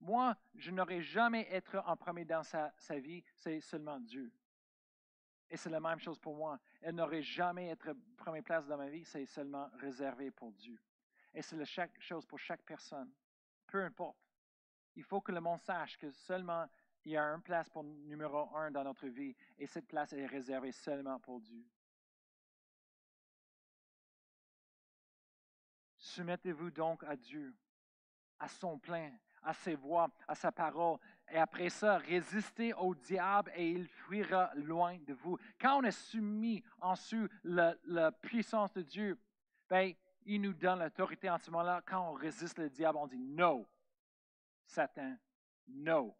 moi, 0.00 0.34
je 0.54 0.70
n'aurais 0.70 1.02
jamais 1.02 1.46
être 1.50 1.82
en 1.86 1.96
premier 1.96 2.24
dans 2.24 2.42
sa, 2.42 2.72
sa 2.78 2.98
vie, 2.98 3.22
c'est 3.34 3.60
seulement 3.60 4.00
Dieu. 4.00 4.32
Et 5.50 5.56
c'est 5.56 5.70
la 5.70 5.80
même 5.80 5.98
chose 5.98 6.18
pour 6.18 6.36
moi. 6.36 6.58
Elle 6.80 6.94
n'aurait 6.94 7.22
jamais 7.22 7.68
être 7.68 7.92
première 8.16 8.44
place 8.44 8.66
dans 8.66 8.78
ma 8.78 8.88
vie, 8.88 9.04
c'est 9.04 9.26
seulement 9.26 9.68
réservé 9.78 10.30
pour 10.30 10.52
Dieu. 10.52 10.78
Et 11.34 11.42
c'est 11.42 11.56
la 11.56 11.64
chaque 11.64 12.00
chose 12.00 12.24
pour 12.24 12.38
chaque 12.38 12.62
personne. 12.62 13.12
Peu 13.66 13.84
importe. 13.84 14.18
Il 14.96 15.04
faut 15.04 15.20
que 15.20 15.32
le 15.32 15.40
monde 15.40 15.60
sache 15.60 15.96
que 15.98 16.10
seulement 16.10 16.66
il 17.04 17.12
y 17.12 17.16
a 17.16 17.22
une 17.22 17.42
place 17.42 17.68
pour 17.68 17.84
numéro 17.84 18.54
un 18.56 18.70
dans 18.70 18.84
notre 18.84 19.06
vie 19.06 19.34
et 19.58 19.66
cette 19.66 19.86
place 19.86 20.12
est 20.12 20.26
réservée 20.26 20.72
seulement 20.72 21.18
pour 21.20 21.40
Dieu. 21.40 21.64
Soumettez-vous 25.96 26.70
donc 26.70 27.04
à 27.04 27.16
Dieu, 27.16 27.54
à 28.38 28.48
son 28.48 28.78
plein, 28.78 29.12
à 29.42 29.52
ses 29.52 29.74
voies, 29.74 30.10
à 30.28 30.34
sa 30.34 30.52
parole. 30.52 30.98
Et 31.30 31.36
après 31.36 31.68
ça, 31.70 31.98
résistez 31.98 32.74
au 32.74 32.94
diable 32.94 33.52
et 33.54 33.70
il 33.70 33.86
fuira 33.86 34.50
loin 34.54 34.98
de 35.06 35.14
vous. 35.14 35.38
Quand 35.60 35.78
on 35.78 35.82
est 35.84 35.90
soumis 35.90 36.62
en 36.80 36.92
dessous 36.92 37.28
la, 37.44 37.74
la 37.84 38.12
puissance 38.12 38.72
de 38.72 38.82
Dieu, 38.82 39.18
ben, 39.68 39.92
il 40.26 40.40
nous 40.40 40.52
donne 40.52 40.80
l'autorité 40.80 41.30
en 41.30 41.38
ce 41.38 41.50
moment-là. 41.50 41.82
Quand 41.86 42.10
on 42.10 42.12
résiste 42.12 42.58
le 42.58 42.68
diable, 42.68 42.98
on 42.98 43.06
dit 43.06 43.18
non. 43.18 43.66
Satan, 44.66 45.16
non. 45.68 46.14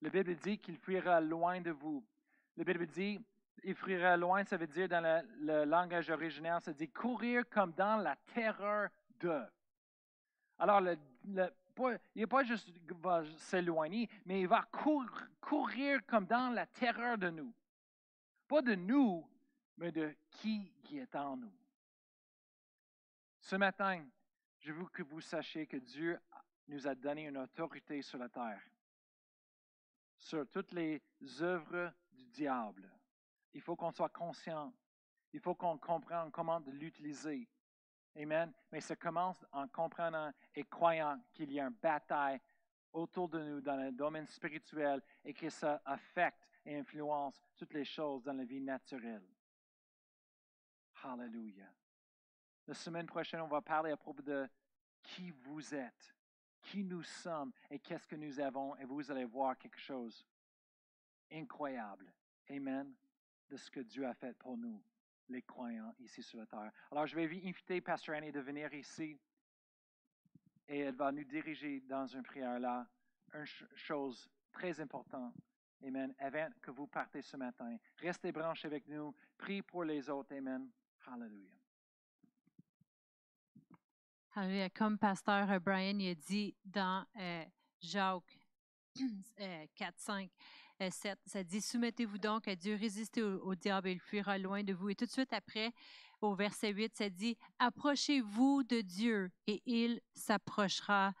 La 0.00 0.10
Bible 0.10 0.34
dit 0.36 0.58
qu'il 0.58 0.76
fuira 0.76 1.20
loin 1.20 1.60
de 1.60 1.70
vous. 1.70 2.04
La 2.56 2.64
Bible 2.64 2.86
dit, 2.86 3.20
il 3.64 3.74
fuira 3.74 4.16
loin, 4.16 4.44
ça 4.44 4.56
veut 4.56 4.66
dire 4.66 4.88
dans 4.88 5.22
le, 5.40 5.64
langage 5.64 6.10
original, 6.10 6.60
ça 6.60 6.72
dit 6.72 6.88
courir 6.88 7.42
comme 7.50 7.72
dans 7.72 7.96
la 7.96 8.16
terreur 8.34 8.88
de. 9.20 9.42
Alors, 10.58 10.80
le, 10.80 10.96
pas- 11.78 11.98
il 12.14 12.26
pas 12.26 12.44
juste 12.44 12.70
s'éloigner, 13.38 14.08
mais 14.24 14.40
il 14.42 14.48
va 14.48 14.62
cour- 14.72 15.22
courir 15.40 16.04
comme 16.06 16.26
dans 16.26 16.52
la 16.52 16.66
terreur 16.66 17.16
de 17.16 17.30
nous. 17.30 17.54
Pas 18.46 18.62
de 18.62 18.74
nous, 18.74 19.28
mais 19.76 19.92
de 19.92 20.16
qui 20.30 20.72
qui 20.82 20.98
est 20.98 21.14
en 21.14 21.36
nous. 21.36 21.52
Ce 23.40 23.56
matin, 23.56 24.04
je 24.58 24.72
veux 24.72 24.86
que 24.86 25.02
vous 25.02 25.20
sachiez 25.20 25.66
que 25.66 25.76
Dieu 25.76 26.18
nous 26.66 26.86
a 26.86 26.94
donné 26.94 27.26
une 27.28 27.38
autorité 27.38 28.02
sur 28.02 28.18
la 28.18 28.28
terre, 28.28 28.62
sur 30.16 30.48
toutes 30.50 30.72
les 30.72 31.02
œuvres 31.40 31.92
du 32.12 32.26
diable. 32.26 32.90
Il 33.54 33.62
faut 33.62 33.76
qu'on 33.76 33.92
soit 33.92 34.10
conscient. 34.10 34.72
Il 35.32 35.40
faut 35.40 35.54
qu'on 35.54 35.78
comprenne 35.78 36.30
comment 36.30 36.58
l'utiliser. 36.66 37.48
Amen. 38.16 38.52
Mais 38.72 38.80
ça 38.80 38.96
commence 38.96 39.44
en 39.52 39.68
comprenant 39.68 40.32
et 40.54 40.64
croyant 40.64 41.20
qu'il 41.32 41.52
y 41.52 41.60
a 41.60 41.64
une 41.64 41.74
bataille 41.74 42.40
autour 42.92 43.28
de 43.28 43.40
nous 43.40 43.60
dans 43.60 43.76
le 43.76 43.92
domaine 43.92 44.26
spirituel 44.26 45.02
et 45.24 45.34
que 45.34 45.50
ça 45.50 45.80
affecte 45.84 46.50
et 46.64 46.76
influence 46.76 47.40
toutes 47.56 47.74
les 47.74 47.84
choses 47.84 48.22
dans 48.24 48.32
la 48.32 48.44
vie 48.44 48.60
naturelle. 48.60 49.26
Hallelujah. 51.02 51.72
La 52.66 52.74
semaine 52.74 53.06
prochaine, 53.06 53.40
on 53.40 53.48
va 53.48 53.60
parler 53.60 53.92
à 53.92 53.96
propos 53.96 54.22
de 54.22 54.48
qui 55.02 55.30
vous 55.30 55.74
êtes, 55.74 56.14
qui 56.60 56.84
nous 56.84 57.02
sommes 57.02 57.52
et 57.70 57.78
qu'est-ce 57.78 58.06
que 58.06 58.16
nous 58.16 58.40
avons. 58.40 58.76
Et 58.76 58.84
vous 58.84 59.10
allez 59.10 59.24
voir 59.24 59.56
quelque 59.56 59.78
chose 59.78 60.26
incroyable. 61.32 62.12
Amen. 62.50 62.94
De 63.48 63.56
ce 63.56 63.70
que 63.70 63.80
Dieu 63.80 64.06
a 64.06 64.12
fait 64.12 64.34
pour 64.34 64.58
nous, 64.58 64.82
les 65.28 65.42
croyants 65.42 65.94
ici 65.98 66.22
sur 66.22 66.38
la 66.38 66.46
terre. 66.46 66.70
Alors, 66.90 67.06
je 67.06 67.14
vais 67.16 67.24
inviter 67.24 67.80
Pastor 67.80 68.14
Annie 68.14 68.32
de 68.32 68.40
venir 68.40 68.72
ici 68.74 69.18
et 70.66 70.78
elle 70.80 70.94
va 70.94 71.12
nous 71.12 71.24
diriger 71.24 71.80
dans 71.80 72.06
une 72.06 72.22
prière 72.22 72.58
là. 72.58 72.86
Une 73.34 73.44
ch- 73.46 73.64
chose 73.74 74.30
très 74.52 74.80
importante. 74.80 75.34
Amen. 75.84 76.14
Avant 76.18 76.48
que 76.62 76.70
vous 76.70 76.86
partez 76.86 77.20
ce 77.22 77.36
matin, 77.36 77.76
restez 77.98 78.32
branchés 78.32 78.66
avec 78.68 78.86
nous. 78.88 79.14
Prie 79.36 79.62
pour 79.62 79.84
les 79.84 80.08
autres. 80.10 80.34
Amen. 80.34 80.70
Hallelujah. 81.06 81.52
Alléluia. 84.34 84.70
Comme 84.70 84.98
pasteur 84.98 85.60
Brian 85.60 85.98
a 86.00 86.14
dit 86.14 86.56
dans 86.64 87.04
euh, 87.16 87.44
Jacques 87.80 88.38
euh, 89.40 89.66
4, 89.74 89.98
5, 89.98 90.30
euh, 90.30 90.67
7, 90.90 91.18
ça 91.26 91.42
dit 91.44 91.60
Soumettez-vous 91.60 92.18
donc 92.18 92.46
à 92.48 92.54
Dieu, 92.54 92.76
résistez 92.76 93.22
au, 93.22 93.54
diable 93.54 93.90
il 93.90 94.00
fuira 94.00 94.38
loin 94.38 94.62
de 94.62 94.72
vous. 94.72 94.90
Et 94.90 94.94
tout 94.94 95.06
de 95.06 95.10
suite 95.10 95.32
après, 95.32 95.72
au 96.20 96.34
verset 96.34 96.72
8, 96.72 96.94
ça 96.96 97.08
dit 97.10 97.36
Approchez-vous 97.58 98.62
de 98.64 98.80
Dieu 98.80 99.30
et 99.46 99.62
il 99.66 100.00
s'approchera. 100.14 101.12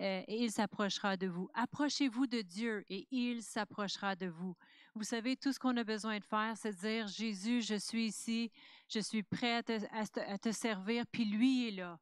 euh, 0.00 0.22
il 0.28 0.50
s'approchera 0.50 1.16
de 1.16 1.26
vous. 1.28 1.48
Approchez-vous 1.54 2.26
de 2.26 2.40
Dieu 2.42 2.84
et 2.88 3.06
il 3.10 3.42
s'approchera 3.42 4.16
de 4.16 4.26
vous. 4.26 4.56
Vous 4.94 5.04
savez, 5.04 5.36
tout 5.36 5.52
ce 5.52 5.58
qu'on 5.58 5.76
a 5.76 5.84
besoin 5.84 6.18
de 6.18 6.24
faire, 6.24 6.56
c'est 6.56 6.72
de 6.72 6.78
dire, 6.78 7.06
Jésus, 7.08 7.62
je 7.62 7.74
suis 7.74 8.06
ici, 8.06 8.50
je 8.88 9.00
suis 9.00 9.22
prêt 9.22 9.56
à 9.56 9.62
te- 9.62 10.20
à 10.20 10.38
te 10.38 10.52
servir, 10.52 11.04
puis 11.10 11.24
lui 11.24 11.68
est 11.68 11.72
là. 11.72 11.98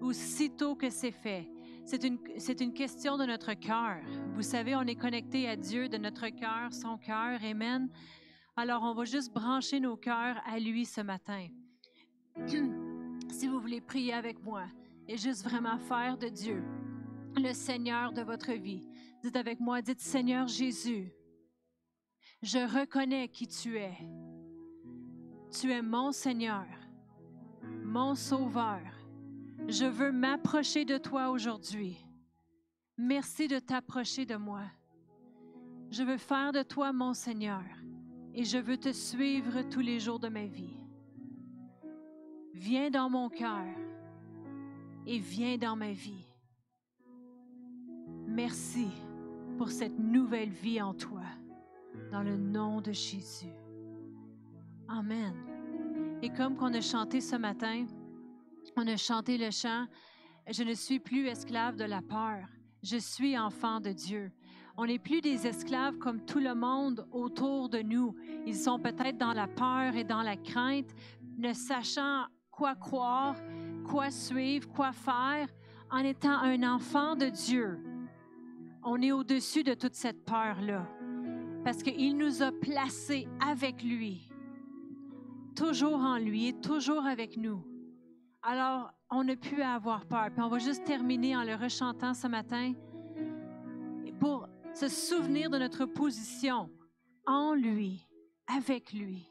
Aussitôt 0.00 0.74
que 0.74 0.90
c'est 0.90 1.10
fait, 1.12 1.48
c'est 1.84 2.02
une, 2.02 2.18
c'est 2.38 2.60
une 2.60 2.72
question 2.72 3.18
de 3.18 3.26
notre 3.26 3.52
cœur. 3.54 3.98
Vous 4.34 4.42
savez, 4.42 4.74
on 4.74 4.82
est 4.82 4.94
connecté 4.94 5.48
à 5.48 5.56
Dieu 5.56 5.88
de 5.88 5.98
notre 5.98 6.28
cœur, 6.28 6.72
son 6.72 6.96
cœur. 6.96 7.38
Amen. 7.42 7.90
Alors, 8.56 8.82
on 8.82 8.94
va 8.94 9.04
juste 9.04 9.32
brancher 9.32 9.80
nos 9.80 9.96
cœurs 9.96 10.40
à 10.46 10.58
lui 10.58 10.86
ce 10.86 11.02
matin. 11.02 11.48
si 13.30 13.48
vous 13.48 13.60
voulez 13.60 13.80
prier 13.80 14.14
avec 14.14 14.42
moi 14.42 14.64
et 15.06 15.16
juste 15.16 15.44
vraiment 15.44 15.78
faire 15.78 16.16
de 16.16 16.28
Dieu 16.28 16.64
le 17.36 17.52
Seigneur 17.52 18.12
de 18.12 18.22
votre 18.22 18.52
vie, 18.52 18.88
dites 19.22 19.36
avec 19.36 19.60
moi, 19.60 19.82
dites 19.82 20.00
Seigneur 20.00 20.46
Jésus, 20.46 21.12
je 22.42 22.58
reconnais 22.58 23.28
qui 23.28 23.46
tu 23.46 23.76
es. 23.76 23.96
Tu 25.50 25.70
es 25.70 25.82
mon 25.82 26.12
Seigneur, 26.12 26.66
mon 27.82 28.14
Sauveur. 28.14 28.80
Je 29.68 29.86
veux 29.86 30.12
m'approcher 30.12 30.84
de 30.84 30.98
toi 30.98 31.30
aujourd'hui. 31.30 31.96
Merci 32.98 33.48
de 33.48 33.58
t'approcher 33.58 34.26
de 34.26 34.36
moi. 34.36 34.62
Je 35.90 36.02
veux 36.02 36.18
faire 36.18 36.52
de 36.52 36.62
toi 36.62 36.92
mon 36.92 37.14
Seigneur 37.14 37.62
et 38.34 38.44
je 38.44 38.58
veux 38.58 38.76
te 38.76 38.92
suivre 38.92 39.62
tous 39.62 39.80
les 39.80 40.00
jours 40.00 40.18
de 40.18 40.28
ma 40.28 40.44
vie. 40.46 40.76
Viens 42.52 42.90
dans 42.90 43.08
mon 43.08 43.28
cœur 43.30 43.64
et 45.06 45.18
viens 45.18 45.56
dans 45.56 45.76
ma 45.76 45.92
vie. 45.92 46.28
Merci 48.26 48.88
pour 49.56 49.70
cette 49.70 49.98
nouvelle 49.98 50.50
vie 50.50 50.80
en 50.82 50.94
toi. 50.94 51.22
Dans 52.10 52.22
le 52.22 52.36
nom 52.36 52.80
de 52.80 52.92
Jésus. 52.92 53.54
Amen. 54.88 55.34
Et 56.22 56.30
comme 56.30 56.56
qu'on 56.56 56.74
a 56.74 56.80
chanté 56.80 57.20
ce 57.20 57.36
matin, 57.36 57.86
on 58.76 58.86
a 58.86 58.96
chanté 58.96 59.38
le 59.38 59.50
chant 59.50 59.86
Je 60.50 60.62
ne 60.62 60.74
suis 60.74 60.98
plus 60.98 61.26
esclave 61.26 61.76
de 61.76 61.84
la 61.84 62.02
peur, 62.02 62.46
je 62.82 62.96
suis 62.96 63.38
enfant 63.38 63.80
de 63.80 63.92
Dieu. 63.92 64.30
On 64.76 64.86
n'est 64.86 64.98
plus 64.98 65.20
des 65.20 65.46
esclaves 65.46 65.98
comme 65.98 66.24
tout 66.24 66.40
le 66.40 66.54
monde 66.54 67.06
autour 67.12 67.68
de 67.68 67.78
nous. 67.78 68.16
Ils 68.44 68.56
sont 68.56 68.78
peut-être 68.78 69.16
dans 69.18 69.32
la 69.32 69.46
peur 69.46 69.94
et 69.94 70.02
dans 70.02 70.22
la 70.22 70.36
crainte, 70.36 70.92
ne 71.38 71.52
sachant 71.52 72.24
quoi 72.50 72.74
croire, 72.74 73.36
quoi 73.88 74.10
suivre, 74.10 74.68
quoi 74.68 74.92
faire, 74.92 75.48
en 75.90 75.98
étant 75.98 76.38
un 76.38 76.62
enfant 76.62 77.14
de 77.14 77.26
Dieu. 77.26 77.78
On 78.82 79.00
est 79.00 79.12
au-dessus 79.12 79.62
de 79.62 79.74
toute 79.74 79.94
cette 79.94 80.24
peur-là, 80.24 80.86
parce 81.64 81.82
qu'il 81.82 82.16
nous 82.16 82.42
a 82.42 82.52
placés 82.52 83.28
avec 83.40 83.82
lui, 83.82 84.28
toujours 85.54 86.00
en 86.00 86.18
lui 86.18 86.48
et 86.48 86.52
toujours 86.52 87.06
avec 87.06 87.36
nous. 87.36 87.64
Alors, 88.46 88.92
on 89.10 89.24
ne 89.24 89.34
peut 89.34 89.64
avoir 89.64 90.04
peur. 90.04 90.28
Puis 90.30 90.42
on 90.42 90.48
va 90.48 90.58
juste 90.58 90.84
terminer 90.84 91.34
en 91.34 91.44
le 91.44 91.54
rechantant 91.54 92.12
ce 92.12 92.26
matin 92.26 92.74
pour 94.20 94.46
se 94.74 94.88
souvenir 94.88 95.48
de 95.48 95.58
notre 95.58 95.86
position 95.86 96.68
en 97.26 97.54
lui, 97.54 98.06
avec 98.46 98.92
lui. 98.92 99.30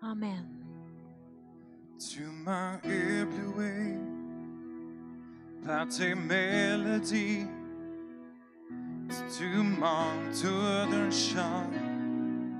Amen. 0.00 0.64
Tu 1.98 2.22
m'as 2.44 2.78
ébloui 2.84 3.98
par 5.64 5.88
tes 5.88 6.14
mélodies. 6.14 7.46
Tu 9.36 9.46
m'entoures 9.56 10.88
d'un 10.90 11.10
chant 11.10 11.70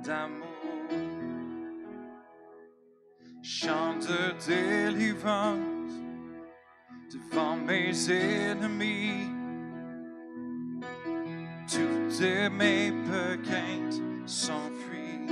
d'amour. 0.03 0.44
Chant 3.47 3.97
de 3.99 4.33
délivrance 4.47 5.93
devant 7.13 7.57
mes 7.57 7.93
ennemis. 8.11 9.29
Toutes 11.71 12.23
mes 12.53 12.91
pequeñas 13.05 14.01
s'enfuient. 14.25 15.29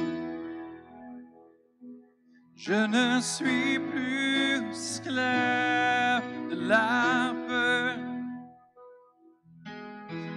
Je 2.54 2.86
ne 2.86 3.18
suis 3.22 3.78
plus 3.78 4.60
esclave 4.70 6.22
de 6.50 6.68
la 6.68 7.34
peur. 7.48 7.96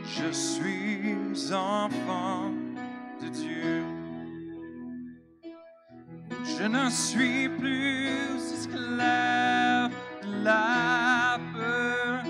Je 0.06 0.32
suis 0.32 1.54
enfant 1.54 2.54
de 3.22 3.28
Dieu. 3.28 3.75
Je 6.58 6.64
ne 6.64 6.90
suis 6.90 7.50
plus 7.50 8.54
esclave 8.54 9.92
de 10.24 10.44
la 10.44 11.38
peur. 11.54 12.24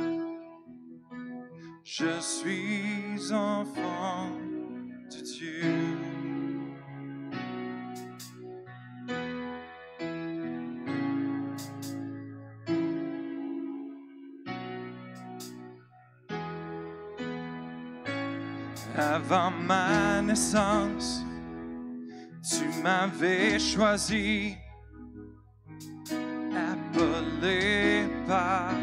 Je 1.84 2.20
suis 2.20 3.32
enfant 3.32 4.32
de 5.12 5.22
Dieu. 5.22 5.96
Avant 18.98 19.52
ma 19.52 20.22
naissance, 20.24 21.25
m'avais 22.86 23.58
choisi, 23.58 24.56
appelé 26.70 28.06
par 28.28 28.74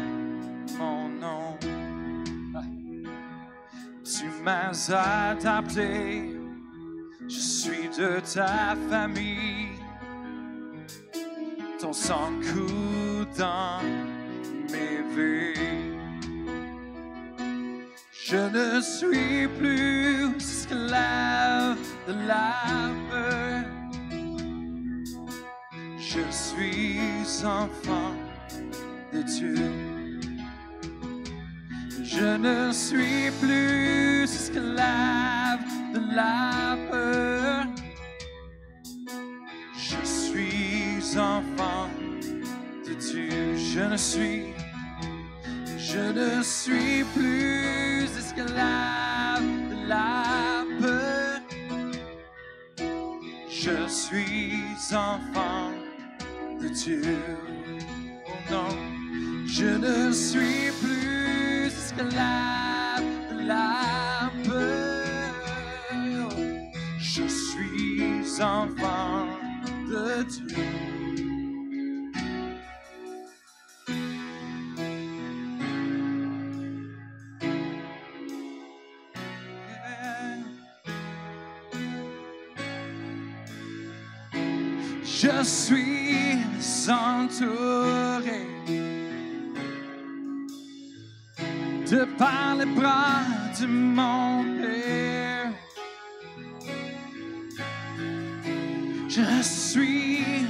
mon 0.77 1.07
nom. 1.07 1.57
Tu 4.03 4.25
m'as 4.43 4.89
adapté, 4.91 6.35
je 7.29 7.41
suis 7.59 7.87
de 7.97 8.19
ta 8.33 8.75
famille. 8.89 9.69
Ton 11.79 11.93
sang 11.93 12.31
coule 12.47 13.25
dans 13.37 13.81
mes 14.73 14.99
veines. 15.15 16.19
Je 18.11 18.41
ne 18.57 18.81
suis 18.81 19.47
plus 19.59 20.35
esclave 20.35 21.77
de 22.07 22.13
la 22.27 22.91
peur. 23.09 23.62
Je 26.13 26.19
suis 26.29 27.43
enfant 27.43 28.13
de 29.11 29.23
Dieu. 29.23 29.55
Je 32.03 32.37
ne 32.37 32.71
suis 32.71 33.31
plus 33.41 34.23
esclave 34.25 35.65
de 35.91 36.15
la 36.15 36.77
peur. 36.91 37.65
Je 39.75 40.05
suis 40.05 41.17
enfant 41.17 41.89
de 42.87 42.93
Dieu. 42.93 43.57
Je 43.57 43.79
ne 43.79 43.97
suis 43.97 44.53
je 45.79 46.11
ne 46.11 46.43
suis 46.43 47.03
plus 47.15 48.07
esclave 48.19 49.41
de 49.71 49.87
la 49.87 50.63
peur. 50.79 51.39
Je 53.49 53.87
suis 53.87 54.95
enfant 54.95 55.82
Dieu. 56.69 57.17
Non, 58.51 58.69
je 59.45 59.65
ne 59.65 60.11
suis 60.11 60.71
plus 60.81 61.67
esclave 61.67 63.03
de 63.31 63.47
la 63.47 64.31
peur. 64.43 66.29
Je 66.99 67.27
suis 67.27 68.41
enfant 68.41 69.27
de 69.89 70.23
Dieu. 70.23 71.03
Je 85.23 85.43
suis 85.43 85.82
entouré 87.23 88.41
de 91.89 92.05
par 92.17 92.55
les 92.55 92.65
bras 92.65 93.23
de 93.59 93.65
mon 93.67 94.43
Père. 94.61 95.51
Je 99.07 99.41
suis 99.41 100.45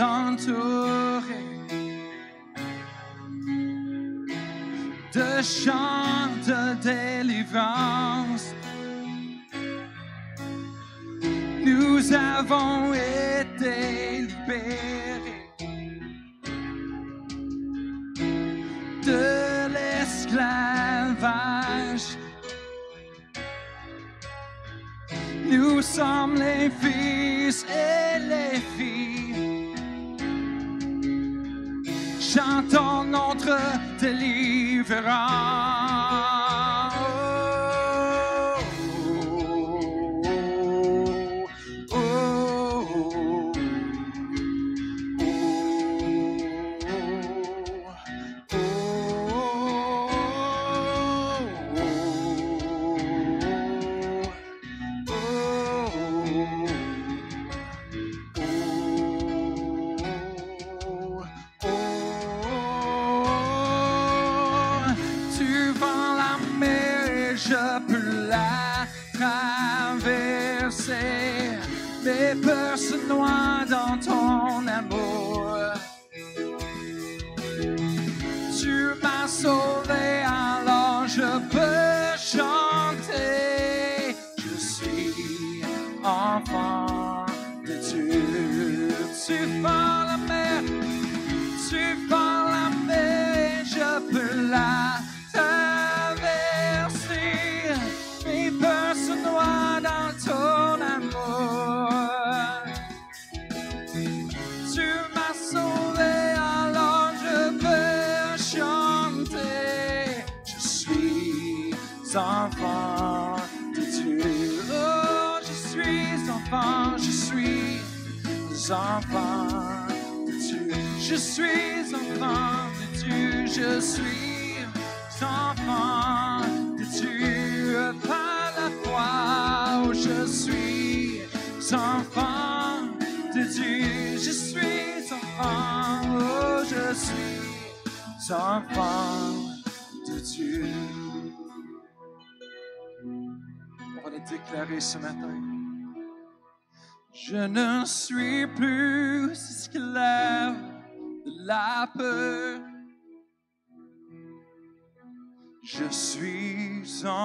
entouré 0.00 1.42
de 5.14 5.42
chants 5.42 6.30
de 6.46 6.62
délivrance. 6.90 8.54
Nous 11.64 12.12
avons 12.12 12.94
été 12.94 14.22
libérés 14.22 15.09
Nous 25.50 25.82
sommes 25.82 26.36
les 26.36 26.70
fils 26.70 27.64
et 27.64 28.18
les 28.18 28.60
filles. 28.76 29.74
Chantons 32.20 33.04
notre 33.04 33.58
délivrance. 33.98 35.10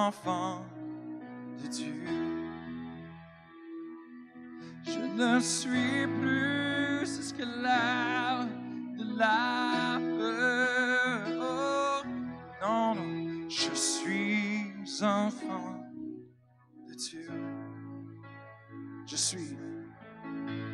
Enfant. 0.06 0.64
Je 4.84 5.00
ne 5.22 5.40
suis 5.40 6.06
plus 6.20 7.18
esclave 7.18 8.48
de 8.96 9.18
la 9.18 9.98
peur. 10.18 11.26
Non, 12.62 12.94
non, 12.94 13.48
je 13.48 13.74
suis 13.74 14.72
enfant 15.02 15.82
de 16.88 16.94
Dieu. 16.94 17.28
Je 19.06 19.16
suis, 19.16 19.56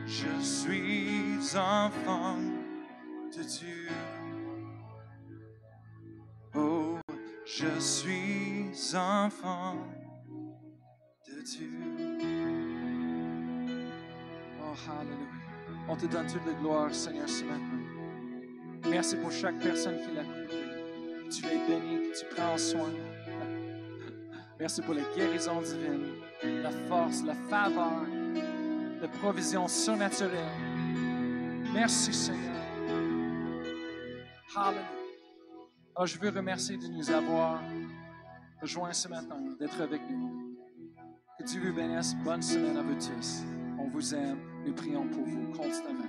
je 0.06 0.42
suis 0.42 1.56
enfant 1.56 2.36
de 3.34 3.42
Dieu. 3.42 3.88
Oh, 6.54 6.98
je 7.46 7.80
suis 7.80 8.51
enfant 8.94 9.76
de 11.26 11.42
Dieu. 11.42 11.70
Oh, 14.60 14.74
hallelujah. 14.88 15.86
On 15.88 15.96
te 15.96 16.06
donne 16.06 16.26
toute 16.26 16.46
la 16.46 16.52
gloire, 16.54 16.94
Seigneur, 16.94 17.28
ce 17.28 17.44
matin. 17.44 17.60
Merci 18.88 19.16
pour 19.16 19.30
chaque 19.30 19.58
personne 19.58 19.98
qui 20.00 20.14
l'a 20.14 20.22
écouté. 20.22 20.56
Tu 21.30 21.42
les 21.42 21.66
bénis, 21.66 22.10
que 22.10 22.18
tu 22.18 22.34
prends 22.34 22.56
soin. 22.56 22.90
Merci 24.58 24.80
pour 24.82 24.94
la 24.94 25.02
guérison 25.16 25.60
divine, 25.60 26.62
la 26.62 26.70
force, 26.88 27.22
la 27.24 27.34
faveur, 27.34 28.06
la 29.00 29.08
provision 29.08 29.68
surnaturelle. 29.68 30.48
Merci, 31.74 32.12
Seigneur. 32.12 32.52
Hallelujah. 34.54 35.02
Oh, 35.94 36.06
je 36.06 36.18
veux 36.18 36.30
remercier 36.30 36.78
de 36.78 36.86
nous 36.86 37.10
avoir 37.10 37.60
rejoints 38.62 38.92
ce 38.92 39.08
matin, 39.08 39.42
d'être 39.58 39.80
avec 39.80 40.00
nous. 40.08 40.56
Que 41.38 41.44
Dieu 41.44 41.60
vous 41.60 41.74
bénisse. 41.74 42.14
Bonne 42.24 42.42
semaine 42.42 42.76
à 42.76 42.82
vous 42.82 42.94
tous. 42.94 43.42
On 43.78 43.88
vous 43.88 44.14
aime. 44.14 44.38
Nous 44.64 44.72
prions 44.72 45.08
pour 45.08 45.24
vous 45.24 45.52
constamment. 45.52 46.04